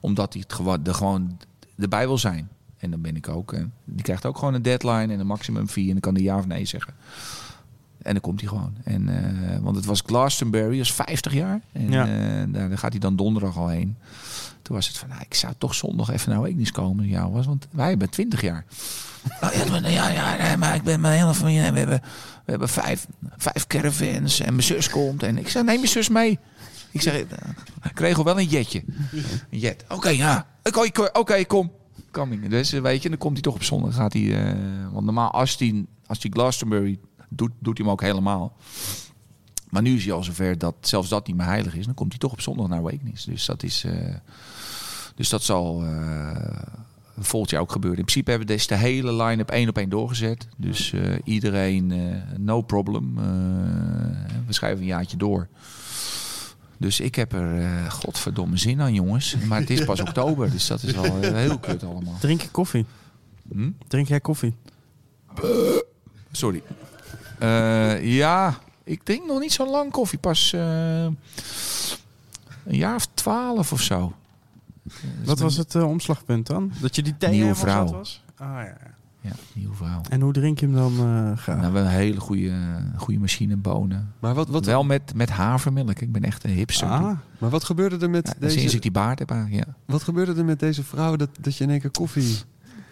Omdat 0.01 0.33
hij 0.33 0.41
het 0.41 0.53
gewoon, 0.53 0.83
de, 0.83 0.93
gewoon 0.93 1.37
erbij 1.77 2.07
wil 2.07 2.17
zijn. 2.17 2.49
En 2.77 2.91
dan 2.91 3.01
ben 3.01 3.15
ik 3.15 3.29
ook. 3.29 3.55
die 3.85 4.03
krijgt 4.03 4.25
ook 4.25 4.37
gewoon 4.37 4.53
een 4.53 4.61
deadline 4.61 5.13
en 5.13 5.19
een 5.19 5.27
maximum 5.27 5.67
fee. 5.67 5.85
En 5.85 5.91
dan 5.91 5.99
kan 5.99 6.13
hij 6.13 6.23
ja 6.23 6.37
of 6.37 6.47
nee 6.47 6.65
zeggen. 6.65 6.93
En 8.05 8.11
dan 8.11 8.21
komt 8.21 8.39
hij 8.39 8.49
gewoon. 8.49 8.75
En, 8.83 9.09
eh, 9.09 9.57
want 9.61 9.75
het 9.75 9.85
was 9.85 10.01
Glastonbury, 10.05 10.77
dat 10.77 10.85
is 10.85 10.93
50 10.93 11.33
jaar. 11.33 11.61
En 11.71 11.91
Ja. 11.91 12.07
eh, 12.07 12.43
daar, 12.47 12.77
gaat 12.77 12.91
hij 12.91 12.99
dan 12.99 13.15
donderdag 13.15 13.57
al 13.57 13.67
heen. 13.67 13.97
Toen 14.61 14.75
was 14.75 14.87
het 14.87 14.97
van, 14.97 15.09
nou, 15.09 15.21
ik 15.21 15.33
zou 15.33 15.53
toch 15.57 15.75
zondag 15.75 16.09
even 16.09 16.29
naar 16.29 16.37
Awakenings 16.37 16.71
komen. 16.71 17.07
Ja, 17.07 17.29
was, 17.29 17.45
want 17.45 17.67
wij 17.71 17.89
hebben 17.89 18.09
20 18.09 18.41
jaar. 18.41 18.65
Oh, 19.41 19.51
ja, 19.53 19.69
maar- 19.69 19.91
ja, 19.91 20.09
ja, 20.09 20.37
nee, 20.47 20.57
maar 20.57 20.75
ik 20.75 20.83
ben 20.83 20.99
mijn 20.99 21.19
hele 21.19 21.33
familie. 21.33 21.59
en 21.61 21.73
We 21.73 21.79
hebben, 21.79 22.01
we 22.45 22.51
hebben 22.51 22.69
vijf, 22.69 23.07
vijf 23.37 23.67
caravans 23.67 24.39
en 24.39 24.51
mijn 24.53 24.63
zus 24.67 24.89
komt. 24.89 25.23
En 25.23 25.37
ik 25.37 25.49
zei, 25.49 25.63
neem 25.63 25.81
je 25.81 25.87
zus 25.87 26.09
mee. 26.09 26.39
Ik 26.91 27.01
zeg, 27.01 27.13
eh, 27.13 27.19
ik 27.83 27.91
kreeg 27.93 28.17
al 28.17 28.23
wel 28.23 28.39
een 28.39 28.47
jetje. 28.47 28.83
Een 29.51 29.59
jet. 29.59 29.85
Oké, 29.89 30.09
ja. 30.09 30.45
Oké, 31.13 31.45
kom. 31.45 31.71
Coming. 32.11 32.47
Dus 32.49 32.71
weet 32.71 33.03
je, 33.03 33.09
dan 33.09 33.17
komt 33.17 33.33
hij 33.33 33.41
toch 33.41 33.55
op 33.55 33.63
zondag. 33.63 33.95
Gaat 33.95 34.13
hij, 34.13 34.55
want 34.91 35.05
normaal 35.05 35.31
als 35.31 35.57
hij, 35.57 35.85
als 36.05 36.21
hij 36.21 36.31
Glastonbury 36.33 36.99
doet, 37.35 37.51
doet 37.59 37.77
hij 37.77 37.85
hem 37.87 37.89
ook 37.95 38.01
helemaal. 38.01 38.53
Maar 39.69 39.81
nu 39.81 39.95
is 39.95 40.03
hij 40.05 40.13
al 40.13 40.23
zover 40.23 40.57
dat 40.57 40.75
zelfs 40.81 41.09
dat 41.09 41.27
niet 41.27 41.35
meer 41.35 41.45
heilig 41.45 41.75
is. 41.75 41.85
Dan 41.85 41.93
komt 41.93 42.09
hij 42.11 42.19
toch 42.19 42.31
op 42.31 42.41
zondag 42.41 42.67
naar 42.67 42.79
Awakenings. 42.79 43.23
Dus 43.25 43.45
dat 43.45 43.63
is... 43.63 43.83
eh, 43.83 44.15
dus 45.15 45.29
dat 45.29 45.43
zal 45.43 45.83
eh, 45.83 46.59
volgend 47.17 47.51
jaar 47.51 47.61
ook 47.61 47.71
gebeuren. 47.71 47.99
In 47.99 48.05
principe 48.05 48.29
hebben 48.29 48.47
we 48.47 48.53
dus 48.53 48.67
de 48.67 48.75
hele 48.75 49.13
line-up 49.23 49.49
één 49.49 49.69
op 49.69 49.77
één 49.77 49.89
doorgezet. 49.89 50.47
Dus 50.57 50.93
eh, 50.93 51.01
iedereen, 51.23 51.91
eh, 51.91 52.37
no 52.39 52.61
problem. 52.61 53.17
Eh, 53.17 53.23
we 54.47 54.53
schrijven 54.53 54.79
een 54.79 54.85
jaartje 54.87 55.17
door. 55.17 55.47
Dus 56.77 56.99
ik 56.99 57.15
heb 57.15 57.33
er 57.33 57.61
eh, 57.61 57.89
godverdomme 57.91 58.57
zin 58.57 58.81
aan, 58.81 58.93
jongens. 58.93 59.35
Maar 59.47 59.59
het 59.59 59.69
is 59.69 59.85
pas 59.85 59.99
oktober, 60.07 60.51
dus 60.51 60.67
dat 60.67 60.83
is 60.83 60.91
wel 60.93 61.05
eh, 61.21 61.33
heel 61.33 61.59
kut 61.59 61.83
allemaal. 61.83 62.17
Drink 62.19 62.41
je 62.41 62.49
koffie? 62.49 62.85
Hm? 63.51 63.71
Drink 63.87 64.07
jij 64.07 64.19
koffie? 64.19 64.53
Sorry. 66.31 66.61
Eh, 67.39 68.15
ja, 68.17 68.57
ik 68.83 69.03
drink 69.03 69.25
nog 69.25 69.39
niet 69.39 69.53
zo 69.53 69.69
lang 69.69 69.91
koffie. 69.91 70.19
Pas 70.19 70.53
eh, 70.53 71.03
een 71.03 71.15
jaar 72.65 72.95
of 72.95 73.07
twaalf 73.13 73.71
of 73.71 73.81
zo. 73.81 74.13
Wat 75.23 75.39
was 75.39 75.57
het 75.57 75.75
eh, 75.75 75.87
omslagpunt 75.87 76.47
dan? 76.47 76.71
Dat 76.81 76.95
je 76.95 77.01
die 77.01 77.17
thee 77.17 77.29
Nieuwe 77.29 77.55
helemaal 77.55 77.85
vrouw. 77.85 77.97
was? 77.97 78.23
Ah, 78.35 78.47
ja. 78.47 78.63
ja. 78.63 78.93
Ja, 79.21 79.31
nieuw 79.53 79.73
verhaal. 79.73 80.01
En 80.09 80.21
hoe 80.21 80.33
drink 80.33 80.59
je 80.59 80.65
hem 80.65 80.75
dan 80.75 80.91
eh 80.91 81.37
graag? 81.37 81.45
Nou, 81.45 81.57
we 81.57 81.63
hebben 81.63 81.81
een 81.81 81.87
hele 81.87 82.19
goede, 82.19 82.53
goede 82.97 83.19
machine 83.19 83.55
bonen. 83.55 84.13
Maar 84.19 84.33
wat, 84.33 84.47
wat, 84.47 84.65
Wel 84.65 84.83
met, 84.83 85.13
met 85.15 85.29
havermelk. 85.29 85.99
Ik 85.99 86.11
ben 86.11 86.23
echt 86.23 86.43
een 86.43 86.49
hipster. 86.49 86.87
ah, 86.87 87.17
maar 87.37 87.49
wat 87.49 87.63
gebeurde 87.63 87.97
er 87.97 88.09
met 88.09 88.27
Ja, 88.27 88.33
deze... 88.39 88.59
Sinds 88.59 88.73
ik 88.73 88.81
die 88.81 88.91
baard 88.91 89.19
heb 89.19 89.31
eigenlijk, 89.31 89.65
ja. 89.65 89.73
Wat 89.85 90.03
gebeurde 90.03 90.33
er 90.33 90.45
met 90.45 90.59
deze 90.59 90.83
vrouw 90.83 91.15
dat, 91.15 91.29
dat 91.39 91.57
je 91.57 91.63
in 91.63 91.69
één 91.69 91.79
keer 91.79 91.91
koffie... 91.91 92.37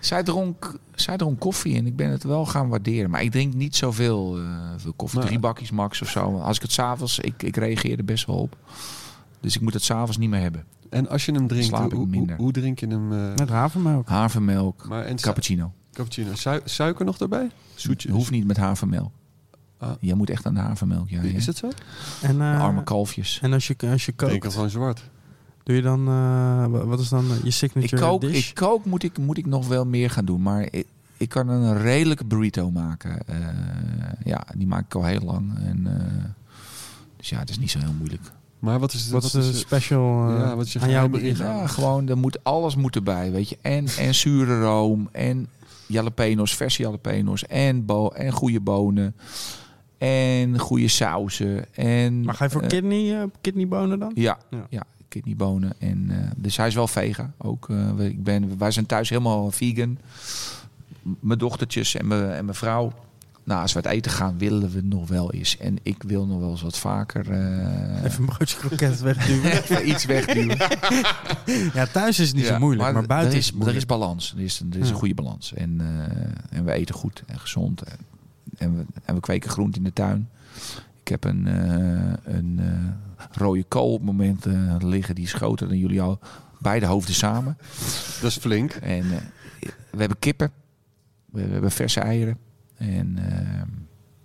Zij 0.05 0.23
dronk, 0.23 0.79
zij 0.95 1.17
dronk 1.17 1.39
koffie 1.39 1.75
en 1.77 1.85
ik 1.85 1.95
ben 1.95 2.09
het 2.09 2.23
wel 2.23 2.45
gaan 2.45 2.67
waarderen. 2.69 3.09
Maar 3.09 3.23
ik 3.23 3.31
drink 3.31 3.53
niet 3.53 3.75
zoveel 3.75 4.37
eh, 4.37 4.43
veel 4.77 4.93
koffie. 4.93 5.19
Drie 5.19 5.39
bakjes 5.39 5.71
max 5.71 6.01
of 6.01 6.09
zo. 6.09 6.39
Als 6.39 6.55
ik 6.55 6.61
het 6.61 6.71
s'avonds, 6.71 7.19
ik, 7.19 7.43
ik 7.43 7.55
reageer 7.55 7.97
er 7.97 8.05
best 8.05 8.25
wel 8.25 8.35
op. 8.35 8.57
Dus 9.39 9.55
ik 9.55 9.61
moet 9.61 9.73
het 9.73 9.83
s'avonds 9.83 10.17
niet 10.17 10.29
meer 10.29 10.41
hebben. 10.41 10.65
En 10.89 11.09
als 11.09 11.25
je 11.25 11.31
hem 11.31 11.47
drinkt, 11.47 11.65
Slaap 11.67 11.85
ik 11.85 11.89
hoe, 11.91 11.99
hoe, 11.99 12.07
minder. 12.07 12.35
hoe 12.35 12.51
drink 12.51 12.79
je 12.79 12.87
hem? 12.87 13.13
eh, 13.13 13.35
met 13.35 13.49
havermelk. 13.49 14.07
Havermelk, 14.09 14.87
maar 14.87 15.05
en 15.05 15.15
cappuccino. 15.19 15.71
cappuccino. 15.93 16.35
Su- 16.35 16.61
suiker 16.65 17.05
nog 17.05 17.17
daarbij? 17.17 17.49
Zoetje. 17.75 18.11
Hoeft 18.11 18.31
niet 18.31 18.45
met 18.47 18.57
havermelk. 18.57 19.11
Ah. 19.77 19.91
Je 19.99 20.15
moet 20.15 20.29
echt 20.29 20.45
aan 20.45 20.53
de 20.53 20.59
havermelk. 20.59 21.09
Ja, 21.09 21.21
ja. 21.21 21.29
Is 21.35 21.45
het 21.45 21.57
zo? 21.57 21.69
En, 22.21 22.41
eh, 22.41 22.61
Arme 22.61 22.83
kalfjes. 22.83 23.39
en 23.41 23.53
als 23.53 23.67
je, 23.67 23.75
als 23.91 24.05
je 24.05 24.13
denk 24.15 24.31
kookt, 24.41 24.53
gewoon 24.53 24.69
zwart. 24.69 25.09
Doe 25.63 25.75
je 25.75 25.81
dan... 25.81 25.99
eh, 26.07 26.65
wa- 26.65 26.85
wat 26.85 26.99
is 26.99 27.09
dan 27.09 27.25
je 27.27 27.47
Ik 27.47 27.51
signature 27.53 28.01
kook, 28.01 28.21
dish? 28.21 28.49
ik 28.49 28.55
kook 28.55 28.85
moet, 28.85 29.03
ik, 29.03 29.17
moet 29.17 29.37
ik 29.37 29.45
nog 29.45 29.67
wel 29.67 29.85
meer 29.85 30.09
gaan 30.09 30.25
doen. 30.25 30.41
Maar 30.41 30.67
ik, 30.71 30.85
ik 31.17 31.29
kan 31.29 31.47
een 31.49 31.77
redelijke 31.81 32.25
burrito 32.25 32.71
maken. 32.71 33.27
Eh, 33.27 33.35
ja, 34.25 34.43
die 34.57 34.67
maak 34.67 34.85
ik 34.85 34.95
al 34.95 35.05
heel 35.05 35.21
lang. 35.21 35.53
En, 35.59 35.87
eh, 35.99 36.23
dus 37.17 37.29
ja, 37.29 37.39
het 37.39 37.49
is 37.49 37.59
niet 37.59 37.71
zo 37.71 37.79
heel 37.79 37.93
moeilijk. 37.97 38.21
Maar 38.59 38.79
wat 38.79 38.93
is, 38.93 39.09
wat 39.09 39.23
is 39.23 39.31
de 39.31 39.53
special 39.53 40.29
ja, 40.29 40.55
wat 40.55 40.65
is 40.65 40.73
je 40.73 40.79
aan 40.79 40.89
jouw 40.89 41.09
bericht? 41.09 41.39
ingang? 41.39 41.59
Ja, 41.59 41.67
gewoon, 41.67 42.07
er 42.09 42.17
moet, 42.17 42.43
alles 42.43 42.75
moet 42.75 42.95
erbij, 42.95 43.31
weet 43.31 43.49
je. 43.49 43.57
En, 43.61 43.85
en 43.97 44.15
zure 44.15 44.61
room, 44.61 45.09
en 45.11 45.47
jalapeno's, 45.87 46.55
verse 46.55 46.81
jalapeno's, 46.81 47.45
en, 47.45 47.85
bo 47.85 48.07
en 48.07 48.31
goede 48.31 48.59
bonen, 48.59 49.15
en 49.97 50.59
goede 50.59 50.87
sauzen. 50.87 51.73
En, 51.75 52.21
Maar 52.23 52.33
ga 52.35 52.43
je 52.43 52.49
voor 52.49 52.61
eh, 52.61 52.67
kidney, 52.67 53.19
eh, 53.21 53.27
kidneybonen 53.41 53.99
dan? 53.99 54.11
Ja, 54.15 54.37
Ja. 54.49 54.65
ja. 54.69 54.83
Kidneybonen. 55.13 55.73
En, 55.79 56.05
eh, 56.09 56.17
dus 56.35 56.57
hij 56.57 56.67
is 56.67 56.75
wel 56.75 56.87
vega. 56.87 57.31
Ook, 57.37 57.67
we- 57.67 58.09
ik 58.09 58.23
ben, 58.23 58.57
wij 58.57 58.71
zijn 58.71 58.85
thuis 58.85 59.09
helemaal 59.09 59.51
vegan. 59.51 59.97
Mijn 61.19 61.39
dochtertjes 61.39 61.95
en 61.95 62.07
mijn, 62.07 62.31
en 62.31 62.45
mijn 62.45 62.57
vrouw. 62.57 62.93
Nou, 63.45 63.61
als 63.61 63.73
we 63.73 63.79
het 63.79 63.87
eten 63.87 64.11
gaan, 64.11 64.37
willen 64.37 64.69
we 64.71 64.81
nog 64.81 65.07
wel 65.07 65.31
eens. 65.31 65.57
En 65.57 65.77
ik 65.81 66.03
wil 66.03 66.25
nog 66.25 66.39
wel 66.39 66.49
eens 66.49 66.61
wat 66.61 66.77
vaker 66.77 67.31
eh, 67.31 68.03
Even 68.03 68.19
een 68.19 68.25
broodje 68.25 68.57
kroket 68.57 68.99
wegduwen. 69.11 69.51
even 69.51 69.87
iets 69.89 70.05
wegduwen. 70.05 70.57
ja, 71.79 71.85
thuis 71.91 72.19
is 72.19 72.27
het 72.27 72.35
niet 72.35 72.45
Ja, 72.45 72.53
zo 72.53 72.59
moeilijk, 72.59 72.93
maar, 72.93 73.05
buiten 73.05 73.31
er 73.31 73.37
is 73.37 73.53
er 73.65 73.75
is 73.75 73.85
balans. 73.85 74.33
Er 74.37 74.43
is, 74.43 74.59
er 74.71 74.79
is 74.79 74.87
Ja. 74.87 74.93
een 74.93 74.99
goede 74.99 75.13
balans. 75.13 75.53
En, 75.53 75.81
en 76.49 76.63
we 76.65 76.71
eten 76.71 76.95
goed 76.95 77.23
en 77.25 77.39
gezond. 77.39 77.81
En, 77.81 77.97
en, 78.57 78.77
we, 78.77 78.85
en 79.05 79.15
we 79.15 79.21
kweken 79.21 79.49
groente 79.49 79.77
in 79.77 79.83
de 79.83 79.93
tuin. 79.93 80.29
Ik 81.01 81.07
heb 81.07 81.23
een, 81.23 81.45
een 82.35 82.59
rode 83.31 83.63
kool 83.63 83.91
op 83.93 83.97
het 83.99 84.05
moment 84.05 84.45
liggen. 84.83 85.15
Die 85.15 85.23
is 85.23 85.33
groter 85.33 85.67
dan 85.67 85.77
jullie 85.77 86.01
al. 86.01 86.19
Beide 86.59 86.85
hoofden 86.85 87.15
samen. 87.15 87.57
Dat 88.21 88.29
is 88.29 88.37
flink. 88.37 88.71
En 88.71 89.03
eh, 89.11 89.17
we 89.91 89.97
hebben 89.99 90.19
kippen. 90.19 90.51
We, 91.31 91.45
we 91.45 91.51
hebben 91.51 91.71
verse 91.71 91.99
eieren. 91.99 92.37
En, 92.77 93.17
eh, 93.17 93.61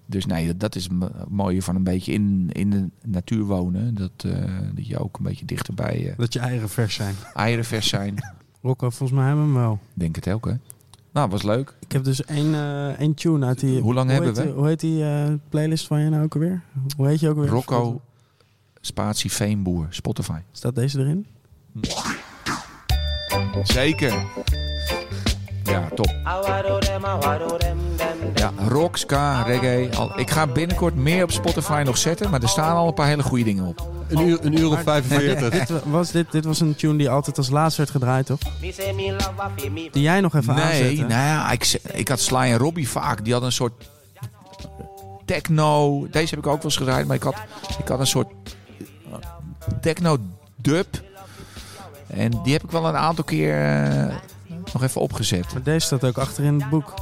dus 0.07 0.27
nee, 0.27 0.57
dat 0.57 0.75
is 0.75 0.85
het 0.85 1.29
mooie 1.31 1.63
van 1.63 1.77
een 1.77 1.85
beetje 1.85 2.13
in, 2.13 2.49
in 2.53 2.71
de 2.71 2.89
natuur 3.05 3.45
wonen. 3.45 3.95
Dat, 3.95 4.11
eh, 4.17 4.33
dat 4.75 4.87
je 4.87 4.99
ook 4.99 5.17
een 5.19 5.25
beetje 5.25 5.45
dichterbij 5.45 6.09
eh 6.11 6.17
Dat 6.17 6.33
je 6.33 6.39
eieren 6.39 6.69
vers 6.69 6.95
zijn. 6.95 7.15
eieren 7.35 7.65
vers 7.65 7.89
zijn. 7.89 8.15
Rocco, 8.63 8.91
volgens 8.91 9.19
mij 9.19 9.27
hebben 9.29 9.45
we 9.47 9.53
hem 9.53 9.61
wel. 9.61 9.79
Denk 9.95 10.15
het 10.17 10.29
ook, 10.31 10.47
hè? 10.47 10.53
Nou, 11.13 11.31
was 11.31 11.43
leuk. 11.43 11.75
Ik 11.81 11.93
heb 11.93 12.05
dus 12.05 12.25
één, 12.25 12.55
eh, 12.55 12.89
één 12.89 13.15
tune 13.15 13.47
uit 13.47 13.61
die... 13.61 13.81
Hoe 13.81 13.95
lang 13.95 14.11
hebben 14.11 14.29
heet, 14.29 14.39
we? 14.39 14.45
die- 14.45 14.53
Hoe 14.53 14.67
heet 14.67 14.81
die 14.81 15.05
eh, 15.05 15.33
playlist 15.49 15.87
van 15.87 16.01
je 16.01 16.09
nou 16.11 16.23
ook 16.25 16.35
alweer? 16.35 16.63
Hoe 16.97 17.07
heet 17.07 17.21
je 17.21 17.29
ook 17.29 17.37
alweer? 17.37 17.51
Rocco 17.51 18.01
Spatie 18.89 19.33
Veenboer, 19.33 19.87
Spotify. 19.91 20.39
Staat 20.53 20.75
deze 20.75 20.99
erin? 20.99 21.27
Zeker. 23.63 24.25
Ja, 25.65 25.89
top. 25.95 26.11
Ja, 28.35 28.53
rock, 28.69 28.97
ska, 28.97 29.43
reggae. 29.43 29.97
Al, 29.97 30.19
ik 30.19 30.31
ga 30.31 30.47
binnenkort 30.47 30.95
meer 30.95 31.23
op 31.23 31.31
Spotify 31.31 31.83
nog 31.85 31.99
zetten, 31.99 32.31
maar 32.31 32.43
er 32.43 32.49
staan 32.49 32.77
al 32.77 32.89
een 32.89 32.95
paar 32.95 33.07
hele 33.07 33.23
goede 33.23 33.45
dingen 33.45 33.65
op. 33.65 33.89
Een 34.09 34.29
uur, 34.29 34.39
een 34.45 34.59
uur 34.59 34.71
of 34.71 34.83
45. 34.83 35.51
dit, 35.67 35.83
was, 35.85 36.11
dit, 36.11 36.33
dit 36.33 36.45
was 36.45 36.61
een 36.61 36.75
tune 36.75 36.99
die 36.99 37.11
altijd 37.11 37.39
als 37.39 37.51
laatste 37.51 37.81
werd 37.81 37.93
gedraaid, 37.93 38.27
toch? 38.27 38.39
Die 39.93 40.03
jij 40.03 40.21
nog 40.21 40.35
even 40.35 40.55
Nee, 40.55 40.65
aanzette. 40.65 41.01
nou 41.01 41.11
ja, 41.11 41.51
ik, 41.51 41.81
ik 41.93 42.09
had 42.09 42.21
Sly 42.21 42.37
en 42.37 42.59
Robbie 42.59 42.89
vaak. 42.89 43.25
Die 43.25 43.33
hadden 43.33 43.51
een 43.51 43.57
soort 43.57 43.89
techno. 45.25 46.07
Deze 46.11 46.35
heb 46.35 46.39
ik 46.39 46.47
ook 46.47 46.57
wel 46.57 46.65
eens 46.65 46.77
gedraaid, 46.77 47.07
maar 47.07 47.17
ik 47.17 47.23
had, 47.23 47.37
ik 47.79 47.89
had 47.89 48.01
een 48.01 48.07
soort 48.07 48.29
techno 49.81 50.19
dub. 50.57 50.87
En 52.07 52.31
die 52.43 52.53
heb 52.53 52.65
ik 52.65 52.71
wel 52.71 52.87
een 52.87 52.97
aantal 52.97 53.25
keer 53.25 53.65
eh, 53.65 54.17
nog 54.73 54.83
even 54.83 55.01
opgezet. 55.01 55.53
Maar 55.53 55.63
deze 55.63 55.87
staat 55.87 56.05
ook 56.05 56.19
achter 56.19 56.45
in 56.45 56.61
het 56.61 56.71
boek. 56.71 56.95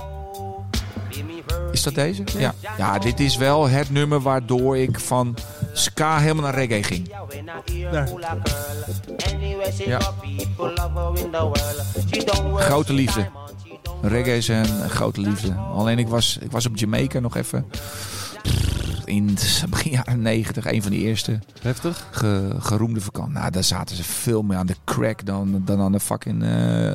Is 1.73 1.83
dat 1.83 1.95
deze? 1.95 2.23
Ja. 2.39 2.55
ja, 2.79 2.99
dit 2.99 3.21
is 3.21 3.37
wel 3.37 3.69
het 3.69 3.91
nummer 3.91 4.21
waardoor 4.21 4.77
ik 4.77 5.01
van 5.01 5.37
ska 5.73 6.19
helemaal 6.19 6.43
naar 6.43 6.55
reggae 6.55 6.83
ging. 6.83 7.09
Daar. 7.91 8.09
Ja. 9.87 10.01
Grote 12.55 12.93
liefde. 12.93 13.29
Reggae 14.03 14.37
is 14.37 14.49
een 14.49 14.91
grote 14.91 15.21
liefde. 15.21 15.55
Alleen 15.55 15.99
ik 15.99 16.09
was, 16.09 16.39
ik 16.41 16.51
was 16.51 16.67
op 16.67 16.77
Jamaica 16.77 17.19
nog 17.19 17.37
even. 17.37 17.67
In 19.07 19.29
het 19.29 19.65
begin 19.71 19.91
jaren 19.93 20.23
90, 20.23 20.67
een 20.73 20.83
van 20.83 20.91
die 20.91 21.01
eerste 21.01 21.39
Heftig? 21.63 22.07
ge- 22.11 22.55
geroemde 22.59 23.01
vakantie. 23.01 23.33
Nou, 23.33 23.51
daar 23.51 23.65
zaten 23.65 23.97
ze 23.97 24.05
veel 24.05 24.43
meer 24.43 24.57
aan 24.57 24.67
de 24.67 24.77
crack 24.85 25.25
dan, 25.27 25.63
dan 25.65 25.81
aan 25.81 25.93
de 25.93 26.01
fucking 26.01 26.43
eh 26.45 26.93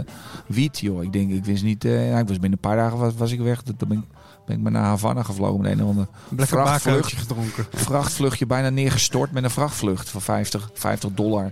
wiet, 0.47 0.79
joh. 0.79 1.03
Ik 1.03 1.13
denk, 1.13 1.31
ik 1.31 1.45
wist 1.45 1.63
niet... 1.63 1.83
ja, 1.83 2.17
ik 2.19 2.27
was 2.27 2.39
binnen 2.39 2.51
een 2.51 2.59
paar 2.59 2.75
dagen 2.75 2.97
was, 2.97 3.13
was 3.15 3.31
ik 3.31 3.39
weg. 3.39 3.61
Toen 3.61 3.75
ben 3.87 3.97
ik, 3.97 4.03
ben 4.45 4.55
ik 4.57 4.61
maar 4.61 4.71
naar 4.71 4.83
Havana 4.83 5.23
gevlogen 5.23 5.61
met 5.61 5.71
een 5.71 5.83
of 5.83 5.89
ander 5.89 6.07
Een 6.29 6.37
lekker 6.37 6.47
vrachtvlucht. 6.47 6.83
baakhoutje 6.85 7.17
gedronken. 7.17 7.65
vrachtvluchtje 7.73 8.45
bijna 8.45 8.69
neergestort 8.69 9.31
met 9.31 9.43
een 9.43 9.49
vrachtvlucht 9.49 10.09
van 10.09 10.21
50, 10.21 10.69
50 10.73 11.09
dollar. 11.13 11.51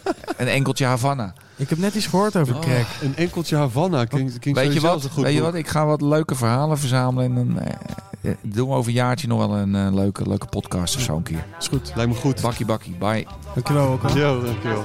een 0.36 0.48
enkeltje 0.48 0.84
Havana. 0.84 1.32
Ik 1.56 1.68
heb 1.68 1.78
net 1.78 1.94
iets 1.94 2.06
gehoord 2.06 2.36
over 2.36 2.58
crack. 2.58 2.86
Een 3.02 3.16
enkeltje 3.16 3.56
Havana 3.56 4.04
klinkt, 4.04 4.38
klinkt 4.38 4.60
Weet 4.60 4.72
je 4.72 4.80
wat? 4.80 5.08
goed 5.10 5.24
Weet 5.24 5.34
je 5.34 5.40
wat? 5.40 5.54
Ik 5.54 5.68
ga 5.68 5.86
wat 5.86 6.00
leuke 6.00 6.34
verhalen 6.34 6.78
verzamelen. 6.78 7.24
En 7.24 7.34
dan 7.34 7.58
eh, 7.60 7.74
eh, 8.20 8.36
doen 8.42 8.68
we 8.68 8.74
over 8.74 8.88
een 8.88 8.96
jaartje 8.96 9.26
nog 9.28 9.38
wel 9.38 9.56
een 9.56 9.74
eh, 9.74 9.94
leuke, 9.94 10.28
leuke 10.28 10.46
podcast 10.46 10.96
of 10.96 11.02
zo 11.02 11.16
een 11.16 11.22
keer. 11.22 11.44
Is 11.58 11.68
goed. 11.68 11.92
Lijkt 11.94 12.12
me 12.12 12.18
goed. 12.18 12.40
Bakkie 12.40 12.66
bakkie, 12.66 12.94
bye. 12.94 13.26
Dankjewel 13.54 13.88
ook 13.88 14.02
al. 14.04 14.16
Yo, 14.16 14.44
dankjewel. 14.44 14.82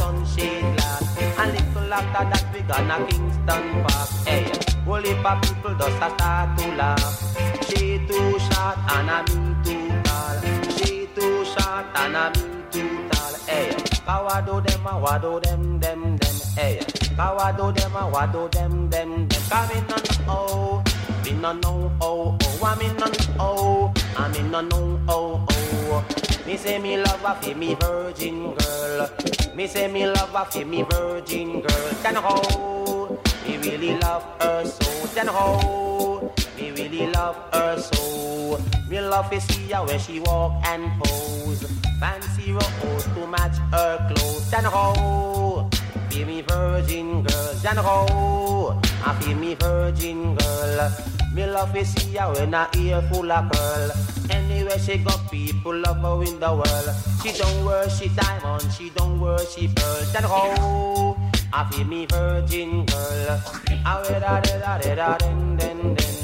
How 14.07 14.39
do 14.39 14.61
them 14.61 14.87
a 14.87 14.97
what 14.97 15.21
do 15.21 15.37
them 15.41 15.79
them 15.81 16.15
them. 16.15 16.35
Hey, 16.55 16.79
how 17.17 17.51
do 17.51 17.73
them 17.73 17.93
a 17.93 18.07
what 18.09 18.31
do 18.31 18.47
them 18.47 18.89
them 18.89 19.27
them. 19.27 19.41
Come 19.49 19.71
in 19.71 19.91
on 19.91 20.01
oh, 20.29 20.83
me 21.25 21.31
no 21.33 21.51
know 21.51 21.91
oh 21.99 22.37
oh. 22.41 22.65
I'm 22.65 22.79
in 22.79 23.03
on 23.03 23.11
oh, 23.37 23.93
I'm 24.15 24.33
in 24.33 24.55
on 24.55 24.69
oh 24.73 24.99
oh 25.09 25.45
oh. 25.49 26.05
Me 26.47 26.55
say 26.55 26.79
me 26.79 26.97
love 26.97 27.19
her 27.19 27.35
for 27.41 27.53
me 27.57 27.75
virgin 27.75 28.55
girl. 28.55 29.09
Me 29.53 29.67
say 29.67 29.91
me 29.91 30.07
love 30.07 30.29
her 30.29 30.45
for 30.45 30.65
me 30.65 30.83
virgin 30.83 31.59
girl. 31.59 31.89
Then 32.01 32.15
how 32.15 32.41
oh, 32.51 33.19
me 33.45 33.57
really 33.57 33.97
love 33.99 34.23
her 34.39 34.63
so. 34.63 35.07
Then 35.07 35.27
how 35.27 35.59
oh, 35.63 36.21
me 36.37 36.46
really 36.77 37.07
love 37.11 37.35
her 37.53 37.79
so. 37.79 38.59
Me 38.89 39.01
love 39.01 39.29
to 39.31 39.41
see 39.41 39.71
her 39.71 39.85
when 39.85 39.99
she 39.99 40.19
walk 40.19 40.53
and 40.67 40.91
pose. 41.01 41.63
Fancy 41.99 42.51
rose 42.51 43.05
to 43.15 43.27
match 43.27 43.57
her 43.71 43.97
clothes. 44.07 44.51
Then 44.51 44.63
how 44.63 45.69
be 46.09 46.23
me 46.23 46.41
virgin 46.41 47.23
girl. 47.23 47.53
Then 47.63 47.77
how 47.77 48.79
I 49.05 49.11
ah, 49.11 49.19
feel 49.19 49.37
me 49.37 49.55
virgin 49.55 50.35
girl. 50.35 50.91
Me 51.33 51.45
love 51.45 51.73
to 51.73 51.85
see 51.85 52.15
her 52.15 52.31
when 52.33 52.53
her 52.53 52.67
ear 52.77 53.01
full 53.11 53.31
of 53.31 53.51
curl. 53.51 53.91
Anywhere 54.29 54.79
she 54.79 54.97
go, 54.97 55.11
people 55.31 55.75
love 55.75 55.97
her 55.97 56.23
in 56.23 56.39
the 56.39 56.51
world. 56.51 56.89
She 57.23 57.31
don't 57.37 57.65
worship 57.65 58.13
diamond, 58.15 58.71
she 58.73 58.89
don't 58.91 59.19
worship 59.19 59.75
pearl. 59.75 60.01
Then 60.13 60.23
how 60.23 61.17
I 61.53 61.61
ah, 61.61 61.69
feel 61.71 61.85
me 61.85 62.05
virgin 62.05 62.85
girl. 62.85 63.41
Ah, 63.85 63.99
I 63.99 64.09
wear 64.09 64.19
da 64.19 64.39
da 64.41 64.77
da 64.77 64.95
da 64.95 65.17
den 65.17 65.57
den 65.57 65.95
den. 65.95 66.16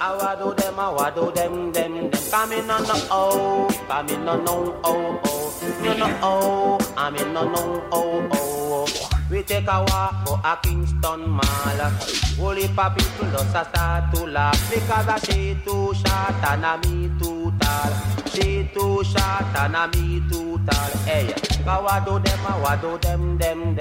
I 0.00 0.16
wa 0.16 0.34
do 0.36 0.54
them, 0.54 0.78
I 0.78 0.88
wa 0.90 1.10
do 1.10 1.32
them 1.32 1.72
them 1.72 1.72
them. 1.72 2.10
Come 2.30 2.52
in 2.52 2.70
on 2.70 2.82
the 2.84 3.08
oh, 3.10 3.68
come 3.88 4.08
in 4.08 4.28
on 4.28 4.44
no 4.44 4.80
oh 4.84 5.20
oh. 5.24 5.78
No 5.82 5.96
no 5.96 6.18
oh, 6.22 6.94
I'm 6.96 7.16
in 7.16 7.32
no 7.32 7.48
no 7.48 7.82
oh 7.90 8.28
oh. 8.32 9.10
We 9.30 9.42
take 9.42 9.66
a 9.66 9.84
walk 9.88 10.26
for 10.26 10.40
a 10.44 10.58
Kingston 10.62 11.28
Mall. 11.30 11.90
Heap 12.62 12.78
of 12.78 12.96
people 12.96 13.30
just 13.30 13.56
a 13.56 13.64
start 13.64 14.14
to 14.14 14.26
laugh 14.26 14.70
because 14.70 15.08
a 15.08 15.26
she 15.26 15.56
too 15.64 15.92
short 15.94 16.44
and 16.50 16.86
me 16.86 17.10
too 17.20 17.52
tall. 17.58 17.92
She 18.32 18.68
too 18.72 19.02
short 19.02 19.56
and 19.56 19.96
me 19.96 20.22
too 20.30 20.60
tall. 20.66 20.90
Hey, 21.04 21.34
kawa 21.64 22.02
do 22.06 22.18
them, 22.20 22.46
a 22.46 22.60
wa 22.60 22.76
do 22.76 22.98
them, 22.98 23.38
them, 23.38 23.76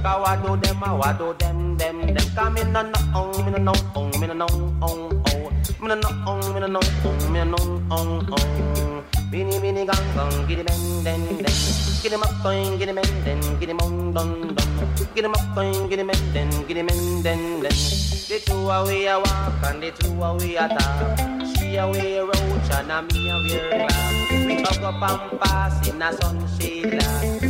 them. 0.00 0.02
Kawa 0.02 0.36
do 0.42 0.56
them, 0.56 0.82
a 0.82 0.96
wa 0.96 1.12
do 1.12 1.34
them, 1.38 1.76
them, 1.76 2.14
them. 2.14 2.16
Come 2.34 2.56
in 2.56 2.72
no 2.72 2.82
no 2.82 2.92
oh, 3.14 3.42
me 3.42 3.50
no 3.50 3.58
no 3.58 3.72
oh, 3.94 4.18
me 4.18 4.26
no 4.26 4.34
no 4.34 4.46
oh 4.82 5.22
oh. 5.26 5.50
Me 5.80 5.88
no 5.88 5.94
no 5.94 6.08
oh, 6.26 6.52
me 6.52 6.60
no 6.60 6.66
no 6.66 6.80
oh, 7.04 7.30
me 7.30 7.38
no 7.38 7.44
no 7.44 7.82
oh 7.90 8.22
oh. 8.32 9.04
Bini 9.30 9.58
bini 9.60 9.86
gang 9.86 10.14
gang, 10.14 10.46
giddy 10.48 10.62
bang 10.62 11.04
den 11.04 11.22
den. 11.38 11.46
Giddy 12.02 12.16
up 12.16 12.42
going, 12.42 12.78
giddy 12.78 12.92
bang 12.92 13.24
den, 13.24 13.40
giddy 13.60 13.72
mong 13.72 14.12
don 14.12 14.54
don. 14.54 14.68
Giddy 15.14 15.28
up 15.28 15.54
going, 15.54 15.88
giddy 15.88 16.02
bang 16.02 16.32
den, 16.34 16.50
giddy 16.66 16.82
bang 16.82 17.22
den 17.22 17.60
den. 17.62 17.70
The 17.70 18.42
two 18.44 18.70
away 18.70 19.06
a 19.06 19.18
walk 19.18 19.62
and 19.64 19.82
the 19.82 19.90
two 19.92 20.22
away 20.22 20.56
a 20.56 20.68
talk. 20.68 21.46
She 21.56 21.76
away 21.76 22.18
roach 22.18 22.70
and 22.72 23.12
me 23.12 23.30
a 23.30 23.36
wear 23.36 23.86
glass. 23.86 24.30
We 24.30 24.62
hug 24.62 24.82
up 24.82 25.02
and 25.02 25.40
pass 25.40 25.88
in 25.88 26.02
a 26.02 26.12
sunshade 26.12 26.90
glass. 26.90 27.49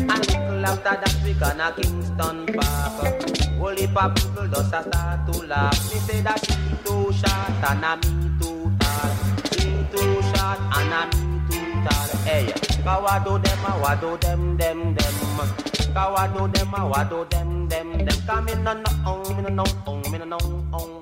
And 0.60 0.68
little 0.68 0.88
after 0.88 1.00
that 1.00 1.24
we 1.24 1.32
gonna 1.32 1.72
Kingston 1.72 2.44
Park. 2.52 3.24
Whole 3.56 3.76
heap 3.76 3.96
people 3.96 4.46
just 4.48 4.74
a 4.74 4.82
start 4.82 5.32
to 5.32 5.46
laugh. 5.46 5.94
Me 5.94 5.98
say 6.00 6.20
that 6.20 6.36
she 6.44 6.52
too 6.84 7.10
short 7.16 7.64
and 7.64 7.84
a 7.84 7.96
me 7.96 8.28
too 8.38 8.70
tall. 8.78 9.10
She 9.56 9.72
too 9.88 10.20
short 10.20 10.60
and 10.76 10.92
a 10.92 11.16
me 11.16 11.40
too 11.48 11.72
tall. 11.88 12.08
Hey, 12.28 12.52
kawa 12.84 13.22
do 13.24 13.38
them, 13.38 13.64
a 13.64 13.78
wa 13.80 13.94
do 13.94 14.18
them, 14.18 14.58
them, 14.58 14.94
them. 14.94 15.94
Kawa 15.94 16.28
do 16.36 16.46
them, 16.48 16.74
a 16.74 16.86
wa 16.86 17.04
do 17.04 17.24
them, 17.30 17.66
them, 17.68 18.04
them. 18.04 18.18
Come 18.26 18.48
in 18.48 18.62
no 18.62 18.74
no, 18.74 18.90
oh, 19.06 19.34
me 19.34 19.42
no 19.42 19.48
no, 19.48 19.64
oh, 19.86 20.10
me 20.10 20.18
no 20.18 20.24
no, 20.26 20.38
oh, 20.42 20.64
oh, 20.74 20.86
no. 20.86 20.99